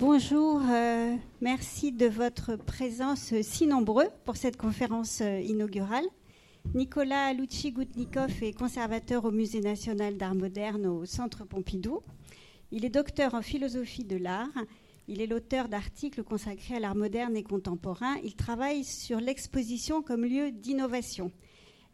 Bonjour, 0.00 0.62
euh, 0.70 1.14
merci 1.42 1.92
de 1.92 2.06
votre 2.06 2.56
présence 2.56 3.34
si 3.42 3.66
nombreux 3.66 4.06
pour 4.24 4.38
cette 4.38 4.56
conférence 4.56 5.20
euh, 5.20 5.40
inaugurale. 5.40 6.06
Nicolas 6.74 7.34
Lucci-Goutnikov 7.34 8.42
est 8.42 8.58
conservateur 8.58 9.26
au 9.26 9.30
Musée 9.30 9.60
national 9.60 10.16
d'art 10.16 10.34
moderne 10.34 10.86
au 10.86 11.04
Centre 11.04 11.44
Pompidou. 11.44 12.00
Il 12.70 12.86
est 12.86 12.88
docteur 12.88 13.34
en 13.34 13.42
philosophie 13.42 14.04
de 14.04 14.16
l'art. 14.16 14.48
Il 15.06 15.20
est 15.20 15.26
l'auteur 15.26 15.68
d'articles 15.68 16.22
consacrés 16.22 16.76
à 16.76 16.80
l'art 16.80 16.96
moderne 16.96 17.36
et 17.36 17.42
contemporain. 17.42 18.16
Il 18.24 18.36
travaille 18.36 18.84
sur 18.84 19.20
l'exposition 19.20 20.00
comme 20.00 20.24
lieu 20.24 20.50
d'innovation. 20.50 21.30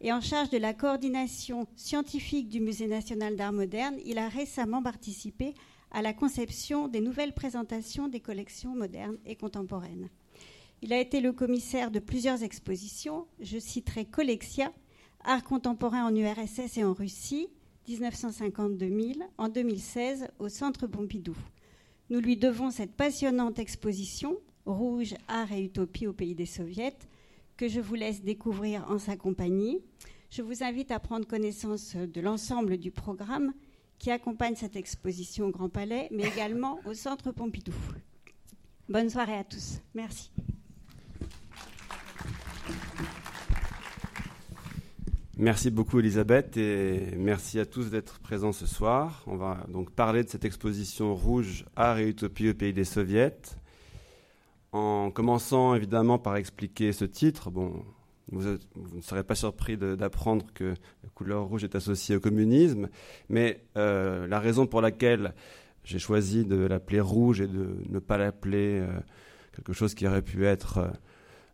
Et 0.00 0.12
en 0.12 0.20
charge 0.20 0.50
de 0.50 0.59
la 0.59 0.75
coordination 0.75 1.66
scientifique 1.75 2.48
du 2.50 2.61
Musée 2.61 2.86
national 2.86 3.34
d'art 3.34 3.52
moderne, 3.52 3.96
il 4.04 4.18
a 4.18 4.29
récemment 4.29 4.80
participé 4.80 5.48
à 5.48 5.52
la 6.03 6.13
conception 6.13 6.89
des 6.89 7.01
nouvelles 7.01 7.33
présentations 7.33 8.09
des 8.09 8.21
collections 8.21 8.75
modernes 8.75 9.19
et 9.25 9.37
contemporaines. 9.37 10.09
Il 10.83 10.93
a 10.93 11.01
été 11.01 11.20
le 11.20 11.33
commissaire 11.33 11.91
de 11.91 11.98
plusieurs 11.98 12.43
expositions. 12.43 13.27
Je 13.41 13.59
citerai 13.59 14.05
Collexia, 14.05 14.73
Art 15.25 15.43
contemporain 15.43 16.06
en 16.06 16.15
URSS 16.15 16.77
et 16.77 16.84
en 16.84 16.93
Russie, 16.93 17.48
1950-2000, 17.89 19.23
en 19.39 19.48
2016 19.48 20.29
au 20.39 20.48
Centre 20.48 20.87
Pompidou. 20.87 21.37
Nous 22.11 22.20
lui 22.20 22.37
devons 22.37 22.70
cette 22.70 22.95
passionnante 22.95 23.59
exposition, 23.59 24.37
Rouge, 24.67 25.15
Art 25.28 25.51
et 25.53 25.65
Utopie 25.65 26.06
au 26.06 26.12
pays 26.12 26.34
des 26.34 26.47
Soviets, 26.47 26.97
que 27.56 27.69
je 27.69 27.81
vous 27.81 27.95
laisse 27.95 28.23
découvrir 28.23 28.84
en 28.91 28.98
sa 28.98 29.17
compagnie. 29.17 29.81
Je 30.31 30.42
vous 30.42 30.62
invite 30.62 30.91
à 30.91 31.01
prendre 31.01 31.27
connaissance 31.27 31.97
de 31.97 32.20
l'ensemble 32.20 32.77
du 32.77 32.91
programme 32.91 33.55
qui 33.98 34.10
accompagne 34.10 34.55
cette 34.55 34.77
exposition 34.77 35.46
au 35.46 35.50
Grand 35.50 35.68
Palais, 35.68 36.09
mais 36.10 36.24
également 36.34 36.78
au 36.84 36.95
Centre 36.95 37.32
Pompidou. 37.32 37.73
Bonne 38.88 39.10
soirée 39.10 39.36
à 39.36 39.45
tous. 39.45 39.80
Merci. 39.95 40.30
Merci 45.38 45.70
beaucoup 45.70 45.98
Elisabeth 45.98 46.56
et 46.56 47.14
merci 47.14 47.61
à 47.61 47.66
tous 47.66 47.91
d'être 47.91 48.20
présents 48.20 48.53
ce 48.53 48.64
soir. 48.64 49.22
On 49.27 49.36
va 49.36 49.66
donc 49.69 49.91
parler 49.91 50.25
de 50.25 50.31
cette 50.31 50.47
exposition 50.47 51.14
rouge 51.14 51.66
Art 51.77 51.98
et 51.98 52.08
Utopie 52.08 52.48
au 52.48 52.55
pays 52.55 52.72
des 52.72 52.86
soviets. 52.86 53.36
En 54.72 55.10
commençant 55.10 55.75
évidemment 55.75 56.19
par 56.19 56.36
expliquer 56.36 56.92
ce 56.92 57.05
titre, 57.05 57.50
bon, 57.50 57.84
vous, 58.33 58.42
ne 58.94 59.00
serez 59.03 59.25
pas 59.25 59.34
surpris 59.34 59.77
d'apprendre 59.77 60.47
que 60.55 60.72
couleur 61.17 61.47
rouge 61.47 61.64
est 61.64 61.75
associée 61.75 62.14
au 62.14 62.20
communisme, 62.20 62.89
mais 63.28 63.64
euh, 63.77 64.28
la 64.28 64.39
raison 64.39 64.67
pour 64.67 64.81
laquelle 64.81 65.34
j'ai 65.83 65.98
choisi 65.98 66.45
de 66.45 66.56
l'appeler 66.56 67.00
rouge 67.00 67.41
et 67.41 67.48
de 67.48 67.77
ne 67.89 67.98
pas 67.98 68.19
l'appeler 68.19 68.81
euh, 68.81 68.86
quelque 69.55 69.72
chose 69.72 69.94
qui 69.94 70.06
aurait 70.06 70.22
pu 70.22 70.47
être 70.47 70.78
euh, 70.78 70.89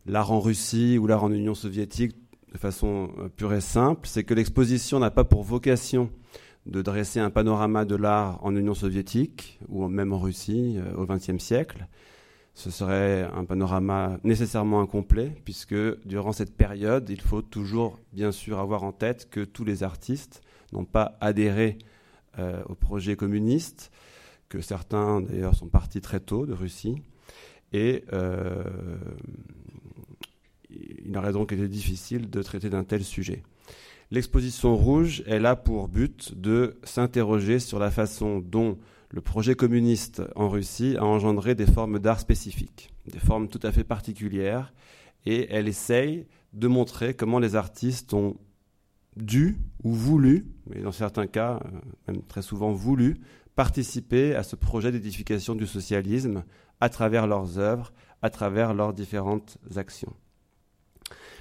l'art 0.04 0.32
en 0.32 0.40
Russie 0.40 0.98
ou 0.98 1.06
l'art 1.06 1.24
en 1.24 1.32
Union 1.32 1.54
soviétique 1.54 2.16
de 2.52 2.58
façon 2.58 3.10
euh, 3.18 3.28
pure 3.28 3.54
et 3.54 3.60
simple, 3.60 4.06
c'est 4.06 4.24
que 4.24 4.34
l'exposition 4.34 4.98
n'a 4.98 5.10
pas 5.10 5.24
pour 5.24 5.42
vocation 5.42 6.10
de 6.66 6.82
dresser 6.82 7.18
un 7.18 7.30
panorama 7.30 7.84
de 7.84 7.96
l'art 7.96 8.38
en 8.44 8.54
Union 8.54 8.74
soviétique 8.74 9.58
ou 9.68 9.88
même 9.88 10.12
en 10.12 10.18
Russie 10.18 10.76
euh, 10.78 10.94
au 10.96 11.06
XXe 11.06 11.38
siècle. 11.38 11.86
Ce 12.54 12.70
serait 12.70 13.22
un 13.34 13.44
panorama 13.44 14.18
nécessairement 14.24 14.80
incomplet, 14.80 15.32
puisque 15.44 15.74
durant 16.06 16.32
cette 16.32 16.54
période, 16.54 17.08
il 17.08 17.20
faut 17.20 17.42
toujours, 17.42 17.98
bien 18.12 18.30
sûr, 18.30 18.58
avoir 18.58 18.82
en 18.82 18.92
tête 18.92 19.28
que 19.30 19.40
tous 19.40 19.64
les 19.64 19.82
artistes 19.82 20.42
n'ont 20.72 20.84
pas 20.84 21.16
adhéré 21.20 21.78
euh, 22.38 22.62
au 22.68 22.74
projet 22.74 23.16
communiste, 23.16 23.90
que 24.48 24.60
certains, 24.60 25.22
d'ailleurs, 25.22 25.54
sont 25.54 25.68
partis 25.68 26.00
très 26.00 26.20
tôt 26.20 26.44
de 26.44 26.52
Russie, 26.52 26.96
et 27.72 28.04
il 31.04 31.16
aurait 31.16 31.32
donc 31.32 31.52
été 31.52 31.68
difficile 31.68 32.30
de 32.30 32.42
traiter 32.42 32.70
d'un 32.70 32.84
tel 32.84 33.04
sujet. 33.04 33.42
L'exposition 34.10 34.76
rouge 34.76 35.22
est 35.26 35.38
là 35.38 35.56
pour 35.56 35.88
but 35.88 36.38
de 36.38 36.76
s'interroger 36.84 37.58
sur 37.58 37.78
la 37.78 37.90
façon 37.90 38.40
dont 38.40 38.76
le 39.12 39.20
projet 39.20 39.54
communiste 39.54 40.22
en 40.36 40.48
Russie 40.48 40.96
a 40.96 41.04
engendré 41.04 41.54
des 41.54 41.66
formes 41.66 41.98
d'art 41.98 42.18
spécifiques, 42.18 42.94
des 43.06 43.18
formes 43.18 43.48
tout 43.48 43.60
à 43.62 43.70
fait 43.70 43.84
particulières, 43.84 44.72
et 45.26 45.46
elle 45.50 45.68
essaye 45.68 46.26
de 46.54 46.66
montrer 46.66 47.14
comment 47.14 47.38
les 47.38 47.54
artistes 47.54 48.14
ont 48.14 48.36
dû 49.16 49.58
ou 49.84 49.92
voulu, 49.92 50.46
mais 50.66 50.80
dans 50.80 50.92
certains 50.92 51.26
cas, 51.26 51.60
euh, 51.64 51.78
même 52.08 52.22
très 52.22 52.40
souvent 52.40 52.72
voulu, 52.72 53.20
participer 53.54 54.34
à 54.34 54.42
ce 54.42 54.56
projet 54.56 54.90
d'édification 54.90 55.54
du 55.54 55.66
socialisme 55.66 56.44
à 56.80 56.88
travers 56.88 57.26
leurs 57.26 57.58
œuvres, 57.58 57.92
à 58.22 58.30
travers 58.30 58.72
leurs 58.72 58.94
différentes 58.94 59.58
actions. 59.76 60.14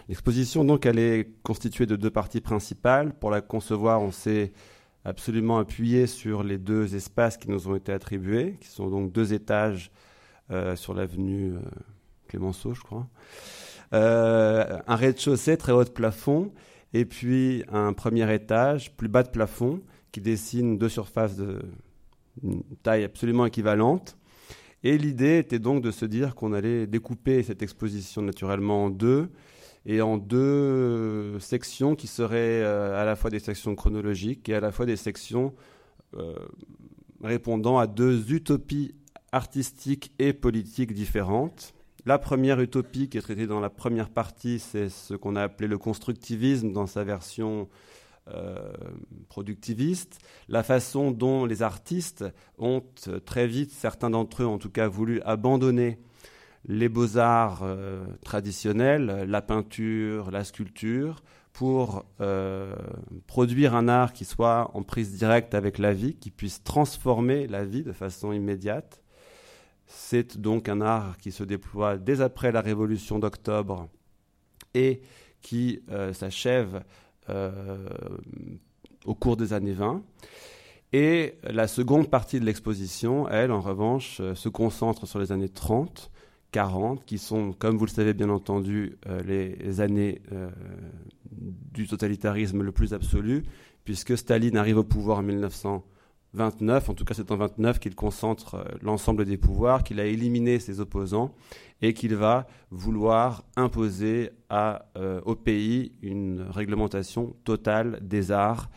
L'exposition, 0.09 0.65
donc, 0.65 0.85
elle 0.85 0.99
est 0.99 1.29
constituée 1.41 1.85
de 1.85 1.95
deux 1.95 2.09
parties 2.09 2.41
principales. 2.41 3.13
Pour 3.13 3.31
la 3.31 3.39
concevoir, 3.39 4.01
on 4.01 4.11
s'est 4.11 4.51
absolument 5.03 5.57
appuyé 5.57 6.07
sur 6.07 6.43
les 6.43 6.57
deux 6.57 6.95
espaces 6.95 7.37
qui 7.37 7.49
nous 7.49 7.67
ont 7.67 7.75
été 7.75 7.91
attribués, 7.91 8.57
qui 8.61 8.67
sont 8.67 8.89
donc 8.89 9.11
deux 9.11 9.33
étages 9.33 9.91
euh, 10.51 10.75
sur 10.75 10.93
l'avenue 10.93 11.53
euh, 11.53 11.59
Clémenceau, 12.27 12.73
je 12.73 12.81
crois. 12.81 13.07
Euh, 13.93 14.79
un 14.87 14.95
rez-de-chaussée 14.95 15.57
très 15.57 15.71
haut 15.71 15.83
de 15.83 15.89
plafond, 15.89 16.51
et 16.93 17.05
puis 17.05 17.63
un 17.71 17.93
premier 17.93 18.33
étage 18.33 18.95
plus 18.95 19.07
bas 19.07 19.23
de 19.23 19.29
plafond 19.29 19.81
qui 20.11 20.21
dessine 20.21 20.77
deux 20.77 20.89
surfaces 20.89 21.35
de 21.35 21.61
taille 22.83 23.03
absolument 23.03 23.45
équivalente. 23.45 24.17
Et 24.83 24.97
l'idée 24.97 25.37
était 25.37 25.59
donc 25.59 25.81
de 25.83 25.91
se 25.91 26.05
dire 26.05 26.35
qu'on 26.35 26.53
allait 26.53 26.87
découper 26.87 27.43
cette 27.43 27.61
exposition 27.61 28.21
naturellement 28.21 28.85
en 28.85 28.89
deux, 28.89 29.29
et 29.85 30.01
en 30.01 30.17
deux 30.17 31.39
sections 31.39 31.95
qui 31.95 32.07
seraient 32.07 32.61
euh, 32.61 33.01
à 33.01 33.05
la 33.05 33.15
fois 33.15 33.29
des 33.29 33.39
sections 33.39 33.75
chronologiques 33.75 34.47
et 34.49 34.55
à 34.55 34.59
la 34.59 34.71
fois 34.71 34.85
des 34.85 34.95
sections 34.95 35.53
euh, 36.15 36.35
répondant 37.23 37.79
à 37.79 37.87
deux 37.87 38.31
utopies 38.31 38.93
artistiques 39.31 40.11
et 40.19 40.33
politiques 40.33 40.93
différentes. 40.93 41.73
La 42.05 42.17
première 42.17 42.59
utopie 42.59 43.09
qui 43.09 43.17
est 43.17 43.21
traitée 43.21 43.47
dans 43.47 43.59
la 43.59 43.69
première 43.69 44.09
partie, 44.09 44.59
c'est 44.59 44.89
ce 44.89 45.13
qu'on 45.13 45.35
a 45.35 45.43
appelé 45.43 45.67
le 45.67 45.77
constructivisme 45.77 46.73
dans 46.73 46.87
sa 46.87 47.03
version 47.03 47.69
euh, 48.27 48.73
productiviste, 49.29 50.19
la 50.47 50.63
façon 50.63 51.11
dont 51.11 51.45
les 51.45 51.63
artistes 51.63 52.25
ont 52.57 52.83
très 53.25 53.47
vite, 53.47 53.71
certains 53.71 54.09
d'entre 54.09 54.43
eux 54.43 54.45
en 54.45 54.57
tout 54.57 54.69
cas, 54.69 54.87
voulu 54.87 55.21
abandonner 55.21 55.99
les 56.65 56.89
beaux-arts 56.89 57.61
euh, 57.63 58.05
traditionnels, 58.23 59.25
la 59.27 59.41
peinture, 59.41 60.31
la 60.31 60.43
sculpture, 60.43 61.23
pour 61.53 62.05
euh, 62.21 62.75
produire 63.27 63.75
un 63.75 63.87
art 63.87 64.13
qui 64.13 64.25
soit 64.25 64.71
en 64.73 64.83
prise 64.83 65.17
directe 65.17 65.53
avec 65.53 65.79
la 65.79 65.93
vie, 65.93 66.15
qui 66.15 66.31
puisse 66.31 66.63
transformer 66.63 67.47
la 67.47 67.65
vie 67.65 67.83
de 67.83 67.91
façon 67.91 68.31
immédiate. 68.31 69.01
C'est 69.85 70.39
donc 70.39 70.69
un 70.69 70.79
art 70.81 71.17
qui 71.17 71.31
se 71.31 71.43
déploie 71.43 71.97
dès 71.97 72.21
après 72.21 72.51
la 72.51 72.61
Révolution 72.61 73.19
d'octobre 73.19 73.89
et 74.73 75.01
qui 75.41 75.81
euh, 75.89 76.13
s'achève 76.13 76.83
au 79.05 79.15
cours 79.15 79.37
des 79.37 79.53
années 79.53 79.71
20. 79.71 80.03
Et 80.91 81.35
la 81.43 81.69
seconde 81.69 82.09
partie 82.09 82.41
de 82.41 82.45
l'exposition, 82.45 83.29
elle, 83.29 83.53
en 83.53 83.61
revanche, 83.61 84.17
se 84.33 84.49
concentre 84.49 85.07
sur 85.07 85.17
les 85.17 85.31
années 85.31 85.47
30 85.47 86.10
40, 86.51 87.05
qui 87.05 87.17
sont, 87.17 87.53
comme 87.53 87.77
vous 87.77 87.85
le 87.85 87.91
savez 87.91 88.13
bien 88.13 88.29
entendu, 88.29 88.97
euh, 89.07 89.21
les 89.23 89.81
années 89.81 90.21
euh, 90.31 90.49
du 91.31 91.87
totalitarisme 91.87 92.61
le 92.61 92.71
plus 92.71 92.93
absolu, 92.93 93.43
puisque 93.85 94.17
Staline 94.17 94.57
arrive 94.57 94.77
au 94.77 94.83
pouvoir 94.83 95.19
en 95.19 95.23
1929, 95.23 96.89
en 96.89 96.93
tout 96.93 97.05
cas 97.05 97.13
c'est 97.13 97.31
en 97.31 97.37
29 97.37 97.79
qu'il 97.79 97.95
concentre 97.95 98.55
euh, 98.55 98.63
l'ensemble 98.81 99.25
des 99.25 99.37
pouvoirs, 99.37 99.83
qu'il 99.83 99.99
a 99.99 100.05
éliminé 100.05 100.59
ses 100.59 100.81
opposants 100.81 101.33
et 101.81 101.93
qu'il 101.93 102.15
va 102.15 102.47
vouloir 102.69 103.43
imposer 103.55 104.29
au 105.25 105.35
pays 105.35 105.93
une 106.03 106.45
réglementation 106.47 107.35
totale 107.43 107.97
des 108.03 108.31
arts 108.31 108.69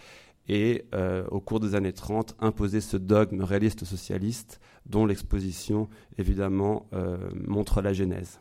et 0.49 0.87
au 1.31 1.39
cours 1.41 1.61
des 1.61 1.75
années 1.75 1.93
30 1.93 2.35
imposer 2.41 2.81
ce 2.81 2.97
dogme 2.97 3.43
réaliste 3.43 3.85
socialiste 3.85 4.59
dont 4.87 5.07
l'exposition 5.07 5.89
évidemment 6.19 6.87
euh, 6.93 7.17
montre 7.47 7.81
la 7.81 7.93
genèse. 7.93 8.41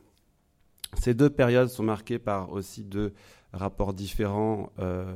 Ces 0.99 1.13
deux 1.13 1.29
périodes 1.29 1.69
sont 1.69 1.83
marquées 1.83 2.19
par 2.19 2.51
aussi 2.51 2.83
deux 2.83 3.13
rapports 3.51 3.93
différents 3.93 4.71
euh, 4.79 5.13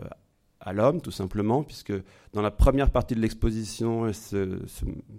à 0.59 0.73
l'homme, 0.73 1.01
tout 1.01 1.11
simplement, 1.11 1.63
puisque 1.63 1.93
dans 2.33 2.41
la 2.41 2.51
première 2.51 2.89
partie 2.89 3.13
de 3.13 3.19
l'exposition, 3.19 4.11
ce, 4.11 4.57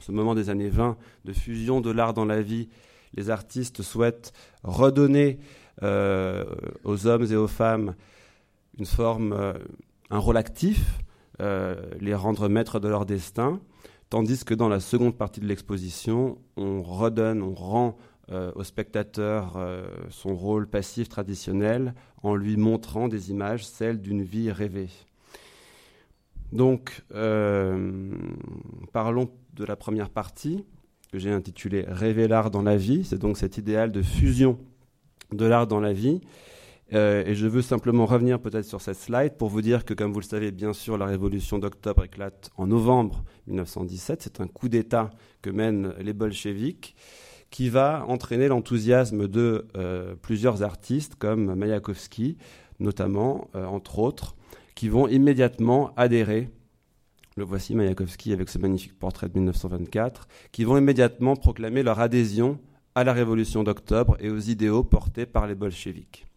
moment 0.09 0.35
des 0.35 0.51
années 0.51 0.69
20 0.69 0.97
de 1.25 1.33
fusion 1.33 1.81
de 1.81 1.91
l'art 1.91 2.15
dans 2.15 2.25
la 2.25 2.43
vie, 2.43 2.69
les 3.15 3.31
artistes 3.31 3.83
souhaitent 3.83 4.33
redonner 4.65 5.39
euh, 5.83 6.45
aux 6.85 7.07
hommes 7.07 7.25
et 7.31 7.37
aux 7.37 7.47
femmes 7.47 7.95
une 8.79 8.87
forme, 8.87 9.55
un 10.11 10.19
rôle 10.19 10.37
actif, 10.37 11.01
les 11.41 12.15
rendre 12.15 12.49
maîtres 12.49 12.79
de 12.79 12.89
leur 12.89 13.07
destin 13.07 13.61
tandis 14.11 14.45
que 14.45 14.55
dans 14.55 14.69
la 14.69 14.81
seconde 14.81 15.17
partie 15.17 15.41
de 15.41 15.47
l'exposition, 15.47 16.39
on 16.57 16.83
redonne, 16.83 17.43
on 17.43 17.55
rend 17.55 17.97
euh, 18.31 18.53
au 18.55 18.63
spectateur 18.63 19.55
euh, 19.57 19.89
son 20.11 20.35
rôle 20.37 20.69
passif 20.69 21.09
traditionnel 21.09 21.95
en 22.23 22.35
lui 22.35 22.57
montrant 22.57 23.09
des 23.09 23.31
images, 23.31 23.67
celles 23.67 24.01
d'une 24.01 24.23
vie 24.23 24.51
rêvée. 24.51 24.91
Donc, 26.53 27.03
euh, 27.15 28.13
parlons 28.93 29.31
de 29.55 29.65
la 29.65 29.77
première 29.77 30.11
partie 30.11 30.65
que 31.11 31.19
j'ai 31.19 31.31
intitulée 31.31 31.85
Rêver 31.89 32.29
l'art 32.29 32.51
dans 32.51 32.63
la 32.63 32.77
vie. 32.77 33.05
C'est 33.05 33.19
donc 33.19 33.39
cet 33.39 33.57
idéal 33.57 33.93
de 33.93 34.03
fusion 34.03 34.59
de 35.33 35.45
l'art 35.47 35.67
dans 35.67 35.81
la 35.81 35.93
vie. 35.93 36.21
Et 36.91 37.35
je 37.35 37.47
veux 37.47 37.61
simplement 37.61 38.07
revenir 38.07 38.41
peut-être 38.41 38.65
sur 38.65 38.81
cette 38.81 38.97
slide 38.97 39.37
pour 39.37 39.49
vous 39.49 39.61
dire 39.61 39.85
que, 39.85 39.93
comme 39.93 40.13
vous 40.13 40.21
le 40.21 40.25
savez, 40.25 40.51
bien 40.51 40.73
sûr, 40.73 40.97
la 40.97 41.05
révolution 41.05 41.59
d'octobre 41.59 42.05
éclate 42.05 42.51
en 42.57 42.67
novembre 42.67 43.25
1917. 43.47 44.23
C'est 44.23 44.41
un 44.41 44.47
coup 44.47 44.69
d'État 44.69 45.11
que 45.43 45.51
mènent 45.51 45.93
les 46.01 46.15
bolcheviks 46.15 46.95
qui 47.51 47.69
va 47.69 48.05
entraîner 48.09 48.49
l'enthousiasme 48.49 49.27
de 49.29 49.67
euh, 49.77 50.15
plusieurs 50.21 50.63
artistes 50.63 51.15
comme 51.15 51.55
Mayakovsky, 51.55 52.37
notamment, 52.79 53.49
euh, 53.55 53.65
entre 53.67 53.99
autres, 53.99 54.37
qui 54.75 54.89
vont 54.89 55.09
immédiatement 55.09 55.93
adhérer. 55.97 56.51
Le 57.37 57.45
voici 57.45 57.75
Mayakovsky 57.75 58.33
avec 58.33 58.49
ce 58.49 58.59
magnifique 58.59 58.99
portrait 58.99 59.29
de 59.29 59.35
1924, 59.35 60.29
qui 60.53 60.65
vont 60.65 60.77
immédiatement 60.77 61.37
proclamer 61.37 61.83
leur 61.83 62.01
adhésion 62.01 62.59
à 62.95 63.05
la 63.05 63.13
révolution 63.13 63.63
d'octobre 63.63 64.17
et 64.21 64.29
aux 64.29 64.41
idéaux 64.41 64.83
portés 64.83 65.27
par 65.27 65.47
les 65.47 65.55
bolcheviks. 65.55 66.28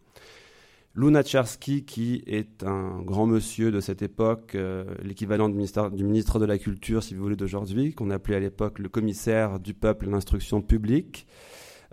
Lunacharsky, 0.94 1.84
qui 1.84 2.22
est 2.26 2.64
un 2.64 3.00
grand 3.00 3.26
monsieur 3.26 3.70
de 3.70 3.80
cette 3.80 4.02
époque, 4.02 4.54
euh, 4.54 4.84
l'équivalent 5.02 5.48
du, 5.48 5.56
ministre 5.56 6.38
de 6.38 6.44
la 6.44 6.58
Culture, 6.58 7.02
si 7.02 7.14
vous 7.14 7.22
voulez, 7.22 7.36
d'aujourd'hui, 7.36 7.94
qu'on 7.94 8.10
appelait 8.10 8.36
à 8.36 8.40
l'époque 8.40 8.78
le 8.78 8.90
commissaire 8.90 9.58
du 9.58 9.72
peuple 9.72 10.06
et 10.06 10.10
l'instruction 10.10 10.60
publique, 10.60 11.26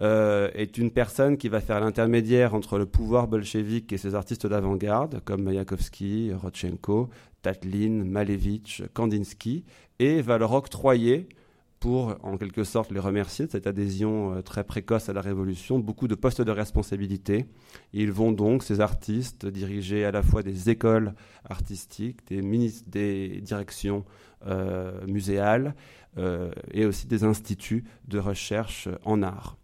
euh, 0.01 0.50
est 0.54 0.78
une 0.78 0.92
personne 0.92 1.38
qui 1.38 1.48
va 1.48 1.62
faire 1.62 1.80
l'intermédiaire 1.80 2.54
entre 2.54 2.78
le 2.78 2.86
pouvoir 2.86 3.28
bolchevique 3.28 3.94
et 3.94 3.98
ses 3.98 4.16
artistes 4.16 4.48
d'avant-garde, 4.48 5.22
comme 5.24 5.44
Mayakovsky, 5.44 6.34
Rodchenko, 6.34 7.10
Tatlin, 7.42 8.04
Malevich, 8.04 8.84
Kandinsky, 8.94 9.63
et 10.00 10.22
va 10.22 10.38
leur 10.38 10.51
octroyer 10.51 11.30
pour 11.79 12.15
en 12.23 12.37
quelque 12.37 12.63
sorte 12.63 12.91
les 12.91 12.99
remercier 12.99 13.45
de 13.45 13.51
cette 13.51 13.67
adhésion 13.67 14.35
euh, 14.35 14.41
très 14.41 14.63
précoce 14.63 15.09
à 15.09 15.13
la 15.13 15.21
Révolution, 15.21 15.79
beaucoup 15.79 16.07
de 16.07 16.15
postes 16.15 16.41
de 16.41 16.51
responsabilité. 16.51 17.45
Ils 17.93 18.11
vont 18.11 18.31
donc, 18.31 18.63
ces 18.63 18.81
artistes, 18.81 19.45
diriger 19.45 20.05
à 20.05 20.11
la 20.11 20.21
fois 20.21 20.43
des 20.43 20.69
écoles 20.69 21.13
artistiques, 21.49 22.27
des, 22.27 22.41
des 22.87 23.41
directions 23.41 24.03
euh, 24.45 25.05
muséales 25.07 25.75
euh, 26.17 26.51
et 26.71 26.85
aussi 26.85 27.07
des 27.07 27.23
instituts 27.23 27.85
de 28.07 28.19
recherche 28.19 28.89
en 29.05 29.23
art. 29.23 29.57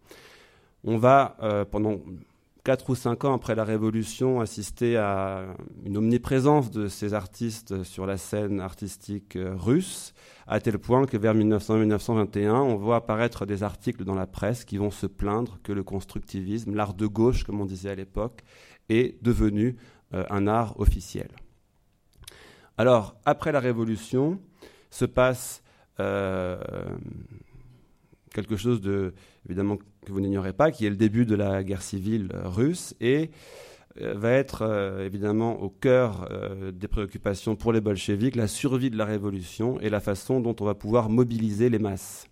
On 0.84 0.98
va, 0.98 1.36
pendant 1.72 2.00
quatre 2.64 2.92
ou 2.92 2.96
cinq 2.96 3.26
ans 3.26 3.34
après 3.34 3.56
la 3.56 3.64
Révolution, 3.64 4.40
assister 4.40 4.98
à 4.98 5.48
une 5.84 5.98
omniprésence 5.98 6.70
de 6.70 6.88
ces 6.88 7.16
artistes 7.16 7.82
sur 7.82 8.06
la 8.06 8.18
scène 8.18 8.62
artistique 8.62 9.36
russe 9.36 10.14
à 10.48 10.60
tel 10.60 10.78
point 10.78 11.06
que 11.06 11.18
vers 11.18 11.34
1900-1921, 11.34 12.52
on 12.52 12.76
voit 12.76 12.98
apparaître 12.98 13.46
des 13.46 13.64
articles 13.64 14.04
dans 14.04 14.14
la 14.14 14.28
presse 14.28 14.64
qui 14.64 14.78
vont 14.78 14.92
se 14.92 15.08
plaindre 15.08 15.60
que 15.64 15.72
le 15.72 15.84
constructivisme, 15.84 16.76
l'art 16.76 16.94
de 16.94 17.08
gauche, 17.08 17.44
comme 17.44 17.62
on 17.62 17.66
disait 17.66 17.90
à 17.90 17.96
l'époque, 17.96 18.42
est 18.90 19.22
devenu 19.24 19.76
euh, 20.14 20.24
un 20.30 20.48
art 20.48 20.80
officiel. 20.80 21.30
Alors, 22.78 23.16
après 23.26 23.52
la 23.52 23.60
Révolution, 23.60 24.40
se 24.92 25.06
passe 25.06 25.64
euh, 26.00 26.58
quelque 28.34 28.56
chose 28.56 28.82
de, 28.82 29.14
évidemment, 29.46 29.78
que 29.78 30.12
vous 30.12 30.20
n'ignorez 30.20 30.54
pas, 30.54 30.72
qui 30.72 30.86
est 30.86 30.90
le 30.90 30.96
début 30.96 31.26
de 31.26 31.36
la 31.36 31.64
guerre 31.64 31.82
civile 31.82 32.30
russe, 32.44 32.96
et 33.00 33.32
va 34.00 34.32
être 34.32 34.64
euh, 34.64 35.06
évidemment 35.06 35.62
au 35.62 35.70
cœur 35.70 36.28
euh, 36.32 36.72
des 36.72 36.88
préoccupations 36.88 37.56
pour 37.56 37.72
les 37.72 37.82
bolcheviks, 37.82 38.36
la 38.36 38.48
survie 38.48 38.90
de 38.90 38.98
la 38.98 39.06
révolution 39.06 39.80
et 39.80 39.90
la 39.90 40.00
façon 40.00 40.42
dont 40.42 40.56
on 40.60 40.66
va 40.66 40.76
pouvoir 40.76 41.10
mobiliser 41.10 41.70
les 41.70 41.80
masses 41.80 42.28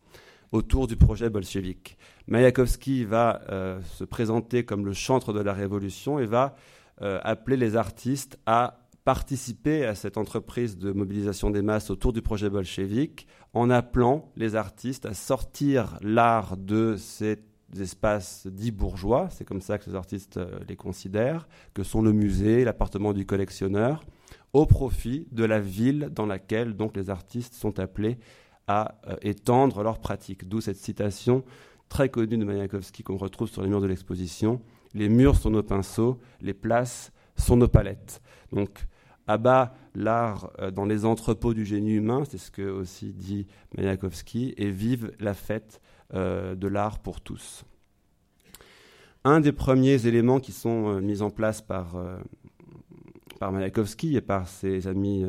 autour 0.51 0.87
du 0.87 0.95
projet 0.95 1.29
bolchevique. 1.29 1.97
Mayakovsky 2.27 3.05
va 3.05 3.41
se 3.85 4.03
présenter 4.03 4.63
comme 4.63 4.85
le 4.85 4.93
chantre 4.93 5.33
de 5.33 5.39
la 5.39 5.51
révolution 5.51 6.19
et 6.19 6.27
va 6.27 6.55
appeler 7.01 7.57
les 7.57 7.75
artistes 7.75 8.37
à 8.45 8.83
participer 9.03 9.83
à 9.85 9.95
cette 9.95 10.17
entreprise 10.17 10.77
de 10.77 10.91
mobilisation 10.91 11.49
des 11.49 11.63
masses 11.63 11.89
autour 11.89 12.13
du 12.13 12.21
projet 12.21 12.51
bolchevique 12.51 13.27
en 13.53 13.71
appelant 13.71 14.31
les 14.35 14.55
artistes 14.55 15.07
à 15.07 15.15
sortir 15.15 15.97
l'art 16.01 16.55
de 16.55 16.95
cette 16.97 17.52
espaces 17.81 18.47
dits 18.47 18.71
bourgeois, 18.71 19.29
c'est 19.31 19.45
comme 19.45 19.61
ça 19.61 19.77
que 19.77 19.89
les 19.89 19.95
artistes 19.95 20.37
euh, 20.37 20.59
les 20.67 20.75
considèrent, 20.75 21.47
que 21.73 21.83
sont 21.83 22.01
le 22.01 22.11
musée, 22.11 22.63
l'appartement 22.63 23.13
du 23.13 23.25
collectionneur, 23.25 24.03
au 24.53 24.65
profit 24.65 25.27
de 25.31 25.43
la 25.43 25.59
ville 25.59 26.09
dans 26.11 26.25
laquelle 26.25 26.75
donc 26.75 26.95
les 26.95 27.09
artistes 27.09 27.55
sont 27.55 27.79
appelés 27.79 28.17
à 28.67 28.95
euh, 29.07 29.15
étendre 29.21 29.83
leurs 29.83 29.99
pratiques. 29.99 30.47
D'où 30.47 30.61
cette 30.61 30.77
citation 30.77 31.43
très 31.89 32.09
connue 32.09 32.37
de 32.37 32.45
Mayakovsky 32.45 33.03
qu'on 33.03 33.17
retrouve 33.17 33.49
sur 33.49 33.61
les 33.61 33.69
murs 33.69 33.81
de 33.81 33.87
l'exposition 33.87 34.61
Les 34.93 35.09
murs 35.09 35.35
sont 35.35 35.49
nos 35.49 35.63
pinceaux, 35.63 36.19
les 36.41 36.53
places 36.53 37.11
sont 37.35 37.57
nos 37.57 37.67
palettes. 37.67 38.21
Donc, 38.51 38.87
abat 39.27 39.73
l'art 39.95 40.51
euh, 40.59 40.71
dans 40.71 40.85
les 40.85 41.05
entrepôts 41.05 41.53
du 41.53 41.65
génie 41.65 41.93
humain, 41.93 42.23
c'est 42.29 42.37
ce 42.37 42.51
que 42.51 42.63
aussi 42.63 43.13
dit 43.13 43.47
Mayakovsky, 43.77 44.53
et 44.57 44.69
vive 44.69 45.11
la 45.19 45.33
fête 45.33 45.81
de 46.13 46.67
l'art 46.67 46.99
pour 46.99 47.21
tous. 47.21 47.65
Un 49.25 49.39
des 49.39 49.53
premiers 49.53 50.05
éléments 50.05 50.41
qui 50.41 50.51
sont 50.51 50.89
euh, 50.89 50.99
mis 50.99 51.21
en 51.21 51.29
place 51.29 51.61
par, 51.61 51.95
euh, 51.95 52.17
par 53.39 53.53
Mayakovsky 53.53 54.17
et 54.17 54.21
par 54.21 54.49
ses 54.49 54.85
amis 54.87 55.25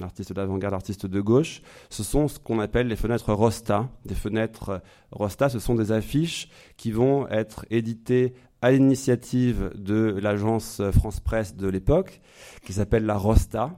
artistes 0.00 0.32
d'avant-garde, 0.32 0.74
artistes 0.74 1.06
de 1.06 1.20
gauche, 1.20 1.60
ce 1.90 2.04
sont 2.04 2.28
ce 2.28 2.38
qu'on 2.38 2.60
appelle 2.60 2.86
les 2.86 2.96
fenêtres 2.96 3.32
Rosta. 3.32 3.88
Des 4.04 4.14
fenêtres 4.14 4.80
Rosta, 5.10 5.48
ce 5.48 5.58
sont 5.58 5.74
des 5.74 5.90
affiches 5.90 6.48
qui 6.76 6.92
vont 6.92 7.26
être 7.28 7.66
éditées 7.70 8.34
à 8.62 8.70
l'initiative 8.70 9.72
de 9.74 10.16
l'agence 10.22 10.80
France 10.92 11.18
Presse 11.18 11.56
de 11.56 11.66
l'époque, 11.66 12.20
qui 12.64 12.72
s'appelle 12.72 13.06
la 13.06 13.16
Rosta. 13.16 13.76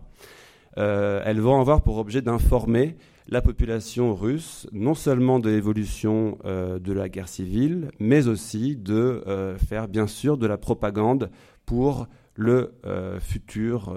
elles 0.77 1.41
vont 1.41 1.59
avoir 1.59 1.83
pour 1.83 1.97
objet 1.97 2.21
d'informer 2.21 2.97
la 3.29 3.41
population 3.41 4.15
russe, 4.15 4.67
non 4.73 4.95
seulement 4.95 5.41
de 5.41 5.49
l'évolution 5.49 6.39
euh, 6.45 6.79
de 6.79 6.93
la 6.93 7.09
guerre 7.09 7.29
civile, 7.29 7.91
mais 7.99 8.29
aussi 8.29 8.77
de 8.77 9.23
euh, 9.27 9.57
faire 9.57 9.89
bien 9.89 10.07
sûr 10.07 10.37
de 10.37 10.47
la 10.47 10.59
propagande 10.59 11.31
pour 11.65 12.07
le 12.37 12.75
euh, 12.85 13.21
futur 13.21 13.95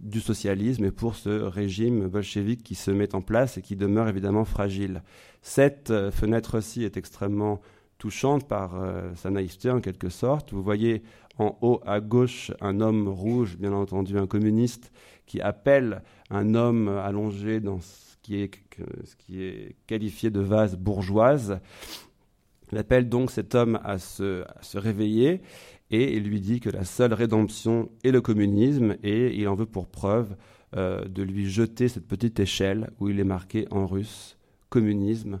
du 0.00 0.20
socialisme 0.20 0.86
et 0.86 0.90
pour 0.90 1.14
ce 1.14 1.28
régime 1.28 2.08
bolchevique 2.08 2.62
qui 2.62 2.74
se 2.74 2.90
met 2.90 3.14
en 3.14 3.20
place 3.20 3.58
et 3.58 3.62
qui 3.62 3.76
demeure 3.76 4.08
évidemment 4.08 4.44
fragile. 4.44 5.02
Cette 5.42 5.92
fenêtre-ci 6.10 6.84
est 6.84 6.96
extrêmement 6.96 7.60
touchante 7.98 8.48
par 8.48 8.80
sa 9.14 9.30
naïveté 9.30 9.70
en 9.70 9.80
quelque 9.80 10.08
sorte. 10.08 10.52
Vous 10.52 10.62
voyez 10.62 11.02
en 11.36 11.56
haut 11.60 11.80
à 11.84 12.00
gauche 12.00 12.50
un 12.60 12.80
homme 12.80 13.08
rouge, 13.08 13.58
bien 13.58 13.72
entendu 13.72 14.18
un 14.18 14.26
communiste, 14.26 14.90
qui 15.26 15.40
appelle 15.40 16.02
un 16.30 16.54
homme 16.54 16.88
allongé 16.88 17.60
dans 17.60 17.78
ce 18.28 19.16
qui 19.16 19.42
est 19.42 19.76
qualifié 19.86 20.30
de 20.30 20.40
vase 20.40 20.76
bourgeoise. 20.76 21.60
Il 22.72 22.78
appelle 22.78 23.08
donc 23.08 23.30
cet 23.30 23.54
homme 23.54 23.80
à 23.82 23.98
se, 23.98 24.44
réveiller 24.74 25.40
et 25.90 26.16
il 26.16 26.24
lui 26.24 26.40
dit 26.40 26.60
que 26.60 26.68
la 26.68 26.84
seule 26.84 27.14
rédemption 27.14 27.90
est 28.04 28.10
le 28.10 28.20
communisme 28.20 28.96
et 29.02 29.34
il 29.34 29.48
en 29.48 29.54
veut 29.54 29.66
pour 29.66 29.86
preuve 29.86 30.36
euh, 30.76 31.04
de 31.06 31.22
lui 31.22 31.48
jeter 31.48 31.88
cette 31.88 32.06
petite 32.06 32.38
échelle 32.40 32.90
où 33.00 33.08
il 33.08 33.18
est 33.20 33.24
marqué 33.24 33.66
en 33.70 33.86
russe 33.86 34.36
communisme 34.68 35.40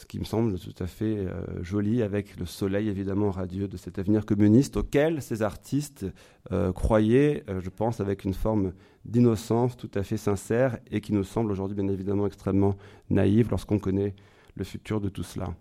ce 0.00 0.06
qui 0.06 0.18
me 0.18 0.24
semble 0.24 0.58
tout 0.58 0.82
à 0.82 0.86
fait 0.86 1.18
euh, 1.18 1.42
joli 1.62 2.02
avec 2.02 2.38
le 2.38 2.46
soleil 2.46 2.88
évidemment 2.88 3.30
radieux 3.30 3.68
de 3.68 3.76
cet 3.76 3.98
avenir 3.98 4.24
communiste 4.24 4.78
auquel 4.78 5.20
ces 5.20 5.42
artistes 5.42 6.06
euh, 6.52 6.72
croyaient, 6.72 7.44
euh, 7.50 7.60
je 7.60 7.68
pense, 7.68 8.00
avec 8.00 8.24
une 8.24 8.32
forme 8.32 8.72
d'innocence 9.04 9.76
tout 9.76 9.90
à 9.94 10.02
fait 10.02 10.16
sincère 10.16 10.78
et 10.90 11.02
qui 11.02 11.12
nous 11.12 11.22
semble 11.22 11.52
aujourd'hui 11.52 11.76
bien 11.76 11.88
évidemment 11.88 12.26
extrêmement 12.26 12.78
naïve 13.10 13.50
lorsqu'on 13.50 13.78
connaît 13.78 14.14
le 14.56 14.64
futur 14.64 15.02
de 15.02 15.10
tout 15.10 15.22
cela. 15.22 15.54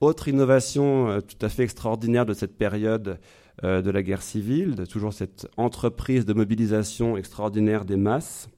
Autre 0.00 0.28
innovation 0.28 1.20
tout 1.20 1.44
à 1.44 1.48
fait 1.48 1.64
extraordinaire 1.64 2.26
de 2.26 2.34
cette 2.34 2.56
période 2.56 3.18
de 3.62 3.90
la 3.90 4.02
guerre 4.02 4.22
civile, 4.22 4.84
toujours 4.88 5.14
cette 5.14 5.48
entreprise 5.56 6.26
de 6.26 6.34
mobilisation 6.34 7.16
extraordinaire 7.16 7.86
des 7.86 7.96
masses, 7.96 8.50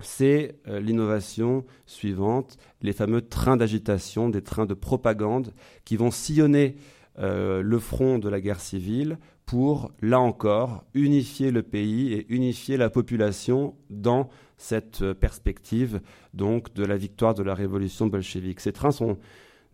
c'est 0.00 0.56
euh, 0.68 0.80
l'innovation 0.80 1.64
suivante, 1.86 2.56
les 2.80 2.92
fameux 2.92 3.22
trains 3.22 3.56
d'agitation, 3.56 4.28
des 4.28 4.42
trains 4.42 4.66
de 4.66 4.74
propagande 4.74 5.52
qui 5.84 5.96
vont 5.96 6.10
sillonner 6.10 6.76
euh, 7.18 7.62
le 7.62 7.78
front 7.78 8.18
de 8.18 8.28
la 8.28 8.40
guerre 8.40 8.60
civile 8.60 9.18
pour, 9.46 9.92
là 10.00 10.18
encore, 10.18 10.84
unifier 10.94 11.50
le 11.50 11.62
pays 11.62 12.12
et 12.12 12.26
unifier 12.32 12.76
la 12.76 12.90
population 12.90 13.74
dans 13.90 14.30
cette 14.56 15.12
perspective 15.14 16.00
donc 16.32 16.72
de 16.74 16.84
la 16.84 16.96
victoire 16.96 17.34
de 17.34 17.42
la 17.42 17.54
révolution 17.54 18.06
bolchevique. 18.06 18.60
Ces 18.60 18.72
trains 18.72 18.92
sont 18.92 19.18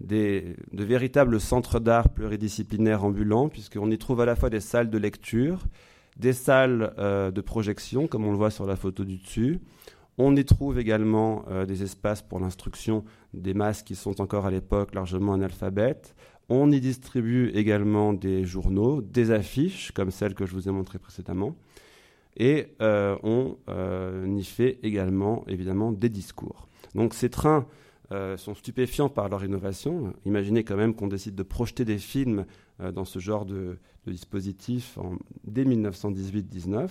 des, 0.01 0.57
de 0.73 0.85
véritables 0.85 1.41
centres 1.41 1.81
d'art 1.81 2.09
pluridisciplinaires 2.09 3.05
ambulants, 3.05 3.49
puisqu'on 3.49 3.91
y 3.91 3.99
trouve 3.99 4.21
à 4.21 4.27
la 4.27 4.37
fois 4.37 4.51
des 4.51 4.61
salles 4.61 4.91
de 4.91 4.99
lecture, 4.99 5.67
des 6.17 6.33
salles 6.33 6.95
euh, 6.99 7.31
de 7.31 7.41
projection, 7.41 8.07
comme 8.07 8.25
on 8.25 8.31
le 8.31 8.37
voit 8.37 8.51
sur 8.51 8.67
la 8.67 8.77
photo 8.77 9.05
du 9.05 9.19
dessus. 9.19 9.61
On 10.19 10.37
y 10.37 10.45
trouve 10.45 10.79
également 10.79 11.45
euh, 11.49 11.65
des 11.65 11.83
espaces 11.83 12.23
pour 12.23 12.41
l'instruction 12.41 13.05
des 13.33 13.55
masses 13.55 13.83
qui 13.83 13.95
sont 13.95 14.21
encore 14.21 14.47
à 14.47 14.51
l'époque 14.51 14.95
largement 14.95 15.35
analphabètes. 15.35 16.15
On 16.49 16.71
y 16.71 16.81
distribue 16.81 17.51
également 17.55 18.13
des 18.13 18.45
journaux, 18.45 19.01
des 19.01 19.31
affiches, 19.31 19.93
comme 19.93 20.11
celles 20.11 20.35
que 20.35 20.47
je 20.47 20.55
vous 20.55 20.69
ai 20.69 20.73
montrées 20.73 20.99
précédemment. 20.99 21.57
Et 22.37 22.75
euh, 22.83 23.17
on 23.23 23.57
y 24.37 24.45
fait 24.45 24.79
également, 24.83 25.45
évidemment, 25.49 25.93
des 25.93 26.09
discours. 26.09 26.69
Donc 26.95 27.15
ces 27.15 27.31
trains 27.31 27.67
euh, 28.11 28.39
sont 28.39 28.55
stupéfiants 28.55 29.11
par 29.11 29.29
leur 29.29 29.45
innovation. 29.45 30.15
Imaginez 30.25 30.65
quand 30.65 30.77
même 30.77 30.95
qu'on 30.95 31.09
décide 31.09 31.35
de 31.35 31.43
projeter 31.43 31.85
des 31.85 31.99
films 31.99 32.47
euh, 32.81 32.91
dans 32.91 33.05
ce 33.05 33.19
genre 33.19 33.45
de, 33.45 33.79
dispositif 34.07 34.99
dès 35.45 35.65
1918-19 35.65 36.89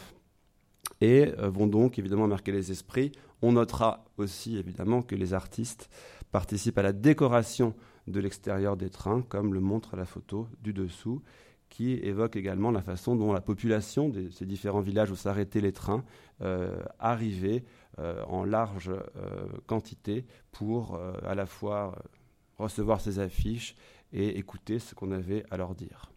et 1.02 1.34
euh, 1.40 1.50
vont 1.50 1.68
donc 1.68 2.00
évidemment 2.00 2.28
marquer 2.28 2.52
les 2.52 2.72
esprits. 2.72 3.12
On 3.42 3.54
notera 3.54 4.06
aussi 4.18 4.58
évidemment 4.58 5.02
que 5.02 5.16
les 5.16 5.34
artistes 5.34 5.90
participent 6.32 6.78
à 6.78 6.84
la 6.84 6.94
décoration 6.94 7.74
de 8.08 8.20
l'extérieur 8.20 8.78
des 8.78 8.90
trains, 8.90 9.22
comme 9.22 9.54
le 9.54 9.60
montre 9.60 9.96
la 9.96 10.06
photo 10.06 10.48
du 10.62 10.74
dessous, 10.74 11.22
qui 11.70 11.94
évoque 11.96 12.38
également 12.38 12.72
la 12.72 12.82
façon 12.82 13.16
dont 13.16 13.34
la 13.34 13.42
population 13.42 14.08
de 14.08 14.30
ces 14.30 14.46
différents 14.46 14.80
villages 14.80 15.12
où 15.12 15.18
s'arrêtaient 15.18 15.60
les 15.60 15.74
trains 15.74 16.06
arrivait 17.00 17.66
euh, 18.00 18.24
en 18.26 18.44
large 18.44 18.92
euh, 18.92 19.48
quantité 19.66 20.28
pour 20.52 20.94
euh, 20.94 21.14
à 21.26 21.34
la 21.34 21.48
fois 21.48 21.98
recevoir 22.60 23.02
ces 23.02 23.18
affiches 23.18 23.76
et 24.14 24.38
écouter 24.38 24.78
ce 24.78 24.94
qu'on 24.94 25.12
avait 25.12 25.44
à 25.50 25.58
leur 25.58 25.74
dire. 25.74 26.12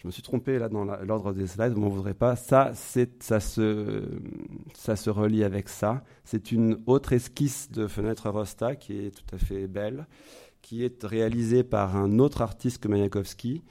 Je 0.00 0.06
me 0.06 0.12
suis 0.12 0.22
trompé 0.22 0.58
là 0.58 0.70
dans 0.70 0.86
l'ordre 0.86 1.34
des 1.34 1.46
slides, 1.46 1.74
vous 1.74 1.82
m'en 1.82 1.90
voudrez 1.90 2.14
pas. 2.14 2.34
Ça, 2.34 2.72
ça, 2.74 3.38
se, 3.38 4.02
ça 4.72 4.96
se 4.96 5.10
relie 5.10 5.44
avec 5.44 5.68
ça. 5.68 6.02
C'est 6.24 6.52
une 6.52 6.80
autre 6.86 7.12
esquisse 7.12 7.70
de 7.70 7.86
fenêtre 7.86 8.30
Rosta 8.30 8.76
qui 8.76 8.96
est 8.96 9.10
tout 9.10 9.34
à 9.34 9.36
fait 9.36 9.66
belle, 9.66 10.06
qui 10.62 10.86
est 10.86 11.04
réalisée 11.04 11.64
par 11.64 11.96
un 11.96 12.18
autre 12.18 12.40
artiste 12.40 12.82
que 12.82 12.88
Mayakovsky. 12.88 13.62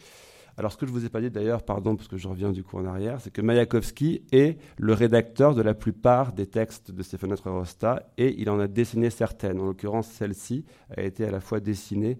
Alors, 0.56 0.72
ce 0.72 0.78
que 0.78 0.86
je 0.86 0.92
vous 0.92 1.04
ai 1.04 1.10
pas 1.10 1.20
dit 1.20 1.32
d'ailleurs, 1.32 1.64
pardon, 1.64 1.96
parce 1.96 2.08
que 2.08 2.18
je 2.18 2.28
reviens 2.28 2.52
du 2.52 2.64
coup 2.64 2.78
en 2.78 2.86
arrière, 2.86 3.20
c'est 3.22 3.32
que 3.32 3.42
Mayakovsky 3.42 4.22
est 4.32 4.60
le 4.78 4.94
rédacteur 4.94 5.56
de 5.56 5.64
la 5.64 5.74
plupart 5.74 6.34
des 6.34 6.46
textes 6.46 6.92
de 6.92 7.02
ces 7.02 7.18
fenêtres 7.18 7.50
Rosta 7.50 8.04
et 8.20 8.40
il 8.40 8.52
en 8.52 8.60
a 8.60 8.68
dessiné 8.68 9.10
certaines. 9.10 9.60
En 9.60 9.66
l'occurrence, 9.66 10.08
celle-ci 10.08 10.64
a 10.96 11.02
été 11.02 11.26
à 11.26 11.32
la 11.32 11.40
fois 11.40 11.60
dessinée 11.60 12.20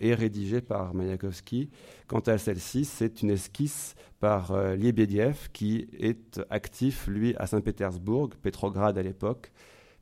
et 0.00 0.14
rédigée 0.14 0.60
par 0.60 0.94
Mayakovsky. 0.94 1.70
Quant 2.06 2.20
à 2.20 2.38
celle-ci, 2.38 2.84
c'est 2.84 3.22
une 3.22 3.30
esquisse 3.30 3.94
par 4.20 4.52
euh, 4.52 4.76
Liebediev 4.76 5.48
qui 5.52 5.88
est 5.98 6.40
actif, 6.50 7.06
lui, 7.06 7.34
à 7.36 7.46
Saint-Pétersbourg, 7.46 8.30
Pétrograd 8.42 8.96
à 8.96 9.02
l'époque, 9.02 9.52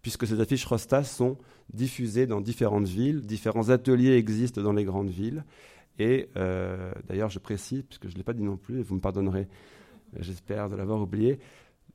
puisque 0.03 0.26
ces 0.26 0.41
affiches 0.41 0.64
Rosta 0.64 1.03
sont 1.03 1.38
diffusées 1.73 2.26
dans 2.26 2.41
différentes 2.41 2.87
villes. 2.88 3.23
Différents 3.23 3.71
ateliers 3.71 4.17
existent 4.17 4.62
dans 4.62 4.73
les 4.73 4.85
grandes 4.85 5.11
villes. 5.11 5.45
Et 5.99 6.29
euh, 6.37 6.93
d'ailleurs, 7.09 7.31
je 7.31 7.38
précise, 7.38 7.83
puisque 7.83 8.09
je 8.09 8.12
ne 8.12 8.19
l'ai 8.19 8.25
pas 8.25 8.33
dit 8.33 8.43
non 8.43 8.57
plus, 8.57 8.81
et 8.81 8.83
vous 8.83 8.97
me 8.97 9.00
pardonnerez, 9.00 9.49
j'espère 10.19 10.69
de 10.69 10.76
l'avoir 10.76 11.00
oublié, 11.00 11.38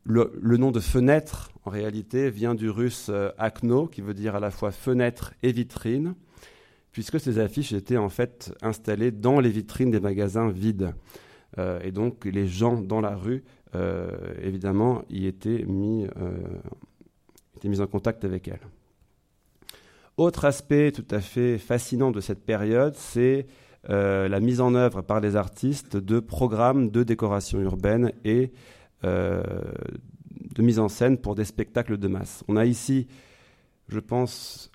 le, 0.03 0.57
nom 0.57 0.71
de 0.71 0.79
fenêtre, 0.79 1.51
en 1.65 1.69
réalité, 1.69 2.29
vient 2.29 2.55
du 2.55 2.69
russe 2.69 3.07
euh, 3.09 3.31
akno, 3.37 3.87
qui 3.87 4.01
veut 4.01 4.13
dire 4.13 4.35
à 4.35 4.39
la 4.39 4.49
fois 4.49 4.71
fenêtre 4.71 5.33
et 5.43 5.51
vitrine, 5.51 6.15
puisque 6.99 7.17
ces 7.17 7.39
affiches 7.39 7.71
étaient 7.71 7.95
en 7.95 8.09
fait 8.09 8.53
installées 8.61 9.11
dans 9.11 9.39
les 9.39 9.49
vitrines 9.49 9.89
des 9.89 10.01
magasins 10.01 10.49
vides. 10.49 10.93
Euh, 11.57 11.79
et 11.81 11.93
donc, 11.93 12.25
les 12.25 12.45
gens 12.45 12.75
dans 12.81 12.99
la 12.99 13.15
rue, 13.15 13.45
évidemment, 14.41 15.03
y 15.09 15.25
étaient 15.25 15.63
mis, 15.63 16.05
étaient 17.55 17.69
mis 17.69 17.79
en 17.79 17.87
contact 17.87 18.25
avec 18.25 18.49
elles. 18.49 18.67
Autre 20.17 20.43
aspect 20.43 20.91
tout 20.91 21.07
à 21.09 21.21
fait 21.21 21.57
fascinant 21.57 22.11
de 22.11 22.19
cette 22.19 22.43
période, 22.43 22.95
c'est 22.97 23.47
euh, 23.89 24.27
la 24.27 24.41
mise 24.41 24.59
en 24.59 24.75
œuvre 24.75 25.01
par 25.01 25.21
les 25.21 25.37
artistes 25.37 25.95
de 25.95 26.19
programmes 26.19 26.89
de 26.89 27.03
décoration 27.03 27.61
urbaine 27.61 28.11
et 28.25 28.51
euh, 29.05 29.41
de 30.55 30.61
mise 30.61 30.79
en 30.79 30.89
scène 30.89 31.17
pour 31.17 31.35
des 31.35 31.45
spectacles 31.45 31.97
de 31.97 32.07
masse. 32.09 32.43
On 32.49 32.57
a 32.57 32.65
ici, 32.65 33.07
je 33.87 33.99
pense, 33.99 34.71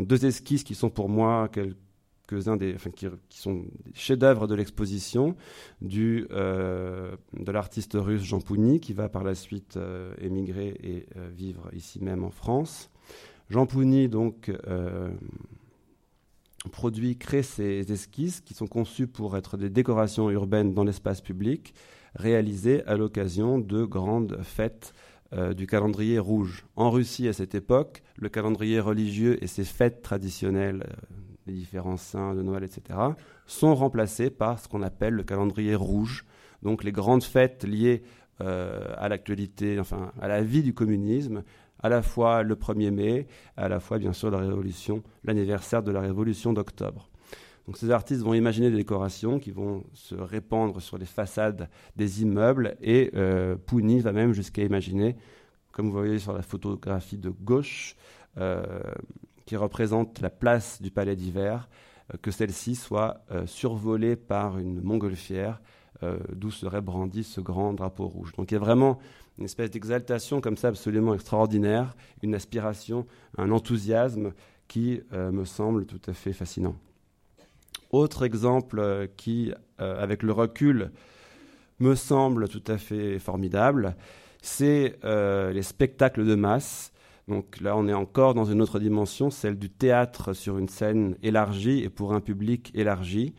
deux 0.00 0.26
esquisses 0.26 0.64
qui 0.64 0.74
sont 0.74 0.90
pour 0.90 1.08
moi 1.08 1.48
quelques-uns 1.48 2.56
des, 2.56 2.76
qui, 3.28 3.38
sont 3.38 3.64
chefs-d'œuvre 3.94 4.46
de 4.46 4.54
l'exposition 4.54 5.36
euh, 5.82 7.16
de 7.38 7.52
l'artiste 7.52 7.92
russe 7.94 8.22
Jean 8.22 8.40
Pougny, 8.40 8.80
qui 8.80 8.92
va 8.92 9.08
par 9.08 9.24
la 9.24 9.34
suite 9.34 9.78
émigrer 10.20 10.76
et 10.82 11.06
vivre 11.34 11.68
ici 11.72 12.02
même 12.02 12.24
en 12.24 12.30
France. 12.30 12.90
Jean 13.50 13.66
Pougny, 13.66 14.08
donc, 14.08 14.50
produit, 16.70 17.16
crée 17.16 17.42
ces 17.42 17.90
esquisses 17.92 18.40
qui 18.40 18.54
sont 18.54 18.66
conçues 18.66 19.06
pour 19.06 19.36
être 19.36 19.56
des 19.56 19.70
décorations 19.70 20.30
urbaines 20.30 20.74
dans 20.74 20.84
l'espace 20.84 21.20
public, 21.20 21.74
réalisées 22.14 22.84
à 22.86 22.96
l'occasion 22.96 23.58
de 23.58 23.84
grandes 23.84 24.38
fêtes 24.42 24.94
euh, 25.32 25.54
du 25.54 25.66
calendrier 25.66 26.18
rouge. 26.18 26.64
En 26.76 26.90
Russie, 26.90 27.28
à 27.28 27.32
cette 27.32 27.54
époque, 27.54 28.02
le 28.16 28.28
calendrier 28.28 28.78
religieux 28.78 29.42
et 29.42 29.46
ses 29.46 29.64
fêtes 29.64 30.02
traditionnelles, 30.02 30.84
euh, 30.86 31.16
les 31.46 31.54
différents 31.54 31.96
saints 31.96 32.34
de 32.34 32.42
Noël, 32.42 32.62
etc., 32.62 32.98
sont 33.46 33.74
remplacés 33.74 34.30
par 34.30 34.58
ce 34.58 34.68
qu'on 34.68 34.82
appelle 34.82 35.14
le 35.14 35.22
calendrier 35.22 35.74
rouge, 35.74 36.24
donc 36.62 36.84
les 36.84 36.92
grandes 36.92 37.24
fêtes 37.24 37.64
liées 37.64 38.02
euh, 38.40 38.94
à 38.96 39.08
l'actualité, 39.08 39.78
enfin 39.80 40.12
à 40.20 40.28
la 40.28 40.42
vie 40.42 40.62
du 40.62 40.74
communisme, 40.74 41.42
à 41.80 41.88
la 41.88 42.02
fois 42.02 42.42
le 42.42 42.54
1er 42.54 42.90
mai, 42.90 43.26
à 43.56 43.68
la 43.68 43.80
fois 43.80 43.98
bien 43.98 44.12
sûr 44.12 44.30
la 44.30 44.38
révolution, 44.38 45.02
l'anniversaire 45.24 45.82
de 45.82 45.92
la 45.92 46.00
révolution 46.00 46.52
d'octobre. 46.52 47.10
Donc 47.66 47.78
ces 47.78 47.90
artistes 47.90 48.22
vont 48.22 48.34
imaginer 48.34 48.70
des 48.70 48.76
décorations 48.76 49.38
qui 49.38 49.50
vont 49.50 49.84
se 49.94 50.14
répandre 50.14 50.82
sur 50.82 50.98
les 50.98 51.06
façades 51.06 51.68
des 51.96 52.22
immeubles 52.22 52.76
et 52.82 53.10
euh, 53.14 53.56
Pouni 53.56 54.00
va 54.00 54.12
même 54.12 54.34
jusqu'à 54.34 54.62
imaginer, 54.62 55.16
comme 55.72 55.86
vous 55.86 55.92
voyez 55.92 56.18
sur 56.18 56.34
la 56.34 56.42
photographie 56.42 57.16
de 57.16 57.30
gauche, 57.30 57.96
euh, 58.36 58.62
qui 59.46 59.56
représente 59.56 60.20
la 60.20 60.30
place 60.30 60.82
du 60.82 60.90
palais 60.90 61.16
d'hiver, 61.16 61.68
euh, 62.12 62.18
que 62.20 62.30
celle-ci 62.30 62.74
soit 62.74 63.24
survolée 63.46 64.16
par 64.16 64.58
une 64.58 64.80
montgolfière 64.82 65.60
d'où 66.32 66.50
serait 66.50 66.82
brandi 66.82 67.24
ce 67.24 67.40
grand 67.40 67.72
drapeau 67.72 68.08
rouge. 68.08 68.32
Donc 68.36 68.50
il 68.50 68.54
y 68.54 68.56
a 68.58 68.60
vraiment 68.60 68.98
une 69.38 69.46
espèce 69.46 69.70
d'exaltation 69.70 70.42
comme 70.42 70.58
ça 70.58 70.68
absolument 70.68 71.14
extraordinaire, 71.14 71.96
une 72.22 72.34
aspiration, 72.34 73.06
un 73.38 73.50
enthousiasme 73.50 74.34
qui 74.68 75.00
me 75.12 75.46
semble 75.46 75.86
tout 75.86 76.00
à 76.06 76.12
fait 76.12 76.34
fascinant. 76.34 76.76
Autre 77.94 78.24
exemple 78.24 78.80
euh, 78.80 79.06
qui, 79.16 79.52
euh, 79.80 80.02
avec 80.02 80.24
le 80.24 80.32
recul, 80.32 80.90
me 81.78 81.94
semble 81.94 82.48
tout 82.48 82.62
à 82.66 82.76
fait 82.76 83.18
formidable, 83.20 83.94
c'est 84.42 84.98
les 85.04 85.62
spectacles 85.62 86.24
de 86.24 86.34
masse. 86.34 86.92
Donc 87.28 87.60
là, 87.60 87.76
on 87.76 87.88
est 87.88 87.94
encore 87.94 88.34
dans 88.34 88.44
une 88.44 88.60
autre 88.60 88.78
dimension, 88.78 89.30
celle 89.30 89.58
du 89.58 89.70
théâtre 89.70 90.34
sur 90.34 90.58
une 90.58 90.68
scène 90.68 91.16
élargie 91.22 91.82
et 91.82 91.88
pour 91.88 92.12
un 92.12 92.20
public 92.20 92.70
élargi. 92.74 93.34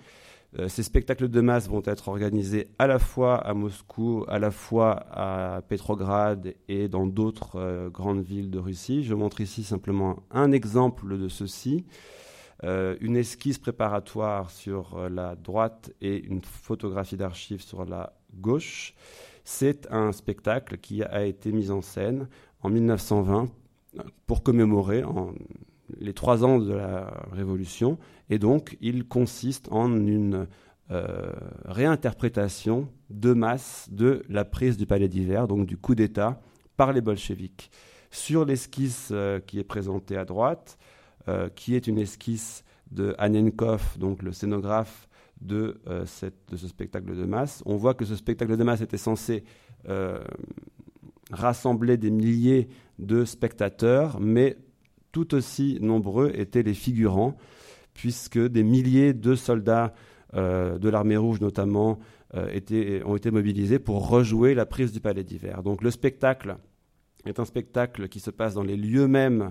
Euh, 0.59 0.69
ces 0.69 0.83
spectacles 0.83 1.27
de 1.27 1.41
masse 1.41 1.67
vont 1.67 1.81
être 1.85 2.07
organisés 2.07 2.69
à 2.79 2.87
la 2.87 2.99
fois 2.99 3.35
à 3.35 3.53
Moscou, 3.53 4.23
à 4.27 4.39
la 4.39 4.51
fois 4.51 5.05
à 5.11 5.61
Petrograd 5.67 6.53
et 6.69 6.87
dans 6.87 7.05
d'autres 7.05 7.57
euh, 7.57 7.89
grandes 7.89 8.23
villes 8.23 8.51
de 8.51 8.59
Russie. 8.59 9.03
Je 9.03 9.13
montre 9.13 9.41
ici 9.41 9.63
simplement 9.63 10.23
un 10.31 10.51
exemple 10.51 11.17
de 11.17 11.27
ceci. 11.27 11.85
Euh, 12.63 12.95
une 13.01 13.17
esquisse 13.17 13.57
préparatoire 13.57 14.49
sur 14.49 15.09
la 15.09 15.35
droite 15.35 15.91
et 15.99 16.23
une 16.23 16.41
photographie 16.41 17.17
d'archives 17.17 17.61
sur 17.61 17.85
la 17.85 18.13
gauche. 18.33 18.93
C'est 19.43 19.91
un 19.91 20.11
spectacle 20.11 20.77
qui 20.77 21.03
a 21.03 21.25
été 21.25 21.51
mis 21.51 21.69
en 21.69 21.81
scène 21.81 22.27
en 22.61 22.69
1920 22.69 23.49
pour 24.25 24.41
commémorer 24.41 25.03
les 25.99 26.13
trois 26.13 26.43
ans 26.43 26.59
de 26.59 26.73
la 26.73 27.25
Révolution, 27.31 27.97
et 28.29 28.39
donc 28.39 28.77
il 28.81 29.07
consiste 29.07 29.67
en 29.71 29.91
une 29.95 30.47
euh, 30.91 31.31
réinterprétation 31.65 32.89
de 33.09 33.33
masse 33.33 33.87
de 33.91 34.23
la 34.29 34.45
prise 34.45 34.77
du 34.77 34.85
palais 34.85 35.07
d'hiver, 35.07 35.47
donc 35.47 35.65
du 35.65 35.77
coup 35.77 35.95
d'État 35.95 36.41
par 36.77 36.93
les 36.93 37.01
bolcheviks. 37.01 37.71
Sur 38.11 38.45
l'esquisse 38.45 39.09
euh, 39.11 39.39
qui 39.39 39.59
est 39.59 39.63
présentée 39.63 40.17
à 40.17 40.25
droite, 40.25 40.77
euh, 40.79 40.84
qui 41.55 41.75
est 41.75 41.87
une 41.87 41.97
esquisse 41.97 42.63
de 42.91 43.15
Anenkov, 43.17 43.97
donc 43.97 44.21
le 44.21 44.31
scénographe 44.31 45.07
de, 45.41 45.81
de, 45.87 46.05
ce 46.05 46.67
spectacle 46.67 47.15
de 47.15 47.25
masse, 47.25 47.63
on 47.65 47.77
voit 47.77 47.93
que 47.93 48.05
ce 48.05 48.15
spectacle 48.15 48.57
de 48.57 48.63
masse 48.63 48.81
était 48.81 48.97
censé 48.97 49.43
rassemblait 51.31 51.97
des 51.97 52.11
milliers 52.11 52.69
de 52.99 53.25
spectateurs, 53.25 54.19
mais 54.19 54.57
tout 55.11 55.33
aussi 55.33 55.77
nombreux 55.81 56.31
étaient 56.35 56.63
les 56.63 56.73
figurants, 56.73 57.37
puisque 57.93 58.39
des 58.39 58.63
milliers 58.63 59.13
de 59.13 59.35
soldats 59.35 59.93
euh, 60.33 60.77
de 60.77 60.89
l'armée 60.89 61.17
rouge 61.17 61.39
notamment 61.39 61.99
euh, 62.35 63.01
ont 63.05 63.15
été 63.15 63.31
mobilisés 63.31 63.79
pour 63.79 64.09
rejouer 64.09 64.53
la 64.53 64.65
prise 64.65 64.91
du 64.91 64.99
palais 64.99 65.23
d'hiver. 65.23 65.63
Donc 65.63 65.81
le 65.81 65.91
spectacle 65.91 66.57
est 67.25 67.39
un 67.39 67.45
spectacle 67.45 68.09
qui 68.09 68.19
se 68.19 68.31
passe 68.31 68.53
dans 68.53 68.63
les 68.63 68.75
lieux 68.75 69.07
mêmes 69.07 69.41
euh, 69.41 69.49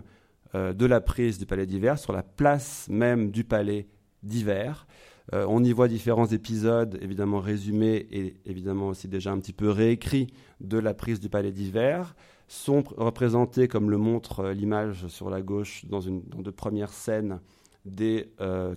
de 0.55 0.87
la 0.87 1.01
prise 1.01 1.39
du 1.39 1.47
palais 1.47 1.67
d'hiver, 1.67 1.99
sur 1.99 2.13
la 2.13 2.23
place 2.23 2.87
même 2.89 3.31
du 3.31 3.45
palais 3.45 3.89
d'hiver. 4.23 4.87
Euh, 5.33 5.47
on 5.49 5.65
y 5.65 5.73
voit 5.73 5.89
différents 5.89 6.27
épisodes, 6.27 6.99
évidemment 7.01 7.41
résumés 7.41 8.07
et 8.11 8.35
évidemment 8.45 8.89
aussi 8.89 9.09
déjà 9.09 9.33
un 9.33 9.39
petit 9.39 9.55
peu 9.55 9.71
réécrits 9.71 10.27
de 10.61 10.79
la 10.79 10.93
prise 10.93 11.21
du 11.21 11.29
palais 11.29 11.53
d'hiver, 11.53 12.15
sont 12.47 12.85
représentés, 12.97 13.69
comme 13.69 13.91
le 13.91 13.97
montre 13.97 14.41
euh, 14.41 14.53
l'image 14.53 15.07
sur 15.07 15.31
la 15.31 15.41
gauche, 15.41 15.87
dans, 15.87 16.03
une, 16.03 16.23
de 16.23 16.51
premières 16.51 16.93
scènes 16.93 17.41
des 17.85 18.31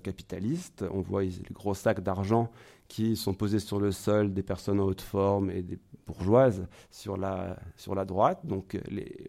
capitalistes. 0.04 0.84
On 0.92 1.02
voit 1.02 1.24
les 1.24 1.32
gros 1.52 1.74
sacs 1.74 2.02
d'argent 2.02 2.52
qui 2.88 3.16
sont 3.16 3.34
posés 3.34 3.60
sur 3.60 3.80
le 3.80 3.92
sol, 3.92 4.34
des 4.34 4.44
personnes 4.44 4.80
en 4.80 4.86
haute 4.86 5.02
forme 5.02 5.50
et 5.50 5.62
des 5.62 5.80
bourgeoises 6.06 6.68
sur 6.90 7.18
la, 7.18 7.58
sur 7.76 7.96
la 7.96 8.06
droite. 8.06 8.46
Donc 8.46 8.78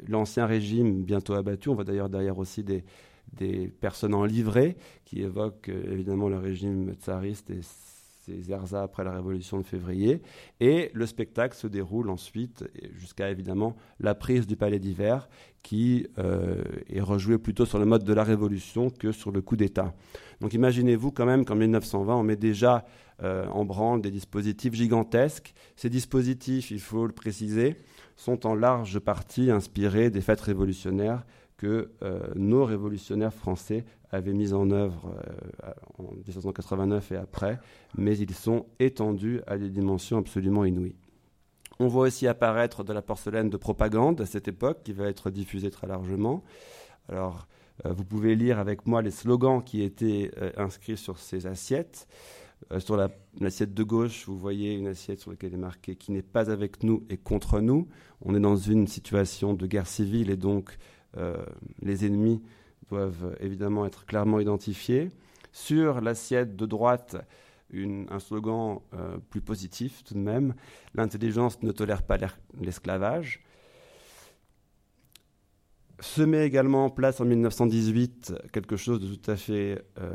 l'ancien 0.07 0.47
régime 0.47 1.03
bientôt 1.03 1.35
abattu. 1.35 1.69
On 1.69 1.75
voit 1.75 1.85
d'ailleurs 1.85 2.09
derrière 2.09 2.39
aussi 2.39 2.63
des, 2.63 2.85
des 3.33 3.69
personnes 3.69 4.15
en 4.15 4.25
livrée 4.25 4.77
qui 5.05 5.23
évoquent 5.23 5.69
euh, 5.69 5.93
évidemment 5.93 6.29
le 6.29 6.39
régime 6.39 6.95
tsariste 6.95 7.51
et 7.51 7.61
ses 8.29 8.53
ersas 8.53 8.83
après 8.83 9.05
la 9.05 9.13
révolution 9.13 9.59
de 9.59 9.63
février. 9.63 10.23
Et 10.61 10.91
le 10.95 11.07
spectacle 11.07 11.57
se 11.57 11.67
déroule 11.67 12.11
ensuite 12.11 12.65
jusqu'à 12.95 13.31
évidemment 13.31 13.77
la 14.01 14.15
prise 14.15 14.47
du 14.47 14.57
palais 14.57 14.79
d'hiver 14.79 15.29
qui 15.63 16.07
euh, 16.19 16.63
est 16.89 17.01
rejouée 17.01 17.39
plutôt 17.39 17.67
sur 17.67 17.79
le 17.79 17.85
mode 17.85 18.05
de 18.05 18.13
la 18.13 18.25
révolution 18.25 18.91
que 18.91 19.13
sur 19.13 19.33
le 19.33 19.43
coup 19.43 19.57
d'État. 19.57 19.95
Donc 20.41 20.55
imaginez-vous 20.55 21.11
quand 21.11 21.27
même 21.27 21.45
qu'en 21.45 21.57
1920, 21.57 22.15
on 22.15 22.23
met 22.23 22.37
déjà 22.37 22.85
euh, 23.23 23.47
en 23.49 23.65
branle 23.65 24.01
des 24.01 24.11
dispositifs 24.11 24.75
gigantesques. 24.75 25.55
Ces 25.77 25.91
dispositifs, 25.91 26.71
il 26.71 26.81
faut 26.81 27.07
le 27.07 27.13
préciser, 27.13 27.77
sont 28.17 28.47
en 28.47 28.55
large 28.55 28.99
partie 29.01 29.51
inspirés 29.51 30.11
des 30.11 30.21
fêtes 30.21 30.41
révolutionnaires 30.41 31.25
que 31.57 31.91
euh, 32.03 32.21
nos 32.37 32.65
révolutionnaires 32.65 33.35
français 33.35 33.85
avaient 34.11 34.33
mis 34.33 34.53
en 34.53 34.71
œuvre 34.71 35.13
euh, 35.65 35.73
en 35.99 36.15
1789 36.15 37.13
et 37.13 37.17
après, 37.17 37.59
mais 37.97 38.17
ils 38.17 38.35
sont 38.35 38.67
étendus 38.79 39.41
à 39.47 39.59
des 39.59 39.71
dimensions 39.71 40.19
absolument 40.19 40.65
inouïes. 40.65 40.97
On 41.79 41.87
voit 41.87 42.07
aussi 42.07 42.27
apparaître 42.27 42.83
de 42.83 42.93
la 42.93 43.03
porcelaine 43.03 43.51
de 43.51 43.57
propagande 43.57 44.21
à 44.21 44.27
cette 44.27 44.49
époque 44.49 44.83
qui 44.83 44.93
va 44.93 45.07
être 45.07 45.31
diffusée 45.31 45.71
très 45.71 45.87
largement. 45.87 46.43
Alors, 47.09 47.47
vous 47.85 48.05
pouvez 48.05 48.35
lire 48.35 48.59
avec 48.59 48.87
moi 48.87 49.01
les 49.01 49.13
slogans 49.13 49.63
qui 49.63 49.83
étaient 49.83 50.33
inscrits 50.57 50.97
sur 50.97 51.21
ces 51.21 51.47
assiettes. 51.47 52.09
Euh, 52.73 52.81
sur 52.81 52.97
l'assiette 53.41 53.73
de 53.73 53.83
gauche, 53.83 54.27
vous 54.27 54.37
voyez 54.37 54.75
une 54.75 54.89
assiette 54.89 55.21
sur 55.21 55.31
laquelle 55.31 55.55
est 55.55 55.59
marqué 55.59 55.97
qui 55.97 56.13
n'est 56.13 56.23
pas 56.23 56.51
avec 56.51 56.83
nous 56.83 57.05
et 57.09 57.17
contre 57.17 57.61
nous. 57.61 57.89
On 58.23 58.35
est 58.35 58.41
dans 58.41 58.57
une 58.57 58.87
situation 58.87 59.55
de 59.55 59.67
guerre 59.67 59.87
civile 59.87 60.31
et 60.31 60.37
donc 60.37 60.77
euh, 61.17 61.37
les 61.83 62.05
ennemis 62.05 62.43
doivent 62.91 63.37
évidemment 63.41 63.87
être 63.87 64.07
clairement 64.07 64.41
identifiés. 64.41 65.11
Sur 65.53 66.01
l'assiette 66.01 66.57
de 66.57 66.67
droite, 66.67 67.17
un 67.73 68.19
slogan 68.19 68.81
euh, 68.95 69.19
plus 69.31 69.41
positif 69.41 70.05
tout 70.05 70.15
de 70.15 70.21
même. 70.21 70.55
L'intelligence 70.95 71.63
ne 71.63 71.73
tolère 71.73 72.03
pas 72.03 72.19
l'esclavage 72.61 73.45
se 76.01 76.23
met 76.23 76.47
également 76.47 76.85
en 76.85 76.91
place 76.91 77.21
en 77.21 77.25
1918 77.25 78.35
quelque 78.53 78.77
chose 78.77 79.01
de 79.01 79.15
tout 79.15 79.31
à 79.31 79.37
fait 79.37 79.83
euh, 80.01 80.11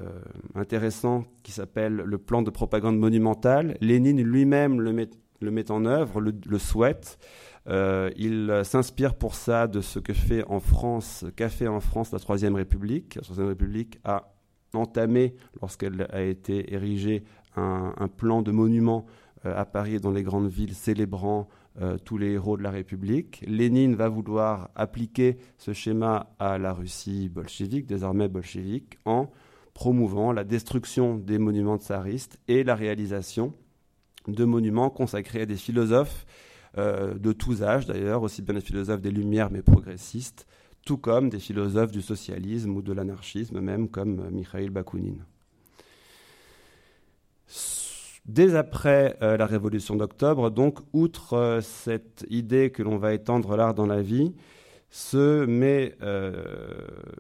intéressant 0.55 1.25
qui 1.43 1.51
s'appelle 1.51 1.95
le 1.95 2.17
plan 2.17 2.41
de 2.41 2.49
propagande 2.49 2.97
monumentale. 2.97 3.77
Lénine 3.81 4.21
lui-même 4.21 4.79
le 4.79 4.93
met, 4.93 5.71
en 5.71 5.86
œuvre, 5.86 6.21
le, 6.21 6.59
souhaite. 6.59 7.17
Euh, 7.69 8.12
il 8.17 8.62
s'inspire 8.63 9.15
pour 9.15 9.36
ça 9.36 9.67
de 9.67 9.82
ce 9.82 9.99
que 9.99 10.13
fait 10.13 10.43
en 10.45 10.60
France, 10.60 11.26
qu'a 11.36 11.49
fait 11.49 11.67
en 11.67 11.80
France 11.80 12.12
la 12.12 12.19
Troisième 12.19 12.56
République. 12.56 13.15
La 13.15 13.21
Troisième 13.21 13.47
République 13.47 13.99
a 14.04 14.34
entamé, 14.73 15.36
lorsqu'elle 15.62 16.08
a 16.12 16.21
été 16.21 16.73
érigée, 16.73 17.23
un, 17.56 18.08
plan 18.08 18.41
de 18.41 18.52
monument 18.52 19.06
euh, 19.45 19.56
à 19.56 19.65
Paris 19.65 19.95
et 19.95 19.99
dans 19.99 20.12
les 20.12 20.23
grandes 20.23 20.49
villes 20.49 20.73
célébrant 20.73 21.47
euh, 21.82 21.97
tous 22.04 22.17
les 22.17 22.32
héros 22.32 22.58
de 22.58 22.63
la 22.63 22.71
République. 22.71 23.43
Lénine 23.47 23.95
va 23.95 24.10
vouloir 24.10 24.69
appliquer 24.76 25.38
ce 25.58 25.73
schéma 25.73 26.34
à 26.39 26.58
la 26.58 26.73
Russie 26.73 27.30
bolchevique, 27.30 27.86
désormais 27.86 28.28
bolchevique, 28.28 28.97
en 29.06 29.30
promouvant 29.73 30.32
la 30.32 30.43
destruction 30.43 31.17
des 31.17 31.38
monuments 31.38 31.78
tsaristes 31.78 32.39
et 32.47 32.63
la 32.63 32.76
réalisation 32.76 33.54
de 34.28 34.45
monuments 34.45 34.89
consacrés 34.89 35.41
à 35.41 35.45
des 35.45 35.56
philosophes 35.58 36.26
de 36.75 37.31
tous 37.33 37.62
âges 37.62 37.86
d'ailleurs, 37.86 38.23
aussi 38.23 38.41
bien 38.41 38.55
des 38.55 38.62
philosophes 38.62 39.01
des 39.01 39.12
Lumières 39.12 39.51
mais 39.51 39.62
progressistes, 39.62 40.47
tout 40.86 40.97
comme 40.97 41.29
des 41.29 41.39
philosophes 41.39 41.91
du 41.91 42.01
socialisme 42.01 42.75
ou 42.75 42.81
de 42.81 42.93
l'anarchisme 42.93 43.59
même 43.59 43.88
comme 43.89 44.19
euh, 44.19 44.31
Mikhail 44.31 44.69
Bakounine. 44.69 45.23
Dès 48.25 48.55
après 48.55 49.17
euh, 49.21 49.36
la 49.36 49.45
Révolution 49.45 49.95
d'octobre, 49.95 50.49
donc, 50.49 50.79
outre 50.93 51.33
euh, 51.33 51.62
cette 51.62 52.25
idée 52.29 52.69
que 52.69 52.81
l'on 52.81 52.97
va 52.97 53.13
étendre 53.13 53.57
l'art 53.57 53.73
dans 53.73 53.86
la 53.86 54.01
vie, 54.01 54.33
se, 54.89 55.45
met, 55.45 55.95
euh, 56.01 56.43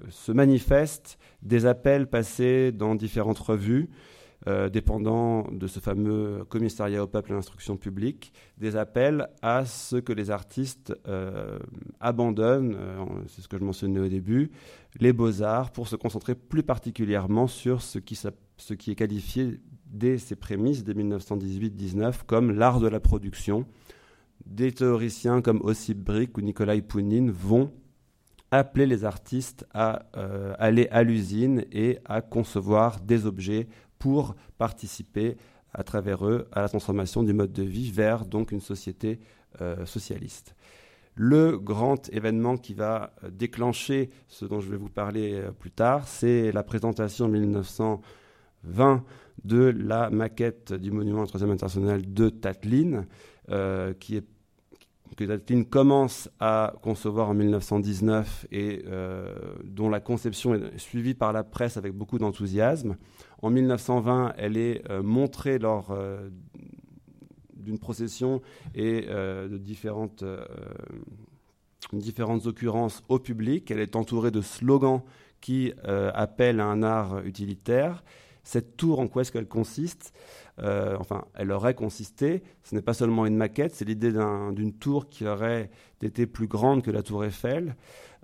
se 0.09 0.31
manifestent 0.31 1.17
des 1.41 1.65
appels 1.65 2.07
passés 2.07 2.71
dans 2.71 2.95
différentes 2.95 3.39
revues, 3.39 3.89
dépendant 4.71 5.47
de 5.51 5.67
ce 5.67 5.79
fameux 5.79 6.43
commissariat 6.49 7.03
au 7.03 7.07
peuple 7.07 7.29
et 7.29 7.33
à 7.33 7.35
l'instruction 7.35 7.77
publique, 7.77 8.33
des 8.57 8.75
appels 8.75 9.29
à 9.41 9.65
ce 9.65 9.95
que 9.95 10.11
les 10.11 10.31
artistes 10.31 10.93
abandonnent, 12.01 12.77
c'est 13.27 13.41
ce 13.41 13.47
que 13.47 13.57
je 13.57 13.63
mentionnais 13.63 14.01
au 14.01 14.07
début, 14.09 14.51
les 14.99 15.13
beaux-arts 15.13 15.71
pour 15.71 15.87
se 15.87 15.95
concentrer 15.95 16.35
plus 16.35 16.63
particulièrement 16.63 17.47
sur 17.47 17.81
ce 17.81 17.99
qui, 17.99 18.91
est 18.91 18.95
qualifié 18.95 19.59
dès 19.87 20.17
ses 20.17 20.35
prémices, 20.35 20.83
dès 20.83 20.93
1918-19, 20.93 22.23
comme 22.25 22.51
l'art 22.51 22.79
de 22.79 22.87
la 22.87 22.99
production. 22.99 23.65
Des 24.45 24.71
théoriciens 24.71 25.41
comme 25.41 25.61
Ossip 25.61 25.97
Brick 25.97 26.37
ou 26.37 26.41
Nikolai 26.41 26.81
Pounine 26.81 27.31
vont 27.31 27.71
appeler 28.51 28.85
les 28.85 29.05
artistes 29.05 29.65
à 29.73 30.05
euh, 30.15 30.53
aller 30.59 30.87
à 30.91 31.03
l'usine 31.03 31.65
et 31.71 31.99
à 32.05 32.21
concevoir 32.21 32.99
des 32.99 33.25
objets 33.25 33.67
pour 34.03 34.35
participer 34.57 35.37
à 35.73 35.83
travers 35.83 36.27
eux 36.27 36.49
à 36.51 36.59
la 36.59 36.67
transformation 36.67 37.23
du 37.23 37.31
mode 37.31 37.53
de 37.53 37.63
vie 37.63 37.89
vers 37.89 38.25
donc 38.25 38.51
une 38.51 38.59
société 38.59 39.21
euh, 39.61 39.85
socialiste. 39.85 40.57
Le 41.15 41.57
grand 41.57 42.09
événement 42.09 42.57
qui 42.57 42.73
va 42.73 43.13
déclencher 43.31 44.09
ce 44.27 44.43
dont 44.43 44.59
je 44.59 44.69
vais 44.69 44.75
vous 44.75 44.89
parler 44.89 45.35
euh, 45.35 45.51
plus 45.51 45.71
tard, 45.71 46.05
c'est 46.05 46.51
la 46.51 46.63
présentation 46.63 47.27
en 47.27 47.29
1920 47.29 49.05
de 49.45 49.73
la 49.73 50.09
maquette 50.09 50.73
du 50.73 50.91
monument 50.91 51.25
troisième 51.25 51.51
international 51.51 52.13
de 52.13 52.27
Tatlin, 52.27 53.05
euh, 53.51 53.93
que 55.15 55.25
Tatlin 55.25 55.63
commence 55.63 56.29
à 56.39 56.73
concevoir 56.81 57.29
en 57.29 57.33
1919 57.33 58.47
et 58.51 58.83
euh, 58.87 59.33
dont 59.63 59.89
la 59.89 59.99
conception 59.99 60.55
est 60.55 60.77
suivie 60.77 61.13
par 61.13 61.33
la 61.33 61.43
presse 61.43 61.77
avec 61.77 61.93
beaucoup 61.93 62.17
d'enthousiasme. 62.17 62.97
En 63.43 63.51
1920, 63.51 64.33
elle 64.37 64.57
est 64.57 64.89
euh, 64.89 65.03
montrée 65.03 65.59
lors 65.59 65.95
d'une 67.55 67.77
procession 67.77 68.41
et 68.73 69.01
de 69.03 69.57
différentes, 69.57 70.23
différentes 71.93 72.45
occurrences 72.47 73.03
au 73.07 73.19
public. 73.19 73.69
Elle 73.69 73.79
est 73.79 73.95
entourée 73.95 74.31
de 74.31 74.41
slogans 74.41 75.01
qui 75.39 75.71
appellent 75.83 76.59
à 76.59 76.65
un 76.65 76.83
art 76.83 77.19
utilitaire. 77.19 78.03
Cette 78.43 78.75
tour, 78.75 78.99
en 78.99 79.07
quoi 79.07 79.21
est-ce 79.21 79.31
qu'elle 79.31 79.47
consiste? 79.47 80.13
Euh, 80.59 80.97
Enfin, 80.99 81.25
elle 81.33 81.51
aurait 81.51 81.73
consisté. 81.73 82.43
Ce 82.63 82.75
n'est 82.75 82.81
pas 82.81 82.93
seulement 82.93 83.25
une 83.25 83.37
maquette, 83.37 83.73
c'est 83.73 83.85
l'idée 83.85 84.11
d'une 84.11 84.73
tour 84.73 85.09
qui 85.09 85.25
aurait 85.25 85.69
été 86.01 86.27
plus 86.27 86.47
grande 86.47 86.83
que 86.83 86.91
la 86.91 87.03
tour 87.03 87.23
Eiffel. 87.23 87.75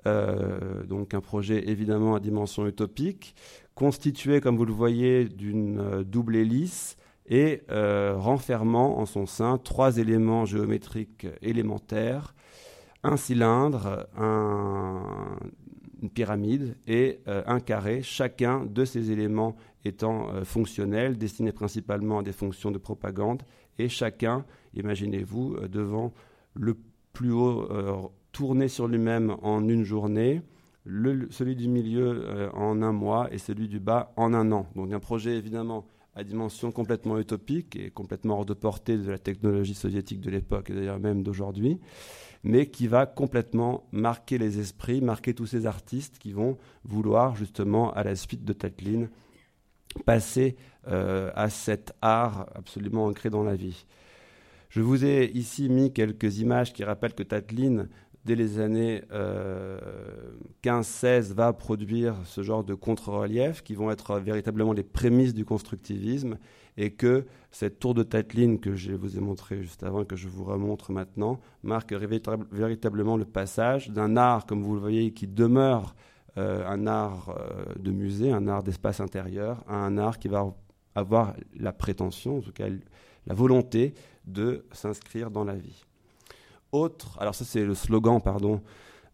Euh, 0.05 0.83
donc 0.85 1.13
un 1.13 1.21
projet 1.21 1.69
évidemment 1.69 2.15
à 2.15 2.19
dimension 2.19 2.67
utopique, 2.67 3.35
constitué, 3.75 4.41
comme 4.41 4.57
vous 4.57 4.65
le 4.65 4.73
voyez, 4.73 5.25
d'une 5.25 5.79
euh, 5.79 6.03
double 6.03 6.35
hélice 6.35 6.97
et 7.31 7.61
renfermant 7.69 8.97
en 8.97 9.05
son 9.05 9.27
sein 9.27 9.59
trois 9.59 9.99
éléments 9.99 10.45
géométriques 10.45 11.27
élémentaires 11.43 12.33
un 13.03 13.17
cylindre, 13.17 14.07
une 16.01 16.09
pyramide 16.09 16.75
et 16.87 17.19
un 17.27 17.59
carré. 17.59 18.01
Chacun 18.01 18.65
de 18.65 18.83
ces 18.83 19.11
éléments 19.11 19.55
étant 19.85 20.29
euh, 20.33 21.13
destinés 21.13 21.51
principalement 21.51 22.19
à 22.19 22.23
des 22.23 22.31
fonctions 22.31 22.71
de 22.71 22.77
propagande, 22.77 23.43
et 23.77 23.89
chacun, 23.89 24.45
imaginez-vous, 24.73 25.55
euh, 25.55 25.67
devant 25.67 26.13
le 26.53 26.75
plus 27.13 27.31
haut 27.31 28.11
tourné 28.39 28.69
sur 28.69 28.87
lui-même 28.87 29.35
en 29.41 29.67
une 29.67 29.83
journée, 29.83 30.41
celui 30.85 31.57
du 31.57 31.67
milieu 31.67 32.49
en 32.53 32.81
un 32.81 32.93
mois 32.93 33.27
et 33.33 33.37
celui 33.37 33.67
du 33.67 33.81
bas 33.81 34.13
en 34.15 34.33
un 34.33 34.53
an. 34.53 34.65
Donc 34.77 34.93
un 34.93 34.99
projet 35.01 35.35
évidemment 35.35 35.85
à 36.15 36.23
dimension 36.23 36.71
complètement 36.71 37.19
utopique 37.19 37.75
et 37.75 37.91
complètement 37.91 38.35
hors 38.35 38.45
de 38.45 38.53
portée 38.53 38.97
de 38.97 39.11
la 39.11 39.17
technologie 39.17 39.73
soviétique 39.73 40.21
de 40.21 40.29
l'époque 40.29 40.69
et 40.69 40.73
d'ailleurs 40.73 40.99
même 40.99 41.21
d'aujourd'hui, 41.21 41.81
mais 42.43 42.67
qui 42.67 42.87
va 42.87 43.05
complètement 43.05 43.89
marquer 43.91 44.37
les 44.37 44.57
esprits, 44.57 45.01
marquer 45.01 45.33
tous 45.33 45.45
ces 45.45 45.65
artistes 45.65 46.17
qui 46.17 46.31
vont 46.31 46.57
vouloir 46.85 47.35
justement, 47.35 47.91
à 47.91 48.05
la 48.05 48.15
suite 48.15 48.45
de 48.45 48.53
Tatlin, 48.53 49.09
passer 50.05 50.55
euh, 50.87 51.29
à 51.35 51.49
cet 51.49 51.91
art 52.01 52.47
absolument 52.55 53.07
ancré 53.07 53.29
dans 53.29 53.43
la 53.43 53.55
vie. 53.55 53.85
Je 54.69 54.81
vous 54.81 55.03
ai 55.03 55.29
ici 55.33 55.67
mis 55.67 55.91
quelques 55.91 56.39
images 56.39 56.73
qui 56.73 56.83
rappellent 56.83 57.15
que 57.15 57.23
Tatlin 57.23 57.87
dès 58.25 58.35
les 58.35 58.59
années 58.59 59.01
15-16, 60.63 61.31
euh, 61.31 61.33
va 61.33 61.53
produire 61.53 62.15
ce 62.25 62.43
genre 62.43 62.63
de 62.63 62.73
contre-reliefs 62.73 63.63
qui 63.63 63.75
vont 63.75 63.91
être 63.91 64.19
véritablement 64.19 64.73
les 64.73 64.83
prémices 64.83 65.33
du 65.33 65.45
constructivisme 65.45 66.37
et 66.77 66.91
que 66.91 67.25
cette 67.51 67.79
tour 67.79 67.93
de 67.93 68.03
Tatlin 68.03 68.57
que 68.57 68.75
je 68.75 68.91
vous 68.93 69.17
ai 69.17 69.19
montré 69.19 69.61
juste 69.61 69.83
avant 69.83 70.03
et 70.03 70.05
que 70.05 70.15
je 70.15 70.27
vous 70.27 70.43
remontre 70.43 70.91
maintenant 70.91 71.39
marque 71.63 71.93
véritablement 71.93 73.17
le 73.17 73.25
passage 73.25 73.89
d'un 73.89 74.17
art, 74.17 74.45
comme 74.45 74.63
vous 74.63 74.75
le 74.75 74.81
voyez, 74.81 75.11
qui 75.11 75.27
demeure 75.27 75.95
euh, 76.37 76.65
un 76.67 76.87
art 76.87 77.29
euh, 77.29 77.73
de 77.79 77.91
musée, 77.91 78.31
un 78.31 78.47
art 78.47 78.63
d'espace 78.63 78.99
intérieur, 78.99 79.63
à 79.67 79.75
un 79.75 79.97
art 79.97 80.19
qui 80.19 80.27
va 80.27 80.53
avoir 80.95 81.35
la 81.57 81.73
prétention, 81.73 82.37
en 82.37 82.41
tout 82.41 82.51
cas 82.51 82.67
la 83.27 83.33
volonté 83.33 83.93
de 84.25 84.65
s'inscrire 84.71 85.31
dans 85.31 85.43
la 85.43 85.55
vie 85.55 85.85
autre. 86.71 87.17
Alors 87.19 87.35
ça 87.35 87.45
c'est 87.45 87.65
le 87.65 87.73
slogan, 87.73 88.21
pardon, 88.21 88.61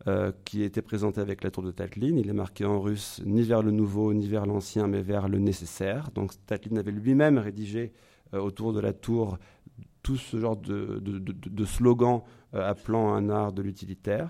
euh, 0.08 0.32
qui 0.44 0.62
était 0.62 0.82
présenté 0.82 1.20
avec 1.20 1.44
la 1.44 1.50
tour 1.50 1.64
de 1.64 1.72
Tatlin. 1.72 2.18
Il 2.18 2.30
est 2.30 2.34
marqué 2.34 2.64
en 2.64 2.80
russe 2.80 3.22
ni 3.26 3.42
vers 3.42 3.64
le 3.64 3.72
nouveau 3.72 4.14
ni 4.14 4.28
vers 4.28 4.46
l'ancien, 4.46 4.88
mais 4.88 5.02
vers 5.02 5.28
le 5.28 5.40
nécessaire. 5.40 6.12
Donc 6.14 6.34
Tatlin 6.46 6.78
avait 6.78 6.92
lui-même 6.92 7.38
rédigé 7.38 7.92
euh, 8.34 8.40
autour 8.40 8.74
de 8.74 8.80
la 8.80 8.94
tour 8.94 9.38
tout 10.04 10.18
ce 10.18 10.40
genre 10.40 10.58
de, 10.58 11.02
de, 11.02 11.66
slogan 11.66 12.22
euh, 12.54 12.70
appelant 12.70 13.16
un 13.16 13.30
art 13.30 13.52
de 13.52 13.64
l'utilitaire. 13.64 14.30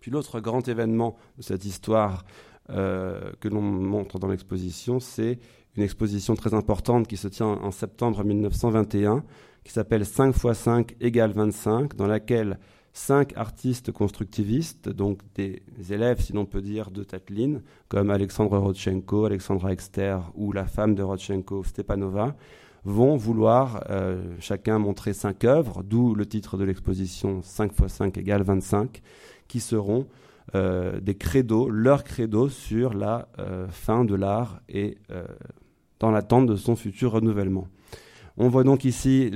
Puis 0.00 0.12
l'autre 0.12 0.38
grand 0.38 0.68
événement 0.68 1.16
de 1.36 1.42
cette 1.42 1.64
histoire 1.64 2.24
que 2.68 3.48
l'on 3.48 3.62
montre 3.62 4.18
dans 4.18 4.26
l'exposition, 4.26 4.98
c'est 4.98 5.38
une 5.76 5.84
exposition 5.84 6.34
très 6.34 6.52
importante 6.52 7.06
qui 7.06 7.16
se 7.16 7.28
tient 7.28 7.46
en 7.46 7.70
septembre 7.70 8.24
1921 8.24 9.22
qui 9.66 9.72
s'appelle 9.72 10.06
5 10.06 10.32
x 10.36 10.52
5 10.52 10.96
égale 11.00 11.32
25, 11.32 11.96
dans 11.96 12.06
laquelle 12.06 12.60
cinq 12.92 13.36
artistes 13.36 13.90
constructivistes, 13.90 14.88
donc 14.88 15.22
des 15.34 15.60
élèves, 15.90 16.20
si 16.20 16.32
l'on 16.32 16.46
peut 16.46 16.62
dire, 16.62 16.92
de 16.92 17.02
Tatlin, 17.02 17.62
comme 17.88 18.10
Alexandre 18.10 18.56
Rodchenko, 18.58 19.24
Alexandra 19.24 19.72
Exter 19.72 20.18
ou 20.36 20.52
la 20.52 20.66
femme 20.66 20.94
de 20.94 21.02
Rodchenko, 21.02 21.64
Stepanova, 21.64 22.36
vont 22.84 23.16
vouloir 23.16 23.82
euh, 23.90 24.36
chacun 24.38 24.78
montrer 24.78 25.12
cinq 25.12 25.42
œuvres, 25.42 25.82
d'où 25.82 26.14
le 26.14 26.26
titre 26.26 26.56
de 26.56 26.62
l'exposition 26.62 27.42
5 27.42 27.72
x 27.72 27.92
5 27.92 28.18
égale 28.18 28.42
25, 28.44 29.02
qui 29.48 29.58
seront 29.58 30.06
euh, 30.54 31.00
des 31.00 31.16
credos, 31.16 31.68
leurs 31.68 32.04
credos 32.04 32.50
sur 32.50 32.94
la 32.94 33.26
euh, 33.40 33.66
fin 33.66 34.04
de 34.04 34.14
l'art 34.14 34.60
et 34.68 34.96
dans 35.98 36.12
l'attente 36.12 36.46
de 36.46 36.54
son 36.54 36.76
futur 36.76 37.10
renouvellement. 37.10 37.66
On 38.38 38.48
voit 38.48 38.64
donc 38.64 38.84
ici 38.84 39.30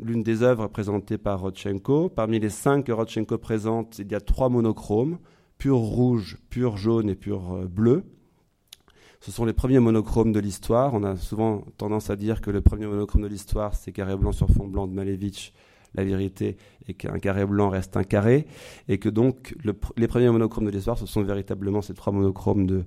l'une 0.00 0.22
des 0.22 0.42
œuvres 0.42 0.68
présentées 0.68 1.18
par 1.18 1.40
Rodchenko. 1.40 2.08
Parmi 2.08 2.40
les 2.40 2.48
cinq 2.48 2.86
que 2.86 2.92
Rodchenko 2.92 3.36
présente, 3.36 3.98
il 3.98 4.10
y 4.10 4.14
a 4.14 4.20
trois 4.20 4.48
monochromes, 4.48 5.18
pur 5.58 5.76
rouge, 5.76 6.38
pur 6.48 6.78
jaune 6.78 7.10
et 7.10 7.14
pur 7.14 7.52
euh, 7.52 7.66
bleu. 7.66 8.04
Ce 9.20 9.30
sont 9.30 9.44
les 9.44 9.52
premiers 9.52 9.78
monochromes 9.78 10.32
de 10.32 10.40
l'histoire. 10.40 10.94
On 10.94 11.04
a 11.04 11.16
souvent 11.16 11.64
tendance 11.76 12.08
à 12.08 12.16
dire 12.16 12.40
que 12.40 12.50
le 12.50 12.62
premier 12.62 12.86
monochrome 12.86 13.20
de 13.20 13.26
l'histoire, 13.26 13.74
c'est 13.74 13.92
carré 13.92 14.16
blanc 14.16 14.32
sur 14.32 14.48
fond 14.48 14.66
blanc 14.66 14.86
de 14.86 14.94
Malevich. 14.94 15.52
La 15.94 16.04
vérité 16.04 16.56
est 16.88 16.94
qu'un 16.94 17.18
carré 17.18 17.44
blanc 17.44 17.68
reste 17.68 17.96
un 17.96 18.04
carré, 18.04 18.46
et 18.88 18.98
que 18.98 19.08
donc 19.08 19.54
les 19.96 20.08
premiers 20.08 20.30
monochromes 20.30 20.66
de 20.66 20.70
l'histoire, 20.70 20.98
ce 20.98 21.06
sont 21.06 21.22
véritablement 21.22 21.80
ces 21.80 21.94
trois 21.94 22.12
monochromes 22.12 22.66
de, 22.66 22.84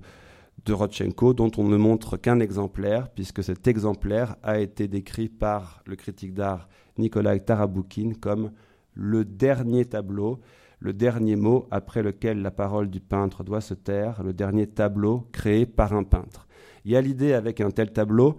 de 0.64 0.72
Rodchenko, 0.72 1.32
dont 1.32 1.50
on 1.56 1.64
ne 1.64 1.76
montre 1.76 2.16
qu'un 2.16 2.40
exemplaire, 2.40 3.08
puisque 3.10 3.42
cet 3.42 3.66
exemplaire 3.66 4.36
a 4.42 4.58
été 4.58 4.88
décrit 4.88 5.28
par 5.28 5.82
le 5.86 5.96
critique 5.96 6.34
d'art 6.34 6.68
Nikolai 6.98 7.40
Taraboukine 7.40 8.16
comme 8.16 8.52
le 8.94 9.24
dernier 9.24 9.84
tableau, 9.84 10.40
le 10.80 10.92
dernier 10.92 11.36
mot 11.36 11.66
après 11.70 12.02
lequel 12.02 12.42
la 12.42 12.50
parole 12.50 12.90
du 12.90 13.00
peintre 13.00 13.44
doit 13.44 13.60
se 13.60 13.74
taire, 13.74 14.22
le 14.22 14.32
dernier 14.32 14.66
tableau 14.66 15.28
créé 15.32 15.66
par 15.66 15.92
un 15.92 16.04
peintre. 16.04 16.46
Il 16.84 16.92
y 16.92 16.96
a 16.96 17.00
l'idée 17.00 17.34
avec 17.34 17.60
un 17.60 17.70
tel 17.70 17.92
tableau 17.92 18.38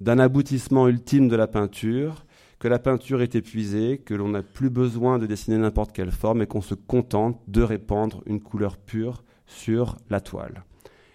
d'un 0.00 0.18
aboutissement 0.18 0.86
ultime 0.86 1.28
de 1.28 1.36
la 1.36 1.48
peinture, 1.48 2.24
que 2.60 2.68
la 2.68 2.78
peinture 2.78 3.22
est 3.22 3.34
épuisée, 3.34 3.98
que 3.98 4.14
l'on 4.14 4.28
n'a 4.28 4.42
plus 4.42 4.70
besoin 4.70 5.18
de 5.18 5.26
dessiner 5.26 5.58
n'importe 5.58 5.92
quelle 5.92 6.10
forme 6.10 6.42
et 6.42 6.46
qu'on 6.46 6.60
se 6.60 6.74
contente 6.74 7.40
de 7.48 7.62
répandre 7.62 8.22
une 8.26 8.40
couleur 8.40 8.76
pure 8.76 9.24
sur 9.46 9.96
la 10.10 10.20
toile. 10.20 10.64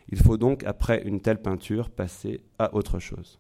Il 0.10 0.20
faut 0.20 0.38
donc, 0.38 0.64
après 0.64 1.02
une 1.06 1.22
telle 1.22 1.42
peinture, 1.42 1.90
passer 1.90 2.42
à 2.60 2.76
autre 2.76 3.00
chose. 3.00 3.40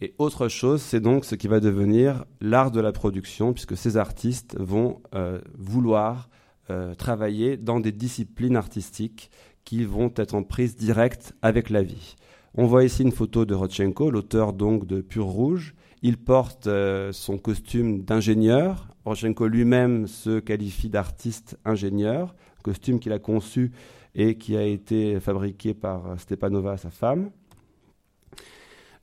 Et 0.00 0.14
autre 0.18 0.48
chose, 0.48 0.82
c'est 0.82 1.00
donc 1.00 1.24
ce 1.24 1.34
qui 1.34 1.48
va 1.48 1.58
devenir 1.58 2.24
l'art 2.40 2.70
de 2.70 2.80
la 2.80 2.92
production, 2.92 3.54
puisque 3.54 3.76
ces 3.76 3.96
artistes 3.96 4.56
vont 4.58 5.00
euh, 5.14 5.40
vouloir 5.56 6.28
euh, 6.68 6.94
travailler 6.94 7.56
dans 7.56 7.80
des 7.80 7.92
disciplines 7.92 8.56
artistiques 8.56 9.30
qui 9.64 9.84
vont 9.84 10.12
être 10.16 10.34
en 10.34 10.42
prise 10.42 10.76
directe 10.76 11.34
avec 11.40 11.70
la 11.70 11.82
vie. 11.82 12.16
On 12.54 12.66
voit 12.66 12.84
ici 12.84 13.02
une 13.02 13.12
photo 13.12 13.44
de 13.44 13.54
Rodchenko, 13.54 14.10
l'auteur 14.10 14.52
donc 14.52 14.86
de 14.86 15.00
Pur 15.00 15.26
Rouge. 15.26 15.74
Il 16.02 16.18
porte 16.18 16.66
euh, 16.66 17.10
son 17.12 17.38
costume 17.38 18.02
d'ingénieur. 18.02 18.88
Rodchenko 19.04 19.46
lui-même 19.46 20.06
se 20.06 20.40
qualifie 20.40 20.90
d'artiste 20.90 21.58
ingénieur, 21.64 22.34
costume 22.62 22.98
qu'il 22.98 23.12
a 23.12 23.18
conçu 23.18 23.72
et 24.16 24.38
qui 24.38 24.56
a 24.56 24.62
été 24.62 25.20
fabriqué 25.20 25.74
par 25.74 26.18
Stepanova, 26.18 26.78
sa 26.78 26.90
femme. 26.90 27.30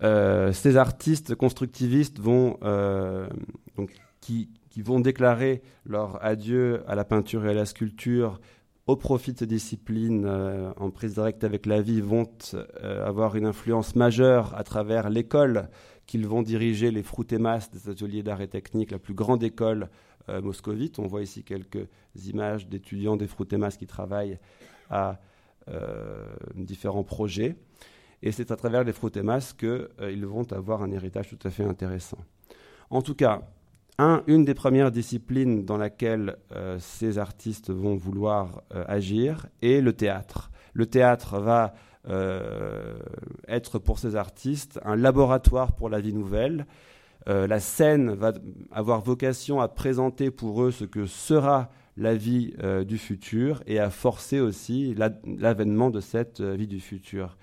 Euh, 0.04 0.52
ces 0.52 0.76
artistes 0.76 1.36
constructivistes 1.36 2.19
vont, 2.19 2.58
euh, 2.63 3.28
donc, 3.78 3.91
qui, 4.19 4.49
vont 4.78 4.99
déclarer 4.99 5.62
leur 5.86 6.23
adieu 6.26 6.84
à 6.88 6.95
la 6.95 7.06
peinture 7.06 7.45
et 7.45 7.52
à 7.52 7.54
la 7.54 7.65
sculpture 7.65 8.41
au 8.88 8.95
profit 8.95 9.32
de 9.32 9.38
ces 9.38 9.45
disciplines 9.45 10.26
euh, 10.26 10.71
en 10.78 10.89
prise 10.89 11.13
directe 11.13 11.43
avec 11.43 11.67
la 11.67 11.80
vie 11.80 12.02
vont 12.02 12.28
avoir 12.82 13.36
une 13.36 13.45
influence 13.45 13.95
majeure 13.95 14.54
à 14.58 14.63
travers 14.63 15.12
l'école 15.12 15.69
qu'ils 16.08 16.28
vont 16.28 16.41
diriger, 16.41 16.89
les 16.89 17.04
Frutemas 17.04 17.69
des 17.71 17.88
ateliers 17.88 18.23
d'art 18.23 18.41
et 18.41 18.47
technique, 18.47 18.91
la 18.91 18.99
plus 18.99 19.13
grande 19.13 19.43
école 19.43 19.89
moscovite. 20.41 20.99
On 20.99 21.08
voit 21.08 21.21
ici 21.21 21.43
quelques 21.43 21.88
images 22.26 22.67
d'étudiants 22.67 23.15
des 23.15 23.28
Frutemas 23.28 23.76
qui 23.78 23.86
travaillent 23.86 24.39
à 24.89 25.19
euh, 25.69 26.25
différents 26.55 27.05
projets. 27.05 27.55
Et 28.21 28.33
c'est 28.33 28.51
à 28.51 28.57
travers 28.57 28.83
les 28.83 28.91
Frutemas 28.91 29.53
qu'ils 29.57 29.87
euh, 30.01 30.25
vont 30.27 30.51
avoir 30.51 30.83
un 30.83 30.91
héritage 30.91 31.29
tout 31.29 31.39
à 31.47 31.49
fait 31.49 31.63
intéressant. 31.63 32.17
En 32.89 33.01
tout 33.01 33.15
cas, 33.15 33.43
un, 33.97 34.23
une 34.27 34.43
des 34.43 34.55
premières 34.55 34.91
disciplines 34.91 35.63
dans 35.63 35.77
laquelle 35.77 36.35
euh, 36.51 36.79
ces 36.79 37.17
artistes 37.17 37.71
vont 37.71 37.95
vouloir 37.95 38.63
agir 38.71 39.45
est 39.61 39.79
le 39.79 39.93
théâtre. 39.93 40.51
Le 40.73 40.85
théâtre 40.85 41.39
va 41.39 41.73
être 43.47 43.79
pour 43.79 43.99
ces 43.99 44.17
artistes 44.17 44.81
un 44.83 44.97
laboratoire 44.97 45.71
pour 45.71 45.87
la 45.87 46.01
vie 46.01 46.13
nouvelle. 46.13 46.65
la 47.27 47.61
scène 47.61 48.11
va 48.13 48.33
avoir 48.71 48.99
vocation 48.99 49.61
à 49.61 49.69
présenter 49.69 50.29
pour 50.29 50.63
eux 50.63 50.71
ce 50.71 50.83
que 50.83 51.05
sera 51.05 51.69
la 51.97 52.15
vie 52.15 52.53
euh, 52.63 52.84
du 52.84 52.97
futur 52.97 53.63
et 53.67 53.79
à 53.79 53.89
forcer 53.89 54.39
aussi 54.39 54.95
l'avènement 55.25 55.89
de 55.89 55.99
cette 55.99 56.41
euh, 56.41 56.56
vie 56.56 56.67
du 56.67 56.79
futur. 56.79 57.38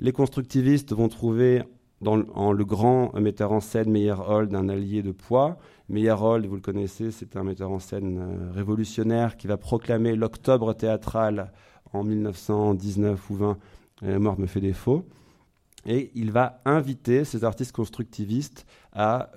Les 0.00 0.12
constructivistes 0.12 0.92
vont 0.92 1.08
trouver 1.08 1.62
dans, 2.00 2.16
le 2.16 2.64
grand 2.64 3.12
metteur 3.14 3.52
en 3.52 3.60
scène 3.60 3.90
Meyerhold 3.90 4.52
un 4.54 4.68
allié 4.68 5.02
de 5.02 5.12
poids. 5.12 5.58
Meyerhold, 5.88 6.46
vous 6.46 6.56
le 6.56 6.60
connaissez, 6.60 7.12
c'est 7.12 7.36
un 7.36 7.44
metteur 7.44 7.70
en 7.70 7.78
scène 7.78 8.18
euh, 8.18 8.52
révolutionnaire 8.52 9.36
qui 9.36 9.46
va 9.46 9.56
proclamer 9.56 10.16
l'octobre 10.16 10.72
théâtral 10.72 11.52
en 11.92 12.02
1919 12.02 13.30
ou 13.30 13.34
20. 13.34 13.58
La 14.00 14.18
mort 14.18 14.40
me 14.40 14.46
fait 14.46 14.60
défaut. 14.60 15.06
Et 15.84 16.10
il 16.14 16.32
va 16.32 16.60
inviter 16.64 17.24
ces 17.24 17.44
artistes 17.44 17.72
constructivistes 17.72 18.66
à 18.92 19.30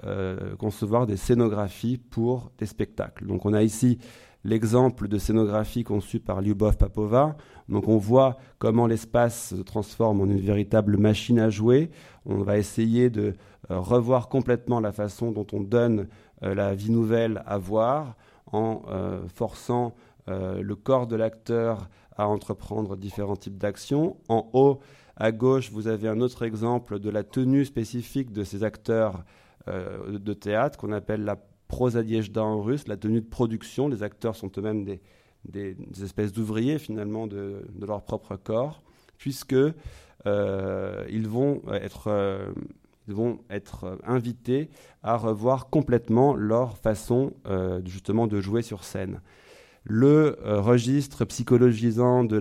concevoir 0.59 1.07
des 1.07 1.17
scénographies 1.17 1.97
pour 1.97 2.51
des 2.59 2.67
spectacles. 2.67 3.25
Donc 3.25 3.45
on 3.45 3.53
a 3.53 3.63
ici 3.63 3.97
l'exemple 4.45 5.07
de 5.07 5.17
scénographie 5.17 5.83
conçue 5.83 6.19
par 6.19 6.39
Lyubov 6.39 6.77
Papova. 6.77 7.35
Donc 7.67 7.87
on 7.87 7.97
voit 7.97 8.37
comment 8.59 8.85
l'espace 8.85 9.55
se 9.55 9.61
transforme 9.61 10.21
en 10.21 10.25
une 10.25 10.39
véritable 10.39 10.97
machine 10.97 11.39
à 11.39 11.49
jouer. 11.49 11.89
On 12.25 12.43
va 12.43 12.57
essayer 12.57 13.09
de 13.09 13.33
euh, 13.71 13.79
revoir 13.79 14.29
complètement 14.29 14.79
la 14.79 14.91
façon 14.91 15.31
dont 15.31 15.47
on 15.51 15.61
donne 15.61 16.07
la 16.41 16.75
vie 16.75 16.91
nouvelle 16.91 17.41
à 17.47 17.57
voir, 17.57 18.17
en 18.51 18.83
forçant 19.33 19.95
le 20.27 20.75
corps 20.75 21.07
de 21.07 21.15
l'acteur 21.15 21.89
à 22.17 22.27
entreprendre 22.27 22.97
différents 22.97 23.37
types 23.37 23.57
d'actions. 23.57 24.17
En 24.27 24.49
haut, 24.53 24.79
à 25.15 25.31
gauche, 25.31 25.71
vous 25.71 25.87
avez 25.87 26.09
un 26.09 26.19
autre 26.19 26.43
exemple 26.43 26.99
de 26.99 27.09
la 27.09 27.23
tenue 27.23 27.63
spécifique 27.63 28.33
de 28.33 28.43
ces 28.43 28.63
acteurs 28.63 29.23
de 29.65 30.33
théâtre 30.33 30.77
qu'on 30.77 30.91
appelle 30.91 31.23
la 31.23 31.37
prosadiejda 31.67 32.43
en 32.43 32.61
russe, 32.61 32.87
la 32.87 32.97
tenue 32.97 33.21
de 33.21 33.25
production. 33.25 33.87
Les 33.87 34.03
acteurs 34.03 34.35
sont 34.35 34.51
eux-mêmes 34.57 34.85
des, 34.85 35.75
espèces 36.01 36.31
d'ouvriers 36.31 36.79
finalement 36.79 37.27
de, 37.27 37.65
leur 37.79 38.03
propre 38.03 38.35
corps, 38.35 38.81
puisque 39.17 39.55
euh, 40.25 41.05
vont 41.27 41.61
être 41.71 42.07
euh, 42.07 42.51
être 43.51 43.99
invités 44.03 44.69
à 45.03 45.15
revoir 45.15 45.69
complètement 45.69 46.33
leur 46.33 46.77
façon 46.77 47.33
euh, 47.47 47.79
justement 47.85 48.25
de 48.25 48.41
jouer 48.41 48.63
sur 48.63 48.83
scène. 48.83 49.21
Le 49.87 50.35
registre 50.43 51.25
psychologisant 51.25 52.23
de 52.23 52.37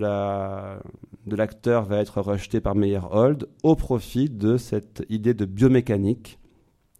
l'acteur 1.27 1.85
va 1.85 1.99
être 1.99 2.19
rejeté 2.19 2.59
par 2.59 2.73
Meyerhold 2.73 3.47
au 3.61 3.75
profit 3.75 4.31
de 4.31 4.57
cette 4.57 5.05
idée 5.09 5.35
de 5.35 5.45
biomécanique. 5.45 6.39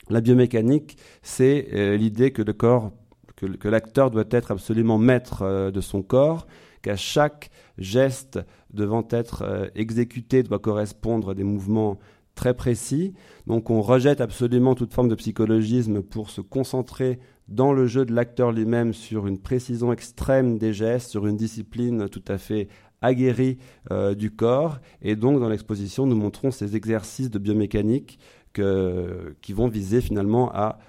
La 0.09 0.21
biomécanique, 0.21 0.97
c'est 1.21 1.97
l'idée 1.97 2.31
que 2.31 2.41
le 2.41 2.53
corps 2.53 2.91
que, 3.35 3.67
l'acteur 3.67 4.11
doit 4.11 4.25
être 4.31 4.51
absolument 4.51 4.97
maître 4.97 5.41
euh, 5.41 5.71
de 5.71 5.81
son 5.81 6.01
corps, 6.01 6.47
qu'à 6.81 6.95
chaque 6.95 7.49
geste 7.77 8.39
devant 8.73 9.05
être 9.09 9.43
euh, 9.43 9.67
exécuté 9.75 10.43
doit 10.43 10.59
correspondre 10.59 11.31
à 11.31 11.33
des 11.33 11.43
mouvements 11.43 11.99
très 12.35 12.53
précis. 12.53 13.13
Donc 13.47 13.69
on 13.69 13.81
rejette 13.81 14.21
absolument 14.21 14.75
toute 14.75 14.93
forme 14.93 15.09
de 15.09 15.15
psychologisme 15.15 16.01
pour 16.01 16.29
se 16.29 16.41
concentrer 16.41 17.19
dans 17.47 17.73
le 17.73 17.87
jeu 17.87 18.05
de 18.05 18.13
l'acteur 18.13 18.51
lui-même 18.51 18.93
sur 18.93 19.27
une 19.27 19.39
précision 19.39 19.93
extrême 19.93 20.57
des 20.57 20.73
gestes, 20.73 21.11
sur 21.11 21.27
une 21.27 21.37
discipline 21.37 22.09
tout 22.09 22.23
à 22.27 22.37
fait 22.37 22.67
aguerrie 23.01 23.57
euh, 23.91 24.15
du 24.15 24.31
corps. 24.31 24.79
Et 25.01 25.15
donc 25.15 25.39
dans 25.39 25.49
l'exposition, 25.49 26.07
nous 26.07 26.15
montrons 26.15 26.51
ces 26.51 26.75
exercices 26.75 27.29
de 27.29 27.39
biomécanique 27.39 28.19
qui 28.55 29.53
vont 29.53 29.67
viser 29.67 30.01
finalement 30.01 30.51
à 30.53 30.79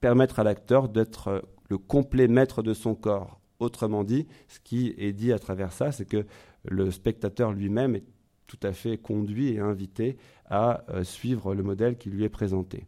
permettre 0.00 0.38
à 0.38 0.44
l'acteur 0.44 0.88
d'être 0.88 1.28
euh, 1.28 1.40
le 1.68 1.78
complet 1.78 2.28
maître 2.28 2.62
de 2.62 2.74
son 2.74 2.94
corps. 2.94 3.40
Autrement 3.58 4.04
dit, 4.04 4.26
ce 4.48 4.60
qui 4.60 4.94
est 4.98 5.12
dit 5.12 5.32
à 5.32 5.38
travers 5.38 5.72
ça, 5.72 5.90
c'est 5.90 6.04
que 6.04 6.26
le 6.64 6.90
spectateur 6.90 7.52
lui-même 7.52 7.96
est 7.96 8.04
tout 8.46 8.58
à 8.62 8.72
fait 8.72 8.98
conduit 8.98 9.54
et 9.54 9.58
invité 9.58 10.16
à 10.48 10.84
euh, 10.90 11.02
suivre 11.02 11.54
le 11.54 11.62
modèle 11.62 11.96
qui 11.96 12.10
lui 12.10 12.24
est 12.24 12.28
présenté. 12.28 12.86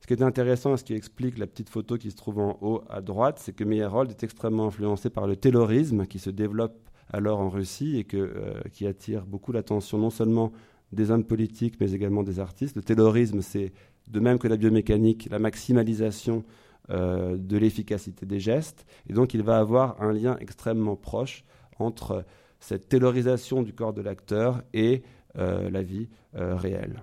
Ce 0.00 0.06
qui 0.06 0.14
est 0.14 0.22
intéressant, 0.22 0.76
ce 0.76 0.82
qui 0.82 0.94
explique 0.94 1.38
la 1.38 1.46
petite 1.46 1.68
photo 1.68 1.98
qui 1.98 2.10
se 2.10 2.16
trouve 2.16 2.38
en 2.38 2.58
haut 2.62 2.82
à 2.88 3.02
droite, 3.02 3.38
c'est 3.38 3.52
que 3.52 3.62
Meyerhold 3.62 4.10
est 4.10 4.24
extrêmement 4.24 4.66
influencé 4.66 5.10
par 5.10 5.26
le 5.26 5.36
taylorisme 5.36 6.06
qui 6.06 6.18
se 6.18 6.30
développe 6.30 6.80
alors 7.12 7.40
en 7.40 7.50
Russie 7.50 7.98
et 7.98 8.06
euh, 8.14 8.60
qui 8.72 8.86
attire 8.86 9.26
beaucoup 9.26 9.52
l'attention 9.52 9.98
non 9.98 10.10
seulement 10.10 10.52
des 10.92 11.10
hommes 11.10 11.24
politiques 11.24 11.76
mais 11.80 11.92
également 11.92 12.22
des 12.22 12.40
artistes. 12.40 12.76
Le 12.76 12.82
taylorisme, 12.82 13.42
c'est 13.42 13.72
de 14.08 14.20
même 14.20 14.38
que 14.38 14.48
la 14.48 14.56
biomécanique, 14.56 15.28
la 15.30 15.38
maximalisation 15.38 16.44
euh, 16.90 17.36
de 17.38 17.56
l'efficacité 17.56 18.26
des 18.26 18.40
gestes. 18.40 18.84
Et 19.08 19.12
donc 19.12 19.34
il 19.34 19.42
va 19.42 19.58
avoir 19.58 20.02
un 20.02 20.12
lien 20.12 20.36
extrêmement 20.40 20.96
proche 20.96 21.44
entre 21.78 22.24
cette 22.58 22.88
taylorisation 22.88 23.62
du 23.62 23.72
corps 23.72 23.92
de 23.92 24.02
l'acteur 24.02 24.62
et 24.74 25.02
euh, 25.38 25.70
la 25.70 25.82
vie 25.82 26.08
euh, 26.34 26.56
réelle. 26.56 27.02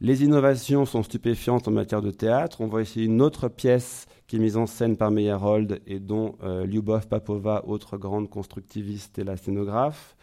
Les 0.00 0.22
innovations 0.24 0.84
sont 0.84 1.02
stupéfiantes 1.02 1.68
en 1.68 1.70
matière 1.70 2.02
de 2.02 2.10
théâtre. 2.10 2.60
On 2.60 2.66
voit 2.66 2.82
ici 2.82 3.04
une 3.04 3.22
autre 3.22 3.48
pièce 3.48 4.06
qui 4.26 4.36
est 4.36 4.40
mise 4.40 4.56
en 4.56 4.66
scène 4.66 4.96
par 4.96 5.10
Meyerhold 5.10 5.80
et 5.86 5.98
dont 5.98 6.36
Lyubov 6.42 7.08
Papova, 7.08 7.64
autre 7.66 7.96
grande 7.96 8.30
constructiviste, 8.30 9.18
est 9.18 9.24
la 9.24 9.36
scénographe. 9.36 10.16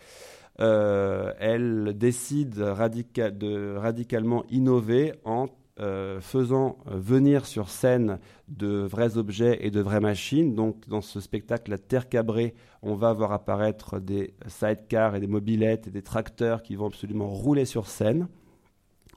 Euh, 0.62 1.34
elle 1.40 1.98
décide 1.98 2.52
de 2.52 3.76
radicalement 3.76 4.46
innover 4.50 5.14
en 5.26 5.48
euh, 5.82 6.22
faisant 6.22 6.78
venir 6.86 7.46
sur 7.46 7.70
scène 7.70 8.20
de 8.48 8.86
vrais 8.86 9.18
objets 9.18 9.60
et 9.62 9.72
de 9.72 9.82
vraies 9.82 10.00
machines. 10.00 10.56
Donc, 10.56 10.88
dans 10.88 11.02
ce 11.02 11.20
spectacle, 11.20 11.72
La 11.72 11.78
Terre 11.78 12.08
cabrée, 12.08 12.56
on 12.82 12.96
va 12.96 13.12
voir 13.12 13.34
apparaître 13.34 14.00
des 14.00 14.34
sidecars 14.48 15.16
et 15.16 15.20
des 15.20 15.28
mobilettes 15.28 15.88
et 15.88 15.92
des 15.92 16.02
tracteurs 16.02 16.64
qui 16.64 16.76
vont 16.76 16.88
absolument 16.88 17.28
rouler 17.28 17.66
sur 17.66 17.88
scène, 17.88 18.30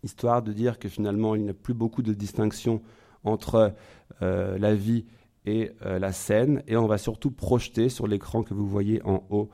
histoire 0.02 0.42
de 0.42 0.52
dire 0.52 0.80
que 0.80 0.88
finalement, 0.88 1.36
il 1.36 1.44
n'y 1.44 1.50
a 1.50 1.54
plus 1.54 1.74
beaucoup 1.74 2.02
de 2.02 2.12
distinction 2.12 2.82
entre 3.22 3.74
euh, 4.22 4.58
la 4.58 4.74
vie 4.74 5.04
et 5.46 5.70
la 5.82 6.12
scène. 6.12 6.62
Et 6.66 6.76
on 6.76 6.86
va 6.86 6.98
surtout 6.98 7.30
projeter 7.30 7.88
sur 7.88 8.06
l'écran 8.06 8.42
que 8.42 8.52
vous 8.52 8.68
voyez 8.68 9.00
en 9.04 9.24
haut 9.30 9.48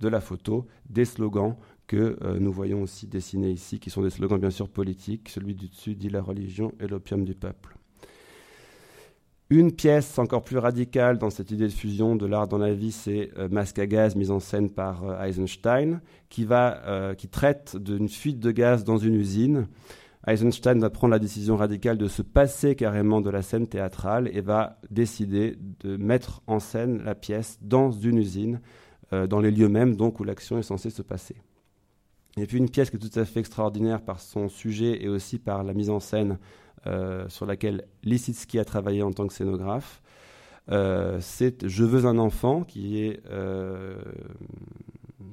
de 0.00 0.08
la 0.08 0.20
photo 0.20 0.66
des 0.88 1.04
slogans 1.04 1.56
que 1.86 2.18
euh, 2.22 2.38
nous 2.40 2.52
voyons 2.52 2.82
aussi 2.82 3.06
dessinés 3.06 3.50
ici, 3.50 3.78
qui 3.78 3.90
sont 3.90 4.02
des 4.02 4.10
slogans 4.10 4.40
bien 4.40 4.50
sûr 4.50 4.68
politiques. 4.68 5.28
Celui 5.28 5.54
du 5.54 5.68
dessus 5.68 5.94
dit 5.94 6.08
la 6.08 6.22
religion 6.22 6.72
et 6.80 6.86
l'opium 6.86 7.24
du 7.24 7.34
peuple. 7.34 7.76
Une 9.48 9.70
pièce 9.70 10.18
encore 10.18 10.42
plus 10.42 10.58
radicale 10.58 11.18
dans 11.18 11.30
cette 11.30 11.52
idée 11.52 11.68
de 11.68 11.72
fusion 11.72 12.16
de 12.16 12.26
l'art 12.26 12.48
dans 12.48 12.58
la 12.58 12.74
vie, 12.74 12.90
c'est 12.90 13.30
euh, 13.38 13.48
Masque 13.48 13.78
à 13.78 13.86
gaz, 13.86 14.16
mise 14.16 14.32
en 14.32 14.40
scène 14.40 14.70
par 14.70 15.04
euh, 15.04 15.22
Eisenstein, 15.22 16.00
qui, 16.28 16.44
va, 16.44 17.14
qui 17.16 17.28
traite 17.28 17.76
d'une 17.76 18.08
fuite 18.08 18.40
de 18.40 18.50
gaz 18.50 18.82
dans 18.82 18.98
une 18.98 19.14
usine. 19.14 19.68
Eisenstein 20.26 20.80
va 20.80 20.90
prendre 20.90 21.12
la 21.12 21.20
décision 21.20 21.56
radicale 21.56 21.98
de 21.98 22.08
se 22.08 22.22
passer 22.22 22.74
carrément 22.74 23.20
de 23.20 23.30
la 23.30 23.42
scène 23.42 23.68
théâtrale 23.68 24.28
et 24.32 24.40
va 24.40 24.80
décider 24.90 25.56
de 25.78 25.96
mettre 25.96 26.42
en 26.48 26.58
scène 26.58 27.04
la 27.04 27.14
pièce 27.14 27.60
dans 27.62 27.92
une 27.92 28.18
usine 28.18 28.60
euh, 29.12 29.28
dans 29.28 29.38
les 29.38 29.52
lieux 29.52 29.68
mêmes 29.68 29.94
donc 29.94 30.18
où 30.18 30.24
l'action 30.24 30.58
est 30.58 30.62
censée 30.62 30.90
se 30.90 31.02
passer. 31.02 31.36
Et 32.36 32.46
puis 32.46 32.58
une 32.58 32.68
pièce 32.68 32.90
qui 32.90 32.96
est 32.96 32.98
tout 32.98 33.18
à 33.18 33.24
fait 33.24 33.38
extraordinaire 33.38 34.02
par 34.02 34.20
son 34.20 34.48
sujet 34.48 35.00
et 35.02 35.08
aussi 35.08 35.38
par 35.38 35.62
la 35.62 35.74
mise 35.74 35.90
en 35.90 36.00
scène 36.00 36.38
euh, 36.88 37.28
sur 37.28 37.46
laquelle 37.46 37.86
Lissitsky 38.02 38.58
a 38.58 38.64
travaillé 38.64 39.02
en 39.02 39.12
tant 39.12 39.28
que 39.28 39.32
scénographe. 39.32 40.02
Euh, 40.72 41.18
c'est 41.20 41.68
Je 41.68 41.84
veux 41.84 42.04
un 42.04 42.18
enfant 42.18 42.64
qui 42.64 42.98
est 42.98 43.22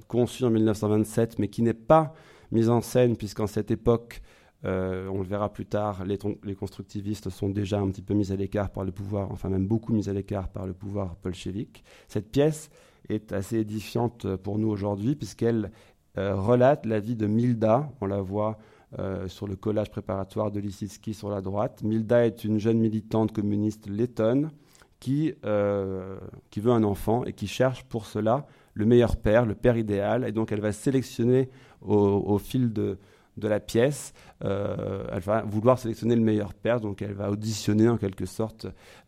conçu 0.08 0.44
en 0.44 0.52
1927 0.52 1.40
mais 1.40 1.48
qui 1.48 1.64
n'est 1.64 1.74
pas 1.74 2.14
mise 2.52 2.70
en 2.70 2.82
scène 2.82 3.18
puisqu'en 3.18 3.48
cette 3.48 3.72
époque 3.72 4.22
on 4.66 5.18
le 5.18 5.26
verra 5.26 5.52
plus 5.52 5.66
tard, 5.66 6.06
les, 6.06 6.18
les, 6.44 6.56
constructivistes 6.56 7.30
sont 7.30 7.50
déjà 7.50 7.80
un 7.80 7.90
petit 7.90 8.02
peu 8.02 8.14
mis 8.14 8.32
à 8.32 8.38
l'écart 8.38 8.70
par 8.70 8.86
le 8.86 8.94
pouvoir, 8.94 9.30
enfin 9.32 9.50
même 9.50 9.68
beaucoup 9.68 9.92
mis 9.92 10.08
à 10.08 10.14
l'écart 10.14 10.48
par 10.48 10.66
le 10.66 10.74
pouvoir 10.74 11.18
bolchevique. 11.22 11.84
Cette 12.08 12.32
pièce 12.32 12.70
est 13.10 13.32
assez 13.32 13.58
édifiante 13.58 14.36
pour 14.38 14.60
nous 14.60 14.70
aujourd'hui, 14.70 15.16
puisqu'elle 15.16 15.72
euh, 16.18 16.36
relate 16.36 16.86
la 16.86 17.00
vie 17.00 17.16
de 17.16 17.26
Milda. 17.26 17.90
On 18.02 18.06
la 18.06 18.22
voit 18.22 18.60
euh, 19.00 19.28
sur 19.28 19.48
le 19.48 19.56
collage 19.56 19.90
préparatoire 19.90 20.52
de 20.52 20.60
Lissitsky 20.60 21.14
sur 21.14 21.30
la 21.30 21.42
droite. 21.42 21.82
Milda 21.84 22.26
est 22.26 22.44
une 22.44 22.60
jeune 22.60 22.78
militante 22.78 23.32
communiste 23.32 23.90
lettonne 23.90 24.52
qui, 25.00 25.34
euh, 25.44 26.18
qui 26.52 26.60
veut 26.60 26.72
un 26.72 26.84
enfant 26.84 27.26
et 27.26 27.34
qui 27.34 27.48
cherche 27.48 27.84
pour 27.86 28.06
cela 28.06 28.46
le 28.76 28.86
meilleur 28.86 29.18
père, 29.18 29.46
le 29.46 29.56
père 29.56 29.78
idéal. 29.78 30.28
Et 30.28 30.32
donc 30.32 30.52
elle 30.52 30.62
va 30.62 30.72
sélectionner 30.72 31.50
au 31.82 32.38
fil 32.38 32.72
de, 32.72 32.98
de 33.38 33.48
la 33.48 33.60
pièce. 33.60 34.14
Euh, 34.44 35.06
elle 35.12 35.22
va 35.22 35.42
vouloir 35.44 35.80
sélectionner 35.80 36.16
le 36.16 36.22
meilleur 36.22 36.54
père, 36.54 36.80
donc 36.80 37.02
elle 37.02 37.14
va 37.14 37.32
auditionner 37.32 37.88
en 37.88 37.98
quelque 37.98 38.26
sorte 38.26 38.68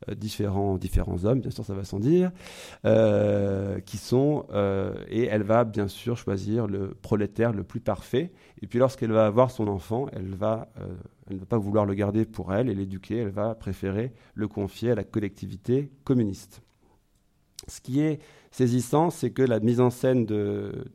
euh, 0.09 0.15
différents, 0.15 0.77
différents 0.77 1.25
hommes, 1.25 1.41
bien 1.41 1.51
sûr 1.51 1.65
ça 1.65 1.73
va 1.73 1.83
sans 1.83 1.99
dire, 1.99 2.31
euh, 2.85 3.79
qui 3.81 3.97
sont, 3.97 4.45
et 5.09 5.25
elle 5.25 5.43
va 5.43 5.63
bien 5.63 5.87
sûr 5.87 6.17
choisir 6.17 6.67
le 6.67 6.93
prolétaire 6.93 7.51
le 7.51 7.63
plus 7.63 7.79
parfait. 7.79 8.31
Et 8.61 8.67
puis 8.67 8.79
lorsqu'elle 8.79 9.11
va 9.11 9.25
avoir 9.25 9.51
son 9.51 9.67
enfant, 9.67 10.07
elle 10.13 10.33
va, 10.33 10.69
elle 11.27 11.35
ne 11.35 11.39
va 11.39 11.45
pas 11.45 11.57
vouloir 11.57 11.85
le 11.85 11.93
garder 11.93 12.25
pour 12.25 12.53
elle 12.53 12.69
et 12.69 12.75
l'éduquer, 12.75 13.17
elle 13.17 13.29
va 13.29 13.55
préférer 13.55 14.13
le 14.33 14.47
confier 14.47 14.91
à 14.91 14.95
la 14.95 15.03
collectivité 15.03 15.91
communiste. 16.03 16.61
Ce 17.67 17.81
qui 17.81 18.01
est 18.01 18.19
saisissant, 18.51 19.09
c'est 19.09 19.31
que 19.31 19.41
la 19.41 19.59
mise 19.59 19.79
en 19.79 19.89
scène 19.89 20.25
de, 20.25 20.85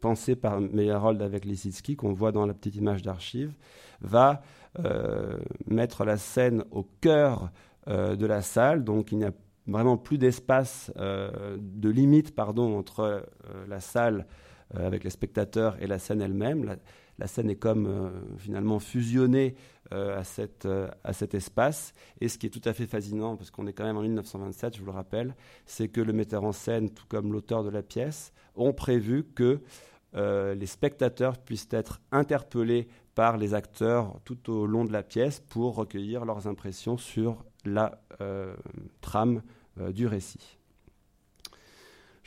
pensé 0.00 0.36
par 0.36 0.60
Meyerhold 0.60 1.22
avec 1.22 1.44
Lissitsky, 1.44 1.96
qu'on 1.96 2.12
voit 2.12 2.32
dans 2.32 2.46
la 2.46 2.54
petite 2.54 2.76
image 2.76 3.02
d'archive, 3.02 3.54
va 4.00 4.42
euh, 4.84 5.38
mettre 5.66 6.04
la 6.04 6.16
scène 6.16 6.64
au 6.70 6.84
cœur 7.00 7.50
euh, 7.88 8.16
de 8.16 8.26
la 8.26 8.42
salle. 8.42 8.84
Donc 8.84 9.12
il 9.12 9.18
n'y 9.18 9.24
a 9.24 9.32
vraiment 9.66 9.96
plus 9.96 10.18
d'espace, 10.18 10.92
euh, 10.98 11.56
de 11.60 11.88
limite 11.88 12.34
pardon, 12.34 12.78
entre 12.78 13.26
la 13.68 13.80
salle 13.80 14.26
avec 14.74 15.02
les 15.02 15.10
spectateurs 15.10 15.76
et 15.80 15.86
la 15.86 15.98
scène 15.98 16.20
elle-même. 16.20 16.76
La, 17.18 17.26
scène 17.26 17.50
est 17.50 17.56
comme 17.56 18.12
finalement 18.38 18.78
fusionnée 18.78 19.54
à, 19.90 20.24
cette, 20.24 20.68
à 21.04 21.12
cet 21.12 21.34
espace. 21.34 21.92
Et 22.20 22.28
ce 22.28 22.38
qui 22.38 22.46
est 22.46 22.50
tout 22.50 22.66
à 22.66 22.72
fait 22.72 22.86
fascinant, 22.86 23.36
parce 23.36 23.50
qu'on 23.50 23.66
est 23.66 23.72
quand 23.72 23.84
même 23.84 23.96
en 23.96 24.02
1927, 24.02 24.76
je 24.76 24.80
vous 24.80 24.86
le 24.86 24.92
rappelle, 24.92 25.34
c'est 25.66 25.88
que 25.88 26.00
le 26.00 26.12
metteur 26.12 26.44
en 26.44 26.52
scène, 26.52 26.90
tout 26.90 27.06
comme 27.08 27.32
l'auteur 27.32 27.64
de 27.64 27.70
la 27.70 27.82
pièce, 27.82 28.32
ont 28.54 28.72
prévu 28.72 29.24
que 29.24 29.60
les 30.14 30.66
spectateurs 30.66 31.38
puissent 31.38 31.68
être 31.70 32.00
interpellés 32.12 32.88
par 33.14 33.36
les 33.36 33.54
acteurs 33.54 34.20
tout 34.24 34.50
au 34.50 34.66
long 34.66 34.84
de 34.84 34.92
la 34.92 35.02
pièce 35.02 35.40
pour 35.40 35.74
recueillir 35.74 36.24
leurs 36.24 36.46
impressions 36.46 36.96
sur 36.96 37.44
la 37.64 38.00
trame 39.00 39.42
du 39.76 40.06
récit. 40.06 40.57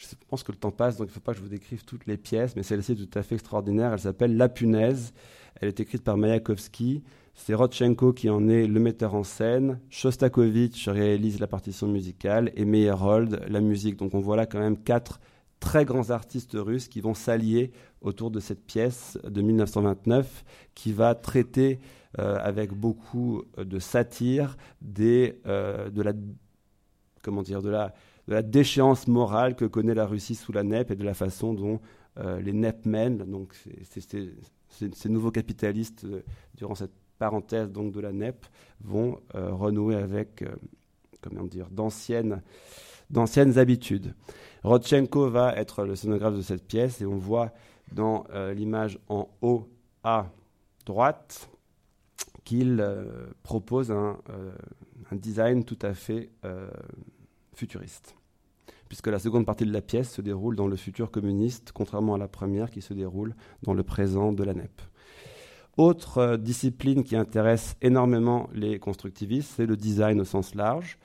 Je 0.02 0.16
pense 0.28 0.42
que 0.44 0.52
le 0.52 0.58
temps 0.58 0.72
passe, 0.72 0.98
donc 0.98 1.08
il 1.08 1.12
ne 1.12 1.14
faut 1.14 1.20
pas 1.20 1.34
que 1.34 1.38
je 1.38 1.44
vous 1.44 1.50
décrive 1.50 1.86
toutes 1.86 2.08
les 2.08 2.18
pièces, 2.18 2.56
mais 2.56 2.64
celle-ci 2.64 2.94
est 2.94 3.08
tout 3.08 3.20
à 3.20 3.22
fait 3.22 3.36
extraordinaire. 3.36 3.94
Elle 3.94 4.00
s'appelle 4.00 4.36
La 4.36 4.50
Punaise. 4.50 5.14
Elle 5.60 5.68
est 5.68 5.80
écrite 5.80 6.04
par 6.04 6.18
Mayakovsky. 6.18 7.04
C'est 7.36 7.54
Rodchenko 7.54 8.12
qui 8.12 8.30
en 8.30 8.50
est 8.50 8.66
le 8.66 8.80
metteur 8.80 9.14
en 9.14 9.24
scène. 9.24 9.80
Shostakovich 9.90 10.88
réalise 10.88 11.40
la 11.40 11.48
partition 11.48 11.88
musicale 11.88 12.52
et 12.56 12.66
Meyerhold 12.66 13.46
la 13.48 13.62
musique. 13.62 13.98
Donc 13.98 14.16
on 14.16 14.20
voit 14.20 14.36
là 14.36 14.46
quand 14.46 14.60
même 14.60 14.78
quatre 14.78 15.20
très 15.60 15.86
grands 15.86 16.10
artistes 16.10 16.56
russes 16.56 16.88
qui 16.88 17.00
vont 17.00 17.14
s'allier 17.14 17.72
autour 18.02 18.32
de 18.32 18.40
cette 18.40 18.66
pièce 18.66 19.20
de 19.24 19.42
1929 19.42 20.44
qui 20.74 20.92
va 20.92 21.14
traiter 21.14 21.80
euh, 22.20 22.38
avec 22.42 22.74
beaucoup 22.74 23.44
de 23.58 23.80
satire 23.80 24.58
euh, 25.00 25.90
de 25.90 26.02
la 26.02 26.14
comment 27.22 27.44
dire 27.44 27.62
de 27.62 27.70
la 27.70 27.94
de 28.28 28.34
la 28.34 28.42
déchéance 28.42 29.08
morale 29.08 29.56
que 29.56 29.66
connaît 29.66 29.94
la 29.94 30.06
Russie 30.06 30.36
sous 30.36 30.52
la 30.52 30.64
NEP 30.64 30.92
et 30.92 30.96
de 30.96 31.04
la 31.04 31.14
façon 31.14 31.54
dont 31.54 31.80
euh, 32.20 32.42
les 32.42 32.52
NEPmen, 32.52 33.20
donc 33.20 33.56
ces 34.70 35.10
nouveaux 35.10 35.32
capitalistes 35.32 36.04
euh, 36.04 36.22
durant 36.56 36.76
cette 36.76 36.92
parenthèse 37.18 37.72
donc 37.72 37.94
de 37.94 38.02
la 38.02 38.12
NEP, 38.12 38.46
vont 38.82 39.20
euh, 39.36 39.54
renouer 39.54 39.96
avec 39.96 40.44
d'anciennes 41.72 42.42
habitudes. 43.58 44.14
Rodchenko 44.64 45.30
va 45.30 45.56
être 45.56 45.86
le 45.86 45.96
scénographe 45.96 46.36
de 46.36 46.42
cette 46.42 46.66
pièce 46.68 47.00
et 47.00 47.06
on 47.06 47.18
voit 47.18 47.52
dans 47.94 48.26
l'image 48.56 48.98
en 49.10 49.28
haut 49.42 49.68
à 50.04 50.28
droite 50.86 51.50
qu'il 52.46 52.84
propose 53.44 53.92
un, 53.92 54.18
design 55.12 55.66
tout 55.66 55.78
à 55.82 55.94
fait 55.94 56.30
futuriste, 57.56 58.16
puisque 58.88 59.08
la 59.08 59.20
seconde 59.20 59.46
partie 59.46 59.66
de 59.66 59.74
la 59.74 59.82
pièce 59.82 60.12
se 60.12 60.22
déroule 60.22 60.56
dans 60.56 60.68
le 60.68 60.76
futur 60.76 61.12
communiste, 61.12 61.72
contrairement 61.74 62.16
à 62.16 62.18
la 62.18 62.28
première 62.28 62.72
qui 62.72 62.82
se 62.82 62.94
déroule 62.94 63.36
dans 63.64 63.74
le 63.74 63.84
présent 63.84 64.32
de 64.32 64.44
la 64.44 64.54
NEP. 64.54 64.82
Autre 65.78 66.18
euh, 66.18 66.38
discipline 66.38 67.04
qui 67.04 67.16
intéresse 67.16 67.76
énormément 67.82 68.50
les 68.54 68.78
constructivistes, 68.80 69.54
c'est 69.56 69.66
le 69.66 69.78
design 69.78 70.20
au 70.20 70.26
sens 70.26 70.54
large. 70.54 70.98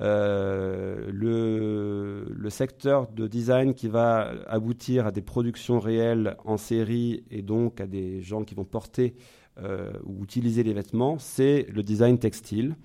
Euh, 0.00 1.08
le, 1.12 2.50
secteur 2.50 3.08
de 3.08 3.26
design 3.26 3.74
qui 3.74 3.88
va 3.88 4.32
aboutir 4.46 5.06
à 5.06 5.12
des 5.12 5.22
productions 5.22 5.80
réelles 5.80 6.36
en 6.44 6.56
série 6.56 7.24
et 7.30 7.42
donc 7.42 7.80
à 7.80 7.86
des 7.86 8.20
gens 8.20 8.44
qui 8.44 8.54
vont 8.54 8.64
porter 8.64 9.16
euh, 9.60 9.92
ou 10.04 10.22
utiliser 10.22 10.62
les 10.62 10.72
vêtements, 10.72 11.18
c'est 11.18 11.66
le 11.72 11.82
design 11.82 12.18
textile. 12.18 12.76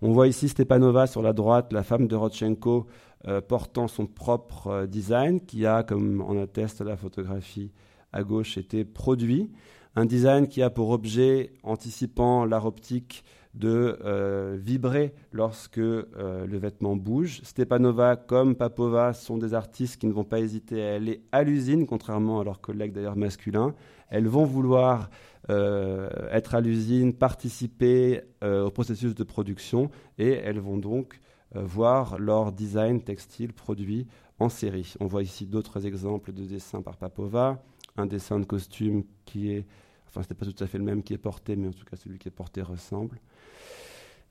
On 0.00 0.12
voit 0.12 0.28
ici 0.28 0.48
Stepanova 0.48 1.08
sur 1.08 1.22
la 1.22 1.32
droite, 1.32 1.72
la 1.72 1.82
femme 1.82 2.06
de 2.06 2.14
Rodchenko, 2.14 2.86
euh, 3.26 3.40
portant 3.40 3.88
son 3.88 4.06
propre 4.06 4.68
euh, 4.68 4.86
design, 4.86 5.40
qui 5.40 5.66
a, 5.66 5.82
comme 5.82 6.20
en 6.20 6.40
atteste 6.40 6.82
la 6.82 6.96
photographie 6.96 7.72
à 8.12 8.22
gauche, 8.22 8.58
été 8.58 8.84
produit. 8.84 9.50
Un 9.96 10.06
design 10.06 10.46
qui 10.46 10.62
a 10.62 10.70
pour 10.70 10.90
objet, 10.90 11.52
anticipant 11.64 12.44
l'art 12.44 12.64
optique, 12.66 13.24
de 13.54 13.98
euh, 14.04 14.56
vibrer 14.60 15.14
lorsque 15.32 15.78
le 15.78 16.58
vêtement 16.58 16.94
bouge. 16.94 17.40
Stepanova 17.42 18.14
comme 18.14 18.54
Papova 18.54 19.14
sont 19.14 19.36
des 19.36 19.52
artistes 19.52 20.00
qui 20.00 20.06
ne 20.06 20.12
vont 20.12 20.22
pas 20.22 20.38
hésiter 20.38 20.86
à 20.86 20.94
aller 20.94 21.22
à 21.32 21.42
l'usine, 21.42 21.86
contrairement 21.86 22.40
à 22.40 22.44
leurs 22.44 22.60
collègues 22.60 22.92
d'ailleurs 22.92 23.16
masculins. 23.16 23.74
Elles 24.10 24.28
vont 24.28 24.44
vouloir 24.44 25.10
euh, 25.50 26.08
être 26.30 26.54
à 26.54 26.60
l'usine, 26.60 27.14
participer 27.14 28.22
euh, 28.44 28.66
au 28.66 28.70
processus 28.70 29.14
de 29.14 29.24
production 29.24 29.90
et 30.18 30.32
elles 30.32 30.60
vont 30.60 30.76
donc 30.76 31.20
euh, 31.56 31.62
voir 31.62 32.18
leur 32.18 32.52
design 32.52 33.00
textile 33.00 33.54
produit 33.54 34.06
en 34.38 34.50
série. 34.50 34.94
On 35.00 35.06
voit 35.06 35.22
ici 35.22 35.46
d'autres 35.46 35.86
exemples 35.86 36.32
de 36.32 36.44
dessins 36.44 36.82
par 36.82 36.96
Papova, 36.96 37.62
un 37.96 38.04
dessin 38.04 38.38
de 38.38 38.44
costume 38.44 39.04
qui 39.24 39.52
est, 39.52 39.64
enfin 40.06 40.22
ce 40.22 40.28
n'est 40.28 40.36
pas 40.36 40.44
tout 40.44 40.62
à 40.62 40.66
fait 40.66 40.78
le 40.78 40.84
même 40.84 41.02
qui 41.02 41.14
est 41.14 41.18
porté, 41.18 41.56
mais 41.56 41.68
en 41.68 41.72
tout 41.72 41.86
cas 41.86 41.96
celui 41.96 42.18
qui 42.18 42.28
est 42.28 42.32
porté 42.32 42.60
ressemble. 42.60 43.18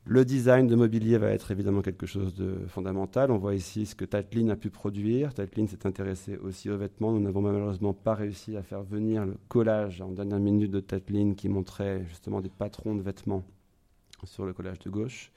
Le 0.09 0.23
design 0.23 0.67
de 0.67 0.75
mobilier 0.75 1.17
va 1.17 1.31
être 1.31 1.51
évidemment 1.51 1.81
quelque 1.81 2.05
chose 2.05 2.33
de 2.33 2.59
fondamental. 2.69 3.29
On 3.29 3.37
voit 3.37 3.55
ici 3.55 3.85
ce 3.85 3.93
que 3.93 4.05
Tatlin 4.05 4.47
a 4.47 4.55
pu 4.55 4.69
produire. 4.69 5.33
Tatlin 5.33 5.67
s'est 5.67 5.85
intéressé 5.85 6.37
aussi 6.37 6.69
aux 6.69 6.77
vêtements. 6.77 7.11
Nous 7.11 7.19
n'avons 7.19 7.41
malheureusement 7.41 7.93
pas 7.93 8.13
réussi 8.13 8.55
à 8.55 8.63
faire 8.63 8.83
venir 8.83 9.25
le 9.25 9.35
collage 9.49 9.99
en 9.99 10.11
dernière 10.11 10.39
minute 10.39 10.71
de 10.71 10.79
Tatlin 10.79 11.33
qui 11.33 11.49
montrait 11.49 12.05
justement 12.05 12.39
des 12.39 12.47
patrons 12.47 12.95
de 12.95 13.01
vêtements 13.01 13.43
sur 14.23 14.45
le 14.45 14.53
collage 14.53 14.79
de 14.79 14.89
gauche. 14.89 15.29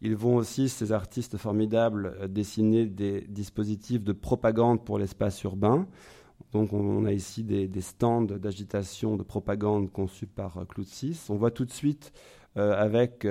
Ils 0.00 0.16
vont 0.16 0.36
aussi, 0.36 0.70
ces 0.70 0.92
artistes 0.92 1.36
formidables, 1.36 2.16
euh, 2.20 2.26
dessiner 2.26 2.86
des 2.86 3.20
dispositifs 3.28 4.02
de 4.02 4.12
propagande 4.12 4.82
pour 4.82 4.98
l'espace 4.98 5.42
urbain. 5.42 5.86
Donc 6.52 6.72
on, 6.72 7.04
a 7.04 7.12
ici 7.12 7.44
des, 7.44 7.68
stands 7.82 8.22
d'agitation, 8.22 9.16
de 9.16 9.22
propagande 9.22 9.92
conçus 9.92 10.26
par 10.26 10.56
euh, 10.56 10.64
Cloutsis. 10.64 11.26
On 11.28 11.36
voit 11.36 11.50
tout 11.50 11.66
de 11.66 11.70
suite 11.70 12.14
euh, 12.56 12.72
avec 12.72 13.26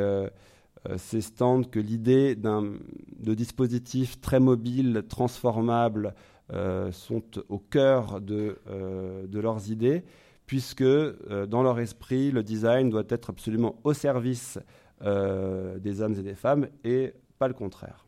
ces 0.98 1.22
stands 1.22 1.63
que 1.63 1.80
l'idée 1.80 2.36
de 2.36 3.34
dispositifs 3.34 4.22
très 4.22 4.39
mobiles, 4.39 5.04
transformables, 5.08 6.13
euh, 6.52 6.92
sont 6.92 7.24
au 7.50 7.60
cœur 7.60 8.22
de, 8.22 8.58
euh, 8.70 9.28
de 9.28 9.39
leurs 9.39 9.70
idées, 9.70 10.04
puisque 10.46 10.84
dans 10.84 11.62
leur 11.62 11.80
esprit, 11.80 12.32
le 12.32 12.42
design 12.42 12.89
doit 12.89 13.04
être 13.10 13.30
absolument 13.30 13.76
au 13.84 13.94
service 13.94 14.58
des 15.02 16.02
hommes 16.02 16.15
et 16.18 16.24
des 16.24 16.36
femmes 16.36 16.68
et 16.84 17.13
pas 17.38 17.48
le 17.48 17.54
contraire. 17.54 18.06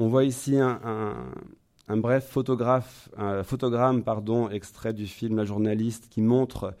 On 0.00 0.08
voit 0.08 0.24
ici 0.24 0.58
un, 0.58 0.80
un, 1.88 1.96
bref 1.96 2.28
photographe, 2.28 3.08
un 3.16 3.42
photogramme 3.42 4.04
pardon, 4.04 4.48
extrait 4.48 4.92
du 4.92 5.06
film 5.06 5.36
La 5.36 5.44
journaliste 5.44 6.08
qui 6.08 6.22
montre 6.22 6.74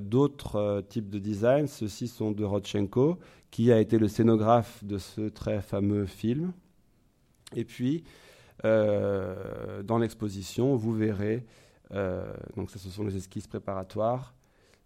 d'autres 0.00 0.82
types 0.88 1.08
de 1.08 1.18
design. 1.18 1.68
Ceux-ci 1.68 2.08
sont 2.08 2.32
de 2.32 2.44
Rodchenko 2.44 3.18
qui 3.50 3.72
a 3.72 3.80
été 3.80 3.98
le 3.98 4.08
scénographe 4.08 4.82
de 4.84 4.98
ce 4.98 5.28
très 5.28 5.60
fameux 5.60 6.06
film. 6.06 6.52
Et 7.54 7.64
puis, 7.64 8.04
euh, 8.64 9.82
dans 9.82 9.98
l'exposition, 9.98 10.76
vous 10.76 10.92
verrez, 10.92 11.44
euh, 11.92 12.32
donc 12.56 12.70
ça 12.70 12.78
ce 12.78 12.88
sont 12.90 13.04
les 13.04 13.16
esquisses 13.16 13.46
préparatoires, 13.46 14.34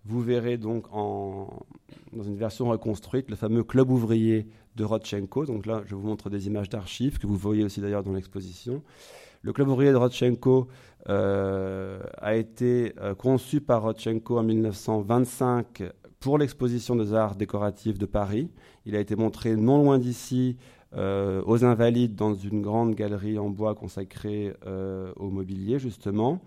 vous 0.05 0.21
verrez 0.21 0.57
donc 0.57 0.91
dans 0.91 2.23
une 2.25 2.37
version 2.37 2.69
reconstruite 2.69 3.31
le 3.31 3.37
fameux 3.37 3.63
club 3.63 3.89
ouvrier 3.91 4.49
de 4.75 4.85
Rodchenko. 4.85 5.47
Donc 5.47 5.65
là, 5.65 5.83
je 5.87 5.95
vous 5.95 6.07
montre 6.07 6.29
des 6.29 6.49
images 6.49 6.69
d'archives 6.69 7.19
que 7.19 7.27
vous 7.27 7.37
voyez 7.37 7.63
aussi 7.63 7.81
d'ailleurs 7.81 8.03
dans 8.03 8.13
l'exposition. 8.13 8.83
Le 9.43 9.53
club 9.53 9.69
ouvrier 9.69 9.93
de 9.93 9.97
Rodchenko 9.97 10.67
euh, 10.67 10.67
a 11.09 12.35
été 12.35 12.95
conçu 13.19 13.61
par 13.61 13.83
Rodchenko 13.83 14.39
en 14.39 14.43
1925 14.43 15.83
pour 16.23 16.39
l'exposition 16.39 16.95
des 16.95 17.13
arts 17.13 17.35
décoratifs 17.35 17.99
de 17.99 18.07
Paris. 18.07 18.49
Il 18.87 18.95
a 18.95 19.01
été 19.01 19.17
montré 19.17 19.57
non 19.57 19.83
loin 19.83 19.99
d'ici 19.99 20.57
euh, 20.95 21.43
aux 21.47 21.65
Invalides 21.65 22.15
dans 22.15 22.35
une 22.35 22.61
grande 22.61 22.95
galerie 22.95 23.39
en 23.39 23.49
bois 23.49 23.75
consacrée 23.75 24.55
euh, 24.67 25.13
au 25.17 25.31
mobilier, 25.31 25.79
justement. 25.79 26.41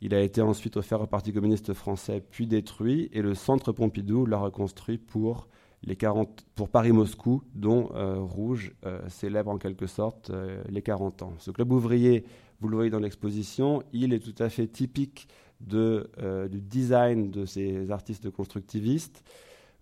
Il 0.00 0.12
a 0.12 0.20
été 0.20 0.42
ensuite 0.42 0.76
offert 0.76 1.00
au 1.00 1.06
Parti 1.06 1.32
communiste 1.32 1.72
français, 1.72 2.22
puis 2.30 2.46
détruit, 2.46 3.08
et 3.12 3.22
le 3.22 3.34
Centre 3.34 3.72
Pompidou 3.72 4.26
l'a 4.26 4.38
reconstruit 4.38 4.98
pour, 4.98 5.48
les 5.84 5.94
40, 5.94 6.44
pour 6.54 6.68
Paris-Moscou, 6.68 7.42
dont 7.54 7.90
euh, 7.94 8.16
Rouge 8.18 8.74
célèbre 9.08 9.50
en 9.50 9.58
quelque 9.58 9.86
sorte 9.86 10.30
les 10.68 10.82
40 10.82 11.22
ans. 11.22 11.32
Ce 11.38 11.50
club 11.50 11.72
ouvrier, 11.72 12.24
vous 12.60 12.68
le 12.68 12.76
voyez 12.76 12.90
dans 12.90 13.00
l'exposition, 13.00 13.82
il 13.92 14.12
est 14.12 14.20
tout 14.20 14.42
à 14.42 14.48
fait 14.48 14.66
typique 14.66 15.28
euh, 15.72 16.48
du 16.48 16.60
design 16.60 17.30
de 17.30 17.46
ces 17.46 17.90
artistes 17.90 18.30
constructivistes. 18.30 19.24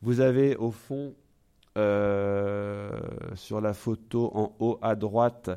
Vous 0.03 0.21
avez 0.21 0.57
au 0.57 0.71
fond, 0.71 1.15
euh, 1.77 2.91
sur 3.35 3.61
la 3.61 3.75
photo 3.75 4.31
en 4.35 4.55
haut 4.61 4.79
à 4.83 4.95
droite, 4.95 5.51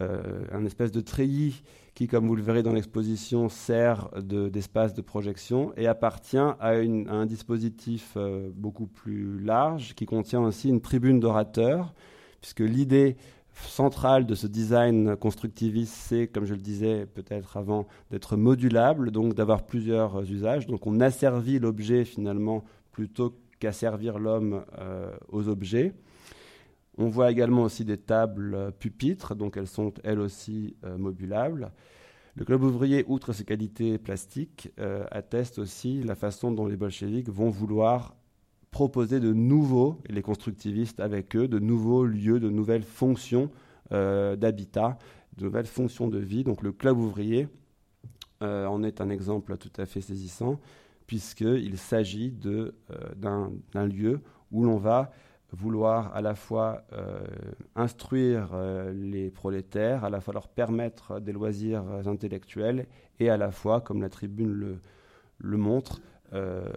euh, 0.00 0.44
un 0.52 0.64
espèce 0.66 0.92
de 0.92 1.00
treillis 1.00 1.62
qui, 1.94 2.06
comme 2.06 2.26
vous 2.26 2.36
le 2.36 2.42
verrez 2.42 2.62
dans 2.62 2.74
l'exposition, 2.74 3.48
sert 3.48 4.10
d'espace 4.20 4.92
de, 4.92 5.00
projection 5.00 5.72
et 5.76 5.86
appartient 5.86 6.36
à 6.36 6.72
un 6.72 7.24
dispositif 7.24 8.18
beaucoup 8.54 8.86
plus 8.86 9.40
large 9.40 9.94
qui 9.94 10.04
contient 10.04 10.42
aussi 10.42 10.68
une 10.68 10.82
tribune 10.82 11.18
d'orateurs, 11.18 11.94
puisque 12.42 12.60
l'idée 12.60 13.16
centrale 13.64 14.26
de 14.26 14.34
ce 14.34 14.46
design 14.46 15.16
constructiviste, 15.16 15.94
c'est, 15.94 16.26
comme 16.28 16.44
je 16.44 16.54
le 16.54 16.60
disais 16.60 17.06
peut-être 17.06 17.56
avant, 17.56 17.86
d'être 18.10 18.36
modulable, 18.36 19.10
donc 19.10 19.34
d'avoir 19.34 19.64
plusieurs 19.64 20.22
usages. 20.30 20.66
Donc 20.66 20.86
on 20.86 21.00
asservit 21.00 21.58
l'objet 21.58 22.04
finalement 22.04 22.64
plutôt 22.92 23.34
qu'à 23.58 23.72
servir 23.72 24.18
l'homme 24.18 24.64
euh, 24.78 25.10
aux 25.28 25.48
objets. 25.48 25.94
On 26.98 27.08
voit 27.08 27.30
également 27.30 27.62
aussi 27.62 27.84
des 27.84 27.98
tables 27.98 28.72
pupitres, 28.78 29.34
donc 29.34 29.56
elles 29.56 29.66
sont 29.66 29.92
elles 30.04 30.20
aussi 30.20 30.76
euh, 30.84 30.96
modulables. 30.96 31.72
Le 32.34 32.44
club 32.44 32.62
ouvrier, 32.62 33.04
outre 33.08 33.32
ses 33.32 33.44
qualités 33.44 33.96
plastiques, 33.96 34.70
atteste 35.10 35.58
aussi 35.58 36.02
la 36.02 36.14
façon 36.14 36.52
dont 36.52 36.66
les 36.66 36.76
bolcheviks 36.76 37.30
vont 37.30 37.48
vouloir 37.48 38.14
proposer 38.76 39.20
de 39.20 39.32
nouveaux, 39.32 40.02
les 40.10 40.20
constructivistes 40.20 41.00
avec 41.00 41.34
eux, 41.34 41.48
de 41.48 41.58
nouveaux 41.58 42.04
lieux, 42.04 42.38
de 42.40 42.50
nouvelles 42.50 42.82
fonctions 42.82 43.50
d'habitat, 43.90 44.98
de 45.38 45.44
nouvelles 45.44 45.66
fonctions 45.66 46.08
de 46.08 46.18
vie. 46.18 46.44
Donc 46.44 46.62
le 46.62 46.72
club 46.72 46.98
ouvrier 46.98 47.48
en 48.42 48.82
est 48.82 49.00
un 49.00 49.08
exemple 49.08 49.56
tout 49.56 49.72
à 49.78 49.86
fait 49.86 50.02
saisissant 50.02 50.58
puisqu'il 51.06 51.78
s'agit 51.78 52.34
euh, 52.44 52.70
d'un 53.16 53.86
lieu 53.86 54.20
où 54.50 54.64
l'on 54.64 54.76
va 54.76 55.12
vouloir 55.52 56.14
à 56.14 56.20
la 56.20 56.34
fois 56.34 56.82
euh, 56.92 57.24
instruire 57.76 58.50
euh, 58.52 58.92
les 58.92 59.30
prolétaires, 59.30 60.04
à 60.04 60.10
la 60.10 60.20
fois 60.20 60.34
leur 60.34 60.48
permettre 60.48 61.20
des 61.20 61.32
loisirs 61.32 61.84
intellectuels 62.06 62.86
et 63.20 63.30
à 63.30 63.36
la 63.36 63.50
fois, 63.50 63.80
comme 63.80 64.02
la 64.02 64.08
tribune 64.08 64.52
le, 64.52 64.80
le 65.38 65.56
montre, 65.56 66.00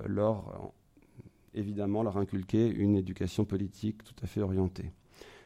leur, 0.06 0.72
évidemment 1.60 2.04
leur 2.04 2.18
inculquer 2.18 2.68
une 2.68 2.96
éducation 2.96 3.46
politique 3.46 4.04
tout 4.04 4.16
à 4.24 4.28
fait 4.28 4.42
orientée. 4.42 4.92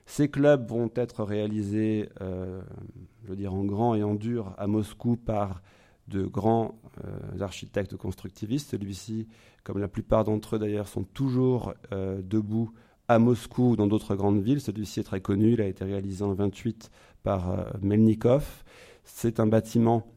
Ces 0.05 0.29
clubs 0.29 0.67
vont 0.67 0.91
être 0.95 1.23
réalisés, 1.23 2.09
je 2.19 3.27
veux 3.27 3.37
dire 3.37 3.53
en 3.53 3.63
grand 3.63 3.95
et 3.95 4.03
en 4.03 4.15
dur, 4.15 4.53
à 4.57 4.67
Moscou 4.67 5.15
par 5.15 5.61
de 6.07 6.25
grands 6.25 6.79
euh, 7.05 7.39
architectes 7.41 7.95
constructivistes. 7.95 8.71
Celui-ci, 8.71 9.27
comme 9.63 9.79
la 9.79 9.87
plupart 9.87 10.23
d'entre 10.23 10.55
eux 10.55 10.59
d'ailleurs, 10.59 10.87
sont 10.87 11.03
toujours 11.03 11.73
euh, 11.91 12.21
debout 12.21 12.71
à 13.07 13.19
Moscou 13.19 13.71
ou 13.71 13.75
dans 13.75 13.87
d'autres 13.87 14.15
grandes 14.15 14.41
villes. 14.41 14.61
Celui-ci 14.61 14.99
est 14.99 15.03
très 15.03 15.21
connu, 15.21 15.53
il 15.53 15.61
a 15.61 15.67
été 15.67 15.83
réalisé 15.83 16.23
en 16.23 16.33
28 16.33 16.91
par 17.23 17.51
euh, 17.51 17.63
Melnikov. 17.81 18.63
C'est 19.03 19.39
un 19.39 19.47
bâtiment 19.47 20.07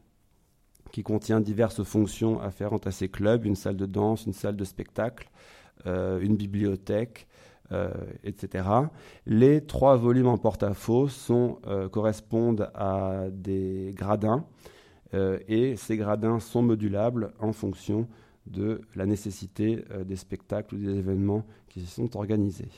qui 0.93 1.03
contient 1.03 1.41
diverses 1.41 1.83
fonctions 1.83 2.41
afférentes 2.41 2.87
à 2.87 2.93
ces 2.93 3.09
clubs, 3.09 3.45
une 3.45 3.57
salle 3.57 3.77
de 3.77 3.87
danse, 3.87 4.27
une 4.27 4.33
salle 4.33 4.57
de 4.57 4.65
spectacle, 4.65 5.31
une 5.85 6.37
bibliothèque, 6.37 7.27
etc. 8.25 8.65
Les 9.27 9.61
trois 9.61 9.97
volumes 9.97 10.29
en 10.29 10.39
porte-à-faux 10.39 11.09
correspondent 11.91 12.71
à 12.75 13.27
des 13.31 13.93
gradins 13.97 14.45
euh, 15.15 15.39
et 15.49 15.77
ces 15.77 15.97
gradins 15.97 16.41
sont 16.41 16.63
modulables 16.63 17.33
en 17.39 17.53
fonction 17.53 18.09
de 18.47 18.81
la 18.95 19.07
nécessité 19.07 19.85
euh, 19.91 20.05
des 20.05 20.17
spectacles 20.17 20.75
ou 20.75 20.79
des 20.79 20.99
événements 20.99 21.45
qui 21.69 21.81
s'y 21.81 21.87
sont 21.87 22.17
organisés. 22.17 22.71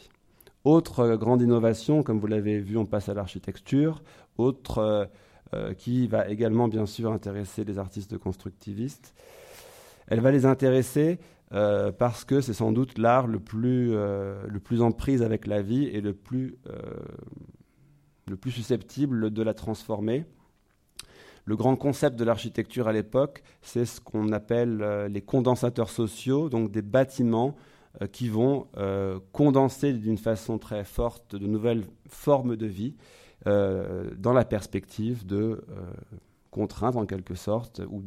Autre 0.64 1.00
euh, 1.00 1.16
grande 1.16 1.42
innovation, 1.42 2.02
comme 2.02 2.18
vous 2.18 2.26
l'avez 2.26 2.60
vu, 2.60 2.76
on 2.76 2.86
passe 2.86 3.08
à 3.08 3.14
l'architecture. 3.14 4.02
Autre 4.36 5.08
qui 5.78 6.06
va 6.08 6.28
également 6.28 6.68
bien 6.68 6.84
sûr 6.84 7.10
intéresser 7.10 7.64
les 7.64 7.78
artistes 7.78 8.18
constructivistes. 8.18 9.14
Elle 10.08 10.20
va 10.20 10.30
les 10.30 10.46
intéresser 10.46 11.18
parce 11.50 12.24
que 12.24 12.40
c'est 12.40 12.52
sans 12.52 12.72
doute 12.72 12.98
l'art 12.98 13.26
le 13.26 13.38
plus, 13.38 13.94
plus 14.62 14.82
en 14.82 14.92
prise 14.92 15.22
avec 15.22 15.46
la 15.46 15.62
vie 15.62 15.84
et 15.84 16.00
le 16.00 16.12
plus, 16.12 16.58
le 18.26 18.36
plus 18.36 18.50
susceptible 18.50 19.30
de 19.30 19.42
la 19.42 19.54
transformer. 19.54 20.24
Le 21.48 21.56
grand 21.56 21.76
concept 21.76 22.18
de 22.18 22.24
l'architecture 22.24 22.88
à 22.88 22.92
l'époque, 22.92 23.42
c'est 23.62 23.86
ce 23.86 24.02
qu'on 24.02 24.32
appelle 24.32 24.82
euh, 24.82 25.08
les 25.08 25.22
condensateurs 25.22 25.88
sociaux, 25.88 26.50
donc 26.50 26.70
des 26.70 26.82
bâtiments 26.82 27.56
euh, 28.02 28.06
qui 28.06 28.28
vont 28.28 28.66
euh, 28.76 29.18
condenser 29.32 29.94
d'une 29.94 30.18
façon 30.18 30.58
très 30.58 30.84
forte 30.84 31.36
de 31.36 31.46
nouvelles 31.46 31.84
formes 32.06 32.54
de 32.56 32.66
vie 32.66 32.94
dans 33.46 34.32
la 34.34 34.44
perspective 34.44 35.24
de 35.24 35.64
contraindre 36.50 36.98
en 36.98 37.06
quelque 37.06 37.36
sorte 37.36 37.80
ou 37.88 38.02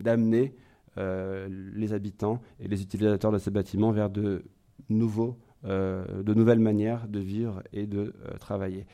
d'amener 0.00 0.54
les 0.96 1.92
habitants 1.92 2.40
et 2.60 2.68
les 2.68 2.82
utilisateurs 2.82 3.32
de 3.32 3.38
ces 3.38 3.50
bâtiments 3.50 3.92
vers 3.92 4.10
de, 4.10 4.44
nouveaux, 4.88 5.36
de 5.64 6.34
nouvelles 6.34 6.58
manières 6.58 7.06
de 7.06 7.20
vivre 7.20 7.62
et 7.72 7.86
de 7.86 8.14
travailler. 8.40 8.86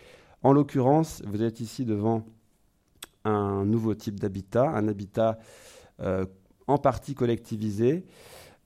En 0.43 0.53
l'occurrence, 0.53 1.23
vous 1.25 1.43
êtes 1.43 1.61
ici 1.61 1.85
devant 1.85 2.25
un 3.25 3.65
nouveau 3.65 3.95
type 3.95 4.19
d'habitat, 4.19 4.69
un 4.69 4.89
habitat 4.89 5.39
euh, 6.01 6.27
en 6.67 6.79
partie 6.79 7.15
collectivisé. 7.15 8.05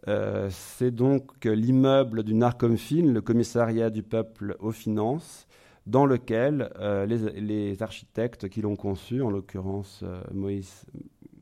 Euh, 0.09 0.49
c'est 0.51 0.91
donc 0.91 1.45
l'immeuble 1.45 2.23
du 2.23 2.35
Narcomfin, 2.35 3.03
le 3.03 3.21
commissariat 3.21 3.91
du 3.91 4.03
peuple 4.03 4.57
aux 4.61 4.73
finances, 4.73 5.47
dans 5.87 6.07
lequel 6.07 6.71
euh, 6.79 7.07
les, 7.07 7.83
architectes 7.83 8.49
qui 8.49 8.63
l'ont 8.63 8.77
conçu, 8.77 9.23
en 9.23 9.31
l'occurrence 9.31 10.05
Moïse, 10.33 10.87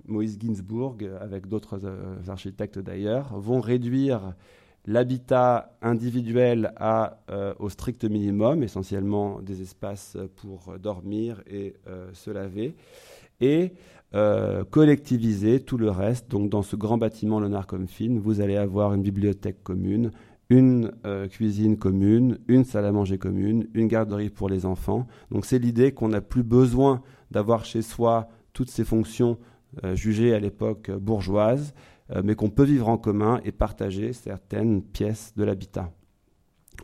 Moïse 0.07 0.39
Ginsburg, 0.41 0.99
avec 1.21 1.49
d'autres 1.49 1.81
architectes 2.29 2.79
d'ailleurs, 2.79 3.39
vont 3.39 3.61
réduire 3.61 4.35
l'habitat 4.87 5.77
individuel 5.81 6.73
à, 6.77 7.19
au 7.59 7.69
strict 7.71 8.05
minimum, 8.05 8.63
essentiellement 8.63 9.41
des 9.41 9.63
espaces 9.63 10.19
pour 10.37 10.79
dormir 10.79 11.43
et 11.47 11.77
se 12.13 12.31
laver, 12.31 12.77
et 13.41 13.73
euh, 14.15 14.63
collectiviser 14.63 15.59
tout 15.59 15.77
le 15.77 15.91
reste. 15.91 16.31
Donc 16.31 16.49
dans 16.49 16.63
ce 16.63 16.77
grand 16.77 16.99
bâtiment, 16.99 17.41
le 17.41 17.49
Narcomfin, 17.49 18.17
vous 18.21 18.41
allez 18.41 18.57
avoir 18.57 18.95
une 18.95 19.03
bibliothèque 19.03 19.65
commune, 19.65 20.13
une 20.51 20.93
euh, 21.05 21.27
cuisine 21.27 21.77
commune, 21.77 22.39
une 22.47 22.65
salle 22.65 22.85
à 22.85 22.93
manger 22.93 23.19
commune, 23.19 23.67
une 23.75 23.89
garderie 23.89 24.31
pour 24.31 24.49
les 24.49 24.67
enfants. 24.67 25.09
Donc 25.33 25.47
c'est 25.47 25.59
l'idée 25.59 25.91
qu'on 25.91 26.11
n'a 26.11 26.21
plus 26.21 26.45
besoin 26.45 27.03
d'avoir 27.33 27.65
chez 27.65 27.83
soi 27.83 28.29
toutes 28.53 28.71
ces 28.71 28.85
fonctions 28.85 29.37
euh, 29.83 29.95
jugées 29.95 30.35
à 30.35 30.39
l'époque 30.39 30.91
bourgeoises, 30.91 31.75
mais 32.23 32.35
qu'on 32.35 32.51
peut 32.51 32.65
vivre 32.65 32.91
en 32.91 32.99
commun 32.99 33.41
et 33.45 33.51
partager 33.51 34.13
certaines 34.13 34.83
pièces 34.83 35.33
de 35.37 35.43
l'habitat. 35.43 35.91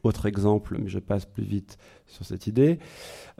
Autre 0.02 0.26
exemple, 0.26 0.78
mais 0.80 0.88
je 0.88 0.98
passe 0.98 1.26
plus 1.26 1.44
vite 1.44 1.76
sur 2.06 2.24
cette 2.24 2.46
idée. 2.46 2.78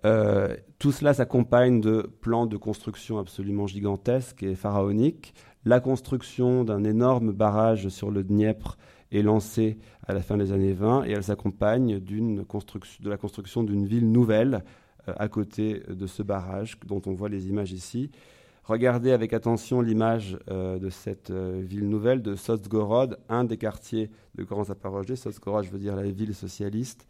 Euh, 0.04 0.56
tout 0.78 0.92
cela 0.92 1.14
s'accompagne 1.14 1.80
de 1.80 2.10
plans 2.20 2.46
de 2.46 2.56
construction 2.56 3.18
absolument 3.18 3.66
gigantesques 3.66 4.42
et 4.42 4.54
pharaoniques. 4.54 5.34
La 5.64 5.80
construction 5.80 6.64
d'un 6.64 6.84
énorme 6.84 7.32
barrage 7.32 7.88
sur 7.88 8.10
le 8.10 8.24
Dniepr 8.24 8.76
est 9.12 9.22
lancée 9.22 9.78
à 10.06 10.12
la 10.12 10.20
fin 10.20 10.36
des 10.36 10.52
années 10.52 10.72
20 10.72 11.04
et 11.04 11.12
elle 11.12 11.24
s'accompagne 11.24 11.98
de 11.98 13.08
la 13.08 13.16
construction 13.16 13.62
d'une 13.62 13.86
ville 13.86 14.10
nouvelle 14.10 14.64
euh, 15.08 15.14
à 15.16 15.28
côté 15.28 15.82
de 15.88 16.06
ce 16.06 16.22
barrage 16.22 16.78
dont 16.86 17.02
on 17.06 17.12
voit 17.12 17.28
les 17.28 17.48
images 17.48 17.72
ici. 17.72 18.10
Regardez 18.70 19.10
avec 19.10 19.32
attention 19.32 19.80
l'image 19.80 20.38
euh, 20.48 20.78
de 20.78 20.90
cette 20.90 21.30
euh, 21.30 21.60
ville 21.60 21.88
nouvelle 21.88 22.22
de 22.22 22.36
Sotsgorod, 22.36 23.18
un 23.28 23.42
des 23.42 23.56
quartiers 23.56 24.12
de 24.36 24.44
Grand 24.44 24.62
Zaporozhye. 24.62 25.16
Sotsgorod, 25.16 25.64
je 25.64 25.70
veux 25.70 25.80
dire 25.80 25.96
la 25.96 26.08
ville 26.08 26.32
socialiste. 26.36 27.08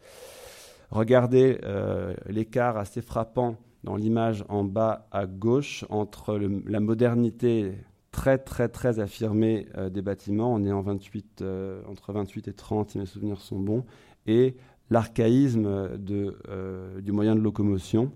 Regardez 0.89 1.59
euh, 1.63 2.15
l'écart 2.25 2.77
assez 2.77 3.03
frappant 3.03 3.57
dans 3.83 3.95
l'image 3.95 4.43
en 4.49 4.63
bas 4.63 5.07
à 5.11 5.27
gauche 5.27 5.85
entre 5.91 6.35
la 6.65 6.79
modernité 6.79 7.73
très 8.11 8.39
très 8.39 8.67
très 8.67 8.99
affirmée 8.99 9.67
des 9.91 10.01
bâtiments, 10.01 10.51
on 10.51 10.63
est 10.63 10.71
en 10.71 10.81
28, 10.81 11.43
entre 11.87 12.11
28 12.11 12.47
et 12.47 12.53
30 12.53 12.89
si 12.89 12.97
mes 12.97 13.05
souvenirs 13.05 13.39
sont 13.39 13.59
bons, 13.59 13.85
et 14.25 14.55
l'archaïsme 14.89 15.95
du 15.99 17.11
moyen 17.11 17.35
de 17.35 17.39
locomotion, 17.39 18.11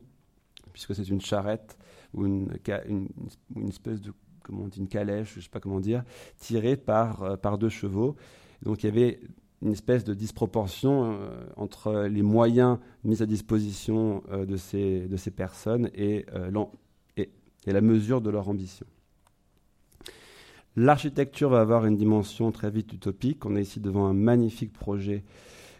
puisque 0.74 0.96
c'est 0.96 1.08
une 1.08 1.22
charrette 1.22 1.78
ou 2.16 2.26
une, 2.26 2.47
une, 2.88 3.68
espèce 3.68 4.01
de 4.01 4.13
comment 4.43 4.68
une 4.76 4.88
calèche, 4.88 5.34
je 5.34 5.39
ne 5.39 5.43
sais 5.43 5.49
pas 5.49 5.59
comment 5.59 5.80
dire, 5.80 6.03
tirée 6.38 6.78
par, 6.78 7.24
euh, 7.24 7.38
par 7.38 7.57
deux 7.57 7.70
chevaux. 7.70 8.16
Donc 8.61 8.84
il 8.84 8.88
y 8.88 8.89
avait 8.89 9.20
une 9.61 9.72
espèce 9.72 10.03
de 10.03 10.13
disproportion 10.13 11.18
euh, 11.20 11.45
entre 11.55 12.03
les 12.03 12.22
moyens 12.22 12.78
mis 13.03 13.22
à 13.22 13.26
disposition 13.26 14.24
euh, 14.32 14.45
de, 14.45 14.57
ces, 14.57 15.07
de 15.07 15.18
ces 15.18 15.32
personnes 15.32 15.89
et, 15.93 16.26
et, 17.18 17.30
et, 17.68 17.72
la 17.72 17.82
mesure 17.82 18.22
de 18.22 18.30
leur 18.30 18.49
ambition. 18.49 18.86
L'architecture 20.78 21.49
va 21.49 21.61
avoir 21.61 21.86
une 21.86 21.95
dimension 21.95 22.51
très 22.51 22.70
vite 22.70 22.91
utopique. 22.91 23.45
On 23.45 23.55
est 23.55 23.61
ici 23.61 23.80
devant 23.80 24.07
un 24.07 24.13
magnifique 24.13 24.74
projet 24.74 25.24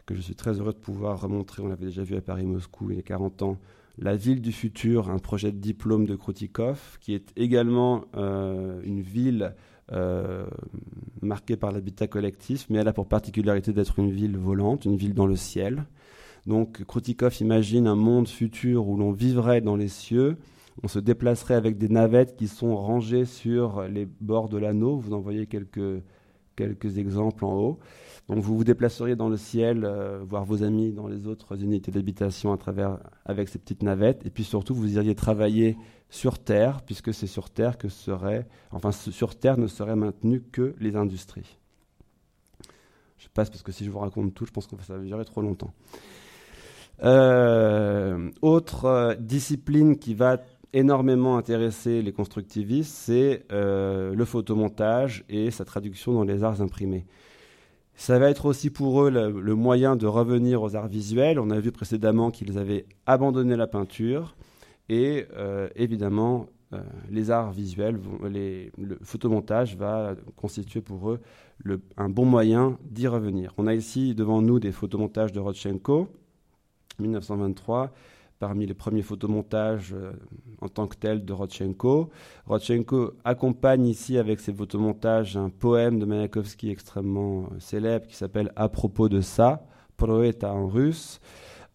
que 0.06 0.16
je 0.16 0.22
suis 0.22 0.36
très 0.36 0.60
heureux 0.60 0.72
de 0.72 0.78
pouvoir 0.78 1.20
remontrer. 1.20 1.62
On 1.62 1.68
l'avait 1.68 1.88
déjà 1.88 2.04
vu 2.04 2.16
à 2.16 2.22
Paris-Moscou 2.22 2.92
il 2.92 2.98
y 2.98 3.00
a 3.00 3.04
40 3.04 3.42
ans 3.42 3.58
la 3.98 4.16
ville 4.16 4.42
du 4.42 4.52
futur, 4.52 5.10
un 5.10 5.20
projet 5.20 5.52
de 5.52 5.58
diplôme 5.58 6.06
de 6.06 6.16
Krutikov, 6.16 6.98
qui 7.00 7.14
est 7.14 7.32
également 7.36 8.06
euh, 8.16 8.82
une 8.84 9.02
ville 9.02 9.56
euh, 9.92 10.46
marquée 11.22 11.56
par 11.56 11.72
l'habitat 11.72 12.08
collectif, 12.08 12.66
mais 12.70 12.80
elle 12.80 12.88
a 12.88 12.94
pour 12.94 13.08
particularité 13.08 13.72
d'être 13.72 14.00
une 14.00 14.12
ville 14.12 14.38
volante, 14.38 14.86
une 14.86 14.98
ville 14.98 15.14
dans 15.14 15.28
le 15.28 15.36
ciel. 15.36 15.86
Donc 16.46 16.84
Krutikov 16.86 17.36
imagine 17.42 17.88
un 17.88 17.96
monde 17.96 18.28
futur 18.28 18.88
où 18.88 18.98
l'on 18.98 19.12
vivrait 19.12 19.62
dans 19.62 19.76
les 19.76 19.88
cieux, 19.88 20.38
on 20.84 20.88
se 20.88 21.00
déplacerait 21.00 21.54
avec 21.54 21.78
des 21.78 21.88
navettes 21.88 22.36
qui 22.36 22.48
sont 22.48 22.76
rangées 22.76 23.26
sur 23.26 23.84
les 23.84 24.06
bords 24.06 24.50
de 24.50 24.58
l'anneau. 24.58 24.98
Vous 24.98 25.14
en 25.14 25.20
voyez 25.20 25.48
quelques, 25.48 26.04
quelques 26.56 26.98
exemples 26.98 27.46
en 27.46 27.54
haut. 27.54 27.80
Donc 28.28 28.40
vous 28.40 28.58
vous 28.58 28.64
déplaceriez 28.64 29.16
dans 29.16 29.30
le 29.30 29.38
ciel, 29.38 29.86
euh, 29.86 30.24
voir 30.24 30.46
vos 30.46 30.64
amis 30.64 30.92
dans 30.92 31.08
les 31.08 31.28
autres 31.28 31.62
unités 31.62 31.92
d'habitation 31.92 32.52
à 32.52 32.58
travers 32.58 33.00
avec 33.26 33.50
ces 33.50 33.60
petites 33.60 33.84
navettes, 33.84 34.26
et 34.26 34.30
puis 34.30 34.44
surtout 34.44 34.74
vous 34.74 34.96
iriez 34.96 35.14
travailler 35.14 35.78
sur 36.10 36.40
Terre, 36.40 36.82
puisque 36.82 37.14
c'est 37.14 37.28
sur 37.28 37.50
Terre 37.50 37.78
que 37.78 37.90
serait, 37.90 38.48
enfin 38.72 38.92
sur 38.92 39.36
Terre 39.36 39.58
ne 39.58 39.68
seraient 39.68 39.96
maintenues 39.96 40.42
que 40.42 40.76
les 40.80 40.96
industries. 40.96 41.58
Je 43.18 43.28
passe 43.30 43.50
parce 43.50 43.64
que 43.64 43.72
si 43.72 43.86
je 43.86 43.92
vous 43.92 44.00
raconte 44.00 44.34
tout, 44.34 44.46
je 44.46 44.52
pense 44.52 44.68
que 44.68 44.76
ça 44.84 44.98
va 44.98 45.04
durer 45.04 45.26
trop 45.26 45.42
longtemps. 45.42 45.74
Euh, 47.04 48.32
autre 48.42 48.86
euh, 48.86 49.16
discipline 49.16 49.98
qui 49.98 50.14
va 50.14 50.38
énormément 50.76 51.38
intéresser 51.38 52.02
les 52.02 52.12
constructivistes, 52.12 52.94
c'est 52.94 53.46
euh, 53.52 54.14
le 54.14 54.26
photomontage 54.26 55.24
et 55.30 55.50
sa 55.50 55.66
traduction 55.66 56.14
dans 56.14 56.24
les 56.24 56.44
arts 56.44 56.62
imprimés. 56.62 57.06
Ça 57.96 58.20
va 58.20 58.30
être 58.30 58.46
aussi 58.46 58.70
pour 58.70 59.04
eux 59.04 59.10
le, 59.10 59.56
moyen 59.56 59.96
de 59.96 60.06
revenir 60.06 60.62
aux 60.62 60.76
arts 60.76 60.90
visuels. 60.90 61.40
On 61.40 61.50
a 61.50 61.60
vu 61.60 61.72
précédemment 61.72 62.30
qu'ils 62.30 62.58
avaient 62.58 62.86
abandonné 63.06 63.56
la 63.56 63.68
peinture 63.68 64.36
et 64.90 65.26
évidemment 65.78 66.48
les 67.10 67.32
arts 67.32 67.54
visuels, 67.54 67.98
le 68.22 68.98
photomontage 69.02 69.78
va 69.78 70.16
constituer 70.36 70.82
pour 70.82 71.10
eux 71.10 71.22
un 71.96 72.10
bon 72.10 72.26
moyen 72.26 72.78
d'y 72.84 73.08
revenir. 73.08 73.54
On 73.58 73.68
a 73.68 73.74
ici 73.74 74.14
devant 74.14 74.42
nous 74.42 74.60
des 74.60 74.74
photomontages 74.74 75.32
de 75.32 75.40
Rodchenko, 75.40 76.10
1923, 77.00 77.92
parmi 78.46 78.68
les 78.68 78.76
premiers 78.76 79.02
photomontages 79.02 79.96
euh, 79.96 80.12
en 80.62 80.70
tant 80.70 80.86
que 80.86 80.96
tel 80.96 81.26
de 81.26 81.34
Rodchenko. 81.34 82.12
Rodchenko 82.46 83.14
accompagne 83.24 83.88
ici 83.88 84.20
avec 84.20 84.40
ses 84.40 84.54
photomontages 84.54 85.36
un 85.36 85.50
poème 85.50 85.98
de 85.98 86.06
Mayakovsky 86.06 86.70
extrêmement 86.70 87.46
euh, 87.46 87.60
célèbre 87.60 88.06
qui 88.06 88.16
s'appelle 88.16 88.52
À 88.56 88.70
propos 88.70 89.10
de 89.10 89.20
ça, 89.20 89.66
Proeta 89.98 90.54
en 90.54 90.68
russe, 90.68 91.22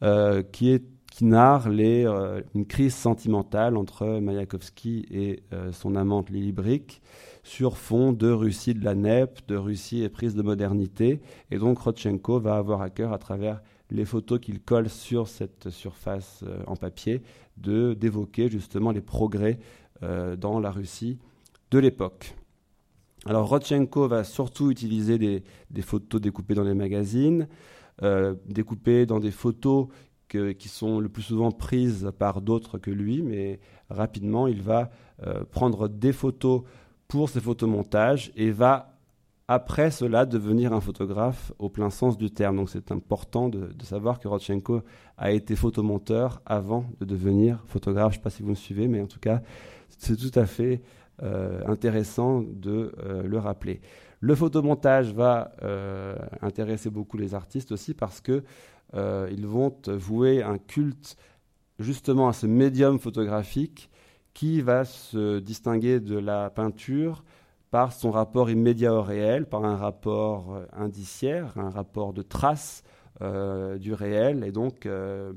euh, 0.04 0.44
qui, 0.44 0.80
narre 1.22 1.66
une 1.66 2.66
crise 2.66 2.94
sentimentale 2.94 3.76
entre 3.76 4.20
Mayakovsky 4.20 5.04
et 5.10 5.42
son 5.72 5.94
amante 5.94 6.30
Lily 6.30 6.52
Brick 6.52 7.02
sur 7.42 7.76
fond 7.76 8.12
de 8.12 8.30
Russie 8.30 8.72
de 8.72 8.82
la 8.82 8.94
NEP, 8.94 9.40
de 9.46 9.56
Russie 9.56 10.02
éprise 10.02 10.34
de 10.34 10.40
modernité. 10.40 11.20
Et 11.50 11.58
donc 11.58 11.78
Rodchenko 11.80 12.40
va 12.40 12.56
avoir 12.56 12.80
à 12.80 12.88
cœur, 12.88 13.12
à 13.12 13.18
travers 13.18 13.60
les 13.90 14.04
photos 14.04 14.40
qu'il 14.40 14.60
colle 14.60 14.88
sur 14.88 15.28
cette 15.28 15.70
surface 15.70 16.44
euh, 16.46 16.62
en 16.66 16.76
papier, 16.76 17.22
de 17.56 17.94
d'évoquer 17.94 18.48
justement 18.48 18.90
les 18.92 19.00
progrès 19.00 19.58
euh, 20.02 20.36
dans 20.36 20.60
la 20.60 20.70
Russie 20.70 21.18
de 21.70 21.78
l'époque. 21.78 22.34
Alors 23.26 23.48
Rodchenko 23.48 24.08
va 24.08 24.24
surtout 24.24 24.70
utiliser 24.70 25.18
des, 25.18 25.82
photos 25.82 26.20
découpées 26.20 26.54
dans 26.54 26.64
les 26.64 26.74
magazines, 26.74 27.48
euh, 28.02 28.34
découpées 28.46 29.04
dans 29.04 29.20
des 29.20 29.30
photos 29.30 29.88
qui 30.28 30.68
sont 30.68 31.00
le 31.00 31.08
plus 31.08 31.22
souvent 31.22 31.50
prises 31.50 32.12
par 32.16 32.40
d'autres 32.40 32.78
que 32.78 32.92
lui, 32.92 33.20
mais 33.20 33.58
rapidement 33.88 34.46
il 34.46 34.62
va 34.62 34.92
prendre 35.50 35.88
des 35.88 36.12
photos 36.12 36.62
pour 37.08 37.28
ses 37.28 37.40
photomontages 37.40 38.30
et 38.36 38.52
va 38.52 38.89
après 39.50 39.90
cela 39.90 40.26
devenir 40.26 40.72
un 40.72 40.80
photographe 40.80 41.52
au 41.58 41.68
plein 41.68 41.90
sens 41.90 42.16
du 42.16 42.30
terme. 42.30 42.54
Donc 42.54 42.70
c'est 42.70 42.92
important 42.92 43.48
de, 43.48 43.68
savoir 43.82 44.20
que 44.20 44.28
Rodchenko 44.28 44.82
a 45.18 45.32
été 45.32 45.56
photomonteur 45.56 46.40
avant 46.46 46.84
de 47.00 47.04
devenir 47.04 47.64
photographe. 47.66 48.12
Je 48.12 48.18
ne 48.18 48.20
sais 48.20 48.22
pas 48.22 48.30
si 48.30 48.44
vous 48.44 48.50
me 48.50 48.54
suivez, 48.54 48.86
mais 48.86 49.00
en 49.00 49.08
tout 49.08 49.18
cas, 49.18 49.42
c'est 49.88 50.14
tout 50.14 50.38
à 50.38 50.46
fait 50.46 50.82
euh, 51.24 51.62
intéressant 51.66 52.42
de 52.42 52.92
euh, 53.02 53.24
le 53.24 53.38
rappeler. 53.40 53.80
Le 54.20 54.36
photomontage 54.36 55.12
va 55.12 55.50
euh, 55.62 56.14
intéresser 56.42 56.88
beaucoup 56.88 57.16
les 57.16 57.34
artistes 57.34 57.72
aussi 57.72 57.92
parce 57.92 58.20
que 58.20 58.44
ils 58.94 59.46
vont 59.46 59.74
vouer 59.86 60.44
un 60.44 60.58
culte 60.58 61.16
justement 61.80 62.28
à 62.28 62.32
ce 62.32 62.46
médium 62.46 63.00
photographique 63.00 63.90
qui 64.32 64.60
va 64.60 64.84
se 64.84 65.40
distinguer 65.40 65.98
de 65.98 66.18
la 66.18 66.50
peinture 66.50 67.24
par 67.70 67.92
son 67.92 68.10
rapport 68.10 68.50
immédiat 68.50 68.94
au 68.94 69.02
réel, 69.02 69.46
par 69.46 69.64
un 69.64 69.76
rapport 69.76 70.54
euh, 70.54 70.66
indiciaire, 70.72 71.56
un 71.56 71.70
rapport 71.70 72.12
de 72.12 72.22
trace 72.22 72.82
euh, 73.22 73.78
du 73.78 73.94
réel, 73.94 74.44
et 74.44 74.50
donc 74.50 74.86
euh, 74.86 75.32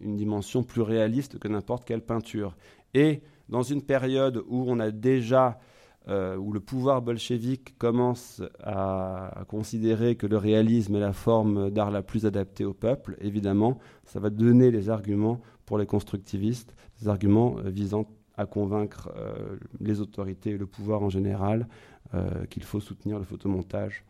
une 0.00 0.16
dimension 0.16 0.62
plus 0.62 0.82
réaliste 0.82 1.38
que 1.38 1.48
n'importe 1.48 1.84
quelle 1.84 2.02
peinture. 2.02 2.56
Et 2.94 3.22
dans 3.48 3.62
une 3.62 3.82
période 3.82 4.42
où 4.48 4.70
a 4.78 4.90
déjà, 4.90 5.58
où 6.06 6.52
le 6.52 6.60
pouvoir 6.60 7.02
bolchevique 7.02 7.76
commence 7.76 8.42
à, 8.62 9.44
considérer 9.46 10.16
que 10.16 10.26
le 10.26 10.38
réalisme 10.38 10.96
est 10.96 11.00
la 11.00 11.12
forme 11.12 11.70
d'art 11.70 11.90
la 11.90 12.02
plus 12.02 12.24
adaptée 12.24 12.64
au 12.64 12.72
peuple, 12.72 13.16
évidemment, 13.20 13.78
ça 14.04 14.20
va 14.20 14.30
donner 14.30 14.70
les 14.70 14.88
arguments 14.88 15.40
pour 15.66 15.76
les 15.76 15.84
constructivistes, 15.84 16.74
des 17.00 17.08
arguments 17.08 17.56
visant 17.64 18.06
à 18.38 18.46
convaincre 18.46 19.10
euh, 19.16 19.58
les 19.80 20.00
autorités 20.00 20.50
et 20.50 20.56
le 20.56 20.66
pouvoir 20.66 21.02
en 21.02 21.10
général 21.10 21.68
euh, 22.14 22.46
qu'il 22.46 22.62
faut 22.62 22.80
soutenir 22.80 23.18
le 23.18 23.24
photomontage. 23.24 24.04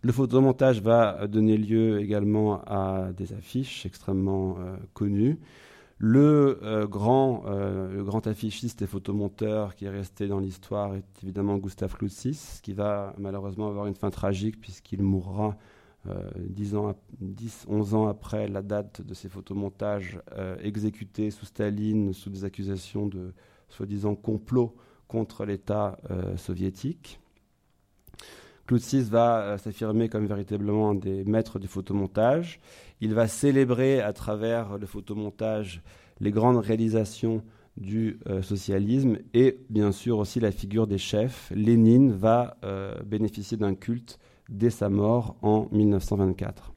Le 0.00 0.12
photomontage 0.12 0.80
va 0.80 1.26
donner 1.26 1.58
lieu 1.58 2.00
également 2.00 2.62
à 2.66 3.12
des 3.12 3.34
affiches 3.34 3.84
extrêmement 3.84 4.56
euh, 4.58 4.76
connues. 4.94 5.38
Le, 6.00 6.86
grand, 6.88 7.42
affichiste 8.24 8.82
et 8.82 8.86
photomonteur 8.86 9.74
qui 9.74 9.84
est 9.84 9.90
resté 9.90 10.28
dans 10.28 10.38
l'histoire 10.38 10.94
est 10.94 11.24
évidemment 11.24 11.58
Gustave 11.58 11.96
Kloutsis, 11.96 12.60
qui 12.62 12.72
va 12.72 13.14
malheureusement 13.18 13.66
avoir 13.66 13.86
une 13.86 13.96
fin 13.96 14.10
tragique 14.10 14.60
puisqu'il 14.60 15.02
mourra 15.02 15.56
10, 16.36 16.74
euh, 16.74 16.78
ans, 16.78 16.94
10, 17.20 17.66
11 17.68 17.94
ans 17.94 18.08
après 18.08 18.48
la 18.48 18.62
date 18.62 19.02
de 19.02 19.14
ces 19.14 19.28
photomontages 19.28 20.20
euh, 20.32 20.56
exécutés 20.62 21.30
sous 21.30 21.46
Staline 21.46 22.12
sous 22.12 22.30
des 22.30 22.44
accusations 22.44 23.06
de 23.06 23.32
soi-disant 23.68 24.14
complot 24.14 24.74
contre 25.06 25.44
l'État 25.44 25.98
euh, 26.10 26.36
soviétique. 26.36 27.20
Kloutsis 28.66 29.08
va 29.08 29.56
s'affirmer 29.56 30.08
comme 30.08 30.26
véritablement 30.26 30.90
un 30.90 30.94
des 30.94 31.24
maîtres 31.24 31.58
du 31.58 31.68
photomontage. 31.68 32.60
Il 33.00 33.14
va 33.14 33.26
célébrer 33.26 34.00
à 34.00 34.12
travers 34.12 34.76
le 34.76 34.86
photomontage 34.86 35.82
les 36.20 36.30
grandes 36.30 36.58
réalisations 36.58 37.42
du 37.78 38.18
socialisme 38.42 39.18
et 39.32 39.60
bien 39.70 39.90
sûr 39.90 40.18
aussi 40.18 40.38
la 40.38 40.50
figure 40.50 40.86
des 40.86 40.98
chefs. 40.98 41.50
Lénine 41.54 42.12
va 42.12 42.58
bénéficier 43.06 43.56
d'un 43.56 43.74
culte 43.74 44.18
dès 44.48 44.70
sa 44.70 44.88
mort 44.88 45.36
en 45.42 45.68
1924. 45.72 46.72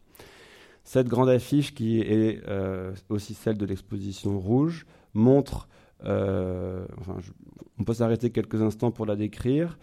Cette 0.84 1.08
grande 1.08 1.30
affiche, 1.30 1.74
qui 1.74 2.02
est 2.02 2.42
euh, 2.48 2.94
aussi 3.10 3.34
celle 3.34 3.58
de 3.58 3.66
l'exposition 3.66 4.40
rouge, 4.40 4.86
montre, 5.14 5.68
euh, 6.06 6.86
on 7.80 7.84
peut 7.84 7.94
s'arrêter 7.94 8.32
quelques 8.32 8.62
instants 8.62 8.92
pour 8.92 9.06
la 9.06 9.16
décrire, 9.16 9.78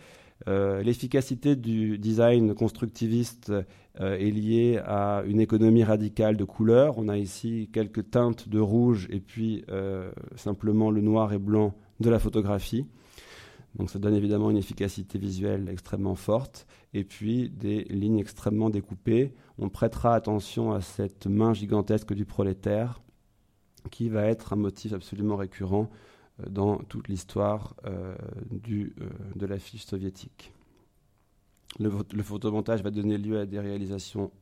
euh, 0.47 0.83
l'efficacité 0.83 1.57
du 1.57 1.99
design 1.99 2.55
constructiviste 2.55 3.53
est 4.01 4.31
liée 4.31 4.81
à 4.85 5.25
une 5.27 5.41
économie 5.41 5.83
radicale 5.83 6.37
de 6.37 6.45
couleurs. 6.45 6.99
On 6.99 7.09
a 7.09 7.17
ici 7.17 7.69
quelques 7.73 8.11
teintes 8.11 8.49
de 8.49 8.61
rouge 8.61 9.09
et 9.11 9.19
puis 9.19 9.65
simplement 10.37 10.93
le 10.93 11.01
noir 11.01 11.33
et 11.33 11.39
blanc 11.39 11.75
de 11.99 12.09
la 12.09 12.21
photographie. 12.21 12.87
Donc 13.79 13.91
ça 13.91 13.99
donne 13.99 14.15
évidemment 14.15 14.51
une 14.51 14.57
efficacité 14.57 15.19
visuelle 15.19 15.69
extrêmement 15.69 16.17
forte 16.17 16.67
et 16.95 17.05
puis 17.05 17.49
des 17.49 17.85
lignes 17.85 18.19
extrêmement 18.19 18.71
découpées. 18.71 19.33
On 19.59 19.69
prêtera 19.69 20.15
attention 20.15 20.73
à 20.73 20.81
cette 20.81 21.27
main 21.27 21.55
gigantesque 21.55 22.13
du 22.13 22.25
prolétaire 22.25 23.01
qui 23.91 24.09
va 24.09 24.25
être 24.25 24.53
un 24.53 24.57
motif 24.57 24.93
absolument 24.93 25.37
récurrent 25.37 25.89
euh, 26.41 26.49
dans 26.49 26.79
toute 26.79 27.09
l'histoire 27.09 27.75
euh, 27.87 28.17
euh, 28.53 28.91
de 29.37 29.47
l'affiche 29.47 29.85
soviétique. 29.85 30.53
Le, 31.79 31.91
photomontage 32.23 32.83
va 32.83 32.91
donner 32.91 33.19
lieu 33.19 33.39
à 33.39 33.47
des 33.47 33.61
réalisations 33.61 34.33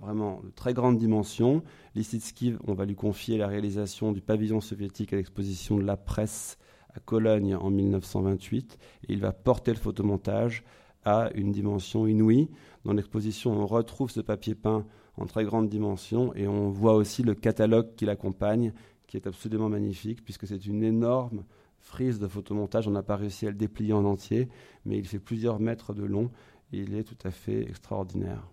vraiment 0.00 0.40
de 0.44 0.50
très 0.50 0.72
grande 0.72 0.96
dimension. 0.96 1.64
Lissitsky, 1.96 2.54
on 2.68 2.74
va 2.74 2.84
lui 2.84 2.94
confier 2.94 3.36
la 3.36 3.48
réalisation 3.48 4.12
du 4.12 4.20
pavillon 4.20 4.60
soviétique 4.60 5.12
à 5.12 5.16
l'exposition 5.16 5.76
de 5.76 5.82
la 5.82 5.96
presse 5.96 6.58
à 6.94 7.00
Cologne 7.00 7.54
en 7.54 7.70
1928. 7.70 8.78
Et 9.08 9.12
il 9.12 9.20
va 9.20 9.32
porter 9.32 9.72
le 9.72 9.78
photomontage 9.78 10.64
à 11.04 11.30
une 11.34 11.52
dimension 11.52 12.06
inouïe. 12.06 12.48
Dans 12.84 12.92
l'exposition, 12.92 13.52
on 13.52 13.66
retrouve 13.66 14.10
ce 14.10 14.20
papier 14.20 14.54
peint 14.54 14.84
en 15.16 15.26
très 15.26 15.44
grande 15.44 15.68
dimension 15.68 16.34
et 16.34 16.48
on 16.48 16.70
voit 16.70 16.94
aussi 16.94 17.22
le 17.22 17.34
catalogue 17.34 17.94
qui 17.96 18.06
l'accompagne, 18.06 18.72
qui 19.06 19.16
est 19.16 19.26
absolument 19.26 19.68
magnifique, 19.68 20.24
puisque 20.24 20.46
c'est 20.46 20.64
une 20.66 20.82
énorme 20.82 21.44
frise 21.78 22.18
de 22.18 22.28
photomontage. 22.28 22.88
On 22.88 22.92
n'a 22.92 23.02
pas 23.02 23.16
réussi 23.16 23.46
à 23.46 23.50
le 23.50 23.56
déplier 23.56 23.92
en 23.92 24.04
entier, 24.04 24.48
mais 24.84 24.98
il 24.98 25.06
fait 25.06 25.18
plusieurs 25.18 25.60
mètres 25.60 25.92
de 25.92 26.04
long 26.04 26.30
et 26.72 26.78
il 26.78 26.94
est 26.94 27.04
tout 27.04 27.18
à 27.24 27.30
fait 27.30 27.62
extraordinaire. 27.62 28.48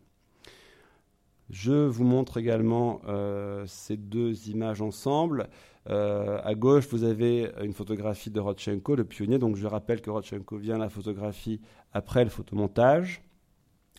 Je 1.49 1.87
vous 1.87 2.03
montre 2.03 2.37
également 2.37 3.01
euh, 3.07 3.63
ces 3.65 3.97
deux 3.97 4.49
images 4.49 4.81
ensemble. 4.81 5.49
Euh, 5.89 6.39
à 6.43 6.53
gauche, 6.53 6.87
vous 6.89 7.03
avez 7.03 7.51
une 7.63 7.73
photographie 7.73 8.29
de 8.29 8.39
Rodchenko, 8.39 8.95
le 8.95 9.05
pionnier. 9.05 9.39
Donc 9.39 9.55
je 9.55 9.65
rappelle 9.65 10.01
que 10.01 10.09
Rodchenko 10.09 10.57
vient 10.57 10.77
la 10.77 10.89
photographie 10.89 11.61
après 11.93 12.23
le 12.23 12.29
photomontage. 12.29 13.23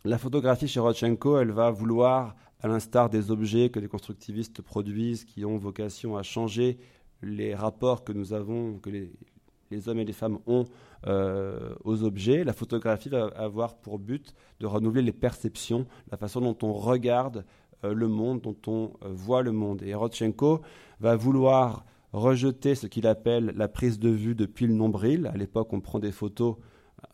La 0.05 0.17
photographie 0.17 0.69
chez 0.69 0.81
Rodchenko, 0.81 1.39
elle 1.39 1.51
va 1.51 1.71
vouloir, 1.71 2.37
à 2.61 2.69
l'instar 2.69 3.11
des 3.11 3.31
objets 3.31 3.71
que 3.71 3.81
les 3.81 3.89
constructivistes 3.89 4.63
produisent, 4.63 5.25
qui 5.25 5.45
ont 5.45 5.59
vocation 5.59 6.17
à 6.17 6.23
changer 6.23 6.79
les 7.23 7.55
rapports 7.55 8.05
que 8.05 8.13
nous 8.13 8.33
avons, 8.33 8.79
que 8.79 8.91
les, 8.91 9.89
hommes 9.89 9.99
et 9.99 10.05
les 10.05 10.13
femmes 10.13 10.39
ont 10.47 10.65
euh, 11.07 11.75
aux 11.85 12.03
objets, 12.03 12.45
la 12.45 12.53
photographie 12.53 13.09
va 13.09 13.27
avoir 13.37 13.77
pour 13.77 13.99
but 13.99 14.35
de 14.59 14.67
renouveler 14.67 15.03
les 15.03 15.13
perceptions, 15.13 15.87
la 16.11 16.17
façon 16.17 16.41
dont 16.41 16.57
on 16.63 16.73
regarde 16.73 17.45
le 17.89 18.09
monde, 18.09 18.41
dont 18.43 18.57
on 18.67 18.93
euh, 19.05 19.09
voit 19.13 19.43
le 19.43 19.53
monde. 19.53 19.83
Et 19.83 19.95
Rodchenko 19.95 20.61
va 21.01 21.17
vouloir 21.17 21.85
rejeter 22.13 22.75
ce 22.75 22.87
qu'il 22.87 23.07
appelle 23.07 23.53
la 23.57 23.69
prise 23.69 23.99
de 23.99 24.11
vue 24.11 24.35
depuis 24.35 24.67
le 24.67 24.75
nombril. 24.75 25.31
À 25.33 25.37
l'époque, 25.37 25.73
on 25.73 25.81
prend 25.81 25.99
des 25.99 26.13
photos, 26.13 26.57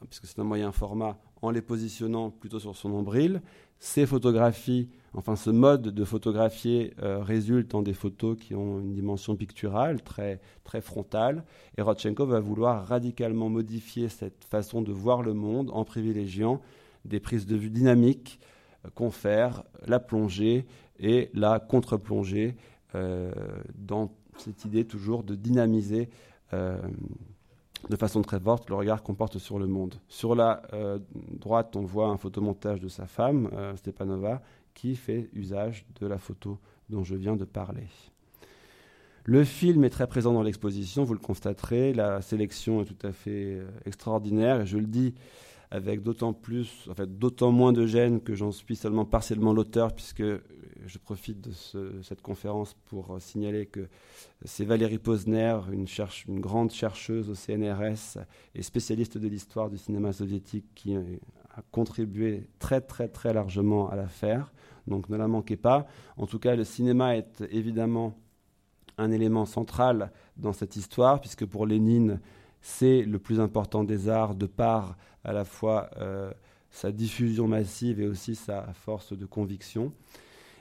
puisque 0.09 0.27
c'est 0.27 0.39
un 0.39 0.45
moyen 0.45 0.73
format, 0.73 1.19
en 1.43 1.51
les 1.51 1.63
positionnant 1.63 2.31
plutôt 2.31 2.59
sur 2.59 2.75
son 2.77 2.89
nombril. 2.89 3.43
Ces 3.79 4.07
photographies 4.07 4.89
Enfin, 5.19 5.35
ce 5.35 5.49
mode 5.49 5.81
de 5.81 6.05
photographier 6.05 6.93
euh, 7.03 7.23
résulte 7.23 7.75
en 7.75 7.81
des 7.81 7.95
photos 7.95 8.37
qui 8.39 8.55
ont 8.55 8.81
une 8.81 8.93
dimension 8.93 9.35
picturale 9.35 10.03
très, 10.03 10.43
très 10.63 10.83
frontale. 10.83 11.45
Et 11.79 11.83
Rodchenko 11.83 12.27
va 12.27 12.39
vouloir 12.39 12.87
radicalement 12.87 13.49
modifier 13.49 14.11
cette 14.11 14.45
façon 14.45 14.83
de 14.83 14.93
voir 14.93 15.23
le 15.23 15.33
monde 15.33 15.71
en 15.73 15.87
privilégiant 15.87 16.61
des 17.07 17.19
prises 17.19 17.47
de 17.47 17.57
vue 17.57 17.71
dynamiques 17.71 18.41
euh, 18.87 18.91
confèrent 18.95 19.65
la 19.87 20.01
plongée 20.01 20.67
et 20.99 21.31
la 21.35 21.61
contre-plongée 21.61 22.57
euh, 22.95 23.33
dans 23.75 24.13
cette 24.39 24.65
idée 24.65 24.85
toujours 24.85 25.23
de 25.23 25.35
dynamiser 25.35 26.09
de 26.53 27.97
façon 27.97 28.23
très 28.23 28.39
forte 28.39 28.71
le 28.71 28.77
regard 28.77 29.03
qu'on 29.03 29.15
porte 29.15 29.39
sur 29.39 29.59
le 29.59 29.67
monde. 29.67 29.97
Sur 30.09 30.35
la 30.35 30.63
droite, 31.31 31.75
on 31.75 31.83
voit 31.83 32.09
un 32.09 32.17
photomontage 32.17 32.81
de 32.81 32.89
sa 32.89 33.07
femme, 33.07 33.51
Stepanova, 33.77 34.43
qui 34.75 34.95
fait 34.95 35.29
usage 35.33 35.87
de 36.01 36.07
la 36.07 36.19
photo 36.19 36.59
dont 36.89 37.03
je 37.03 37.15
viens 37.15 37.37
de 37.37 37.45
parler. 37.45 37.89
Le 39.29 39.43
film 39.43 39.83
est 39.83 39.91
très 39.91 40.07
présent 40.07 40.33
dans 40.33 40.45
l'exposition, 40.45 41.03
vous 41.03 41.15
le 41.15 41.19
constaterez. 41.19 41.93
La 41.93 42.23
sélection 42.23 42.83
est 42.83 42.85
tout 42.85 43.07
à 43.07 43.11
fait 43.11 43.57
euh, 43.57 43.67
extraordinaire 43.85 44.61
et 44.61 44.67
je 44.67 44.79
le 44.79 44.87
dis 44.87 45.15
avec 45.71 46.03
d'autant 46.03 46.33
plus, 46.33 46.87
en 46.91 46.95
fait, 46.95 47.19
d'autant 47.19 47.53
moins 47.53 47.73
de 47.73 47.87
gêne 47.87 48.21
que 48.21 48.35
j'en 48.35 48.53
suis 48.53 48.77
seulement 48.77 49.05
partiellement 49.05 49.53
l'auteur, 49.53 49.93
puisque 49.95 50.23
je 50.23 50.99
profite 50.99 51.41
de 51.41 51.53
cette 52.03 52.23
conférence 52.23 52.75
pour 52.87 53.17
signaler 53.21 53.67
que 53.67 53.89
c'est 54.45 54.65
Valérie 54.65 54.99
Posner, 54.99 55.59
une, 55.73 55.87
une, 56.29 56.41
grande 56.41 56.71
chercheuse 56.71 57.29
au 57.29 57.35
CNRS 57.35 58.19
et 58.55 58.63
spécialiste 58.63 59.19
de 59.19 59.27
l'histoire 59.27 59.69
du 59.69 59.79
cinéma 59.79 60.13
soviétique, 60.13 60.67
qui 60.75 60.95
a 60.95 61.63
contribué 61.73 62.49
très 62.59 62.81
très 62.81 63.09
très 63.09 63.33
largement 63.33 63.89
à 63.91 63.97
l'affaire 63.97 64.53
donc 64.87 65.09
ne 65.09 65.17
la 65.17 65.29
manquez 65.29 65.57
pas. 65.57 65.87
En 66.17 66.27
tout 66.27 66.39
cas, 66.39 66.55
le 66.55 66.65
cinéma 66.65 67.17
est 67.17 67.43
évidemment 67.51 68.15
un 68.99 69.11
élément 69.11 69.47
central 69.47 70.11
dans 70.37 70.53
cette 70.53 70.77
histoire, 70.77 71.21
puisque 71.21 71.45
pour 71.45 71.67
Lénine, 71.67 72.21
c'est 72.61 73.03
le 73.03 73.19
plus 73.19 73.41
important 73.41 73.85
des 73.85 74.09
arts, 74.09 74.35
de 74.35 74.47
par 74.47 74.97
à 75.27 75.33
la 75.33 75.45
fois 75.45 75.91
euh, 75.99 76.31
sa 76.71 76.93
diffusion 76.93 77.49
massive 77.49 78.01
et 78.01 78.07
aussi 78.07 78.37
sa 78.37 78.73
force 78.73 79.13
de 79.13 79.27
conviction. 79.27 79.93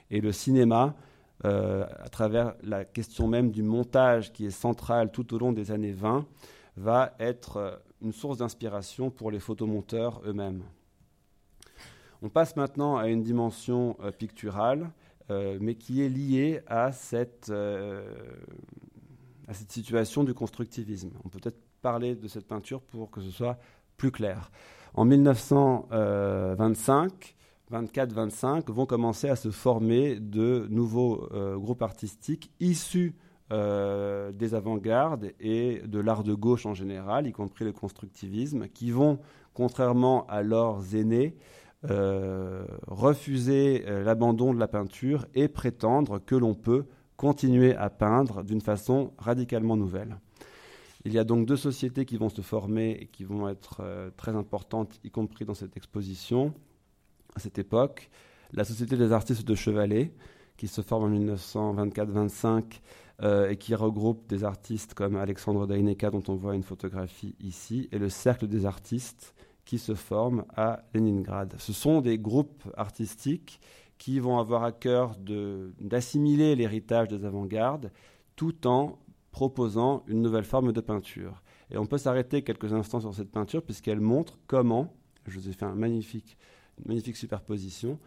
Et 0.10 0.22
le 0.22 0.32
cinéma, 0.32 0.96
euh, 1.46 1.86
à 2.00 2.10
travers 2.10 2.56
la 2.64 2.84
question 2.84 3.28
même 3.28 3.52
du 3.52 3.62
montage 3.62 4.34
qui 4.34 4.48
est 4.48 4.52
centrale 4.52 5.12
tout 5.12 5.36
au 5.36 5.38
long 5.38 5.54
des 5.54 5.72
années 5.72 5.92
20, 5.92 6.26
va 6.78 7.14
être 7.20 7.58
euh, 7.58 7.76
une 8.02 8.12
source 8.12 8.40
d'inspiration 8.40 9.12
pour 9.12 9.30
les 9.30 9.40
photomonteurs 9.40 10.20
eux-mêmes. 10.26 10.64
On 12.24 12.30
passe 12.30 12.56
maintenant 12.56 12.98
à 12.98 13.08
une 13.08 13.22
dimension 13.22 13.98
picturale, 14.18 14.90
mais 15.30 15.76
qui 15.76 16.02
est 16.02 16.10
liée 16.10 16.62
à 16.66 16.92
cette, 16.92 17.52
à 17.52 19.54
cette 19.54 19.72
situation 19.72 20.24
du 20.24 20.34
constructivisme. 20.34 21.12
On 21.24 21.30
peut 21.30 21.40
peut-être 21.40 21.60
parler 21.82 22.16
de 22.16 22.28
cette 22.28 22.48
peinture 22.48 22.82
pour 22.82 23.12
que 23.12 23.22
ce 23.22 23.30
soit 23.30 23.60
plus 23.98 24.12
clair. 24.12 24.52
En 24.94 25.06
1925, 25.06 27.36
24-25 27.72 28.72
vont 28.72 28.86
commencer 28.86 29.30
à 29.30 29.36
se 29.36 29.50
former 29.52 30.20
de 30.20 30.68
nouveaux 30.70 31.28
groupes 31.58 31.82
artistiques 31.82 32.52
issus 32.60 33.16
des 33.50 34.54
avant-gardes 34.54 35.32
et 35.40 35.82
de 35.86 36.00
l'art 36.00 36.24
de 36.24 36.34
gauche 36.34 36.66
en 36.66 36.74
général, 36.74 37.28
y 37.28 37.34
compris 37.34 37.66
le 37.66 37.74
constructivisme, 37.74 38.70
qui 38.70 38.92
vont, 38.92 39.20
contrairement 39.54 40.26
à 40.28 40.44
leurs 40.44 40.96
aînés, 40.96 41.36
euh, 41.92 42.66
refuser 42.88 43.86
euh, 43.88 44.04
l'abandon 44.04 44.54
de 44.54 44.60
la 44.60 44.68
peinture 44.68 45.28
et 45.36 45.48
prétendre 45.48 46.20
que 46.20 46.34
l'on 46.34 46.56
peut 46.56 46.86
continuer 47.16 47.76
à 47.76 47.92
peindre 47.92 48.44
d'une 48.44 48.62
façon 48.62 49.14
radicalement 49.20 49.78
nouvelle. 49.78 50.18
Il 51.06 51.14
y 51.14 51.20
a 51.20 51.24
donc 51.24 51.46
deux 51.46 51.56
sociétés 51.56 52.06
qui 52.06 52.18
vont 52.18 52.30
se 52.30 52.42
former 52.42 52.98
et 53.00 53.06
qui 53.06 53.24
vont 53.24 53.48
être 53.48 53.82
euh, 53.82 54.10
très 54.18 54.36
importantes, 54.36 55.00
y 55.04 55.12
compris 55.12 55.46
dans 55.46 55.54
cette 55.54 55.78
exposition, 55.78 56.54
à 57.36 57.40
cette 57.40 57.60
époque. 57.60 58.10
La 58.52 58.64
Société 58.64 58.98
des 58.98 59.12
artistes 59.12 59.48
de 59.48 59.56
Chevalet, 59.56 60.14
qui 60.58 60.68
se 60.68 60.82
forme 60.82 61.04
en 61.04 61.36
1924-25 61.36 62.82
et 63.50 63.56
qui 63.56 63.76
regroupe 63.76 64.28
des 64.28 64.44
artistes 64.44 64.94
comme 64.94 65.16
Alexandre 65.16 65.68
Daineka, 65.68 66.10
dont 66.12 66.24
on 66.28 66.36
voit 66.36 66.54
une 66.54 66.64
photographie 66.64 67.34
ici, 67.40 67.88
et 67.94 67.98
le 67.98 68.10
Cercle 68.10 68.48
des 68.48 68.66
artistes, 68.66 69.34
qui 69.66 69.80
se 69.80 69.96
forment 69.96 70.46
à 70.56 70.84
Leningrad. 70.94 71.56
Ce 71.58 71.74
sont 71.74 72.02
des 72.02 72.20
groupes 72.20 72.64
artistiques 72.78 73.60
qui 73.98 74.20
vont 74.20 74.38
avoir 74.38 74.64
à 74.64 74.72
cœur 74.72 75.16
d'assimiler 75.80 76.56
l'héritage 76.56 77.08
des 77.08 77.26
avant-gardes 77.26 77.92
tout 78.36 78.68
en 78.68 78.98
proposant 79.36 80.02
une 80.08 80.22
nouvelle 80.22 80.46
forme 80.46 80.72
de 80.72 80.80
peinture. 80.80 81.44
Et 81.70 81.78
on 81.78 81.86
peut 81.86 81.98
s'arrêter 81.98 82.42
quelques 82.42 82.72
instants 82.72 83.02
sur 83.02 83.14
cette 83.14 83.30
peinture 83.30 83.62
puisqu'elle 83.64 84.00
montre 84.00 84.40
comment, 84.48 84.94
je 85.28 85.38
vous 85.38 85.50
ai 85.50 85.52
fait 85.52 85.66
une 85.66 85.76
magnifique 85.76 87.18
superposition, 87.18 88.00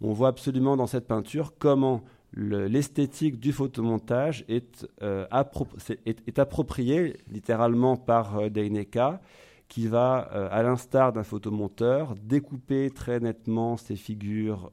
on 0.00 0.12
voit 0.12 0.26
absolument 0.26 0.76
dans 0.76 0.88
cette 0.88 1.06
peinture 1.06 1.52
comment 1.60 2.02
l'esthétique 2.36 3.38
du 3.38 3.52
photomontage 3.52 4.44
est, 4.48 4.84
euh, 5.00 5.28
appropriée 5.30 7.18
littéralement 7.30 7.96
par 7.96 8.36
euh, 8.36 8.48
Deineka 8.48 9.20
qui 9.68 9.86
va, 9.86 10.28
euh, 10.32 10.48
à 10.50 10.64
l'instar 10.64 11.12
d'un 11.12 11.22
photomonteur, 11.22 12.16
découper 12.20 12.90
très 12.90 13.20
nettement 13.20 13.76
ses 13.76 13.94
figures 13.94 14.72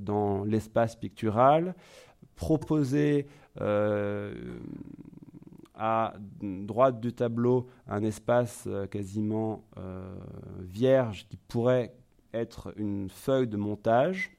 dans 0.00 0.42
l'espace 0.42 0.96
pictural, 0.96 1.76
proposer 2.34 3.28
à 5.76 6.14
droite 6.40 7.00
du 7.00 7.12
tableau 7.12 7.68
un 7.86 8.02
espace 8.02 8.68
quasiment 8.90 9.64
vierge 10.58 11.26
qui 11.28 11.36
pourrait 11.36 11.94
être 12.32 12.72
une 12.76 13.08
feuille 13.08 13.48
de 13.48 13.56
montage. 13.56 14.36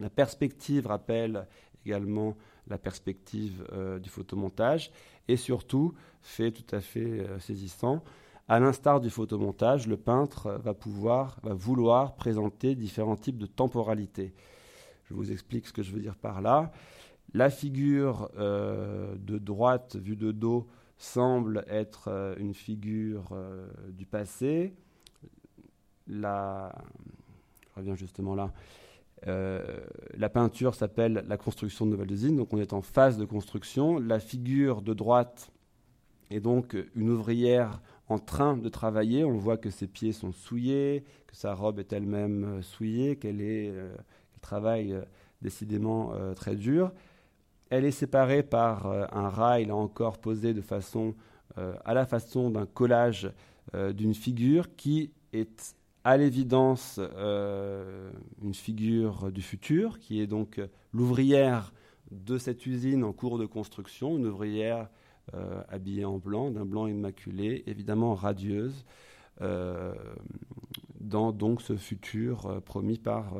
La 0.00 0.10
perspective 0.10 0.86
rappelle 0.86 1.46
également 1.86 2.36
la 2.66 2.78
perspective 2.78 3.64
du 4.02 4.08
photomontage 4.08 4.90
et 5.28 5.36
surtout 5.36 5.94
fait 6.22 6.50
tout 6.50 6.74
à 6.74 6.80
fait 6.80 7.26
saisissant 7.38 8.02
à 8.46 8.60
l'instar 8.60 9.00
du 9.00 9.08
photomontage, 9.08 9.86
le 9.86 9.96
peintre 9.96 10.60
va 10.62 10.74
pouvoir, 10.74 11.38
va 11.42 11.54
vouloir 11.54 12.14
présenter 12.14 12.74
différents 12.74 13.16
types 13.16 13.38
de 13.38 13.46
temporalité. 13.46 14.34
Je 15.04 15.14
vous 15.14 15.32
explique 15.32 15.66
ce 15.66 15.72
que 15.72 15.82
je 15.82 15.92
veux 15.92 16.00
dire 16.00 16.16
par 16.16 16.42
là. 16.42 16.70
La 17.34 17.50
figure 17.50 18.30
euh, 18.38 19.16
de 19.18 19.38
droite 19.38 19.96
vue 19.96 20.14
de 20.14 20.30
dos 20.30 20.68
semble 20.96 21.64
être 21.68 22.06
euh, 22.06 22.36
une 22.38 22.54
figure 22.54 23.24
euh, 23.32 23.66
du 23.88 24.06
passé. 24.06 24.72
La, 26.06 26.72
je 27.70 27.74
reviens 27.74 27.96
justement 27.96 28.36
là. 28.36 28.52
la 29.26 30.28
peinture 30.28 30.76
s'appelle 30.76 31.24
la 31.26 31.36
construction 31.36 31.86
de 31.86 31.92
nouvelles 31.92 32.12
usines, 32.12 32.36
donc 32.36 32.52
on 32.52 32.58
est 32.58 32.72
en 32.72 32.82
phase 32.82 33.18
de 33.18 33.24
construction. 33.24 33.98
La 33.98 34.20
figure 34.20 34.80
de 34.80 34.94
droite 34.94 35.50
est 36.30 36.40
donc 36.40 36.76
une 36.94 37.08
ouvrière 37.08 37.80
en 38.08 38.18
train 38.18 38.56
de 38.56 38.68
travailler. 38.68 39.24
On 39.24 39.38
voit 39.38 39.56
que 39.56 39.70
ses 39.70 39.88
pieds 39.88 40.12
sont 40.12 40.30
souillés, 40.30 41.04
que 41.26 41.34
sa 41.34 41.54
robe 41.54 41.80
est 41.80 41.92
elle-même 41.92 42.62
souillée, 42.62 43.16
qu'elle 43.16 43.94
travaille 44.42 44.94
décidément 45.40 46.12
très 46.34 46.54
dur. 46.54 46.92
Elle 47.74 47.84
est 47.84 47.90
séparée 47.90 48.44
par 48.44 48.86
un 48.86 49.28
rail, 49.28 49.64
là 49.64 49.74
encore 49.74 50.18
posé 50.18 50.54
de 50.54 50.60
façon, 50.60 51.16
à 51.56 51.92
la 51.92 52.06
façon 52.06 52.48
d'un 52.48 52.66
collage 52.66 53.32
d'une 53.72 54.14
figure 54.14 54.76
qui 54.76 55.10
est 55.32 55.74
à 56.04 56.16
l'évidence 56.16 57.00
une 57.00 58.54
figure 58.54 59.32
du 59.32 59.42
futur, 59.42 59.98
qui 59.98 60.20
est 60.20 60.28
donc 60.28 60.60
l'ouvrière 60.92 61.72
de 62.12 62.38
cette 62.38 62.64
usine 62.64 63.02
en 63.02 63.12
cours 63.12 63.38
de 63.38 63.46
construction, 63.46 64.18
une 64.18 64.26
ouvrière 64.26 64.88
euh, 65.34 65.60
habillée 65.68 66.04
en 66.04 66.18
blanc, 66.18 66.52
d'un 66.52 66.64
blanc 66.66 66.86
immaculé, 66.86 67.64
évidemment 67.66 68.14
radieuse, 68.14 68.84
euh, 69.40 69.92
dans 71.00 71.32
donc 71.32 71.60
ce 71.60 71.76
futur 71.76 72.46
euh, 72.46 72.60
promis 72.60 72.98
par 72.98 73.34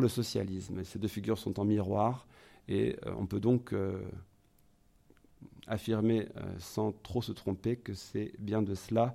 le 0.00 0.08
socialisme. 0.08 0.82
ces 0.84 0.98
deux 0.98 1.08
figures 1.08 1.38
sont 1.38 1.60
en 1.60 1.64
miroir 1.64 2.26
et 2.68 2.96
on 3.06 3.26
peut 3.26 3.40
donc 3.40 3.74
affirmer 5.66 6.28
sans 6.58 6.92
trop 6.92 7.22
se 7.22 7.32
tromper 7.32 7.76
que 7.76 7.94
c'est 7.94 8.32
bien 8.38 8.62
de 8.62 8.74
cela 8.74 9.14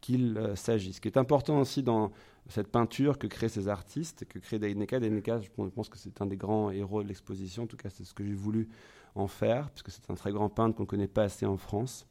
qu'il 0.00 0.40
s'agit. 0.54 0.92
Ce 0.92 1.00
qui 1.00 1.08
est 1.08 1.18
important 1.18 1.60
aussi 1.60 1.82
dans 1.82 2.12
cette 2.48 2.68
peinture 2.68 3.18
que 3.18 3.26
créent 3.26 3.48
ces 3.48 3.68
artistes, 3.68 4.24
que 4.24 4.38
crée 4.38 4.58
Daineka. 4.58 4.98
Daineka, 4.98 5.40
je 5.40 5.48
pense 5.50 5.88
que 5.88 5.98
c'est 5.98 6.20
un 6.20 6.26
des 6.26 6.36
grands 6.36 6.70
héros 6.70 7.02
de 7.02 7.08
l'exposition, 7.08 7.64
en 7.64 7.66
tout 7.66 7.76
cas 7.76 7.90
c'est 7.90 8.04
ce 8.04 8.14
que 8.14 8.24
j'ai 8.24 8.34
voulu 8.34 8.68
en 9.14 9.28
faire, 9.28 9.70
puisque 9.70 9.90
c'est 9.90 10.10
un 10.10 10.14
très 10.14 10.32
grand 10.32 10.48
peintre 10.48 10.74
qu'on 10.76 10.84
ne 10.84 10.88
connaît 10.88 11.08
pas 11.08 11.24
assez 11.24 11.46
en 11.46 11.56
France. 11.56 12.06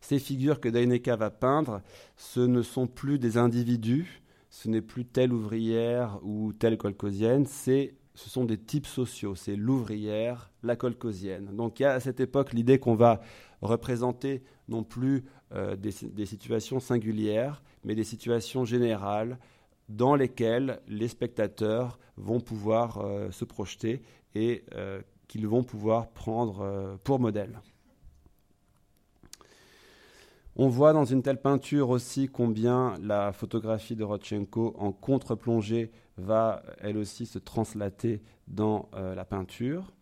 Ces 0.00 0.18
figures 0.18 0.60
que 0.60 0.68
Daineka 0.68 1.16
va 1.16 1.30
peindre, 1.30 1.82
ce 2.16 2.40
ne 2.40 2.62
sont 2.62 2.86
plus 2.86 3.18
des 3.18 3.36
individus, 3.36 4.22
ce 4.48 4.68
n'est 4.68 4.80
plus 4.80 5.04
telle 5.04 5.32
ouvrière 5.32 6.18
ou 6.22 6.52
telle 6.52 6.78
colcosienne, 6.78 7.46
c'est 7.46 7.94
ce 8.14 8.28
sont 8.28 8.44
des 8.44 8.58
types 8.58 8.86
sociaux. 8.86 9.34
C'est 9.34 9.56
l'ouvrière, 9.56 10.50
la 10.62 10.76
colcosienne. 10.76 11.56
Donc 11.56 11.80
il 11.80 11.84
y 11.84 11.86
a 11.86 11.92
à 11.92 12.00
cette 12.00 12.20
époque 12.20 12.52
l'idée 12.52 12.78
qu'on 12.78 12.94
va 12.94 13.20
représenter 13.62 14.42
non 14.68 14.82
plus 14.82 15.24
euh, 15.52 15.76
des, 15.76 15.90
situations 16.26 16.80
singulières, 16.80 17.62
mais 17.84 17.94
des 17.94 18.04
situations 18.04 18.64
générales 18.64 19.38
dans 19.88 20.14
lesquelles 20.14 20.80
les 20.86 21.08
spectateurs 21.08 21.98
vont 22.16 22.40
pouvoir 22.40 22.98
euh, 22.98 23.30
se 23.30 23.44
projeter 23.44 24.02
et 24.34 24.64
euh, 24.74 25.00
qu'ils 25.26 25.48
vont 25.48 25.64
pouvoir 25.64 26.10
prendre 26.10 26.98
pour 27.04 27.20
modèle. 27.20 27.60
On 30.56 30.68
voit 30.68 30.92
dans 30.92 31.04
une 31.04 31.22
telle 31.22 31.40
peinture 31.40 31.90
aussi 31.90 32.28
combien 32.28 32.94
la 33.00 33.32
photographie 33.32 33.94
de 33.94 34.02
Rodchenko 34.02 34.74
en 34.78 34.92
contre-plongée 34.92 35.92
va 36.16 36.62
elle 36.80 36.98
aussi 36.98 37.24
se 37.24 37.38
translater 37.38 38.20
dans 38.48 38.88
euh, 38.94 39.14
la 39.14 39.24
peinture. 39.24 39.92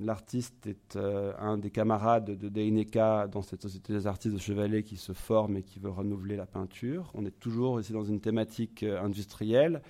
L'artiste 0.00 0.66
est 0.66 0.96
euh, 0.96 1.32
un 1.38 1.58
des 1.58 1.70
camarades 1.70 2.36
de 2.36 2.48
Deineka 2.48 3.28
dans 3.28 3.42
cette 3.42 3.62
société 3.62 3.92
des 3.92 4.06
artistes 4.06 4.34
de 4.34 4.40
Chevalet 4.40 4.82
qui 4.82 4.96
se 4.96 5.12
forme 5.12 5.58
et 5.58 5.62
qui 5.62 5.78
veut 5.78 5.90
renouveler 5.90 6.36
la 6.36 6.46
peinture. 6.46 7.10
On 7.14 7.24
est 7.24 7.38
toujours 7.38 7.80
ici 7.80 7.92
dans 7.92 8.04
une 8.04 8.20
thématique 8.20 8.82
euh, 8.82 9.00
industrielle. 9.00 9.82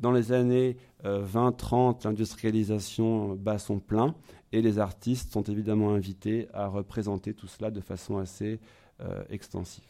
Dans 0.00 0.12
les 0.12 0.32
années 0.32 0.76
20-30, 1.04 2.04
l'industrialisation 2.04 3.34
bat 3.36 3.58
son 3.58 3.78
plein 3.78 4.14
et 4.52 4.60
les 4.60 4.78
artistes 4.78 5.32
sont 5.32 5.42
évidemment 5.42 5.94
invités 5.94 6.48
à 6.52 6.66
représenter 6.66 7.32
tout 7.32 7.46
cela 7.46 7.70
de 7.70 7.80
façon 7.80 8.18
assez 8.18 8.60
extensive. 9.30 9.84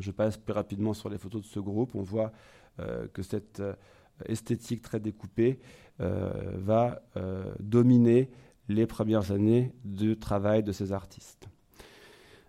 Je 0.00 0.10
passe 0.10 0.36
plus 0.36 0.52
rapidement 0.52 0.94
sur 0.94 1.08
les 1.08 1.18
photos 1.18 1.42
de 1.42 1.46
ce 1.46 1.60
groupe. 1.60 1.94
On 1.94 2.02
voit 2.02 2.32
euh, 2.80 3.06
que 3.12 3.22
cette 3.22 3.60
euh, 3.60 3.74
esthétique 4.26 4.82
très 4.82 5.00
découpée 5.00 5.58
euh, 6.00 6.30
va 6.56 7.00
dominer 7.60 8.30
les 8.68 8.86
premières 8.86 9.32
années 9.32 9.72
de 9.84 10.14
travail 10.14 10.62
de 10.62 10.72
ces 10.72 10.92
artistes. 10.92 11.48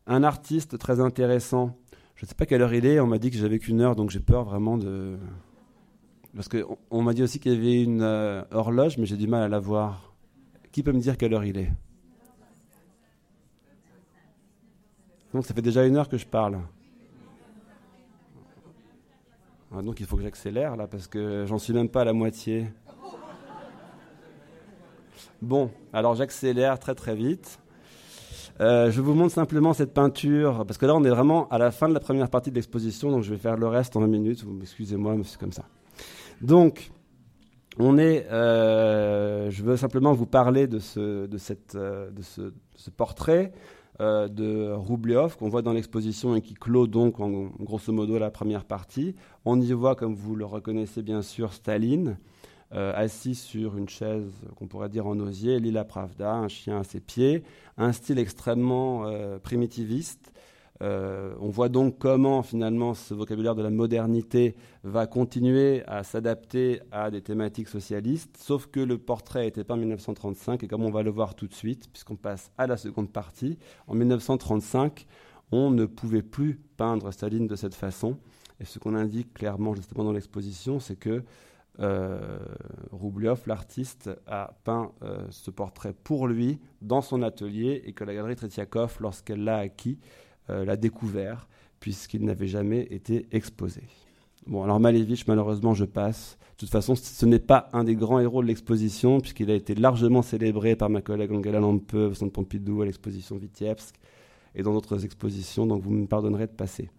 Un 0.07 0.23
artiste 0.23 0.77
très 0.77 0.99
intéressant, 0.99 1.77
je 2.15 2.25
ne 2.25 2.29
sais 2.29 2.35
pas 2.35 2.45
quelle 2.45 2.61
heure 2.61 2.73
il 2.73 2.85
est, 2.85 2.99
on 2.99 3.07
m'a 3.07 3.19
dit 3.19 3.29
que 3.29 3.37
j'avais 3.37 3.59
qu'une 3.59 3.81
heure, 3.81 3.95
donc 3.95 4.09
j'ai 4.09 4.19
peur 4.19 4.45
vraiment 4.45 4.77
de... 4.77 5.17
Parce 6.35 6.47
qu'on 6.47 6.77
on, 6.91 7.01
m'a 7.01 7.13
dit 7.13 7.23
aussi 7.23 7.39
qu'il 7.39 7.53
y 7.53 7.55
avait 7.55 7.83
une 7.83 8.45
horloge, 8.51 8.97
mais 8.97 9.05
j'ai 9.05 9.17
du 9.17 9.27
mal 9.27 9.43
à 9.43 9.47
la 9.47 9.59
voir. 9.59 10.13
Qui 10.71 10.83
peut 10.83 10.91
me 10.91 10.99
dire 10.99 11.17
quelle 11.17 11.33
heure 11.33 11.45
il 11.45 11.57
est? 11.57 11.71
Donc 15.33 15.45
ça 15.45 15.53
fait 15.53 15.61
déjà 15.61 15.85
une 15.85 15.97
heure 15.97 16.09
que 16.09 16.17
je 16.17 16.25
parle. 16.25 16.59
Ah, 19.75 19.81
donc 19.81 19.99
il 19.99 20.05
faut 20.05 20.15
que 20.15 20.23
j'accélère 20.23 20.75
là 20.77 20.87
parce 20.87 21.07
que 21.07 21.45
j'en 21.45 21.57
suis 21.57 21.73
même 21.73 21.89
pas 21.89 22.01
à 22.01 22.05
la 22.05 22.13
moitié. 22.13 22.67
Bon, 25.41 25.69
alors 25.93 26.15
j'accélère 26.15 26.79
très 26.79 26.95
très 26.95 27.15
vite. 27.15 27.59
Euh, 28.59 28.89
je 28.89 29.01
vous 29.01 29.13
montre 29.13 29.33
simplement 29.33 29.73
cette 29.73 29.93
peinture, 29.93 30.65
parce 30.65 30.79
que 30.79 30.87
là 30.87 30.95
on 30.95 31.03
est 31.03 31.09
vraiment 31.09 31.47
à 31.49 31.59
la 31.59 31.69
fin 31.69 31.87
de 31.87 31.93
la 31.93 31.99
première 31.99 32.29
partie 32.29 32.49
de 32.49 32.55
l'exposition, 32.55 33.11
donc 33.11 33.21
je 33.21 33.29
vais 33.29 33.37
faire 33.37 33.55
le 33.55 33.67
reste 33.67 33.95
en 33.95 33.99
20 33.99 34.07
minutes, 34.07 34.43
excusez-moi, 34.61 35.15
mais 35.15 35.23
c'est 35.23 35.39
comme 35.39 35.51
ça. 35.51 35.65
Donc, 36.41 36.91
on 37.79 37.97
est, 37.97 38.25
euh, 38.31 39.51
je 39.51 39.63
veux 39.63 39.77
simplement 39.77 40.13
vous 40.13 40.25
parler 40.25 40.67
de 40.67 40.79
ce, 40.79 41.27
de 41.27 41.37
cette, 41.37 41.75
euh, 41.75 42.09
de 42.11 42.21
ce, 42.23 42.89
portrait 42.89 43.53
euh, 43.99 44.27
de 44.27 44.71
Roubliov 44.71 45.37
qu'on 45.37 45.49
voit 45.49 45.61
dans 45.61 45.73
l'exposition 45.73 46.35
et 46.35 46.41
qui 46.41 46.53
clôt 46.53 46.87
donc 46.87 47.19
en, 47.19 47.49
grosso 47.59 47.91
modo 47.91 48.17
la 48.17 48.31
première 48.31 48.65
partie. 48.65 49.15
On 49.45 49.61
y 49.61 49.71
voit, 49.73 49.95
comme 49.95 50.15
vous 50.15 50.35
le 50.35 50.45
reconnaissez 50.45 51.01
bien 51.01 51.21
sûr, 51.21 51.53
Staline. 51.53 52.17
Assis 52.69 53.35
sur 53.35 53.77
une 53.77 53.87
chaise 53.87 54.29
qu'on 54.57 54.67
pourrait 54.67 54.89
dire 54.89 55.07
en 55.07 55.17
osier, 55.21 55.57
Lila 55.57 55.85
Pravda, 55.85 56.33
un 56.33 56.49
chien 56.49 56.81
à 56.81 56.83
ses 56.83 56.99
pieds, 56.99 57.43
un 57.77 57.93
style 57.93 58.19
extrêmement 58.19 59.09
primitiviste, 59.41 60.33
euh, 60.81 61.33
on 61.39 61.49
voit 61.49 61.69
donc 61.69 61.97
comment 61.97 62.43
finalement 62.43 62.93
ce 62.93 63.13
vocabulaire 63.13 63.55
de 63.55 63.63
la 63.63 63.71
modernité 63.71 64.55
va 64.83 65.07
continuer 65.07 65.83
à 65.87 66.03
s'adapter 66.03 66.81
à 66.91 67.09
des 67.09 67.21
thématiques 67.21 67.67
socialistes, 67.67 68.37
sauf 68.37 68.67
que 68.67 68.79
le 68.79 68.97
portrait 68.97 69.41
a 69.41 69.45
été 69.45 69.63
peint 69.63 69.73
en 69.73 69.77
1935 69.77 70.63
et 70.63 70.67
comme 70.67 70.83
on 70.83 70.91
va 70.91 71.01
le 71.01 71.09
voir 71.09 71.35
tout 71.35 71.47
de 71.47 71.53
suite, 71.53 71.89
puisqu'on 71.91 72.15
passe 72.15 72.51
à 72.57 72.67
la 72.67 72.77
seconde 72.77 73.11
partie, 73.11 73.57
en 73.87 73.95
1935, 73.95 75.07
on 75.51 75.71
ne 75.71 75.85
pouvait 75.85 76.21
plus 76.21 76.59
peindre 76.77 77.11
Staline 77.11 77.47
de 77.47 77.55
cette 77.55 77.75
façon. 77.75 78.17
Et 78.59 78.65
ce 78.65 78.79
qu'on 78.79 78.95
indique 78.95 79.33
clairement 79.33 79.73
justement 79.75 80.03
dans 80.03 80.11
l'exposition, 80.11 80.79
c'est 80.79 80.95
que 80.95 81.23
euh, 81.79 82.39
Roubliov, 82.91 83.43
l'artiste, 83.45 84.09
a 84.25 84.55
peint 84.63 84.91
euh, 85.03 85.25
ce 85.29 85.51
portrait 85.51 85.93
pour 85.93 86.27
lui 86.27 86.59
dans 86.81 87.01
son 87.01 87.21
atelier 87.21 87.83
et 87.85 87.93
que 87.93 88.03
la 88.03 88.15
galerie 88.15 88.35
Tretiakov, 88.35 88.97
lorsqu'elle 88.99 89.43
l'a 89.43 89.57
acquis, 89.57 89.99
l'a 90.49 90.77
découvert, 90.77 91.47
puisqu'il 91.79 92.23
n'avait 92.23 92.47
jamais 92.47 92.87
été 92.89 93.27
exposé. 93.31 93.81
Bon, 94.45 94.63
alors 94.63 94.79
Malevich, 94.79 95.27
malheureusement, 95.27 95.73
je 95.73 95.85
passe. 95.85 96.37
De 96.55 96.59
toute 96.61 96.69
façon, 96.69 96.95
ce 96.95 97.25
n'est 97.25 97.39
pas 97.39 97.69
un 97.73 97.83
des 97.83 97.95
grands 97.95 98.19
héros 98.19 98.41
de 98.41 98.47
l'exposition, 98.47 99.19
puisqu'il 99.19 99.51
a 99.51 99.55
été 99.55 99.75
largement 99.75 100.21
célébré 100.21 100.75
par 100.75 100.89
ma 100.89 101.01
collègue 101.01 101.31
Angela 101.31 101.59
Lampe 101.59 101.93
au 101.93 102.13
Centre 102.13 102.31
Pompidou 102.31 102.81
à 102.81 102.85
l'exposition 102.85 103.35
Vitebsk 103.35 103.95
et 104.55 104.63
dans 104.63 104.73
d'autres 104.73 105.05
expositions, 105.05 105.67
donc 105.67 105.83
vous 105.83 105.91
me 105.91 106.07
pardonnerez 106.07 106.47
de 106.47 106.51
passer. 106.51 106.89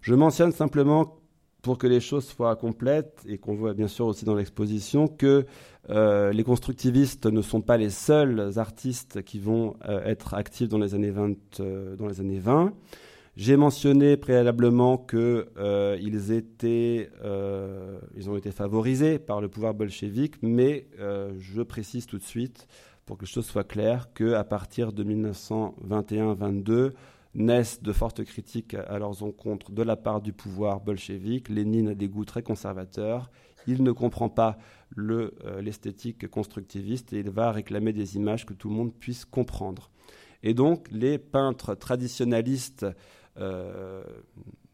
Je 0.00 0.14
mentionne 0.14 0.52
simplement 0.52 1.16
pour 1.62 1.78
que 1.78 1.86
les 1.86 2.00
choses 2.00 2.26
soient 2.26 2.56
complètes 2.56 3.24
et 3.26 3.38
qu'on 3.38 3.54
voit 3.54 3.74
bien 3.74 3.88
sûr 3.88 4.06
aussi 4.06 4.24
dans 4.24 4.34
l'exposition 4.34 5.08
que 5.08 5.44
euh, 5.90 6.32
les 6.32 6.44
constructivistes 6.44 7.26
ne 7.26 7.42
sont 7.42 7.62
pas 7.62 7.76
les 7.76 7.90
seuls 7.90 8.52
artistes 8.58 9.22
qui 9.22 9.38
vont 9.38 9.76
euh, 9.88 10.04
être 10.04 10.34
actifs 10.34 10.68
dans 10.68 10.78
les 10.78 10.94
années 10.94 11.10
20. 11.10 11.60
Euh, 11.60 11.96
dans 11.96 12.06
les 12.06 12.20
années 12.20 12.38
20. 12.38 12.72
J'ai 13.36 13.56
mentionné 13.56 14.16
préalablement 14.16 14.98
qu'ils 14.98 15.46
ont 15.60 15.96
été 18.36 18.50
favorisés 18.50 19.18
par 19.20 19.40
le 19.40 19.48
pouvoir 19.48 19.74
bolchevique, 19.74 20.34
mais 20.42 20.88
je 21.38 21.62
précise 21.62 22.06
tout 22.06 22.18
de 22.18 22.24
suite, 22.24 22.66
pour 23.06 23.16
que 23.16 23.22
les 23.22 23.30
choses 23.30 23.46
soient 23.46 23.62
claires, 23.62 24.12
qu'à 24.12 24.42
partir 24.42 24.92
de 24.92 25.04
1921-22, 25.04 26.90
naissent 27.34 27.82
de 27.82 27.92
fortes 27.92 28.24
critiques 28.24 28.74
à 28.74 28.98
leurs 28.98 29.22
encontres 29.22 29.70
de 29.70 29.82
la 29.82 29.96
part 29.96 30.20
du 30.20 30.32
pouvoir 30.32 30.80
bolchevique. 30.80 31.48
Lénine 31.48 31.88
a 31.88 31.94
des 31.94 32.08
goûts 32.08 32.24
très 32.24 32.42
conservateurs. 32.42 33.30
Il 33.66 33.82
ne 33.82 33.92
comprend 33.92 34.28
pas 34.28 34.58
euh, 34.98 35.30
l'esthétique 35.60 36.28
constructiviste 36.28 37.12
et 37.12 37.18
il 37.18 37.30
va 37.30 37.52
réclamer 37.52 37.92
des 37.92 38.16
images 38.16 38.46
que 38.46 38.54
tout 38.54 38.68
le 38.68 38.74
monde 38.74 38.94
puisse 38.94 39.24
comprendre. 39.24 39.90
Et 40.42 40.54
donc, 40.54 40.86
les 40.90 41.18
peintres 41.18 41.74
traditionnalistes, 41.74 42.86
euh, 43.38 44.02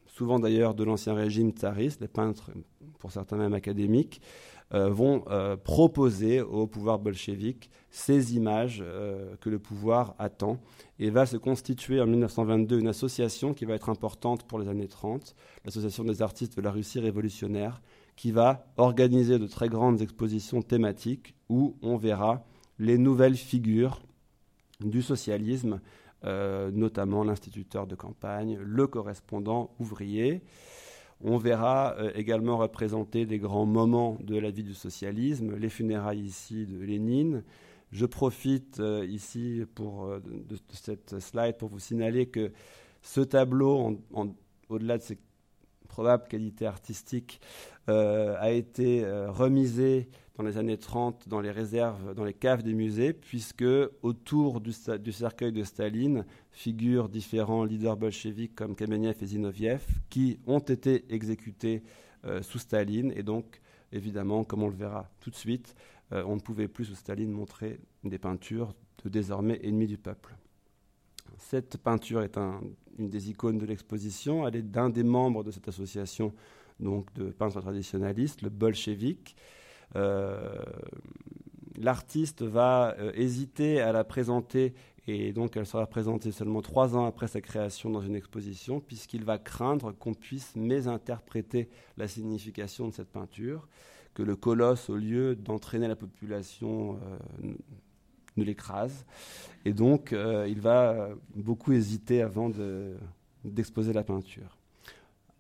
souvent 0.07 0.39
d'ailleurs 0.39 0.75
de 0.75 0.85
l'ancien 0.85 1.15
régime 1.15 1.51
tsariste, 1.51 2.01
les 2.01 2.09
peintres, 2.09 2.53
pour 2.99 3.11
certains 3.11 3.37
même 3.37 3.55
académiques, 3.55 4.21
vont 4.75 5.25
euh, 5.31 5.57
proposer 5.57 6.41
au 6.41 6.67
pouvoir 6.67 6.99
bolchevique 6.99 7.71
ces 7.91 8.35
images 8.35 8.83
euh, 8.85 9.37
que 9.41 9.49
le 9.49 9.61
pouvoir 9.61 10.17
attend 10.19 10.59
et 10.99 11.11
va 11.11 11.27
se 11.27 11.37
constituer 11.37 12.01
en 12.01 12.07
1922 12.07 12.81
une 12.81 12.89
association 12.89 13.55
qui 13.55 13.67
va 13.67 13.75
être 13.75 13.89
importante 13.89 14.43
pour 14.45 14.59
les 14.59 14.69
années 14.69 14.89
30, 14.89 15.37
l'association 15.65 16.03
des 16.03 16.23
artistes 16.23 16.57
de 16.57 16.63
la 16.63 16.73
Russie 16.73 16.99
révolutionnaire, 16.99 17.83
qui 18.17 18.33
va 18.33 18.67
organiser 18.77 19.39
de 19.39 19.47
très 19.47 19.69
grandes 19.69 20.03
expositions 20.03 20.61
thématiques 20.61 21.37
où 21.49 21.77
on 21.83 21.97
verra 21.97 22.45
les 22.81 22.99
nouvelles 22.99 23.37
figures 23.37 24.03
du 24.81 25.03
socialisme, 25.03 25.81
notamment 26.23 27.23
l'instituteur 27.23 27.87
de 27.87 27.95
campagne, 27.95 28.59
le 28.61 28.87
correspondant 28.87 29.75
ouvrier. 29.79 30.43
On 31.27 31.39
verra 31.39 31.95
euh, 31.99 32.13
également 32.15 32.59
représenter 32.59 33.25
des 33.25 33.39
grands 33.39 33.65
moments 33.65 34.19
de 34.21 34.37
la 34.37 34.51
vie 34.51 34.63
du 34.63 34.75
socialisme, 34.75 35.57
les 35.57 35.71
funérailles 35.71 36.21
ici 36.21 36.67
de 36.67 36.79
Lénine. 36.79 37.43
Je 37.93 38.05
profite 38.05 38.79
euh, 38.81 39.07
ici 39.09 39.63
pour, 39.75 40.05
euh, 40.05 40.21
de, 40.21 40.59
cette 40.75 41.19
slide 41.21 41.57
pour 41.57 41.71
vous 41.71 41.79
signaler 41.79 42.27
que 42.27 42.53
ce 43.01 43.23
tableau, 43.23 43.99
au-delà 44.69 44.99
de 44.99 45.03
ses 45.03 45.19
probables 45.89 46.29
qualités 46.29 46.67
artistiques, 46.67 47.41
a 47.87 48.51
été 48.51 49.05
remisé 49.29 50.09
dans 50.37 50.43
les 50.43 50.59
années 50.59 50.79
30 50.79 51.29
dans 51.29 51.41
les 51.41 51.51
réserves, 51.51 52.15
dans 52.15 52.25
les 52.25 52.35
caves 52.35 52.63
des 52.63 52.75
musées, 52.75 53.13
puisque 53.13 53.65
autour 54.03 54.61
du, 54.61 54.73
cercueil 54.73 55.53
de 55.53 55.63
Staline 55.63 56.25
figurent 56.51 57.09
différents 57.09 57.65
leaders 57.65 57.97
bolcheviques 57.97 58.55
comme 58.55 58.75
Kamenev 58.75 59.17
et 59.21 59.27
Zinoviev 59.27 59.85
qui 60.11 60.39
ont 60.47 60.59
été 60.59 61.05
exécutés 61.09 61.83
euh, 62.25 62.43
sous 62.43 62.59
Staline. 62.59 63.13
Et 63.17 63.23
donc, 63.23 63.61
évidemment, 63.93 64.45
comme 64.45 64.63
on 64.63 64.69
le 64.69 64.77
verra 64.77 65.09
tout 65.21 65.31
de 65.31 65.37
suite, 65.37 65.77
euh, 66.13 66.25
on 66.27 66.35
ne 66.35 66.41
pouvait 66.41 66.69
plus 66.69 66.87
sous 66.87 66.97
Staline 66.97 67.31
montrer 67.31 67.79
des 68.03 68.19
peintures 68.19 68.75
de 69.05 69.09
désormais 69.09 69.61
ennemis 69.63 69.87
du 69.87 69.99
peuple. 69.99 70.35
Cette 71.39 71.79
peinture 71.79 72.23
est 72.23 72.37
une 72.99 73.09
des 73.09 73.31
icônes 73.31 73.59
de 73.59 73.67
l'exposition. 73.67 74.47
Elle 74.47 74.57
est 74.57 74.63
d'un 74.63 74.91
des 74.91 75.03
membres 75.03 75.45
de 75.45 75.51
cette 75.51 75.69
association 75.69 76.33
donc 76.81 77.13
de 77.15 77.31
peintres 77.31 77.61
traditionnalistes, 77.61 78.43
le 78.43 78.51
bolchevique. 78.51 79.37
Euh, 79.97 80.63
l'artiste 81.77 82.43
va 82.43 82.95
euh, 82.99 83.13
hésiter 83.15 83.81
à 83.81 83.93
la 83.93 84.05
présenter 84.05 84.75
et 85.07 85.33
donc 85.33 85.57
elle 85.57 85.67
sera 85.67 85.87
présentée 85.87 86.33
seulement 86.33 86.63
trois 86.63 86.97
ans 86.97 87.07
après 87.07 87.29
sa 87.29 87.41
création 87.41 87.91
dans 87.91 88.01
une 88.01 88.17
exposition, 88.17 88.81
puisqu'il 88.81 89.25
va 89.25 89.39
craindre 89.39 89.93
qu'on 89.93 90.15
puisse 90.15 90.57
mésinterpréter 90.57 91.69
la 91.97 92.09
signification 92.09 92.89
de 92.89 92.95
cette 92.95 93.11
peinture, 93.11 93.69
que 94.15 94.23
le 94.23 94.35
colosse, 94.35 94.89
au 94.89 94.97
lieu 94.97 95.37
d'entraîner 95.37 95.89
la 95.89 95.97
population, 95.97 96.99
euh, 97.43 97.53
ne 98.37 98.45
l'écrase. 98.45 99.05
Et 99.65 99.73
donc 99.73 100.13
il 100.13 100.61
va 100.61 101.11
beaucoup 101.37 101.73
hésiter 101.73 102.21
avant 102.21 102.51
d'exposer 103.45 103.93
la 103.93 104.03
peinture. 104.03 104.59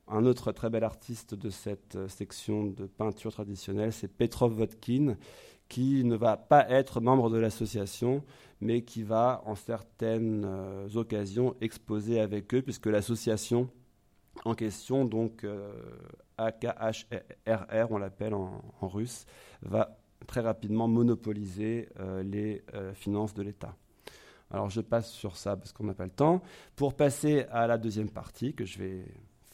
Un 0.06 0.26
autre 0.26 0.52
très 0.52 0.68
bel 0.68 0.84
artiste 0.84 1.34
de 1.34 1.48
cette 1.48 1.96
euh, 1.96 2.08
section 2.08 2.64
de 2.64 2.86
peinture 2.86 3.32
traditionnelle, 3.32 3.92
c'est 3.92 4.08
Petrov 4.08 4.52
Vodkin, 4.52 5.16
qui 5.68 6.04
ne 6.04 6.14
va 6.14 6.36
pas 6.36 6.68
être 6.68 7.00
membre 7.00 7.30
de 7.30 7.38
l'association, 7.38 8.22
mais 8.60 8.82
qui 8.82 9.02
va 9.02 9.42
en 9.46 9.54
certaines 9.54 10.44
euh, 10.44 10.88
occasions 10.94 11.56
exposer 11.62 12.20
avec 12.20 12.52
eux, 12.54 12.60
puisque 12.60 12.86
l'association 12.86 13.70
en 14.44 14.54
question, 14.54 15.06
donc 15.06 15.44
euh, 15.44 15.72
AKHRR, 16.36 17.90
on 17.90 17.96
l'appelle 17.96 18.34
en, 18.34 18.60
russe, 18.82 19.24
va 19.62 19.96
très 20.26 20.40
rapidement 20.40 20.88
monopoliser 20.88 21.88
les 22.24 22.64
finances 22.94 23.34
de 23.34 23.42
l'État. 23.42 23.76
Alors 24.50 24.70
je 24.70 24.80
passe 24.80 25.12
sur 25.12 25.36
ça 25.36 25.56
parce 25.56 25.72
qu'on 25.72 25.84
n'a 25.84 25.94
pas 25.94 26.04
le 26.04 26.10
temps. 26.10 26.42
Pour 26.76 26.94
passer 26.94 27.44
à 27.50 27.66
la 27.66 27.78
deuxième 27.78 28.10
partie 28.10 28.54
que 28.54 28.64
je 28.64 28.78
vais 28.78 29.04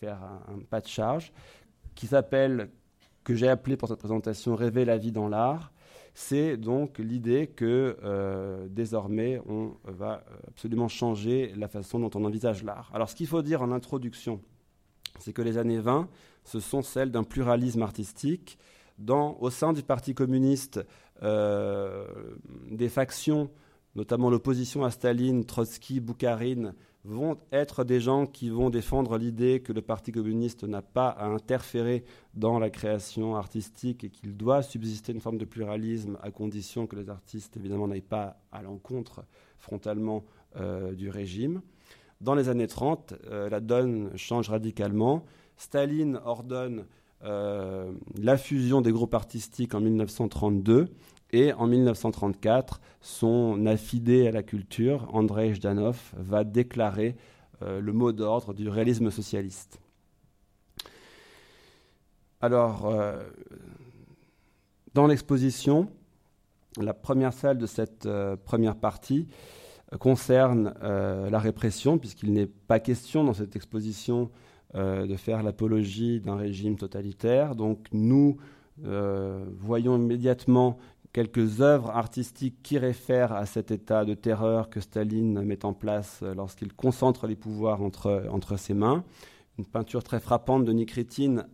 faire 0.01 0.19
un, 0.49 0.59
pas 0.61 0.81
de 0.81 0.89
charge 0.89 1.33
qui 1.95 2.07
s'appelle, 2.07 2.71
que 3.23 3.35
j'ai 3.35 3.49
appelé 3.49 3.77
pour 3.77 3.89
cette 3.89 3.99
présentation 3.99 4.57
Rêver 4.57 4.87
la 4.87 4.97
vie 4.97 5.13
dans 5.13 5.29
l'art. 5.29 5.73
C'est 6.15 6.57
donc 6.57 6.99
l'idée 6.99 7.47
que 7.47 7.99
euh, 8.03 8.67
désormais 8.69 9.41
on 9.47 9.77
va 9.85 10.25
absolument 10.49 10.89
changer 10.89 11.53
la 11.55 11.69
façon 11.69 12.01
dont 12.01 12.11
on 12.15 12.25
envisage 12.25 12.65
l'art. 12.65 12.91
Alors 12.95 13.11
ce 13.11 13.15
qu'il 13.15 13.27
faut 13.27 13.43
dire 13.43 13.63
en 13.63 13.71
introduction, 13.71 14.41
c'est 15.19 15.33
que 15.33 15.43
les 15.43 15.59
années 15.59 15.79
20, 15.79 16.09
ce 16.45 16.61
sont 16.61 16.83
celles 16.83 17.11
d'un 17.11 17.25
pluralisme 17.25 17.83
artistique. 17.83 18.59
Dans, 18.99 19.39
au 19.41 19.49
sein 19.51 19.73
du 19.73 19.83
Parti 19.83 20.15
communiste, 20.15 20.85
euh, 21.23 22.07
des 22.71 22.89
factions, 22.89 23.51
notamment 23.95 24.29
l'opposition 24.31 24.85
à 24.85 24.91
Staline, 24.91 25.45
Trotsky, 25.45 26.01
Boukharine, 26.01 26.75
vont 27.05 27.39
être 27.53 27.85
des 27.85 28.01
gens 28.01 28.27
qui 28.27 28.51
vont 28.51 28.71
défendre 28.71 29.17
l'idée 29.17 29.61
que 29.61 29.73
le 29.73 29.81
Parti 29.81 30.13
communiste 30.13 30.65
n'a 30.65 30.83
pas 30.83 31.09
à 31.09 31.27
interférer 31.27 32.05
dans 32.35 32.59
la 32.59 32.69
création 32.71 33.37
artistique 33.37 34.05
et 34.05 34.11
qu'il 34.11 34.37
doit 34.37 34.63
subsister 34.63 35.13
une 35.13 35.21
forme 35.21 35.39
de 35.39 35.45
pluralisme 35.45 36.19
à 36.23 36.31
condition 36.31 36.87
que 36.87 36.97
les 36.97 37.09
artistes, 37.09 37.57
évidemment, 37.57 37.89
n'aillent 37.89 38.01
pas 38.03 38.39
à 38.53 38.63
l'encontre 38.63 39.25
frontalement 39.59 40.25
euh, 40.57 40.93
du 40.93 41.09
régime. 41.09 41.63
Dans 42.21 42.35
les 42.35 42.51
années 42.51 42.67
30, 42.67 43.15
euh, 43.31 43.49
la 43.49 43.61
donne 43.61 44.11
change 44.17 44.51
radicalement. 44.51 45.25
Staline 45.57 46.21
ordonne 46.25 46.85
euh, 47.23 47.93
la 48.19 48.37
fusion 48.37 48.83
des 48.83 48.93
groupes 48.93 49.15
artistiques 49.15 49.75
en 49.75 49.81
1932 49.81 50.89
et 51.33 51.53
en 51.53 51.67
1934, 51.67 52.81
son 53.01 53.67
affidé 53.67 54.27
à 54.27 54.33
la 54.33 54.43
culture, 54.43 55.09
Andrei 55.13 55.55
Jdanov, 55.55 56.13
va 56.17 56.45
déclarer 56.45 57.17
euh, 57.63 57.81
le 57.81 57.93
mot 57.93 58.13
d'ordre 58.13 58.55
du 58.55 58.69
réalisme 58.69 59.11
socialiste. 59.11 59.81
Alors, 62.41 62.87
euh, 62.87 63.23
dans 64.95 65.07
l'exposition, 65.07 65.91
la 66.81 66.95
première 66.95 67.33
salle 67.33 67.59
de 67.59 67.67
cette 67.67 68.07
euh, 68.07 68.37
première 68.37 68.77
partie 68.77 69.29
concerne 69.99 70.73
la 70.81 71.39
répression, 71.41 71.99
puisqu'il 71.99 72.33
n'est 72.33 72.47
pas 72.47 72.79
question 72.79 73.25
dans 73.25 73.35
cette 73.35 73.57
exposition 73.57 74.31
de 74.73 75.17
faire 75.17 75.43
l'apologie 75.43 76.21
d'un 76.21 76.37
régime 76.37 76.77
totalitaire. 76.77 77.57
Donc 77.57 77.89
nous 77.91 78.37
voyons 78.85 79.97
immédiatement 79.97 80.79
quelques 81.13 81.61
œuvres 81.61 81.91
artistiques 81.91 82.63
qui 82.63 82.79
réfèrent 82.79 83.33
à 83.33 83.47
cet 83.47 83.71
état 83.71 84.05
de 84.05 84.15
terreur 84.15 84.71
que 84.71 84.81
Staline 84.81 85.43
met 85.43 85.65
en 85.65 85.73
place 85.73 86.23
lorsqu'il 86.23 86.73
concentre 86.73 87.27
les 87.27 87.37
pouvoirs 87.37 87.83
entre, 87.83 88.27
entre 88.31 88.57
ses 88.57 88.75
mains. 88.75 89.05
Une 89.59 89.67
peinture 89.67 90.05
très 90.05 90.21
frappante 90.21 90.65
de 90.65 90.73
Nikritin, 90.73 91.45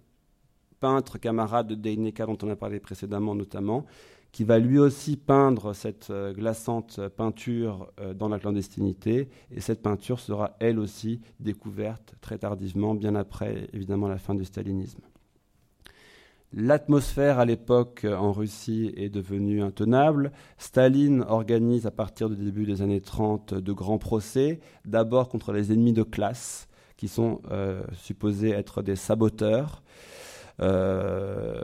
peintre 0.81 1.19
camarade 1.19 1.69
de 1.69 1.75
Deineka 1.75 2.27
dont 2.27 2.39
on 2.43 2.51
a 2.51 2.57
parlé 2.57 2.81
précédemment 2.81 3.35
notamment, 3.35 3.87
qui 4.33 4.45
va 4.45 4.59
lui 4.59 4.79
aussi 4.79 5.17
peindre 5.17 5.73
cette 5.73 6.11
euh, 6.11 6.35
glaçante 6.35 7.01
peinture 7.17 7.91
euh, 8.01 8.13
dans 8.13 8.29
la 8.29 8.39
clandestinité. 8.39 9.31
Et 9.51 9.63
cette 9.63 9.81
peinture 9.81 10.21
sera 10.21 10.57
elle 10.61 10.79
aussi 10.79 11.23
découverte 11.41 12.15
très 12.21 12.37
tardivement, 12.37 12.95
bien 12.95 13.15
après 13.15 13.69
évidemment 13.73 14.09
la 14.09 14.19
fin 14.19 14.35
du 14.35 14.45
stalinisme. 14.45 15.01
L'atmosphère 16.59 17.39
à 17.39 17.45
l'époque 17.45 18.07
euh, 18.07 18.17
en 18.17 18.33
Russie 18.33 18.91
est 18.97 19.11
devenue 19.11 19.63
intenable. 19.63 20.33
Staline 20.57 21.23
organise 21.29 21.85
à 21.85 21.91
partir 21.91 22.31
du 22.31 22.37
début 22.43 22.65
des 22.65 22.81
années 22.81 23.03
30 23.03 23.53
de 23.53 23.73
grands 23.75 23.99
procès, 23.99 24.61
d'abord 24.87 25.29
contre 25.29 25.53
les 25.53 25.71
ennemis 25.71 25.93
de 25.93 26.03
classe, 26.03 26.67
qui 26.97 27.09
sont 27.09 27.43
euh, 27.51 27.83
supposés 27.93 28.53
être 28.53 28.81
des 28.81 28.97
saboteurs. 28.97 29.83
Euh, 30.63 31.61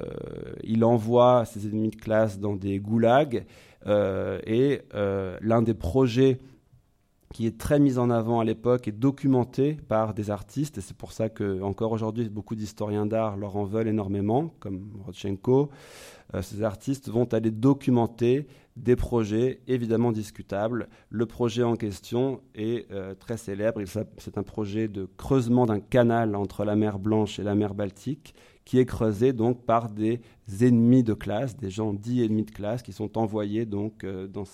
il 0.63 0.85
envoie 0.85 1.47
ses 1.47 1.67
ennemis 1.67 1.89
de 1.89 1.97
classe 1.97 2.39
dans 2.39 2.55
des 2.55 2.79
goulags 2.79 3.47
et 3.87 4.83
l'un 4.93 5.63
des 5.63 5.75
projets 5.75 6.39
qui 7.33 7.47
est 7.47 7.59
très 7.59 7.81
mise 7.81 7.99
en 7.99 8.11
avant 8.11 8.41
à 8.41 8.45
l'époque 8.45 8.89
et 8.89 8.93
documentée 8.93 9.79
par 9.89 10.15
des 10.15 10.31
artistes. 10.31 10.79
Et 10.79 10.81
c'est 10.81 10.97
pour 10.97 11.13
ça 11.13 11.29
que, 11.29 11.63
encore 11.63 11.93
aujourd'hui, 11.93 12.29
beaucoup 12.29 12.55
d'historiens 12.55 13.07
d'art 13.07 13.37
leur 13.37 13.57
en 13.57 13.65
veulent 13.65 13.89
énormément, 13.89 14.55
comme 14.61 14.93
Rodchenko. 15.05 15.71
Euh, 16.35 16.43
ces 16.43 16.63
artistes 16.63 17.09
vont 17.09 17.25
aller 17.25 17.51
documenter 17.51 18.47
des 18.77 18.97
projets 18.97 19.61
évidemment 19.67 20.13
discutables. 20.13 20.89
Le 21.11 21.27
projet 21.27 21.63
en 21.63 21.77
question 21.77 22.41
est 22.55 22.91
euh, 22.91 23.15
très 23.15 23.37
célèbre. 23.37 23.81
C'est 24.19 24.39
un 24.39 24.43
projet 24.43 24.89
de 24.89 25.09
creusement 25.17 25.67
d'un 25.67 25.81
canal 25.81 26.37
entre 26.37 26.65
la 26.65 26.77
mer 26.77 26.99
Blanche 26.99 27.39
et 27.39 27.43
la 27.43 27.55
mer 27.55 27.75
Baltique 27.75 28.35
qui 28.65 28.79
est 28.79 28.87
creusé 28.87 29.33
donc 29.33 29.65
par 29.65 29.89
des 29.89 30.21
ennemis 30.61 31.03
de 31.03 31.15
classe, 31.15 31.57
des 31.57 31.71
gens 31.71 31.93
dits 31.93 32.23
ennemis 32.23 32.45
de 32.45 32.51
classe 32.51 32.83
qui 32.83 32.93
sont 32.93 33.19
envoyés 33.19 33.67
donc 33.67 34.05
euh, 34.05 34.29
dans, 34.29 34.45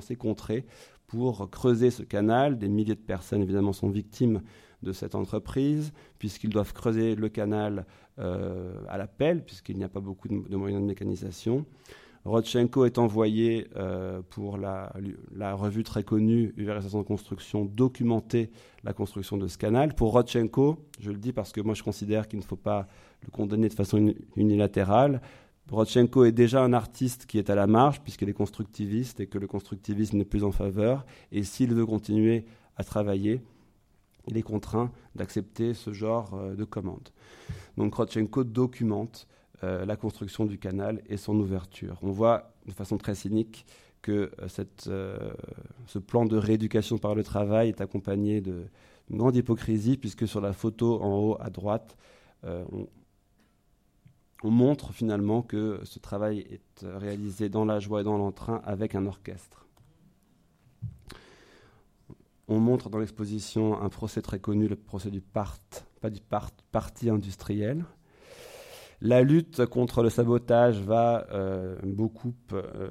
ces 0.00 0.16
contrées 0.16 0.64
pour 1.12 1.50
creuser 1.50 1.90
ce 1.90 2.02
canal. 2.02 2.58
Des 2.58 2.68
milliers 2.68 2.94
de 2.94 3.00
personnes, 3.00 3.42
évidemment, 3.42 3.74
sont 3.74 3.90
victimes 3.90 4.40
de 4.82 4.92
cette 4.92 5.14
entreprise, 5.14 5.92
puisqu'ils 6.18 6.48
doivent 6.48 6.72
creuser 6.72 7.14
le 7.14 7.28
canal 7.28 7.84
euh, 8.18 8.72
à 8.88 8.96
la 8.96 9.06
pelle, 9.06 9.44
puisqu'il 9.44 9.76
n'y 9.76 9.84
a 9.84 9.90
pas 9.90 10.00
beaucoup 10.00 10.26
de, 10.28 10.56
moyens 10.56 10.80
de 10.80 10.86
mécanisation. 10.86 11.66
Rodchenko 12.24 12.86
est 12.86 12.96
envoyé 12.96 13.68
euh, 13.76 14.22
pour 14.30 14.56
la, 14.56 14.90
revue 15.54 15.82
très 15.82 16.02
connue 16.02 16.54
URSS 16.56 16.94
en 16.94 17.04
construction 17.04 17.66
documenter 17.66 18.50
la 18.82 18.94
construction 18.94 19.36
de 19.36 19.48
ce 19.48 19.58
canal. 19.58 19.94
Pour 19.94 20.12
Rodchenko, 20.12 20.78
je 20.98 21.10
le 21.10 21.18
dis 21.18 21.34
parce 21.34 21.52
que 21.52 21.60
moi 21.60 21.74
je 21.74 21.82
considère 21.82 22.26
qu'il 22.26 22.38
ne 22.38 22.44
faut 22.44 22.56
pas 22.56 22.88
le 23.22 23.30
condamner 23.30 23.68
de 23.68 23.74
façon 23.74 24.14
unilatérale, 24.36 25.20
Rodchenko 25.72 26.26
est 26.26 26.32
déjà 26.32 26.62
un 26.62 26.74
artiste 26.74 27.24
qui 27.24 27.38
est 27.38 27.48
à 27.48 27.54
la 27.54 27.66
marge, 27.66 28.02
puisqu'il 28.02 28.28
est 28.28 28.34
constructiviste 28.34 29.20
et 29.20 29.26
que 29.26 29.38
le 29.38 29.46
constructivisme 29.46 30.18
n'est 30.18 30.26
plus 30.26 30.44
en 30.44 30.52
faveur. 30.52 31.06
Et 31.32 31.44
s'il 31.44 31.72
veut 31.72 31.86
continuer 31.86 32.44
à 32.76 32.84
travailler, 32.84 33.40
il 34.28 34.36
est 34.36 34.42
contraint 34.42 34.92
d'accepter 35.14 35.72
ce 35.72 35.94
genre 35.94 36.34
euh, 36.34 36.54
de 36.54 36.64
commande. 36.64 37.08
Donc 37.78 37.94
Rodchenko 37.94 38.44
documente 38.44 39.26
euh, 39.64 39.86
la 39.86 39.96
construction 39.96 40.44
du 40.44 40.58
canal 40.58 41.00
et 41.08 41.16
son 41.16 41.38
ouverture. 41.40 41.98
On 42.02 42.10
voit 42.10 42.52
de 42.66 42.72
façon 42.72 42.98
très 42.98 43.14
cynique 43.14 43.64
que 44.02 44.30
euh, 44.88 45.32
ce 45.86 45.98
plan 45.98 46.26
de 46.26 46.36
rééducation 46.36 46.98
par 46.98 47.14
le 47.14 47.24
travail 47.24 47.70
est 47.70 47.80
accompagné 47.80 48.42
d'une 48.42 48.68
grande 49.10 49.36
hypocrisie, 49.36 49.96
puisque 49.96 50.28
sur 50.28 50.42
la 50.42 50.52
photo 50.52 51.00
en 51.00 51.18
haut 51.18 51.36
à 51.40 51.48
droite, 51.48 51.96
on, 52.44 52.88
on 54.42 54.50
montre 54.50 54.92
finalement 54.92 55.42
que 55.42 55.80
ce 55.84 55.98
travail 55.98 56.40
est 56.50 56.84
réalisé 56.84 57.48
dans 57.48 57.64
la 57.64 57.78
joie 57.78 58.00
et 58.00 58.04
dans 58.04 58.18
l'entrain 58.18 58.60
avec 58.64 58.94
un 58.94 59.06
orchestre. 59.06 59.66
On 62.48 62.58
montre 62.58 62.90
dans 62.90 62.98
l'exposition 62.98 63.80
un 63.80 63.88
procès 63.88 64.20
très 64.20 64.40
connu, 64.40 64.68
le 64.68 64.76
procès 64.76 65.10
du 65.10 65.20
part, 65.20 65.58
pas 66.00 66.10
du 66.10 66.20
part, 66.20 66.50
parti 66.72 67.08
industriel. 67.08 67.84
La 69.00 69.22
lutte 69.22 69.66
contre 69.66 70.02
le 70.02 70.10
sabotage 70.10 70.80
va 70.80 71.26
euh, 71.32 71.76
beaucoup, 71.82 72.34
euh, 72.52 72.90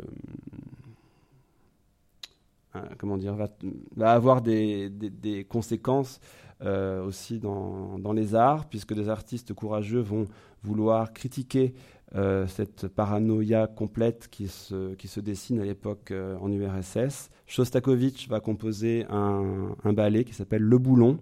euh, 2.75 2.81
avoir 4.01 4.41
des, 4.41 5.45
conséquences 5.49 6.19
aussi 6.61 7.39
dans, 7.39 8.13
les 8.13 8.35
arts, 8.35 8.67
puisque 8.67 8.93
des 8.93 9.09
artistes 9.09 9.53
courageux 9.53 10.01
vont 10.01 10.25
vouloir 10.63 11.13
critiquer 11.13 11.73
euh, 12.15 12.45
cette 12.47 12.89
paranoïa 12.89 13.67
complète 13.67 14.27
qui 14.29 14.49
se, 14.49 14.95
qui 14.95 15.07
se 15.07 15.21
dessine 15.21 15.61
à 15.61 15.63
l'époque 15.63 16.11
euh, 16.11 16.35
en 16.39 16.51
URSS. 16.51 17.29
Shostakovich 17.47 18.27
va 18.27 18.41
composer 18.41 19.05
un, 19.09 19.93
ballet 19.93 20.25
qui 20.25 20.33
s'appelle 20.33 20.61
Le 20.61 20.77
Boulon. 20.77 21.19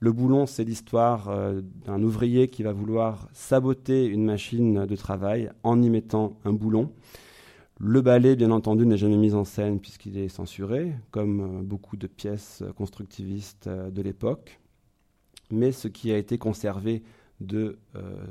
Le 0.00 0.12
Boulon, 0.12 0.46
c'est 0.46 0.64
l'histoire 0.64 1.28
euh, 1.28 1.60
d'un 1.86 2.02
ouvrier 2.02 2.48
qui 2.48 2.64
va 2.64 2.72
vouloir 2.72 3.28
saboter 3.32 4.06
une 4.06 4.24
machine 4.24 4.86
de 4.86 4.96
travail 4.96 5.50
en 5.62 5.80
y 5.80 5.88
mettant 5.88 6.36
un 6.44 6.52
boulon. 6.52 6.92
Le 7.78 8.00
ballet, 8.00 8.34
bien 8.34 8.50
entendu, 8.50 8.86
n'est 8.86 8.96
jamais 8.96 9.16
mis 9.16 9.34
en 9.34 9.44
scène 9.44 9.78
puisqu'il 9.78 10.18
est 10.18 10.28
censuré, 10.28 10.94
comme 11.12 11.62
beaucoup 11.64 11.96
de 11.96 12.08
pièces 12.08 12.64
constructivistes 12.76 13.68
de 13.68 14.02
l'époque. 14.02 14.58
Mais 15.52 15.70
ce 15.70 15.86
qui 15.86 16.10
a 16.10 16.18
été 16.18 16.38
conservé 16.38 17.04
de, 17.40 17.78
euh, 17.94 18.26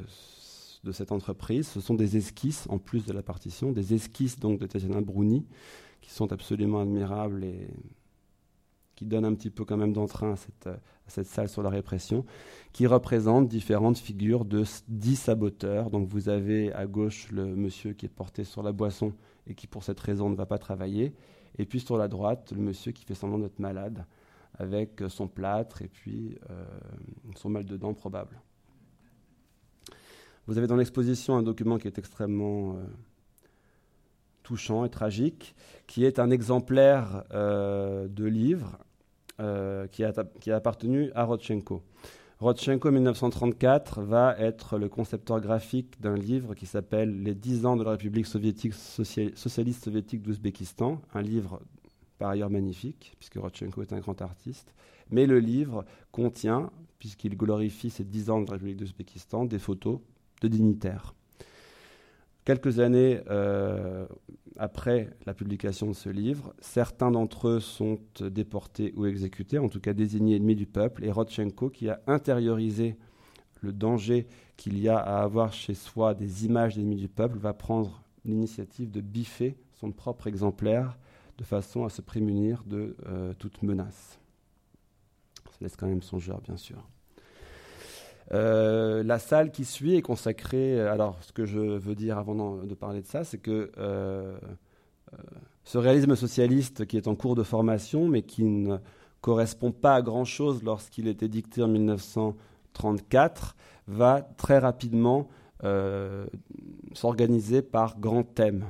de 0.83 0.91
cette 0.91 1.11
entreprise. 1.11 1.67
Ce 1.67 1.81
sont 1.81 1.95
des 1.95 2.17
esquisses, 2.17 2.65
en 2.69 2.77
plus 2.77 3.05
de 3.05 3.13
la 3.13 3.21
partition, 3.21 3.71
des 3.71 3.93
esquisses 3.93 4.39
donc 4.39 4.59
de 4.59 4.67
Tatiana 4.67 5.01
Bruni, 5.01 5.45
qui 6.01 6.11
sont 6.11 6.31
absolument 6.31 6.81
admirables 6.81 7.43
et 7.43 7.69
qui 8.95 9.05
donnent 9.05 9.25
un 9.25 9.35
petit 9.35 9.51
peu 9.51 9.63
quand 9.63 9.77
même 9.77 9.93
d'entrain 9.93 10.33
à 10.33 10.35
cette, 10.35 10.67
à 10.67 10.79
cette 11.09 11.27
salle 11.27 11.49
sur 11.49 11.61
la 11.61 11.69
répression, 11.69 12.25
qui 12.73 12.87
représentent 12.87 13.47
différentes 13.47 13.99
figures 13.99 14.43
de 14.43 14.63
dix 14.87 15.15
saboteurs. 15.15 15.91
Donc 15.91 16.07
vous 16.07 16.29
avez 16.29 16.73
à 16.73 16.87
gauche 16.87 17.31
le 17.31 17.55
monsieur 17.55 17.93
qui 17.93 18.07
est 18.07 18.09
porté 18.09 18.43
sur 18.43 18.63
la 18.63 18.71
boisson 18.71 19.13
et 19.45 19.53
qui 19.53 19.67
pour 19.67 19.83
cette 19.83 19.99
raison 19.99 20.29
ne 20.29 20.35
va 20.35 20.45
pas 20.45 20.57
travailler, 20.57 21.13
et 21.57 21.65
puis 21.65 21.79
sur 21.79 21.97
la 21.97 22.07
droite 22.07 22.51
le 22.55 22.61
monsieur 22.61 22.91
qui 22.91 23.05
fait 23.05 23.15
semblant 23.15 23.39
d'être 23.39 23.59
malade 23.59 24.05
avec 24.55 25.03
son 25.09 25.27
plâtre 25.27 25.83
et 25.83 25.87
puis 25.87 26.37
euh, 26.49 26.65
son 27.35 27.49
mal 27.49 27.65
de 27.65 27.77
dents 27.77 27.93
probable. 27.93 28.41
Vous 30.47 30.57
avez 30.57 30.67
dans 30.67 30.77
l'exposition 30.77 31.35
un 31.35 31.43
document 31.43 31.77
qui 31.77 31.87
est 31.87 31.97
extrêmement 31.97 32.75
euh, 32.75 32.85
touchant 34.43 34.85
et 34.85 34.89
tragique, 34.89 35.55
qui 35.87 36.05
est 36.05 36.19
un 36.19 36.31
exemplaire 36.31 37.25
euh, 37.33 38.07
de 38.07 38.23
livre 38.23 38.77
euh, 39.41 39.87
qui, 39.87 40.05
a, 40.05 40.13
appartenu 40.55 41.11
à 41.15 41.25
Rodchenko. 41.25 41.83
Rodchenko, 42.39 42.87
en 42.87 42.91
1934, 42.93 44.01
va 44.03 44.37
être 44.39 44.77
le 44.77 44.87
concepteur 44.87 45.41
graphique 45.41 45.99
d'un 45.99 46.15
livre 46.15 46.55
qui 46.55 46.65
s'appelle 46.65 47.23
Les 47.23 47.35
10 47.35 47.65
ans 47.65 47.75
de 47.75 47.83
la 47.83 47.91
République 47.91 48.27
soviétique 48.27 48.73
socialiste 48.73 49.83
soviétique 49.83 50.21
d'Ouzbékistan, 50.21 51.01
un 51.13 51.21
livre 51.21 51.59
par 52.19 52.29
ailleurs 52.29 52.49
magnifique, 52.49 53.15
puisque 53.19 53.35
Rodchenko 53.35 53.81
est 53.81 53.91
un 53.91 53.99
grand 53.99 54.21
artiste. 54.21 54.73
Mais 55.11 55.25
le 55.25 55.39
livre 55.39 55.83
contient, 56.13 56.71
puisqu'il 56.99 57.35
glorifie 57.35 57.89
ces 57.89 58.05
10 58.05 58.29
ans 58.29 58.41
de 58.41 58.47
la 58.47 58.53
République 58.53 58.77
d'Ouzbékistan, 58.77 59.43
des 59.43 59.59
photos 59.59 59.99
de 60.41 60.47
dignitaires. 60.47 61.13
Quelques 62.45 62.79
années 62.79 63.19
euh, 63.29 64.05
après 64.57 65.09
la 65.25 65.33
publication 65.33 65.87
de 65.87 65.93
ce 65.93 66.09
livre, 66.09 66.53
certains 66.59 67.11
d'entre 67.11 67.49
eux 67.49 67.59
sont 67.59 67.99
déportés 68.21 68.93
ou 68.95 69.05
exécutés, 69.05 69.59
en 69.59 69.69
tout 69.69 69.79
cas 69.79 69.93
désignés 69.93 70.37
ennemis 70.37 70.55
du 70.55 70.65
peuple, 70.65 71.03
et 71.03 71.11
Rodchenko, 71.11 71.69
qui 71.69 71.89
a 71.89 71.99
intériorisé 72.07 72.95
le 73.61 73.73
danger 73.73 74.27
qu'il 74.55 74.79
y 74.79 74.87
a 74.87 74.97
à 74.97 75.23
avoir 75.23 75.51
chez 75.51 75.73
soi 75.73 76.13
des 76.13 76.45
images 76.45 76.75
d'ennemis 76.75 76.95
du 76.95 77.09
peuple, 77.09 77.37
va 77.37 77.53
prendre 77.53 78.01
l'initiative 78.23 78.91
de 78.91 79.01
biffer 79.01 79.57
son 79.73 79.91
propre 79.91 80.27
exemplaire 80.27 80.97
de 81.37 81.43
façon 81.43 81.85
à 81.85 81.89
se 81.89 82.01
prémunir 82.01 82.63
de 82.65 82.95
euh, 83.07 83.33
toute 83.33 83.61
menace. 83.61 84.19
Ça 85.45 85.57
laisse 85.61 85.75
quand 85.75 85.87
même 85.87 86.01
songeur, 86.01 86.41
bien 86.41 86.57
sûr. 86.57 86.87
Euh, 88.33 89.03
la 89.03 89.19
salle 89.19 89.51
qui 89.51 89.65
suit 89.65 89.95
est 89.95 90.01
consacrée. 90.01 90.79
Euh, 90.79 90.91
alors, 90.91 91.17
ce 91.21 91.31
que 91.31 91.45
je 91.45 91.59
veux 91.59 91.95
dire 91.95 92.17
avant 92.17 92.57
de 92.57 92.73
parler 92.73 93.01
de 93.01 93.07
ça, 93.07 93.23
c'est 93.23 93.37
que 93.37 93.71
euh, 93.77 94.37
ce 95.63 95.77
réalisme 95.77 96.15
socialiste 96.15 96.85
qui 96.85 96.97
est 96.97 97.07
en 97.07 97.15
cours 97.15 97.35
de 97.35 97.43
formation, 97.43 98.07
mais 98.07 98.23
qui 98.23 98.43
ne 98.43 98.77
correspond 99.21 99.71
pas 99.71 99.95
à 99.95 100.01
grand-chose 100.01 100.63
lorsqu'il 100.63 101.07
était 101.07 101.29
dicté 101.29 101.63
en 101.63 101.67
1934, 101.67 103.55
va 103.87 104.21
très 104.37 104.59
rapidement 104.59 105.27
s'organiser 106.93 107.63
par 107.63 107.99
grands 107.99 108.23
thèmes. 108.23 108.65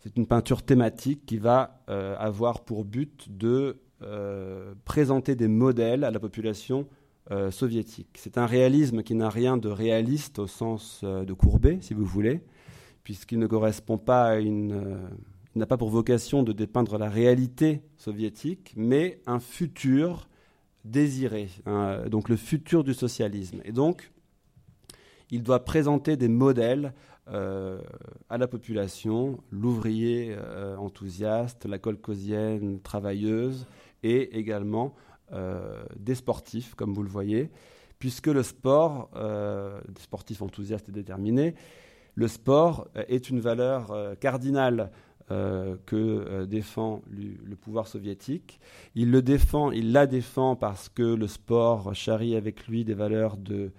C'est 0.00 0.16
une 0.18 0.26
peinture 0.26 0.62
thématique 0.62 1.24
qui 1.24 1.38
va 1.38 1.80
avoir 1.86 2.60
pour 2.60 2.84
but 2.84 3.34
de 3.34 3.78
présenter 4.84 5.34
des 5.36 5.48
modèles 5.48 6.04
à 6.04 6.10
la 6.10 6.20
population 6.20 6.86
euh, 7.30 7.52
soviétique. 7.52 8.08
C'est 8.16 8.36
un 8.36 8.46
réalisme 8.46 9.04
qui 9.04 9.14
n'a 9.14 9.30
rien 9.30 9.56
de 9.56 9.68
réaliste 9.68 10.40
au 10.40 10.48
sens 10.48 11.02
euh, 11.04 11.24
de 11.24 11.32
Courbet, 11.32 11.78
si 11.80 11.94
vous 11.94 12.04
voulez, 12.04 12.40
puisqu'il 13.04 13.38
ne 13.38 13.46
correspond 13.46 13.96
pas 13.96 14.24
à 14.24 14.36
une. 14.38 14.72
Euh, 14.72 15.08
n'a 15.54 15.66
pas 15.66 15.76
pour 15.76 15.88
vocation 15.88 16.42
de 16.42 16.52
dépeindre 16.52 16.98
la 16.98 17.08
réalité 17.08 17.82
soviétique, 17.96 18.72
mais 18.76 19.20
un 19.26 19.38
futur 19.38 20.28
désiré, 20.84 21.50
donc 22.10 22.30
le 22.30 22.36
futur 22.36 22.82
du 22.82 22.94
socialisme. 22.94 23.60
Et 23.66 23.70
donc, 23.70 24.10
il 25.30 25.42
doit 25.42 25.62
présenter 25.62 26.16
des 26.16 26.28
modèles 26.28 26.94
à 27.26 28.38
la 28.38 28.48
population, 28.48 29.38
l'ouvrier 29.50 30.34
enthousiaste, 30.78 31.66
la 31.66 31.78
colcosienne 31.78 32.80
travailleuse, 32.80 33.66
et 34.02 34.38
également 34.38 34.94
des 35.96 36.14
sportifs, 36.14 36.74
comme 36.74 36.92
vous 36.92 37.02
le 37.02 37.08
voyez, 37.08 37.50
puisque 37.98 38.26
le 38.26 38.42
sport, 38.42 39.10
euh, 39.14 39.80
des 39.88 40.02
sportifs 40.02 40.42
enthousiastes 40.42 40.88
et 40.88 40.92
déterminés, 40.92 41.54
le 42.14 42.28
sport 42.28 42.88
est 42.94 43.30
une 43.30 43.40
valeur 43.40 43.92
euh, 43.92 44.14
cardinale 44.14 44.90
que 45.86 46.44
défend 46.44 47.00
le, 47.08 47.56
pouvoir 47.56 47.86
soviétique. 47.86 48.60
Il 48.94 49.10
le 49.10 49.22
défend, 49.22 49.70
il 49.70 49.92
la 49.92 50.06
défend 50.06 50.56
parce 50.56 50.90
que 50.90 51.02
le 51.02 51.26
sport 51.26 51.94
charrie 51.94 52.36
avec 52.36 52.66
lui 52.66 52.84
des 52.84 52.92
valeurs 52.92 53.38
de 53.38 53.70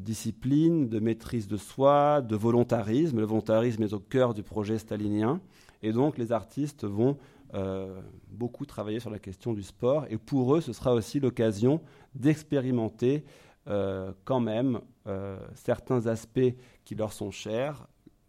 discipline, 0.00 0.90
de 0.90 0.98
maîtrise 1.00 1.48
de 1.48 1.56
soi, 1.56 2.20
de 2.20 2.36
volontarisme. 2.36 3.20
Le 3.20 3.24
volontarisme 3.24 3.84
est 3.84 3.94
au 3.94 4.00
cœur 4.00 4.34
du 4.34 4.42
projet 4.42 4.76
stalinien. 4.76 5.40
Et 5.82 5.92
donc 5.92 6.18
les 6.18 6.30
artistes 6.30 6.84
vont 6.84 7.16
euh, 7.54 8.00
beaucoup 8.28 8.66
travaillé 8.66 9.00
sur 9.00 9.10
la 9.10 9.18
question 9.18 9.52
du 9.52 9.62
sport. 9.62 10.06
Et 10.10 10.18
pour 10.18 10.56
eux, 10.56 10.60
ce 10.60 10.72
sera 10.72 10.94
aussi 10.94 11.20
l'occasion 11.20 11.80
d'expérimenter 12.14 13.24
euh, 13.68 14.12
quand 14.24 14.40
même 14.40 14.80
euh, 15.06 15.38
certains 15.54 16.06
aspects 16.06 16.54
qui 16.84 16.94
leur 16.94 17.12
sont 17.12 17.30
chers, 17.30 17.86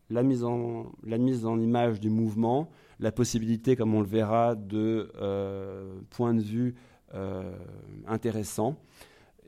la 0.10 0.24
mise, 0.24 0.44
en, 0.44 0.92
la 1.04 1.18
mise 1.18 1.46
en 1.46 1.60
image 1.60 2.00
du 2.00 2.10
mouvement, 2.10 2.70
la 3.00 3.12
possibilité, 3.12 3.76
comme 3.76 3.94
on 3.94 4.02
le 4.02 4.08
verra, 4.08 4.56
de 4.56 5.12
points 6.10 6.34
de 6.34 6.42
vue 6.42 6.76
intéressants 8.08 8.78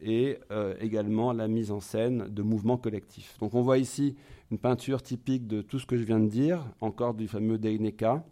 et 0.02 0.38
également 0.82 1.32
la 1.32 1.48
mise 1.48 1.72
en 1.72 1.80
scène 1.80 2.28
de 2.28 2.42
mouvements 2.42 2.78
collectifs. 2.78 3.38
Donc 3.40 3.54
on 3.54 3.62
voit 3.62 3.78
ici 3.78 4.18
une 4.52 4.58
peinture 4.58 5.02
typique 5.02 5.48
de 5.48 5.62
tout 5.62 5.80
ce 5.80 5.86
que 5.86 5.96
je 5.96 6.04
viens 6.04 6.20
de 6.20 6.28
dire, 6.28 6.66
encore 6.82 7.14
du 7.14 7.30
fameux 7.30 7.58
Deineka, 7.58 8.26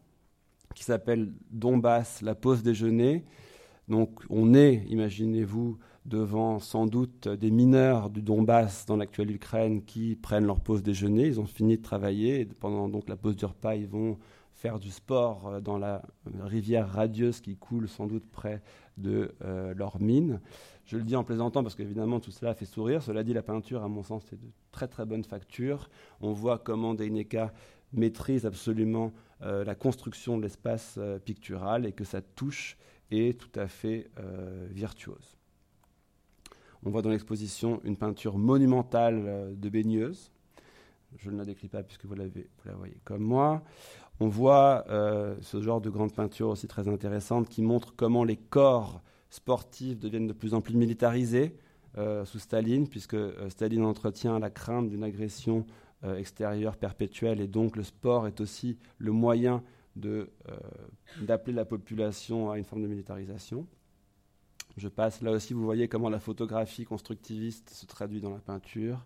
qui 0.76 0.84
s'appelle 0.84 1.34
Donbass, 1.51 2.22
la 2.22 2.36
pause 2.36 2.63
déjeuner. 2.63 3.24
Donc 3.88 4.22
on 4.30 4.53
est, 4.53 4.86
imaginez-vous, 4.89 5.78
devant 6.05 6.59
sans 6.59 6.86
doute 6.86 7.28
des 7.28 7.51
mineurs 7.51 8.09
du 8.09 8.22
Donbass 8.22 8.86
dans 8.86 8.95
l'actuelle 8.95 9.32
Ukraine 9.32 9.84
qui 9.84 10.15
prennent 10.15 10.45
leur 10.45 10.61
pause 10.61 10.82
déjeuner. 10.82 11.28
Ils 11.28 11.39
ont 11.39 11.45
fini 11.45 11.78
de 11.78 11.82
travailler 11.82 12.45
pendant 12.45 12.88
donc 12.88 13.09
la 13.09 13.18
pause 13.18 13.36
du 13.36 13.45
repas, 13.45 13.76
ils 13.76 13.88
vont 13.88 14.18
faire 14.53 14.80
du 14.80 14.89
sport 14.89 15.47
euh, 15.47 15.59
dans 15.61 15.78
la 15.78 16.01
rivière 16.39 16.89
radieuse 16.89 17.41
qui 17.41 17.55
coule 17.55 17.88
sans 17.88 18.07
doute 18.07 18.26
près 18.26 18.61
de 18.97 19.36
euh, 19.43 19.74
leur 19.76 20.01
mine. 20.01 20.41
Je 20.86 20.97
le 20.97 21.03
dis 21.03 21.15
en 21.15 21.24
plaisantant 21.24 21.61
parce 21.61 21.76
qu'évidemment 21.76 22.20
tout 22.20 22.32
cela 22.32 22.55
fait 22.55 22.65
sourire. 22.65 23.03
Cela 23.03 23.24
dit, 23.24 23.34
la 23.34 23.43
peinture, 23.43 23.84
à 23.84 23.88
mon 23.88 24.03
sens, 24.03 24.24
est 24.34 24.38
de 24.38 24.49
très 24.72 24.88
très 24.88 25.05
bonne 25.05 25.24
facture. 25.24 25.89
On 26.22 26.32
voit 26.32 26.57
comment 26.57 26.93
Deineka 26.93 27.53
maîtrise 27.93 28.45
absolument 28.45 29.11
la 29.42 29.76
construction 29.76 30.38
de 30.38 30.44
l'espace 30.44 30.96
euh, 30.98 31.20
pictural 31.20 31.86
et 31.86 31.92
que 31.92 32.04
sa 32.04 32.22
touche 32.22 32.78
est 33.12 33.40
tout 33.40 33.60
à 33.60 33.68
fait 33.68 34.10
euh, 34.20 34.68
virtuose. 34.72 35.38
On 36.84 36.90
voit 36.90 37.02
dans 37.02 37.10
l'exposition 37.10 37.82
une 37.84 37.98
peinture 37.98 38.38
monumentale 38.38 39.56
de 39.58 39.70
baigneuse, 39.70 40.32
je 41.18 41.32
ne 41.32 41.38
la 41.38 41.46
décris 41.46 41.68
pas 41.68 41.84
puisque 41.84 42.06
vous, 42.06 42.16
l'avez, 42.16 42.50
la 42.66 42.74
voyez 42.74 42.98
comme 43.04 43.24
moi. 43.24 43.64
On 44.20 44.28
voit 44.28 44.86
euh, 44.90 45.36
ce 45.42 45.62
genre 45.62 45.80
de 45.80 45.90
grande 45.90 46.14
peinture 46.14 46.50
aussi 46.50 46.68
très 46.68 46.88
intéressante 46.88 47.48
qui 47.50 47.62
montre 47.62 47.94
comment 47.96 48.24
les 48.24 48.38
corps 48.38 49.02
sportifs 49.30 50.00
deviennent 50.00 50.28
de 50.28 50.34
plus 50.34 50.54
en 50.54 50.62
plus 50.62 50.76
militarisés 50.76 51.56
euh, 51.98 52.26
sous 52.26 52.40
Staline, 52.40 52.88
puisque 52.88 53.14
euh, 53.14 53.50
Staline 53.50 53.86
entretient 53.86 54.40
la 54.40 54.50
crainte 54.50 54.90
d'une 54.90 55.04
agression 55.04 55.66
extérieure 56.04 56.78
perpétuelle 56.78 57.41
et 57.41 57.48
donc 57.48 57.76
le 57.76 57.84
sport 57.84 58.28
est 58.28 58.39
aussi 58.39 58.78
le 59.00 59.12
moyen 59.12 59.64
d'appeler 59.95 61.54
la 61.54 61.66
population 61.66 62.52
à 62.52 62.58
une 62.58 62.64
forme 62.64 62.84
de 62.84 62.88
militarisation. 62.88 63.68
Je 64.78 64.88
passe 64.88 65.22
là 65.22 65.32
aussi, 65.32 65.54
vous 65.54 65.64
voyez 65.64 65.88
comment 65.88 66.10
la 66.10 66.20
photographie 66.20 66.86
constructiviste 66.86 67.72
se 67.72 67.86
traduit 67.88 68.22
dans 68.22 68.30
la 68.30 68.39
peinture 68.39 69.04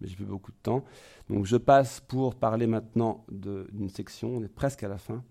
mais 0.00 0.08
j'ai 0.08 0.16
plus 0.16 0.24
beaucoup 0.24 0.52
de 0.52 0.56
temps. 0.62 0.84
Donc 1.28 1.46
je 1.46 1.56
passe 1.56 2.00
pour 2.00 2.34
parler 2.34 2.66
maintenant 2.66 3.24
d'une 3.30 3.88
section, 3.88 4.36
on 4.36 4.42
est 4.42 4.48
presque 4.48 4.82
à 4.82 4.88
la 4.88 4.98
fin, 4.98 5.24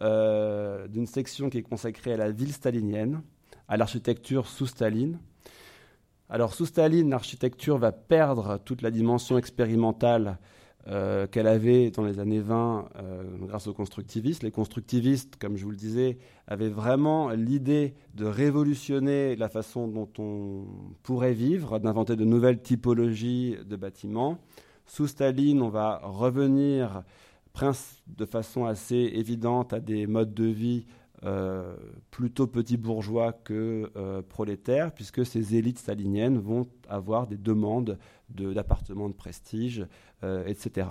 euh, 0.00 0.88
d'une 0.88 1.06
section 1.06 1.50
qui 1.50 1.58
est 1.58 1.62
consacrée 1.62 2.12
à 2.12 2.16
la 2.16 2.30
ville 2.30 2.52
stalinienne, 2.52 3.22
à 3.68 3.76
l'architecture 3.76 4.46
sous 4.46 4.66
Staline. 4.66 5.18
Alors 6.34 6.54
sous 6.54 6.64
Staline, 6.64 7.10
l'architecture 7.10 7.76
va 7.76 7.92
perdre 7.92 8.58
toute 8.64 8.80
la 8.80 8.90
dimension 8.90 9.36
expérimentale 9.36 10.38
euh, 10.88 11.26
qu'elle 11.26 11.46
avait 11.46 11.90
dans 11.90 12.04
les 12.04 12.20
années 12.20 12.40
20 12.40 12.88
euh, 12.96 13.22
grâce 13.42 13.66
aux 13.66 13.74
constructivistes. 13.74 14.42
Les 14.42 14.50
constructivistes, 14.50 15.36
comme 15.36 15.58
je 15.58 15.64
vous 15.64 15.70
le 15.72 15.76
disais, 15.76 16.16
avaient 16.46 16.70
vraiment 16.70 17.28
l'idée 17.28 17.92
de 18.14 18.24
révolutionner 18.24 19.36
la 19.36 19.50
façon 19.50 19.88
dont 19.88 20.08
on 20.16 20.64
pourrait 21.02 21.34
vivre, 21.34 21.78
d'inventer 21.78 22.16
de 22.16 22.24
nouvelles 22.24 22.62
typologies 22.62 23.58
de 23.66 23.76
bâtiments. 23.76 24.38
Sous 24.86 25.08
Staline, 25.08 25.60
on 25.60 25.68
va 25.68 26.00
revenir 26.02 27.02
de 28.06 28.24
façon 28.24 28.64
assez 28.64 28.96
évidente 28.96 29.74
à 29.74 29.80
des 29.80 30.06
modes 30.06 30.32
de 30.32 30.46
vie 30.46 30.86
euh, 31.24 31.76
plutôt 32.10 32.46
petits 32.46 32.76
bourgeois 32.76 33.32
que 33.32 33.90
prolétaires, 34.28 34.92
puisque 34.92 35.24
ces 35.24 35.56
élites 35.56 35.78
staliniennes 35.78 36.38
vont 36.38 36.66
avoir 36.88 37.26
des 37.26 37.36
demandes 37.36 37.98
d'appartements 38.30 39.08
de, 39.08 39.14
prestige, 39.14 39.86
euh, 40.24 40.44
etc. 40.46 40.88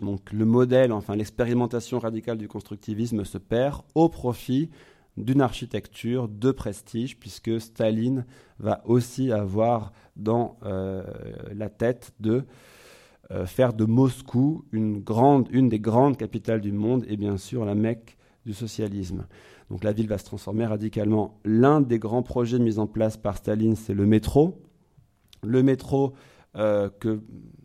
Donc 0.00 0.32
le 0.32 0.44
modèle, 0.44 0.92
enfin 0.92 1.16
l'expérimentation 1.16 1.98
radicale 1.98 2.38
du 2.38 2.48
constructivisme 2.48 3.24
se 3.24 3.38
perd 3.38 3.82
au 3.94 4.08
profit 4.08 4.70
d'une 5.16 5.42
architecture 5.42 6.28
de 6.28 6.50
prestige, 6.50 7.18
puisque 7.18 7.60
Staline 7.60 8.24
va 8.58 8.80
aussi 8.86 9.30
avoir 9.30 9.92
dans 10.16 10.56
euh, 10.64 11.04
la 11.54 11.68
tête 11.68 12.12
de 12.20 12.44
euh, 13.30 13.44
faire 13.44 13.74
de 13.74 13.84
Moscou 13.84 14.64
une, 14.72 15.00
grande, 15.00 15.48
une 15.50 15.68
des 15.68 15.80
grandes 15.80 16.16
capitales 16.16 16.62
du 16.62 16.72
monde 16.72 17.04
et 17.08 17.16
bien 17.16 17.36
sûr 17.36 17.64
la 17.64 17.74
Mecque 17.74 18.16
du 18.44 18.54
socialisme. 18.54 19.26
Donc 19.70 19.84
la 19.84 19.92
ville 19.92 20.08
va 20.08 20.18
se 20.18 20.24
transformer 20.24 20.66
radicalement. 20.66 21.40
L'un 21.44 21.80
des 21.80 21.98
grands 21.98 22.22
projets 22.22 22.58
mis 22.58 22.78
en 22.78 22.86
place 22.86 23.16
par 23.16 23.36
Staline, 23.36 23.76
c'est 23.76 23.94
le 23.94 24.06
métro. 24.06 24.60
Le 25.42 25.62
métro 25.62 26.14
euh, 26.56 26.90
que 27.00 27.20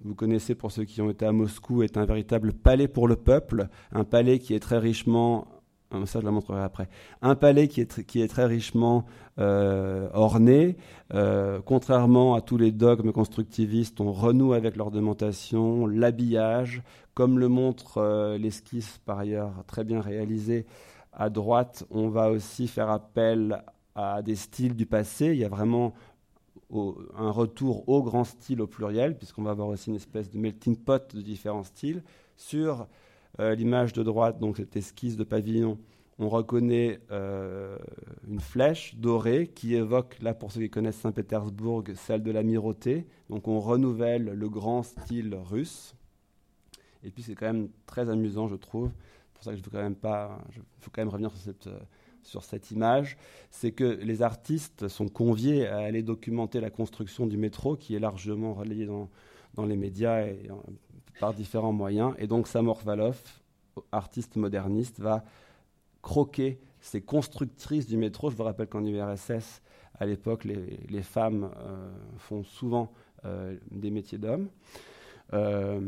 vous 0.06 0.16
connaissez 0.16 0.56
pour 0.56 0.72
ceux 0.72 0.86
qui 0.86 1.02
ont 1.02 1.10
été 1.10 1.26
à 1.26 1.34
Moscou, 1.34 1.84
est 1.84 1.98
un 1.98 2.06
véritable 2.06 2.54
palais 2.54 2.88
pour 2.88 3.10
le 3.10 3.18
peuple, 3.18 3.68
un 3.92 4.06
palais 4.06 4.40
qui 4.40 4.54
est 4.54 4.62
très 4.62 4.78
richement 4.78 5.48
euh, 5.94 6.06
ça 6.06 6.20
je 6.20 6.26
la 6.26 6.32
montrerai 6.32 6.62
après. 6.62 6.88
Un 7.22 7.36
palais 7.36 7.68
qui 7.68 7.82
est, 7.82 8.06
qui 8.06 8.22
est 8.22 8.28
très 8.28 8.46
richement 8.46 9.06
euh, 9.40 10.10
orné. 10.14 10.78
contrairement 11.66 12.36
à 12.36 12.42
tous 12.42 12.58
les 12.58 12.72
dogmes 12.72 13.12
constructivistes, 13.12 14.00
on 14.00 14.14
renoue 14.14 14.54
avec 14.54 14.78
l'ornementation, 14.78 15.86
l'habillage, 15.86 16.82
comme 17.18 17.40
le 17.40 17.48
montre 17.48 18.38
l'esquisse 18.38 19.00
par 19.04 19.18
ailleurs 19.18 19.64
très 19.66 19.84
bien 19.84 20.02
réalisée. 20.02 20.68
À 21.12 21.32
droite, 21.32 21.84
on 21.90 22.10
va 22.10 22.30
aussi 22.30 22.68
faire 22.68 22.92
appel 22.92 23.64
à 23.96 24.22
des 24.22 24.36
styles 24.36 24.76
du 24.76 24.86
passé. 24.86 25.26
Il 25.26 25.38
y 25.38 25.44
a 25.44 25.50
vraiment 25.50 25.96
un 26.72 27.32
retour 27.32 27.90
au 27.90 28.04
grand 28.04 28.24
style 28.24 28.62
au 28.62 28.68
pluriel, 28.68 29.18
puisqu'on 29.18 29.42
va 29.42 29.50
avoir 29.50 29.70
aussi 29.70 29.90
une 29.90 29.96
espèce 29.96 30.30
de 30.30 30.38
melting 30.38 30.78
pot 30.78 31.16
de 31.16 31.22
différents 31.22 31.64
styles. 31.64 32.04
Sur 32.36 32.86
euh, 33.40 33.56
l'image 33.56 33.94
de 33.94 34.04
droite, 34.04 34.38
donc 34.38 34.58
cette 34.58 34.76
esquisse 34.76 35.18
de 35.18 35.24
pavillon, 35.24 35.80
on 36.20 36.30
reconnaît 36.30 37.00
euh, 37.10 37.80
une 38.30 38.42
flèche 38.42 38.94
dorée 38.94 39.48
qui 39.48 39.74
évoque, 39.74 40.18
là 40.22 40.36
pour 40.36 40.52
ceux 40.52 40.62
qui 40.62 40.70
connaissent 40.70 40.98
Saint-Pétersbourg, 40.98 41.84
celle 41.96 42.22
de 42.22 42.30
l'amirauté. 42.30 43.08
Donc 43.32 43.48
on 43.48 43.60
renouvelle 43.60 44.26
le 44.26 44.50
grand 44.50 44.84
style 44.84 45.34
russe. 45.34 45.97
Et 47.04 47.12
puis 47.12 47.24
c'est 47.24 47.36
quand 47.36 47.46
même 47.46 47.70
très 47.86 48.10
amusant, 48.10 48.48
je 48.48 48.56
trouve. 48.56 48.90
C'est 48.90 49.34
pour 49.34 49.44
ça 49.44 49.52
que 49.52 49.58
je 49.58 49.64
veux 49.64 49.72
quand 49.72 49.84
même 49.84 49.96
pas, 49.96 50.40
il 50.56 50.62
faut 50.82 50.92
quand 50.92 51.02
même 51.02 51.10
revenir 51.10 51.32
sur 51.32 51.40
cette 51.40 51.68
euh, 51.68 51.80
sur 52.24 52.44
cette 52.44 52.72
image, 52.72 53.18
c'est 53.50 53.72
que 53.72 53.86
les 53.86 54.22
artistes 54.22 54.90
sont 54.90 55.08
conviés 55.08 55.66
à 55.66 55.78
aller 55.78 56.04
documenter 56.04 56.60
la 56.60 56.70
construction 56.70 57.26
du 57.26 57.38
métro, 57.38 57.78
qui 57.78 57.96
est 57.96 58.00
largement 58.00 58.54
relayée 58.54 58.86
dans, 58.86 59.10
dans 59.54 59.66
les 59.66 59.78
médias 59.78 60.26
et 60.28 60.50
par 61.22 61.34
différents 61.34 61.72
moyens. 61.72 62.14
Et 62.18 62.28
donc 62.28 62.48
Samor 62.48 62.82
Valov, 62.82 63.18
artiste 63.94 64.36
moderniste, 64.36 65.00
va 65.00 65.24
croquer 66.02 66.60
ces 66.80 67.02
constructrices 67.02 67.88
du 67.88 67.98
métro. 67.98 68.30
Je 68.30 68.36
vous 68.36 68.44
rappelle 68.44 68.68
qu'en 68.68 68.86
URSS, 68.86 69.62
à 70.00 70.06
l'époque, 70.06 70.46
les, 70.46 71.02
femmes 71.02 71.50
euh, 71.58 71.92
font 72.18 72.44
souvent 72.44 72.92
euh, 73.26 73.58
des 73.72 73.90
métiers 73.90 74.18
d'hommes. 74.18 74.50
Euh, 75.34 75.82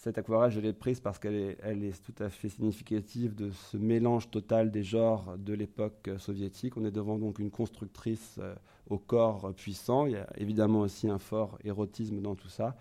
cette 0.00 0.16
aquarelle, 0.16 0.50
je 0.50 0.60
l'ai 0.60 0.72
prise 0.72 0.98
parce 0.98 1.18
qu'elle 1.18 1.34
est, 1.62 2.02
tout 2.02 2.14
à 2.22 2.30
fait 2.30 2.48
significative 2.48 3.34
de 3.34 3.50
ce 3.50 3.76
mélange 3.76 4.30
total 4.30 4.70
des 4.70 4.82
genres 4.82 5.36
de 5.36 5.52
l'époque 5.52 6.08
soviétique. 6.16 6.78
On 6.78 6.86
est 6.86 6.90
devant 6.90 7.18
donc 7.18 7.38
une 7.38 7.50
constructrice 7.50 8.38
euh, 8.38 8.54
au 8.88 8.96
corps 8.96 9.52
puissant. 9.54 10.06
Il 10.06 10.12
y 10.12 10.16
a 10.16 10.26
évidemment 10.38 10.80
aussi 10.80 11.06
un 11.10 11.18
fort 11.18 11.58
érotisme 11.64 12.22
dans 12.22 12.34
tout 12.34 12.48
ça. 12.48 12.78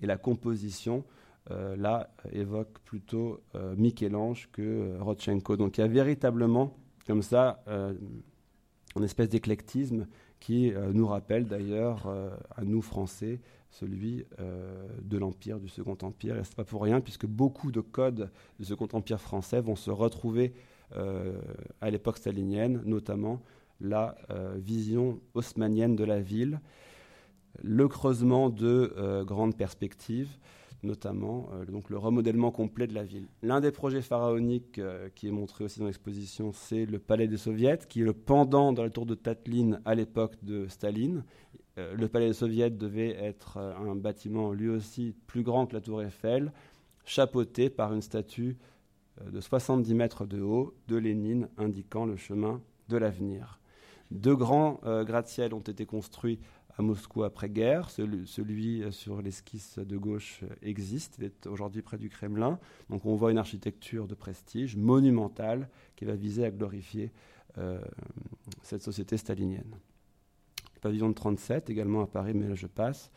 Et 0.00 0.06
la 0.06 0.16
composition, 0.16 1.04
euh, 1.50 1.76
là, 1.76 2.08
évoque 2.32 2.78
plutôt 2.86 3.40
euh, 3.54 3.76
Michel-Ange 3.76 4.48
que 4.50 4.96
Rodchenko. 4.98 5.58
Donc 5.58 5.76
il 5.76 5.82
y 5.82 5.84
a 5.84 5.88
véritablement, 5.88 6.74
comme 7.06 7.20
ça, 7.20 7.62
une 8.96 9.04
espèce 9.04 9.28
d'éclectisme 9.28 10.06
qui 10.40 10.72
nous 10.92 11.06
rappelle 11.06 11.46
d'ailleurs 11.46 12.08
à 12.56 12.64
nous 12.64 12.80
Français 12.80 13.40
celui 13.72 14.26
euh, 14.38 14.86
de 15.02 15.18
l'Empire, 15.18 15.58
du 15.58 15.68
Second 15.68 15.96
Empire. 16.02 16.36
Et 16.36 16.44
ce 16.44 16.50
n'est 16.50 16.56
pas 16.56 16.64
pour 16.64 16.82
rien, 16.82 17.00
puisque 17.00 17.26
beaucoup 17.26 17.72
de 17.72 17.80
codes 17.80 18.30
du 18.58 18.64
Second 18.64 18.88
Empire 18.92 19.20
français 19.20 19.60
vont 19.60 19.76
se 19.76 19.90
retrouver 19.90 20.52
euh, 20.96 21.40
à 21.80 21.90
l'époque 21.90 22.18
stalinienne, 22.18 22.82
notamment 22.84 23.42
la 23.80 24.14
euh, 24.30 24.54
vision 24.58 25.20
haussmanienne 25.34 25.96
de 25.96 26.04
la 26.04 26.20
ville, 26.20 26.60
le 27.62 27.88
creusement 27.88 28.48
de 28.48 29.22
grandes 29.26 29.56
perspectives, 29.56 30.38
notamment 30.82 31.50
donc 31.70 31.90
le 31.90 31.98
remodèlement 31.98 32.50
complet 32.50 32.86
de 32.86 32.94
la 32.94 33.04
ville. 33.04 33.28
L'un 33.42 33.60
des 33.60 33.70
projets 33.70 34.00
pharaoniques 34.00 34.80
qui 35.14 35.28
est 35.28 35.30
montré 35.30 35.64
aussi 35.64 35.78
dans 35.78 35.84
l'exposition, 35.84 36.52
c'est 36.54 36.86
le 36.86 36.98
Palais 36.98 37.28
des 37.28 37.36
Soviets, 37.36 37.80
qui 37.86 38.00
est 38.00 38.04
le 38.04 38.14
pendant 38.14 38.72
dans 38.72 38.82
la 38.82 38.88
tour 38.88 39.04
de 39.04 39.14
Tatlin 39.14 39.80
à 39.84 39.94
l'époque 39.94 40.42
de 40.42 40.66
Staline. 40.66 41.24
Euh, 41.78 41.94
le 41.94 42.08
palais 42.08 42.32
soviets 42.32 42.70
devait 42.70 43.16
être 43.16 43.56
euh, 43.56 43.74
un 43.76 43.94
bâtiment 43.94 44.52
lui 44.52 44.68
aussi 44.68 45.14
plus 45.26 45.42
grand 45.42 45.66
que 45.66 45.74
la 45.74 45.80
tour 45.80 46.02
Eiffel, 46.02 46.52
chapeauté 47.04 47.70
par 47.70 47.94
une 47.94 48.02
statue 48.02 48.58
euh, 49.20 49.30
de 49.30 49.40
70 49.40 49.94
mètres 49.94 50.26
de 50.26 50.40
haut 50.40 50.74
de 50.88 50.96
Lénine 50.96 51.48
indiquant 51.56 52.04
le 52.04 52.16
chemin 52.16 52.60
de 52.88 52.96
l'avenir. 52.96 53.58
Deux 54.10 54.36
grands 54.36 54.78
gratte-ciels 54.84 55.54
ont 55.54 55.60
été 55.60 55.86
construits 55.86 56.38
à 56.76 56.82
Moscou 56.82 57.24
après-guerre. 57.24 57.88
Celui, 57.88 58.26
celui, 58.26 58.84
sur 58.92 59.22
l'esquisse 59.22 59.78
de 59.78 59.96
gauche 59.96 60.42
existe, 60.60 61.14
il 61.16 61.24
est 61.24 61.46
aujourd'hui 61.46 61.80
près 61.80 61.96
du 61.96 62.10
Kremlin. 62.10 62.58
Donc 62.90 63.06
on 63.06 63.14
voit 63.14 63.30
une 63.30 63.38
architecture 63.38 64.06
de 64.06 64.14
prestige 64.14 64.76
monumentale 64.76 65.70
qui 65.96 66.04
va 66.04 66.14
viser 66.14 66.44
à 66.44 66.50
glorifier 66.50 67.10
cette 68.60 68.82
société 68.82 69.16
stalinienne 69.16 69.78
pavillon 70.82 71.08
de 71.08 71.14
37, 71.14 71.70
également 71.70 72.02
à 72.02 72.06
Paris, 72.06 72.32
mais 72.34 72.48
là 72.48 72.54
je 72.54 72.66
passe. 72.66 73.10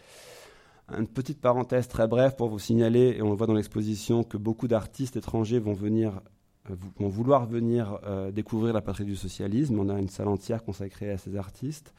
Une 0.90 1.08
petite 1.08 1.42
parenthèse 1.42 1.88
très 1.88 2.08
brève 2.08 2.36
pour 2.36 2.48
vous 2.48 2.60
signaler, 2.60 3.16
et 3.18 3.22
on 3.22 3.32
le 3.32 3.36
voit 3.36 3.48
dans 3.48 3.56
l'exposition, 3.56 4.24
que 4.24 4.38
beaucoup 4.38 4.68
d'artistes 4.68 5.18
étrangers 5.18 5.60
vont, 5.60 5.74
venir, 5.74 6.22
euh, 6.70 6.76
vont 7.00 7.10
vouloir 7.10 7.48
venir 7.48 8.00
euh, 8.06 8.32
découvrir 8.32 8.72
la 8.72 8.82
patrie 8.82 9.06
du 9.06 9.16
socialisme. 9.16 9.80
On 9.80 9.90
a 9.90 10.00
une 10.00 10.10
salle 10.10 10.28
entière 10.28 10.64
consacrée 10.64 11.10
à 11.10 11.18
ces 11.18 11.36
artistes, 11.36 11.94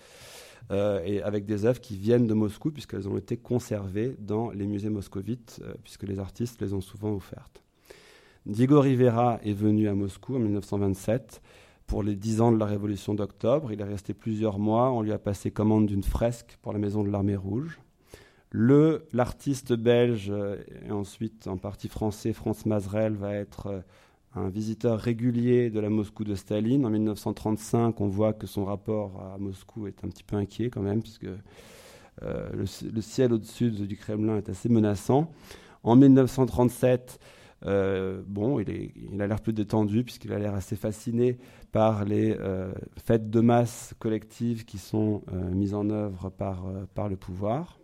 euh, 0.71 1.03
et 1.05 1.21
avec 1.21 1.47
des 1.47 1.65
œuvres 1.65 1.81
qui 1.81 1.97
viennent 1.97 2.29
de 2.29 2.35
Moscou, 2.35 2.71
puisqu'elles 2.71 3.09
ont 3.09 3.19
été 3.19 3.37
conservées 3.37 4.17
dans 4.21 4.51
les 4.51 4.67
musées 4.67 4.91
moscovites, 4.91 5.61
puisque 5.83 6.05
les 6.05 6.21
artistes 6.21 6.63
les 6.63 6.73
ont 6.73 6.81
souvent 6.81 7.13
offertes. 7.13 7.63
Diego 8.47 8.81
Rivera 8.81 9.41
est 9.43 9.53
venu 9.53 9.89
à 9.89 9.95
Moscou 9.95 10.37
en 10.37 10.39
1927 10.39 11.43
pour 11.87 12.03
les 12.03 12.17
dix 12.17 12.41
ans 12.41 12.53
de 12.53 12.59
la 12.59 12.67
Révolution 12.67 13.15
d'octobre. 13.15 13.73
Il 13.73 13.81
est 13.81 13.85
resté 13.85 14.15
plusieurs 14.15 14.59
mois. 14.59 14.91
On 14.91 15.03
lui 15.03 15.13
a 15.13 15.19
passé 15.19 15.51
commande 15.51 15.87
d'une 15.87 16.03
fresque 16.03 16.59
pour 16.63 16.73
la 16.73 16.79
Maison 16.79 17.05
de 17.05 17.11
l'Armée 17.11 17.37
rouge. 17.37 17.79
L'artiste 18.53 19.75
belge 19.75 20.33
et 20.87 20.91
ensuite 20.91 21.47
en 21.47 21.59
partie 21.59 21.89
français, 21.89 22.33
Franz 22.33 22.63
Mazerel, 22.67 23.15
va 23.15 23.35
être 23.35 23.83
un 24.37 24.49
visiteur 24.49 25.01
régulier 25.01 25.71
de 25.71 25.81
la 25.81 25.89
Moscou 25.89 26.25
de 26.25 26.35
Staline. 26.35 26.85
En 26.85 26.91
1935, 26.91 28.01
on 28.01 28.09
voit 28.09 28.35
que 28.35 28.47
son 28.47 28.65
rapport 28.65 29.23
à 29.35 29.39
Moscou 29.39 29.87
est 29.87 30.05
un 30.05 30.09
petit 30.09 30.23
peu 30.23 30.37
inquiet 30.37 30.69
quand 30.69 30.83
même, 30.83 31.01
puisque 31.01 31.27
euh, 32.23 32.49
le, 32.53 33.01
ciel 33.01 33.33
au-dessus 33.33 33.71
du 33.71 33.97
Kremlin 33.97 34.37
est 34.37 34.49
assez 34.49 34.69
menaçant. 34.69 35.31
En 35.83 35.97
1937, 35.97 37.19
euh, 37.67 38.23
bon, 38.27 38.61
il, 38.61 39.21
a 39.21 39.27
l'air 39.27 39.41
plus 39.41 39.53
détendu 39.53 40.05
puisqu'il 40.05 40.33
a 40.33 40.39
l'air 40.39 40.55
assez 40.55 40.77
fasciné 40.77 41.39
par 41.73 42.05
les 42.05 42.37
euh, 42.39 42.73
fêtes 42.97 43.31
de 43.31 43.41
masse 43.41 43.95
collectives 43.99 44.65
qui 44.65 44.79
sont 44.79 45.23
mises 45.53 45.75
en 45.75 45.91
œuvre 45.91 46.31
par, 46.31 46.65
par 46.95 47.09
le 47.09 47.17
pouvoir. 47.17 47.79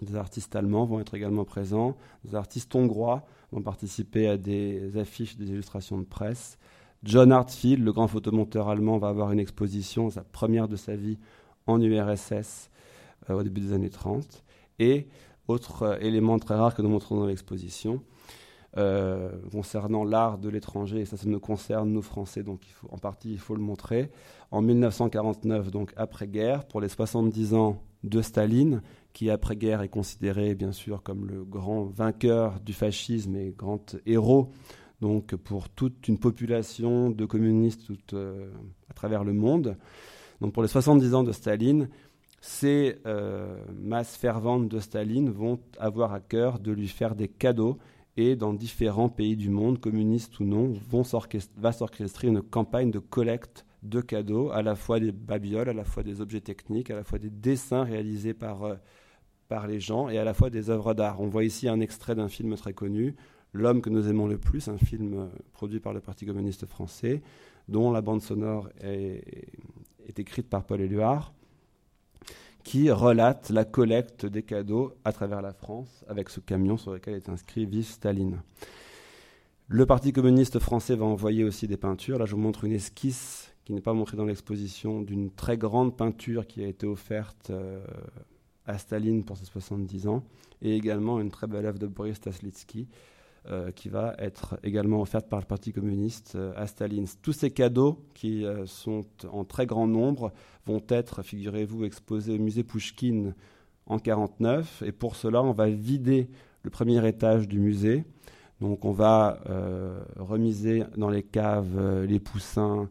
Des 0.00 0.16
artistes 0.16 0.56
allemands 0.56 0.84
vont 0.84 1.00
être 1.00 1.14
également 1.14 1.44
présents, 1.44 1.96
des 2.24 2.34
artistes 2.34 2.74
hongrois 2.74 3.24
vont 3.52 3.62
participer 3.62 4.26
à 4.26 4.36
des 4.36 4.96
affiches, 4.96 5.36
des 5.36 5.50
illustrations 5.50 5.98
de 5.98 6.04
presse. 6.04 6.58
John 7.04 7.32
Hartfield, 7.32 7.84
le 7.84 7.92
grand 7.92 8.08
photomonteur 8.08 8.68
allemand, 8.68 8.98
va 8.98 9.08
avoir 9.08 9.32
une 9.32 9.40
exposition, 9.40 10.10
sa 10.10 10.22
première 10.22 10.68
de 10.68 10.76
sa 10.76 10.96
vie, 10.96 11.18
en 11.66 11.80
URSS 11.80 12.70
euh, 13.30 13.34
au 13.34 13.42
début 13.42 13.60
des 13.60 13.72
années 13.72 13.90
30. 13.90 14.44
Et 14.78 15.08
autre 15.48 15.82
euh, 15.82 15.98
élément 16.00 16.38
très 16.38 16.54
rare 16.54 16.74
que 16.74 16.82
nous 16.82 16.88
montrons 16.88 17.16
dans 17.16 17.26
l'exposition, 17.26 18.02
euh, 18.76 19.30
concernant 19.50 20.04
l'art 20.04 20.38
de 20.38 20.48
l'étranger, 20.48 21.00
et 21.00 21.04
ça, 21.04 21.16
ça 21.16 21.28
nous 21.28 21.40
concerne, 21.40 21.90
nous 21.90 22.02
Français, 22.02 22.42
donc 22.42 22.62
en 22.90 22.98
partie 22.98 23.32
il 23.32 23.38
faut 23.38 23.54
le 23.54 23.62
montrer. 23.62 24.10
En 24.50 24.62
1949, 24.62 25.70
donc 25.70 25.92
après-guerre, 25.96 26.66
pour 26.66 26.80
les 26.80 26.88
70 26.88 27.54
ans 27.54 27.82
de 28.04 28.20
Staline, 28.22 28.82
qui 29.12 29.30
après-guerre 29.30 29.82
est 29.82 29.88
considéré 29.88 30.54
bien 30.54 30.72
sûr 30.72 31.02
comme 31.02 31.26
le 31.26 31.44
grand 31.44 31.84
vainqueur 31.84 32.60
du 32.60 32.72
fascisme 32.72 33.36
et 33.36 33.54
grand 33.56 33.96
héros 34.06 34.50
donc 35.02 35.34
pour 35.34 35.68
toute 35.68 36.06
une 36.06 36.16
population 36.16 37.10
de 37.10 37.26
communistes 37.26 37.82
euh, 38.14 38.50
à 38.88 38.94
travers 38.94 39.24
le 39.24 39.32
monde. 39.32 39.76
Donc 40.40 40.52
pour 40.54 40.62
les 40.62 40.68
70 40.68 41.14
ans 41.14 41.24
de 41.24 41.32
Staline, 41.32 41.88
ces 42.40 42.98
euh, 43.04 43.56
masses 43.74 44.16
ferventes 44.16 44.68
de 44.68 44.78
Staline 44.78 45.28
vont 45.28 45.58
avoir 45.78 46.12
à 46.12 46.20
cœur 46.20 46.60
de 46.60 46.70
lui 46.70 46.86
faire 46.86 47.16
des 47.16 47.26
cadeaux 47.26 47.78
et 48.16 48.36
dans 48.36 48.52
différents 48.52 49.08
pays 49.08 49.36
du 49.36 49.50
monde, 49.50 49.80
communistes 49.80 50.38
ou 50.40 50.44
non, 50.44 50.72
vont 50.88 51.02
va 51.56 51.72
s'orchestrer 51.72 52.28
une 52.28 52.42
campagne 52.42 52.90
de 52.90 52.98
collecte 52.98 53.64
de 53.82 54.00
cadeaux, 54.00 54.50
à 54.50 54.62
la 54.62 54.76
fois 54.76 55.00
des 55.00 55.12
babioles, 55.12 55.68
à 55.68 55.72
la 55.72 55.84
fois 55.84 56.02
des 56.02 56.20
objets 56.20 56.40
techniques, 56.40 56.90
à 56.90 56.96
la 56.96 57.04
fois 57.04 57.18
des 57.18 57.30
dessins 57.30 57.84
réalisés 57.84 58.34
par 58.34 58.64
euh, 58.64 58.74
par 59.48 59.66
les 59.66 59.80
gens 59.80 60.08
et 60.08 60.16
à 60.16 60.24
la 60.24 60.32
fois 60.32 60.48
des 60.48 60.70
œuvres 60.70 60.94
d'art. 60.94 61.20
On 61.20 61.26
voit 61.26 61.44
ici 61.44 61.68
un 61.68 61.80
extrait 61.80 62.14
d'un 62.14 62.28
film 62.28 62.54
très 62.56 62.72
connu, 62.72 63.16
L'homme 63.54 63.82
que 63.82 63.90
nous 63.90 64.08
aimons 64.08 64.26
le 64.26 64.38
plus, 64.38 64.68
un 64.68 64.78
film 64.78 65.14
euh, 65.14 65.26
produit 65.52 65.78
par 65.78 65.92
le 65.92 66.00
Parti 66.00 66.24
communiste 66.24 66.66
français, 66.66 67.22
dont 67.68 67.92
la 67.92 68.00
bande 68.00 68.22
sonore 68.22 68.70
est, 68.80 69.22
écrite 70.16 70.48
par 70.48 70.64
Paul 70.64 70.80
Éluard, 70.80 71.34
qui 72.64 72.90
relate 72.90 73.50
la 73.50 73.64
collecte 73.64 74.26
des 74.26 74.42
cadeaux 74.42 74.92
à 75.04 75.12
travers 75.12 75.42
la 75.42 75.52
France 75.52 76.04
avec 76.08 76.28
ce 76.28 76.40
camion 76.40 76.76
sur 76.76 76.92
lequel 76.92 77.14
est 77.14 77.28
inscrit 77.28 77.66
Vive 77.66 77.86
Staline. 77.86 78.42
Le 79.68 79.86
Parti 79.86 80.12
communiste 80.12 80.58
français 80.58 80.96
va 80.96 81.06
envoyer 81.06 81.44
aussi 81.44 81.66
des 81.66 81.76
peintures. 81.76 82.18
Là, 82.18 82.26
je 82.26 82.34
vous 82.34 82.40
montre 82.40 82.64
une 82.64 82.72
esquisse 82.72 83.52
qui 83.64 83.72
n'est 83.72 83.80
pas 83.80 83.94
montrée 83.94 84.16
dans 84.16 84.24
l'exposition 84.24 85.00
d'une 85.00 85.30
très 85.30 85.56
grande 85.56 85.96
peinture 85.96 86.46
qui 86.46 86.62
a 86.62 86.66
été 86.66 86.86
offerte 86.86 87.50
euh, 87.50 87.84
à 88.66 88.78
Staline 88.78 89.24
pour 89.24 89.36
ses 89.36 89.44
70 89.44 90.08
ans, 90.08 90.24
et 90.60 90.76
également 90.76 91.20
une 91.20 91.30
très 91.30 91.46
belle 91.46 91.66
œuvre 91.66 91.78
de 91.78 91.86
Boris 91.86 92.20
Taslitsky, 92.20 92.88
qui 93.74 93.88
va 93.88 94.14
être 94.18 94.58
également 94.62 95.00
offerte 95.00 95.28
par 95.28 95.40
le 95.40 95.46
Parti 95.46 95.72
communiste 95.72 96.34
euh, 96.36 96.52
à 96.56 96.66
Staline. 96.66 97.06
Tous 97.22 97.32
ces 97.32 97.50
cadeaux, 97.50 98.04
qui 98.14 98.44
euh, 98.44 98.66
sont 98.66 99.04
en 99.30 99.44
très 99.44 99.66
grand 99.66 99.86
nombre, 99.86 100.32
vont 100.66 100.82
être, 100.88 101.22
figurez-vous, 101.22 101.84
exposés 101.84 102.34
au 102.34 102.38
musée 102.38 102.62
Pouchkine 102.62 103.34
en 103.86 103.96
1949, 103.96 104.82
et 104.86 104.92
pour 104.92 105.16
cela, 105.16 105.42
on 105.42 105.52
va 105.52 105.68
vider 105.68 106.28
le 106.62 106.70
premier 106.70 107.06
étage 107.06 107.48
du 107.48 107.58
musée. 107.58 108.04
Donc 108.60 108.84
on 108.84 108.92
va 108.92 109.40
remiser 110.16 110.84
dans 110.96 111.10
les 111.10 111.24
caves 111.24 112.04
les 112.04 112.20
poussins, 112.20 112.88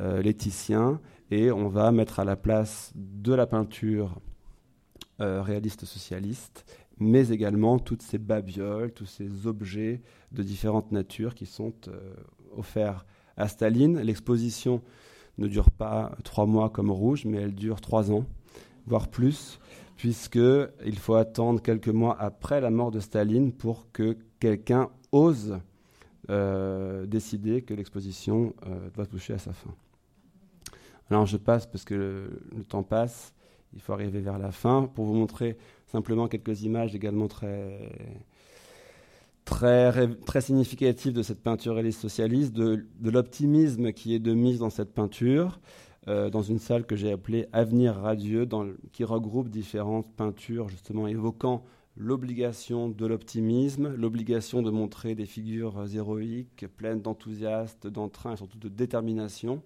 les 0.00 0.34
Titiens, 0.34 1.00
et 1.30 1.52
on 1.52 1.68
va 1.68 1.92
mettre 1.92 2.18
à 2.18 2.24
la 2.24 2.34
place 2.34 2.92
de 2.96 3.32
la 3.32 3.46
peinture 3.46 4.18
euh, 5.22 5.40
réaliste 5.40 5.86
socialiste, 5.86 6.66
mais 6.98 7.28
également 7.28 7.78
toutes 7.78 8.02
ces 8.02 8.18
babioles, 8.18 8.92
tous 8.92 9.06
ces 9.06 9.46
objets 9.46 10.02
de 10.32 10.42
différentes 10.42 10.92
natures 10.92 11.34
qui 11.34 11.46
sont 11.46 11.74
euh, 11.88 12.14
offerts 12.56 13.04
à 13.36 13.48
Staline. 13.48 13.98
L'exposition 14.00 14.82
ne 15.38 15.46
dure 15.46 15.70
pas 15.70 16.16
trois 16.24 16.46
mois 16.46 16.70
comme 16.70 16.90
Rouge, 16.90 17.24
mais 17.26 17.38
elle 17.38 17.54
dure 17.54 17.80
trois 17.80 18.10
ans, 18.10 18.24
voire 18.86 19.08
plus, 19.08 19.58
puisqu'il 19.96 20.98
faut 20.98 21.14
attendre 21.14 21.60
quelques 21.60 21.88
mois 21.88 22.16
après 22.18 22.60
la 22.60 22.70
mort 22.70 22.90
de 22.90 23.00
Staline 23.00 23.52
pour 23.52 23.92
que 23.92 24.16
quelqu'un 24.40 24.88
ose 25.12 25.58
euh, 26.30 27.06
décider 27.06 27.62
que 27.62 27.74
l'exposition 27.74 28.54
doit 28.94 29.06
toucher 29.06 29.34
à 29.34 29.38
sa 29.38 29.52
fin. 29.52 29.74
Alors 31.10 31.26
je 31.26 31.36
passe 31.36 31.66
parce 31.66 31.84
que 31.84 32.40
le 32.56 32.64
temps 32.64 32.82
passe 32.82 33.32
il 33.76 33.82
faut 33.82 33.92
arriver 33.92 34.20
vers 34.20 34.38
la 34.38 34.50
fin. 34.50 34.90
Pour 34.94 35.04
vous 35.04 35.14
montrer 35.14 35.56
simplement 35.86 36.26
quelques 36.26 36.62
images 36.62 36.94
également 36.94 37.28
très, 37.28 37.92
très, 39.44 40.08
très 40.26 40.40
significatives 40.40 41.12
de 41.12 41.22
cette 41.22 41.42
peinture 41.42 41.74
réaliste 41.74 42.00
socialiste, 42.00 42.52
de, 42.54 42.86
l'optimisme 43.04 43.92
qui 43.92 44.14
est 44.14 44.18
de 44.18 44.32
mise 44.32 44.58
dans 44.58 44.70
cette 44.70 44.94
peinture, 44.94 45.60
euh, 46.08 46.30
dans 46.30 46.42
une 46.42 46.58
salle 46.58 46.86
que 46.86 46.96
j'ai 46.96 47.12
appelée 47.12 47.46
Avenir 47.52 47.96
radieux, 47.96 48.48
qui 48.92 49.04
regroupe 49.04 49.50
différentes 49.50 50.10
peintures 50.16 50.68
justement 50.68 51.06
évoquant 51.06 51.62
l'obligation 51.98 52.88
de 52.88 53.06
l'optimisme, 53.06 53.94
l'obligation 53.94 54.62
de 54.62 54.70
montrer 54.70 55.14
des 55.14 55.26
figures 55.26 55.86
héroïques, 55.94 56.66
pleines 56.76 57.00
d'enthousiasme, 57.00 57.90
d'entrain 57.90 58.34
et 58.34 58.36
surtout 58.36 58.58
de 58.58 58.68
détermination. 58.68 59.62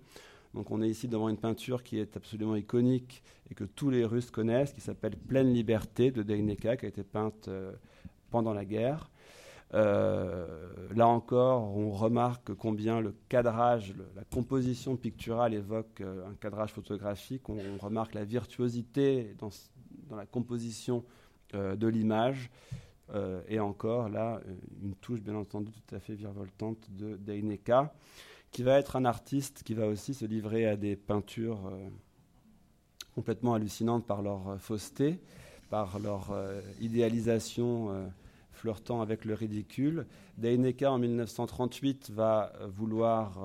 Donc 0.54 0.70
on 0.70 0.82
est 0.82 0.88
ici 0.88 1.06
devant 1.06 1.28
une 1.28 1.36
peinture 1.36 1.82
qui 1.82 1.98
est 1.98 2.16
absolument 2.16 2.56
iconique 2.56 3.22
et 3.50 3.54
que 3.54 3.64
tous 3.64 3.90
les 3.90 4.04
Russes 4.04 4.30
connaissent, 4.30 4.72
qui 4.72 4.80
s'appelle 4.80 5.16
Pleine 5.16 5.52
liberté 5.52 6.10
de 6.10 6.22
Deineka, 6.22 6.76
qui 6.76 6.86
a 6.86 6.88
été 6.88 7.04
peinte 7.04 7.48
euh, 7.48 7.72
pendant 8.30 8.52
la 8.52 8.64
guerre. 8.64 9.10
Euh, 9.72 10.46
là 10.96 11.06
encore, 11.06 11.76
on 11.76 11.90
remarque 11.90 12.52
combien 12.54 13.00
le 13.00 13.14
cadrage, 13.28 13.94
la 14.16 14.24
composition 14.24 14.96
picturale 14.96 15.54
évoque 15.54 16.00
euh, 16.00 16.28
un 16.28 16.34
cadrage 16.34 16.72
photographique. 16.72 17.48
On, 17.48 17.78
remarque 17.78 18.14
la 18.14 18.24
virtuosité 18.24 19.36
dans, 19.38 19.50
la 20.16 20.26
composition 20.26 21.04
de 21.52 21.86
l'image. 21.88 22.50
et 23.48 23.58
encore, 23.58 24.08
là, 24.08 24.40
une 24.82 24.94
touche 24.94 25.20
bien 25.20 25.34
entendu 25.34 25.72
tout 25.72 25.94
à 25.94 25.98
fait 25.98 26.14
virevoltante 26.14 26.88
de 26.90 27.16
Deineka 27.16 27.92
qui 28.50 28.62
va 28.62 28.78
être 28.78 28.96
un 28.96 29.04
artiste 29.04 29.62
qui 29.62 29.74
va 29.74 29.86
aussi 29.86 30.14
se 30.14 30.24
livrer 30.24 30.66
à 30.66 30.76
des 30.76 30.96
peintures 30.96 31.66
euh, 31.66 31.88
complètement 33.14 33.54
hallucinantes 33.54 34.06
par 34.06 34.22
leur 34.22 34.48
euh, 34.48 34.58
fausseté, 34.58 35.20
par 35.68 35.98
leur 35.98 36.30
euh, 36.32 36.60
idéalisation 36.80 38.10
flirtant 38.52 39.00
avec 39.00 39.24
le 39.24 39.34
ridicule. 39.34 40.06
Deineka, 40.36 40.90
en 40.90 40.98
1938, 40.98 42.10
va 42.10 42.52
vouloir 42.68 43.38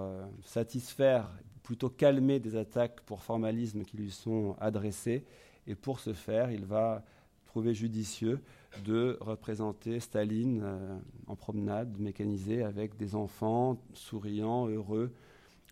satisfaire, 0.43 1.31
plutôt 1.63 1.89
calmer 1.89 2.39
des 2.39 2.57
attaques 2.57 2.99
pour 3.01 3.23
formalisme 3.23 3.83
qui 3.83 3.95
lui 3.95 4.11
sont 4.11 4.57
adressées. 4.59 5.23
Et 5.67 5.75
pour 5.75 5.99
ce 5.99 6.11
faire, 6.13 6.51
il 6.51 6.65
va 6.65 7.05
trouver 7.45 7.73
judicieux 7.73 8.41
de 8.83 9.17
représenter 9.21 9.99
Staline 9.99 10.61
euh, 10.63 10.97
en 11.27 11.35
promenade 11.35 11.99
mécanisée 11.99 12.63
avec 12.63 12.97
des 12.97 13.15
enfants 13.15 13.77
souriants, 13.93 14.67
heureux, 14.67 15.11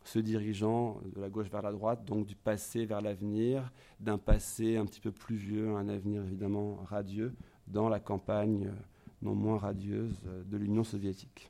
se 0.03 0.19
dirigeant 0.19 0.99
de 1.15 1.21
la 1.21 1.29
gauche 1.29 1.49
vers 1.49 1.61
la 1.61 1.71
droite, 1.71 2.05
donc 2.05 2.25
du 2.25 2.35
passé 2.35 2.85
vers 2.85 3.01
l'avenir, 3.01 3.71
d'un 3.99 4.17
passé 4.17 4.77
un 4.77 4.85
petit 4.85 4.99
peu 4.99 5.11
plus 5.11 5.35
vieux, 5.35 5.75
un 5.75 5.87
avenir 5.87 6.23
évidemment 6.23 6.79
radieux, 6.85 7.33
dans 7.67 7.89
la 7.89 7.99
campagne 7.99 8.67
euh, 8.67 8.81
non 9.21 9.35
moins 9.35 9.57
radieuse 9.57 10.19
euh, 10.27 10.43
de 10.45 10.57
l'Union 10.57 10.83
soviétique. 10.83 11.49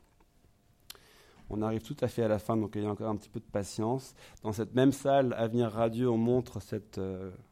On 1.49 1.61
arrive 1.61 1.81
tout 1.81 1.97
à 2.01 2.07
fait 2.07 2.23
à 2.23 2.27
la 2.27 2.39
fin, 2.39 2.55
donc 2.55 2.73
il 2.75 2.83
y 2.83 2.85
a 2.85 2.89
encore 2.89 3.09
un 3.09 3.15
petit 3.15 3.29
peu 3.29 3.39
de 3.39 3.45
patience. 3.51 4.15
Dans 4.43 4.53
cette 4.53 4.73
même 4.73 4.91
salle, 4.91 5.33
Avenir 5.37 5.69
radieux, 5.71 6.09
on 6.09 6.17
montre 6.17 6.61
cette 6.61 6.99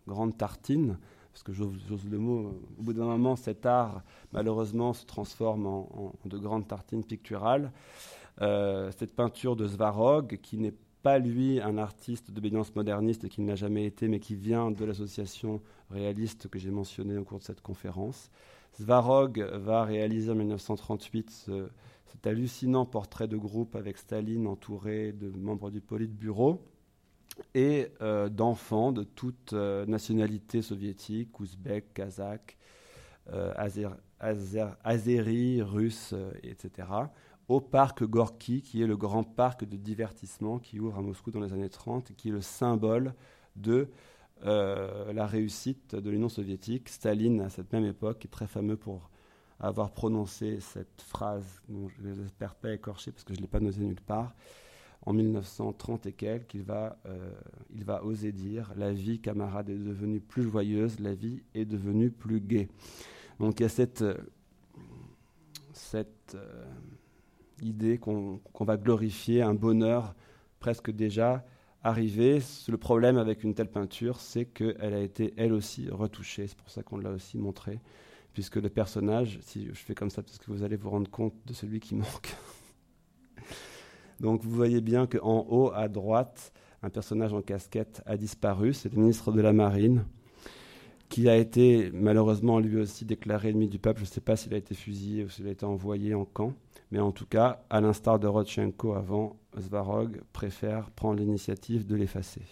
grande 0.07 0.35
tartine 0.37 0.97
parce 1.31 1.43
que 1.43 1.53
j'ose 1.53 2.05
le 2.09 2.17
mot, 2.17 2.53
au 2.77 2.83
bout 2.83 2.93
d'un 2.93 3.05
moment, 3.05 3.35
cet 3.35 3.65
art, 3.65 4.03
malheureusement, 4.33 4.93
se 4.93 5.05
transforme 5.05 5.65
en, 5.65 6.13
de 6.25 6.37
grandes 6.37 6.67
tartines 6.67 7.03
picturales. 7.03 7.71
Euh, 8.41 8.91
cette 8.97 9.15
peinture 9.15 9.55
de 9.55 9.67
Svarog, 9.67 10.39
qui 10.41 10.57
n'est 10.57 10.73
pas 11.03 11.19
lui 11.19 11.59
un 11.61 11.77
artiste 11.77 12.31
d'obédience 12.31 12.75
moderniste, 12.75 13.27
qui 13.29 13.41
n'a 13.41 13.55
jamais 13.55 13.85
été, 13.85 14.07
mais 14.07 14.19
qui 14.19 14.35
vient 14.35 14.71
de 14.71 14.85
l'association 14.85 15.61
réaliste 15.89 16.47
que 16.47 16.59
j'ai 16.59 16.71
mentionné 16.71 17.17
au 17.17 17.23
cours 17.23 17.39
de 17.39 17.43
cette 17.43 17.61
conférence. 17.61 18.29
Svarog 18.73 19.39
va 19.39 19.83
réaliser 19.83 20.31
en 20.31 20.35
1938 20.35 21.49
cet 22.05 22.27
hallucinant 22.27 22.85
portrait 22.85 23.27
de 23.27 23.37
groupe 23.37 23.75
avec 23.75 23.97
Staline 23.97 24.47
entouré 24.47 25.13
de 25.13 25.29
membres 25.29 25.71
du 25.71 25.81
Politburo 25.81 26.61
et 27.53 27.87
euh, 28.01 28.29
d'enfants 28.29 28.91
de 28.91 29.03
toute 29.03 29.53
euh, 29.53 29.85
nationalité 29.85 30.61
soviétique, 30.61 31.39
ouzbek, 31.39 31.93
kazakh, 31.93 32.57
euh, 33.31 33.53
russe, 35.63 36.13
etc., 36.43 36.87
au 37.47 37.59
parc 37.59 38.03
Gorky, 38.03 38.61
qui 38.61 38.81
est 38.81 38.87
le 38.87 38.95
grand 38.95 39.23
parc 39.23 39.65
de 39.65 39.75
divertissement 39.75 40.59
qui 40.59 40.79
ouvre 40.79 40.99
à 40.99 41.01
Moscou 41.01 41.31
dans 41.31 41.41
les 41.41 41.51
années 41.51 41.69
30 41.69 42.11
et 42.11 42.13
qui 42.13 42.29
est 42.29 42.31
le 42.31 42.41
symbole 42.41 43.13
de 43.55 43.89
la 44.43 45.27
réussite 45.27 45.95
de 45.95 46.09
l'Union 46.09 46.29
soviétique. 46.29 46.87
Staline, 46.87 47.41
à 47.41 47.49
cette 47.49 47.73
même 47.73 47.85
époque, 47.85 48.23
est 48.25 48.29
très 48.29 48.47
fameux 48.47 48.77
pour 48.77 49.09
avoir 49.59 49.91
prononcé 49.91 50.59
cette 50.61 51.01
phrase, 51.01 51.61
dont 51.67 51.89
je 51.89 52.07
n'espère 52.07 52.55
pas 52.55 52.73
écorcher 52.73 53.11
parce 53.11 53.23
que 53.23 53.33
je 53.33 53.39
ne 53.39 53.43
l'ai 53.43 53.49
pas 53.49 53.59
noté 53.59 53.81
nulle 53.81 54.01
part, 54.01 54.33
en 55.03 55.13
1930 55.13 56.05
et 56.05 56.13
quelques, 56.13 56.53
il 56.53 56.63
va, 56.63 56.97
euh, 57.05 57.31
il 57.73 57.83
va 57.83 58.03
oser 58.03 58.31
dire 58.31 58.71
La 58.75 58.91
vie, 58.91 59.19
camarade, 59.19 59.69
est 59.69 59.75
devenue 59.75 60.19
plus 60.19 60.43
joyeuse, 60.43 60.99
la 60.99 61.15
vie 61.15 61.41
est 61.55 61.65
devenue 61.65 62.11
plus 62.11 62.39
gaie. 62.39 62.67
Donc 63.39 63.59
il 63.59 63.63
y 63.63 63.65
a 63.65 63.69
cette, 63.69 64.03
cette 65.73 66.35
euh, 66.35 66.65
idée 67.61 67.97
qu'on 67.97 68.39
va 68.59 68.77
glorifier 68.77 69.41
un 69.41 69.53
bonheur 69.53 70.15
presque 70.59 70.91
déjà 70.91 71.43
arrivé. 71.83 72.39
Le 72.67 72.77
problème 72.77 73.17
avec 73.17 73.43
une 73.43 73.55
telle 73.55 73.69
peinture, 73.69 74.19
c'est 74.19 74.45
qu'elle 74.45 74.93
a 74.93 74.99
été 74.99 75.33
elle 75.37 75.53
aussi 75.53 75.89
retouchée. 75.89 76.47
C'est 76.47 76.57
pour 76.57 76.69
ça 76.69 76.83
qu'on 76.83 76.97
l'a 76.97 77.11
aussi 77.11 77.37
montré, 77.37 77.79
puisque 78.33 78.57
le 78.57 78.69
personnage, 78.69 79.39
si 79.41 79.67
je 79.67 79.73
fais 79.73 79.95
comme 79.95 80.09
ça, 80.09 80.21
parce 80.21 80.37
que 80.37 80.51
vous 80.51 80.63
allez 80.63 80.75
vous 80.75 80.89
rendre 80.89 81.09
compte 81.09 81.33
de 81.45 81.53
celui 81.53 81.79
qui 81.79 81.95
manque. 81.95 82.35
Donc 84.21 84.43
vous 84.43 84.51
voyez 84.51 84.81
bien 84.81 85.07
qu'en 85.07 85.47
haut 85.49 85.71
à 85.73 85.87
droite, 85.87 86.53
un 86.83 86.91
personnage 86.91 87.33
en 87.33 87.41
casquette 87.41 88.03
a 88.05 88.17
disparu, 88.17 88.71
c'est 88.71 88.93
le 88.93 89.01
ministre 89.01 89.31
de 89.31 89.41
la 89.41 89.51
Marine, 89.51 90.05
qui 91.09 91.27
a 91.27 91.35
été 91.35 91.89
malheureusement 91.91 92.59
lui 92.59 92.79
aussi 92.79 93.03
déclaré 93.03 93.49
ennemi 93.49 93.67
du 93.67 93.79
peuple. 93.79 94.01
Je 94.01 94.05
ne 94.05 94.11
sais 94.11 94.21
pas 94.21 94.35
s'il 94.35 94.53
a 94.53 94.57
été 94.57 94.75
fusillé 94.75 95.23
ou 95.23 95.29
s'il 95.29 95.47
a 95.47 95.51
été 95.51 95.65
envoyé 95.65 96.13
en 96.13 96.25
camp, 96.25 96.53
mais 96.91 96.99
en 96.99 97.11
tout 97.11 97.25
cas, 97.25 97.63
à 97.71 97.81
l'instar 97.81 98.19
de 98.19 98.27
Rodchenko 98.27 98.93
avant, 98.93 99.37
Svarog 99.59 100.21
préfère 100.33 100.91
prendre 100.91 101.19
l'initiative 101.19 101.87
de 101.87 101.95
l'effacer. 101.95 102.43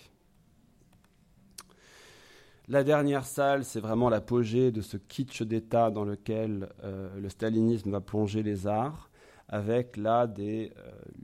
La 2.68 2.84
dernière 2.84 3.26
salle, 3.26 3.64
c'est 3.64 3.80
vraiment 3.80 4.10
l'apogée 4.10 4.72
de 4.72 4.82
ce 4.82 4.98
kitsch 4.98 5.44
d'État 5.44 5.91
dans 5.91 6.04
lequel 6.04 6.70
euh, 6.84 7.10
le 7.20 7.30
stalinisme 7.30 7.91
va 7.91 8.02
plonger 8.02 8.41
les 8.41 8.66
arts 8.66 9.09
avec 9.50 9.98
là 9.98 10.28
euh, 10.40 10.68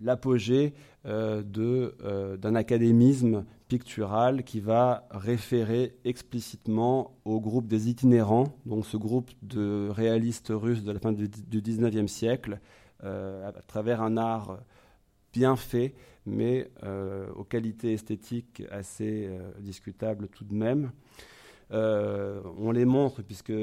l'apogée 0.01 0.73
euh, 1.05 1.43
euh, 1.57 2.37
d'un 2.37 2.55
académisme 2.55 3.45
pictural 3.67 4.43
qui 4.43 4.59
va 4.59 5.07
référer 5.11 5.95
explicitement 6.03 7.15
au 7.23 7.39
groupe 7.39 7.67
des 7.67 7.89
itinérants, 7.89 8.57
donc 8.65 8.85
ce 8.85 8.97
groupe 8.97 9.31
de 9.41 9.89
réalistes 9.89 10.51
russes 10.53 10.83
de 10.83 10.91
la 10.91 10.99
fin 10.99 11.13
du, 11.13 11.29
XIXe 11.61 12.11
siècle, 12.11 12.59
à 13.03 13.51
travers 13.67 14.01
un 14.01 14.17
art 14.17 14.59
bien 15.33 15.55
fait, 15.55 15.95
mais 16.27 16.71
aux 17.35 17.43
qualités 17.43 17.93
esthétiques 17.93 18.61
assez 18.69 19.29
discutables 19.59 20.27
tout 20.27 20.45
de 20.45 20.53
même. 20.53 20.91
on 21.71 22.71
les 22.71 22.85
montre 22.85 23.23
puisque 23.23 23.53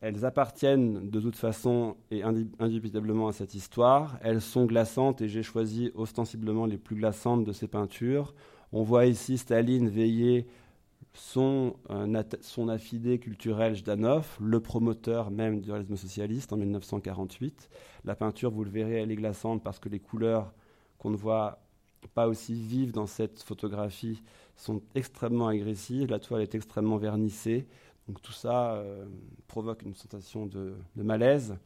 elles 0.00 0.24
appartiennent 0.24 1.10
de 1.10 1.20
toute 1.20 1.36
façon 1.36 1.96
et 2.10 2.22
indubitablement 2.22 3.28
à 3.28 3.32
cette 3.32 3.54
histoire. 3.54 4.18
Elles 4.22 4.40
sont 4.40 4.64
glaçantes 4.66 5.20
et 5.20 5.28
j'ai 5.28 5.42
choisi 5.42 5.90
ostensiblement 5.94 6.66
les 6.66 6.78
plus 6.78 6.96
glaçantes 6.96 7.44
de 7.44 7.52
ces 7.52 7.66
peintures. 7.66 8.34
On 8.72 8.82
voit 8.82 9.06
ici 9.06 9.38
Staline 9.38 9.88
veiller 9.88 10.46
son, 11.14 11.74
euh, 11.90 12.22
son 12.40 12.68
affidé 12.68 13.18
culturel 13.18 13.74
Jdanov, 13.74 14.36
le 14.40 14.60
promoteur 14.60 15.30
même 15.30 15.60
du 15.60 15.72
réalisme 15.72 15.96
socialiste 15.96 16.52
en 16.52 16.56
1948. 16.56 17.68
La 18.04 18.14
peinture, 18.14 18.52
vous 18.52 18.62
le 18.62 18.70
verrez, 18.70 19.00
elle 19.00 19.10
est 19.10 19.16
glaçante 19.16 19.64
parce 19.64 19.80
que 19.80 19.88
les 19.88 19.98
couleurs 19.98 20.52
qu'on 20.98 21.10
ne 21.10 21.16
voit 21.16 21.60
pas 22.14 22.28
aussi 22.28 22.54
vives 22.54 22.92
dans 22.92 23.06
cette 23.06 23.42
photographie 23.42 24.22
sont 24.56 24.82
extrêmement 24.94 25.48
agressives. 25.48 26.10
La 26.10 26.20
toile 26.20 26.42
est 26.42 26.54
extrêmement 26.54 26.96
vernissée. 26.96 27.66
Donc 28.08 28.22
tout 28.22 28.32
ça 28.32 28.72
euh, 28.72 29.04
provoque 29.46 29.82
une 29.82 29.94
sensation 29.94 30.46
de, 30.46 30.74
malaise. 30.96 31.56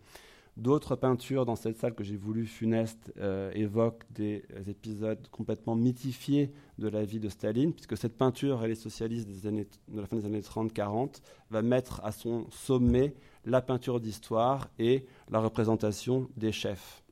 D'autres 0.56 0.96
peintures 0.96 1.46
dans 1.46 1.56
cette 1.56 1.78
salle 1.78 1.94
que 1.94 2.04
j'ai 2.04 2.16
voulu 2.16 2.46
funeste 2.46 3.12
euh, 3.18 3.50
évoquent 3.54 4.04
des 4.10 4.44
épisodes 4.66 5.26
complètement 5.30 5.76
mythifiés 5.76 6.52
de 6.78 6.88
la 6.88 7.04
vie 7.04 7.20
de 7.20 7.30
Staline, 7.30 7.72
puisque 7.72 7.96
cette 7.96 8.18
peinture, 8.18 8.62
elle 8.62 8.72
est 8.72 8.74
socialiste 8.74 9.26
des 9.26 9.46
années, 9.46 9.66
de 9.88 10.00
la 10.00 10.06
fin 10.06 10.16
des 10.16 10.26
années 10.26 10.40
30-40, 10.40 11.22
va 11.48 11.62
mettre 11.62 12.04
à 12.04 12.12
son 12.12 12.50
sommet 12.50 13.14
la 13.46 13.62
peinture 13.62 13.98
d'histoire 13.98 14.68
et 14.78 15.06
la 15.30 15.38
représentation 15.38 16.28
des 16.36 16.52
chefs. 16.52 17.02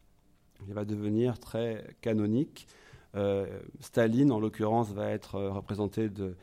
Il 0.68 0.74
va 0.74 0.84
devenir 0.84 1.38
très 1.38 1.96
canonique. 2.02 2.66
Euh, 3.14 3.46
Staline, 3.80 4.32
en 4.32 4.40
l'occurrence, 4.40 4.92
va 4.92 5.08
être 5.08 5.40
représenté 5.40 6.10
de, 6.10 6.36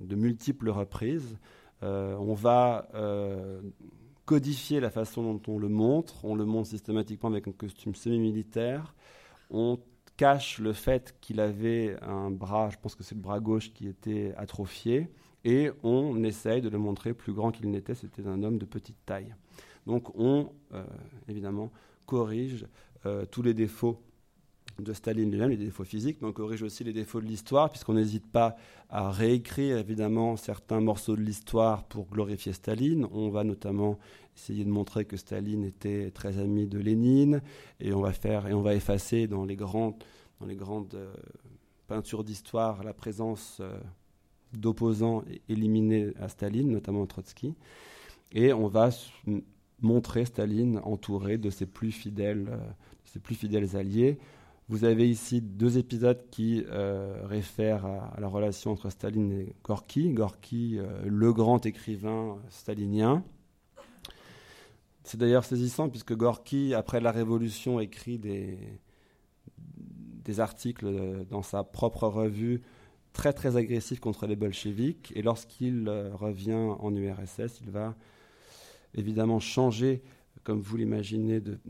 de 0.00 0.16
multiples 0.16 0.70
reprises. 0.70 1.36
Euh, 1.82 2.16
on 2.16 2.34
va 2.34 2.88
euh, 2.94 3.60
codifier 4.24 4.80
la 4.80 4.90
façon 4.90 5.22
dont 5.22 5.52
on 5.52 5.58
le 5.58 5.68
montre. 5.68 6.24
On 6.24 6.34
le 6.34 6.44
montre 6.44 6.68
systématiquement 6.68 7.30
avec 7.30 7.48
un 7.48 7.52
costume 7.52 7.94
semi-militaire. 7.94 8.94
On 9.50 9.78
cache 10.16 10.58
le 10.58 10.72
fait 10.72 11.14
qu'il 11.20 11.40
avait 11.40 11.96
un 12.02 12.30
bras, 12.30 12.70
je 12.70 12.78
pense 12.78 12.94
que 12.94 13.02
c'est 13.02 13.14
le 13.14 13.20
bras 13.20 13.40
gauche 13.40 13.72
qui 13.74 13.86
était 13.86 14.32
atrophié, 14.38 15.10
et 15.44 15.70
on 15.82 16.24
essaye 16.24 16.62
de 16.62 16.70
le 16.70 16.78
montrer 16.78 17.12
plus 17.12 17.34
grand 17.34 17.52
qu'il 17.52 17.70
n'était. 17.70 17.94
C'était 17.94 18.26
un 18.26 18.42
homme 18.42 18.58
de 18.58 18.64
petite 18.64 18.96
taille. 19.04 19.34
Donc 19.86 20.16
on, 20.18 20.52
euh, 20.72 20.84
évidemment, 21.28 21.70
corrige 22.06 22.66
tous 23.30 23.42
les 23.42 23.54
défauts 23.54 24.02
de 24.78 24.92
Staline 24.92 25.30
lui-même, 25.30 25.50
les 25.50 25.56
défauts 25.56 25.84
physiques, 25.84 26.18
mais 26.20 26.28
on 26.28 26.32
corrige 26.32 26.62
aussi 26.62 26.84
les 26.84 26.92
défauts 26.92 27.20
de 27.20 27.26
l'histoire, 27.26 27.70
puisqu'on 27.70 27.94
n'hésite 27.94 28.26
pas 28.26 28.56
à 28.90 29.10
réécrire 29.10 29.78
évidemment 29.78 30.36
certains 30.36 30.80
morceaux 30.80 31.16
de 31.16 31.22
l'histoire 31.22 31.84
pour 31.84 32.06
glorifier 32.06 32.52
Staline. 32.52 33.06
On 33.12 33.30
va 33.30 33.44
notamment 33.44 33.98
essayer 34.36 34.64
de 34.64 34.70
montrer 34.70 35.04
que 35.04 35.16
Staline 35.16 35.64
était 35.64 36.10
très 36.10 36.38
ami 36.38 36.66
de 36.66 36.78
Lénine, 36.78 37.42
et 37.80 37.92
on 37.92 38.00
va 38.00 38.12
faire 38.12 38.46
et 38.46 38.52
on 38.52 38.62
va 38.62 38.74
effacer 38.74 39.26
dans 39.26 39.44
les 39.44 39.56
grandes, 39.56 39.94
dans 40.40 40.46
les 40.46 40.56
grandes 40.56 40.94
euh, 40.94 41.12
peintures 41.86 42.24
d'histoire 42.24 42.84
la 42.84 42.92
présence 42.92 43.58
euh, 43.60 43.78
d'opposants 44.52 45.24
éliminés 45.48 46.12
à 46.20 46.28
Staline, 46.28 46.70
notamment 46.70 47.06
Trotsky, 47.06 47.54
et 48.32 48.52
on 48.52 48.68
va 48.68 48.90
montrer 49.80 50.24
Staline 50.24 50.80
entouré 50.84 51.38
de 51.38 51.50
ses 51.50 51.66
plus 51.66 51.92
fidèles, 51.92 52.48
euh, 52.50 52.58
ses 53.04 53.20
plus 53.20 53.34
fidèles 53.34 53.76
alliés. 53.76 54.18
Vous 54.68 54.82
avez 54.82 55.08
ici 55.08 55.40
deux 55.40 55.78
épisodes 55.78 56.20
qui 56.32 56.64
euh, 56.68 57.20
réfèrent 57.24 57.86
à, 57.86 58.16
la 58.18 58.26
relation 58.26 58.72
entre 58.72 58.90
Staline 58.90 59.30
et 59.30 59.54
Gorky. 59.62 60.10
Gorky, 60.10 60.78
euh, 60.78 61.02
le 61.04 61.32
grand 61.32 61.64
écrivain 61.64 62.38
stalinien. 62.50 63.22
C'est 65.04 65.18
d'ailleurs 65.18 65.44
saisissant 65.44 65.88
puisque 65.88 66.16
Gorky, 66.16 66.74
après 66.74 67.00
la 67.00 67.12
Révolution, 67.12 67.78
écrit 67.78 68.18
des, 68.18 68.58
articles 70.40 70.86
euh, 70.86 71.22
dans 71.30 71.42
sa 71.42 71.62
propre 71.62 72.08
revue 72.08 72.60
très 73.12 73.32
très 73.32 73.56
agressifs 73.56 74.00
contre 74.00 74.26
les 74.26 74.34
bolcheviks. 74.34 75.12
Et 75.14 75.22
lorsqu'il 75.22 75.88
revient 75.88 76.54
en 76.54 76.92
URSS, 76.92 77.60
il 77.60 77.70
va 77.70 77.94
évidemment 78.94 79.38
changer, 79.38 80.02
comme 80.42 80.60
vous 80.60 80.76
l'imaginez, 80.76 81.38
de 81.40 81.60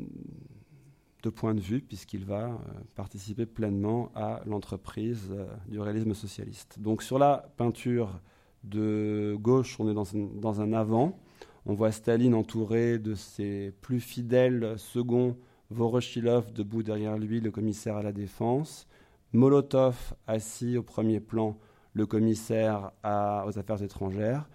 de 1.23 1.31
point 1.31 1.55
de 1.55 1.61
vue, 1.61 1.81
puisqu'il 1.81 2.25
va 2.25 2.45
euh, 2.45 2.57
participer 2.95 3.47
pleinement 3.47 4.11
à 4.15 4.41
l'entreprise 4.47 5.29
euh, 5.31 5.47
du 5.69 5.81
réalisme 5.81 6.15
socialiste. 6.15 6.79
Donc 6.79 7.03
sur 7.03 7.19
la 7.19 7.49
peinture 7.57 8.21
de 8.65 9.37
gauche, 9.41 9.79
on 9.81 9.91
est 9.91 9.95
dans 9.95 10.15
un, 10.17 10.29
dans 10.41 10.61
un 10.61 10.73
avant. 10.73 11.19
On 11.65 11.75
voit 11.75 11.91
Staline 11.91 12.35
entouré 12.35 12.99
de 12.99 13.15
ses 13.15 13.73
plus 13.81 14.01
fidèles 14.01 14.75
seconds, 14.79 15.37
Voroshilov 15.71 16.53
debout 16.53 16.83
derrière 16.83 17.19
lui, 17.19 17.41
le 17.41 17.51
commissaire 17.51 17.97
à 17.97 18.03
la 18.03 18.13
défense, 18.13 18.87
Molotov 19.33 20.15
assis 20.29 20.77
au 20.77 20.85
premier 20.85 21.19
plan, 21.19 21.59
le 21.93 22.07
commissaire 22.07 22.93
aux 23.05 23.59
affaires 23.59 23.83
étrangères, 23.83 24.49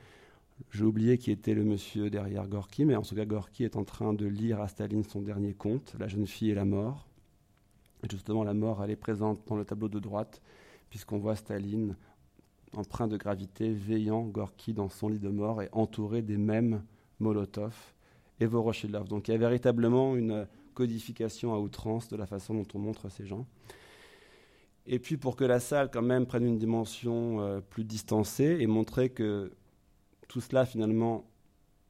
j'ai 0.70 0.84
oublié 0.84 1.18
qui 1.18 1.32
était 1.32 1.54
le 1.54 1.64
monsieur 1.64 2.10
derrière 2.10 2.48
Gorky, 2.48 2.86
mais 2.86 2.96
en 2.96 3.02
tout 3.02 3.16
cas, 3.16 3.26
Gorky 3.26 3.64
est 3.64 3.76
en 3.76 3.84
train 3.84 4.14
de 4.14 4.26
lire 4.26 4.62
à 4.62 4.68
Staline 4.68 5.04
son 5.04 5.22
dernier 5.22 5.54
conte, 5.54 5.96
La 6.00 6.08
jeune 6.08 6.28
fille 6.28 6.52
et 6.52 6.56
la 6.56 6.66
mort. 6.66 7.08
Et 8.04 8.08
justement, 8.10 8.44
la 8.44 8.54
mort, 8.54 8.84
elle 8.84 8.92
est 8.92 8.96
présente 8.96 9.42
dans 9.48 9.56
le 9.56 9.66
tableau 9.66 9.90
de 9.90 10.00
droite, 10.00 10.42
puisqu'on 10.90 11.18
voit 11.18 11.36
Staline 11.36 11.96
empreint 12.76 13.08
de 13.08 13.18
gravité, 13.18 13.72
veillant, 13.72 14.24
Gorky 14.24 14.74
dans 14.74 14.90
son 14.90 15.10
lit 15.10 15.20
de 15.20 15.30
mort 15.30 15.62
et 15.62 15.70
entouré 15.72 16.22
des 16.22 16.38
mêmes 16.38 16.84
Molotov 17.20 17.94
et 18.40 18.46
Voroshilov. 18.46 19.08
Donc 19.08 19.28
il 19.28 19.32
y 19.32 19.34
a 19.34 19.38
véritablement 19.38 20.16
une 20.16 20.48
codification 20.74 21.54
à 21.54 21.60
outrance 21.60 22.08
de 22.08 22.16
la 22.16 22.26
façon 22.26 22.54
dont 22.54 22.68
on 22.74 22.80
montre 22.80 23.10
ces 23.10 23.26
gens. 23.26 23.46
Et 24.88 25.00
puis 25.00 25.18
pour 25.18 25.36
que 25.36 25.44
la 25.44 25.60
salle 25.60 25.92
quand 25.92 26.02
même 26.02 26.26
prenne 26.26 26.46
une 26.46 26.58
dimension 26.58 27.42
euh, 27.42 27.62
plus 27.62 27.84
distancée 27.84 28.58
et 28.60 28.68
montrer 28.68 29.10
que 29.10 29.52
tout 30.32 30.40
cela 30.40 30.66
finalement, 30.66 31.26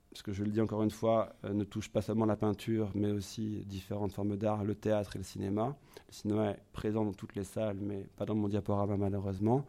parce 0.10 0.24
que 0.24 0.34
je 0.34 0.44
le 0.44 0.50
dis 0.50 0.62
encore 0.62 0.82
une 0.82 0.90
fois, 0.90 1.36
euh, 1.46 1.54
ne 1.54 1.64
touche 1.64 1.90
pas 1.90 2.02
seulement 2.02 2.26
la 2.26 2.36
peinture, 2.36 2.90
mais 2.96 3.12
aussi 3.12 3.64
différentes 3.68 4.14
formes 4.14 4.36
d'art, 4.36 4.64
le 4.64 4.74
théâtre 4.74 5.16
et 5.16 5.20
le 5.20 5.24
cinéma. 5.24 5.78
Le 6.08 6.14
cinéma 6.14 6.50
est 6.50 6.60
présent 6.74 7.06
dans 7.06 7.14
toutes 7.14 7.36
les 7.36 7.44
salles, 7.44 7.78
mais 7.80 8.08
pas 8.16 8.26
dans 8.26 8.34
mon 8.34 8.48
diaporama 8.48 8.98
malheureusement. 8.98 9.68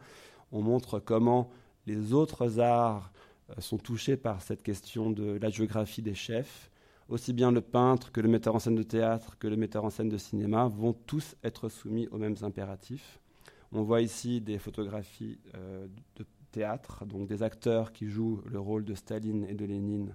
On 0.52 0.62
montre 0.62 1.00
comment 1.00 1.50
les 1.86 2.14
autres 2.14 2.60
arts 2.60 3.12
euh, 3.50 3.60
sont 3.60 3.76
touchés 3.76 4.16
par 4.16 4.40
cette 4.40 4.62
question 4.62 5.10
de 5.10 5.38
la 5.38 5.50
géographie 5.50 6.00
des 6.00 6.14
chefs. 6.14 6.70
Aussi 7.10 7.34
bien 7.34 7.52
le 7.52 7.60
peintre 7.60 8.10
que 8.10 8.22
le 8.22 8.28
metteur 8.30 8.54
en 8.54 8.58
scène 8.58 8.76
de 8.76 8.82
théâtre 8.82 9.36
que 9.38 9.48
le 9.48 9.56
metteur 9.58 9.84
en 9.84 9.90
scène 9.90 10.08
de 10.08 10.16
cinéma 10.16 10.66
vont 10.66 10.94
tous 10.94 11.36
être 11.44 11.68
soumis 11.68 12.08
aux 12.08 12.16
mêmes 12.16 12.36
impératifs. 12.40 13.20
On 13.70 13.82
voit 13.82 14.00
ici 14.00 14.40
des 14.40 14.58
photographies 14.58 15.38
euh, 15.54 15.86
de 16.16 16.24
théâtre, 16.52 17.04
donc 17.04 17.26
des 17.26 17.42
acteurs 17.42 17.92
qui 17.92 18.06
jouent 18.08 18.42
le 18.46 18.60
rôle 18.60 18.84
de 18.84 18.94
Staline 18.94 19.44
et 19.48 19.54
de 19.54 19.64
Lénine 19.64 20.14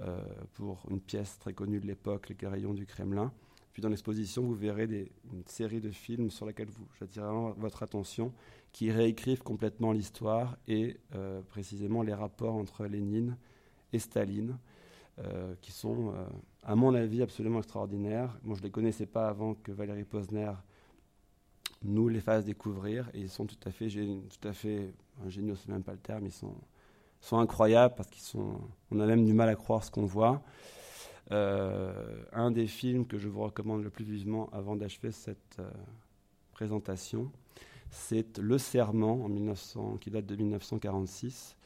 euh, 0.00 0.22
pour 0.54 0.86
une 0.90 1.00
pièce 1.00 1.38
très 1.38 1.52
connue 1.52 1.80
de 1.80 1.86
l'époque, 1.86 2.28
Les 2.28 2.34
Guérillons 2.34 2.74
du 2.74 2.86
Kremlin. 2.86 3.32
Puis 3.72 3.82
dans 3.82 3.88
l'exposition, 3.88 4.42
vous 4.42 4.54
verrez 4.54 4.84
une 5.32 5.44
série 5.46 5.80
de 5.80 5.90
films 5.90 6.30
sur 6.30 6.46
lesquels 6.46 6.70
j'attirerai 6.98 7.52
votre 7.58 7.82
attention, 7.82 8.32
qui 8.72 8.90
réécrivent 8.90 9.42
complètement 9.42 9.92
l'histoire 9.92 10.56
et 10.66 10.96
euh, 11.14 11.42
précisément 11.42 12.02
les 12.02 12.14
rapports 12.14 12.54
entre 12.54 12.86
Lénine 12.86 13.36
et 13.92 13.98
Staline, 13.98 14.58
qui 15.60 15.72
sont, 15.72 16.14
à 16.62 16.76
mon 16.76 16.94
avis, 16.94 17.22
absolument 17.22 17.58
extraordinaires. 17.58 18.38
Moi, 18.44 18.54
je 18.54 18.60
ne 18.60 18.66
les 18.66 18.70
connaissais 18.70 19.06
pas 19.06 19.28
avant 19.28 19.54
que 19.54 19.72
Valérie 19.72 20.04
Posner 20.04 20.52
nous 21.82 22.08
les 22.08 22.20
fasse 22.20 22.44
découvrir. 22.44 23.08
Et 23.14 23.20
ils 23.20 23.30
sont 23.30 23.46
tout 23.46 23.58
à 23.64 23.70
fait, 23.70 23.88
tout 23.88 24.48
à 24.48 24.52
fait 24.52 24.92
géniaux, 25.26 25.54
c'est 25.56 25.68
même 25.68 25.82
pas 25.82 25.92
le 25.92 25.98
terme, 25.98 26.26
ils 26.26 26.32
sont, 26.32 26.54
incroyables 27.32 27.94
parce 27.96 28.08
qu'ils 28.08 28.22
sont, 28.22 28.60
on 28.90 29.00
a 29.00 29.06
même 29.06 29.24
du 29.24 29.32
mal 29.32 29.48
à 29.48 29.56
croire 29.56 29.82
ce 29.82 29.90
qu'on 29.90 30.06
voit. 30.06 30.42
Euh, 31.30 32.22
un 32.32 32.50
des 32.50 32.66
films 32.66 33.06
que 33.06 33.18
je 33.18 33.28
vous 33.28 33.42
recommande 33.42 33.82
le 33.82 33.90
plus 33.90 34.04
vivement 34.04 34.48
avant 34.52 34.76
d'achever 34.76 35.12
cette 35.12 35.56
euh, 35.58 35.70
présentation, 36.52 37.30
c'est 37.90 38.38
Le 38.38 38.56
Serment 38.56 39.24
en 39.24 39.28
1900, 39.28 39.98
qui 40.00 40.10
date 40.10 40.26
de 40.26 40.36
1946. 40.36 41.56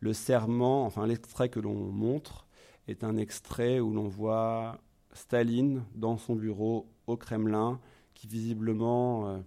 Le 0.00 0.12
Serment, 0.12 0.84
enfin 0.84 1.06
l'extrait 1.06 1.48
que 1.48 1.60
l'on 1.60 1.74
montre, 1.74 2.46
est 2.88 3.04
un 3.04 3.16
extrait 3.16 3.80
où 3.80 3.92
l'on 3.92 4.08
voit 4.08 4.78
Staline 5.12 5.84
dans 5.94 6.18
son 6.18 6.34
bureau 6.34 6.86
au 7.06 7.16
Kremlin, 7.16 7.80
qui 8.14 8.26
visiblement 8.26 9.28
euh, 9.28 9.38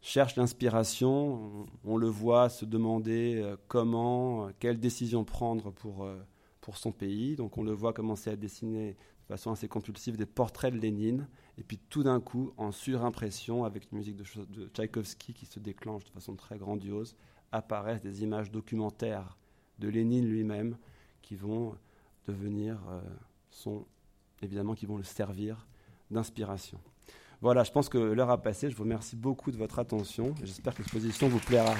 cherche 0.00 0.36
l'inspiration. 0.36 1.66
On, 1.84 1.96
le 1.96 2.08
voit 2.08 2.48
se 2.48 2.64
demander 2.64 3.40
euh, 3.42 3.56
comment, 3.68 4.46
euh, 4.46 4.50
quelle 4.58 4.78
décision 4.78 5.24
prendre 5.24 5.70
pour, 5.70 6.04
euh, 6.04 6.18
pour 6.60 6.76
son 6.76 6.92
pays. 6.92 7.36
Donc 7.36 7.58
on 7.58 7.62
le 7.62 7.72
voit 7.72 7.92
commencer 7.92 8.30
à 8.30 8.36
dessiner 8.36 8.92
de 8.92 9.26
façon 9.26 9.50
assez 9.50 9.68
compulsive 9.68 10.16
des 10.16 10.26
portraits 10.26 10.72
de 10.72 10.78
Lénine. 10.78 11.28
Et 11.58 11.64
puis 11.64 11.78
tout 11.90 12.02
d'un 12.02 12.20
coup, 12.20 12.52
en 12.56 12.72
surimpression, 12.72 13.64
avec 13.64 13.90
une 13.90 13.98
musique 13.98 14.16
de, 14.16 14.24
de 14.46 14.68
Tchaïkovski 14.68 15.34
qui 15.34 15.46
se 15.46 15.58
déclenche 15.58 16.04
de 16.04 16.10
façon 16.10 16.34
très 16.36 16.58
grandiose, 16.58 17.16
apparaissent 17.52 18.02
des 18.02 18.22
images 18.22 18.50
documentaires 18.50 19.36
de 19.78 19.88
Lénine 19.88 20.26
lui-même 20.26 20.76
qui 21.22 21.34
vont 21.36 21.74
devenir, 22.26 22.78
sont 23.50 23.86
évidemment, 24.42 24.74
qui 24.74 24.86
vont 24.86 24.96
le 24.96 25.02
servir 25.02 25.66
d'inspiration. 26.10 26.78
Voilà, 27.40 27.62
je 27.62 27.70
pense 27.70 27.88
que 27.88 27.98
l'heure 27.98 28.30
a 28.30 28.42
passé. 28.42 28.68
Je 28.68 28.74
vous 28.74 28.82
remercie 28.82 29.14
beaucoup 29.14 29.52
de 29.52 29.56
votre 29.56 29.78
attention. 29.78 30.34
J'espère 30.42 30.74
que 30.74 30.78
l'exposition 30.78 31.28
vous 31.28 31.38
plaira. 31.38 31.74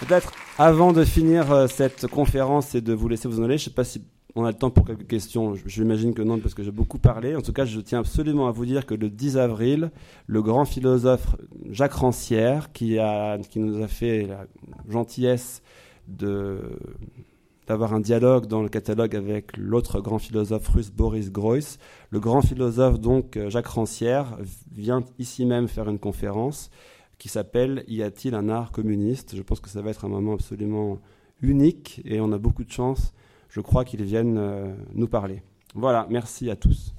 Peut-être 0.00 0.32
avant 0.58 0.92
de 0.92 1.04
finir 1.04 1.50
euh, 1.50 1.66
cette 1.66 2.06
conférence 2.06 2.74
et 2.74 2.80
de 2.80 2.92
vous 2.92 3.08
laisser 3.08 3.26
vous 3.26 3.40
en 3.40 3.44
aller, 3.44 3.58
je 3.58 3.64
ne 3.64 3.70
sais 3.70 3.74
pas 3.74 3.84
si 3.84 4.02
on 4.36 4.44
a 4.44 4.52
le 4.52 4.56
temps 4.56 4.70
pour 4.70 4.86
quelques 4.86 5.08
questions. 5.08 5.56
Je 5.56 5.82
m'imagine 5.82 6.14
que 6.14 6.22
non, 6.22 6.38
parce 6.38 6.54
que 6.54 6.62
j'ai 6.62 6.70
beaucoup 6.70 6.98
parlé. 6.98 7.34
En 7.34 7.42
tout 7.42 7.52
cas, 7.52 7.64
je 7.64 7.80
tiens 7.80 7.98
absolument 7.98 8.46
à 8.46 8.52
vous 8.52 8.64
dire 8.64 8.86
que 8.86 8.94
le 8.94 9.10
10 9.10 9.38
avril, 9.38 9.90
le 10.26 10.40
grand 10.40 10.64
philosophe 10.64 11.34
Jacques 11.68 11.94
Rancière, 11.94 12.70
qui, 12.72 12.98
a, 13.00 13.38
qui 13.38 13.58
nous 13.58 13.82
a 13.82 13.88
fait 13.88 14.26
la 14.26 14.46
gentillesse 14.88 15.62
de 16.06 16.60
d'avoir 17.70 17.94
un 17.94 18.00
dialogue 18.00 18.46
dans 18.46 18.62
le 18.62 18.68
catalogue 18.68 19.14
avec 19.14 19.56
l'autre 19.56 20.00
grand 20.00 20.18
philosophe 20.18 20.66
russe 20.70 20.90
Boris 20.90 21.30
Groys. 21.30 21.78
Le 22.10 22.18
grand 22.18 22.42
philosophe, 22.42 22.98
donc 22.98 23.36
euh, 23.36 23.48
Jacques 23.48 23.68
Rancière, 23.68 24.36
vient 24.72 25.04
ici 25.20 25.46
même 25.46 25.68
faire 25.68 25.88
une 25.88 26.00
conférence 26.00 26.68
qui 27.18 27.28
s'appelle 27.28 27.84
Y 27.86 28.02
a-t-il 28.02 28.34
un 28.34 28.48
art 28.48 28.72
communiste? 28.72 29.36
Je 29.36 29.42
pense 29.42 29.60
que 29.60 29.68
ça 29.68 29.82
va 29.82 29.90
être 29.90 30.04
un 30.04 30.08
moment 30.08 30.34
absolument 30.34 30.98
unique 31.42 32.02
et 32.04 32.20
on 32.20 32.32
a 32.32 32.38
beaucoup 32.38 32.64
de 32.64 32.72
chance, 32.72 33.14
je 33.48 33.60
crois, 33.60 33.84
qu'ils 33.84 34.02
viennent 34.02 34.38
euh, 34.38 34.74
nous 34.94 35.06
parler. 35.06 35.40
Voilà, 35.76 36.08
merci 36.10 36.50
à 36.50 36.56
tous. 36.56 36.92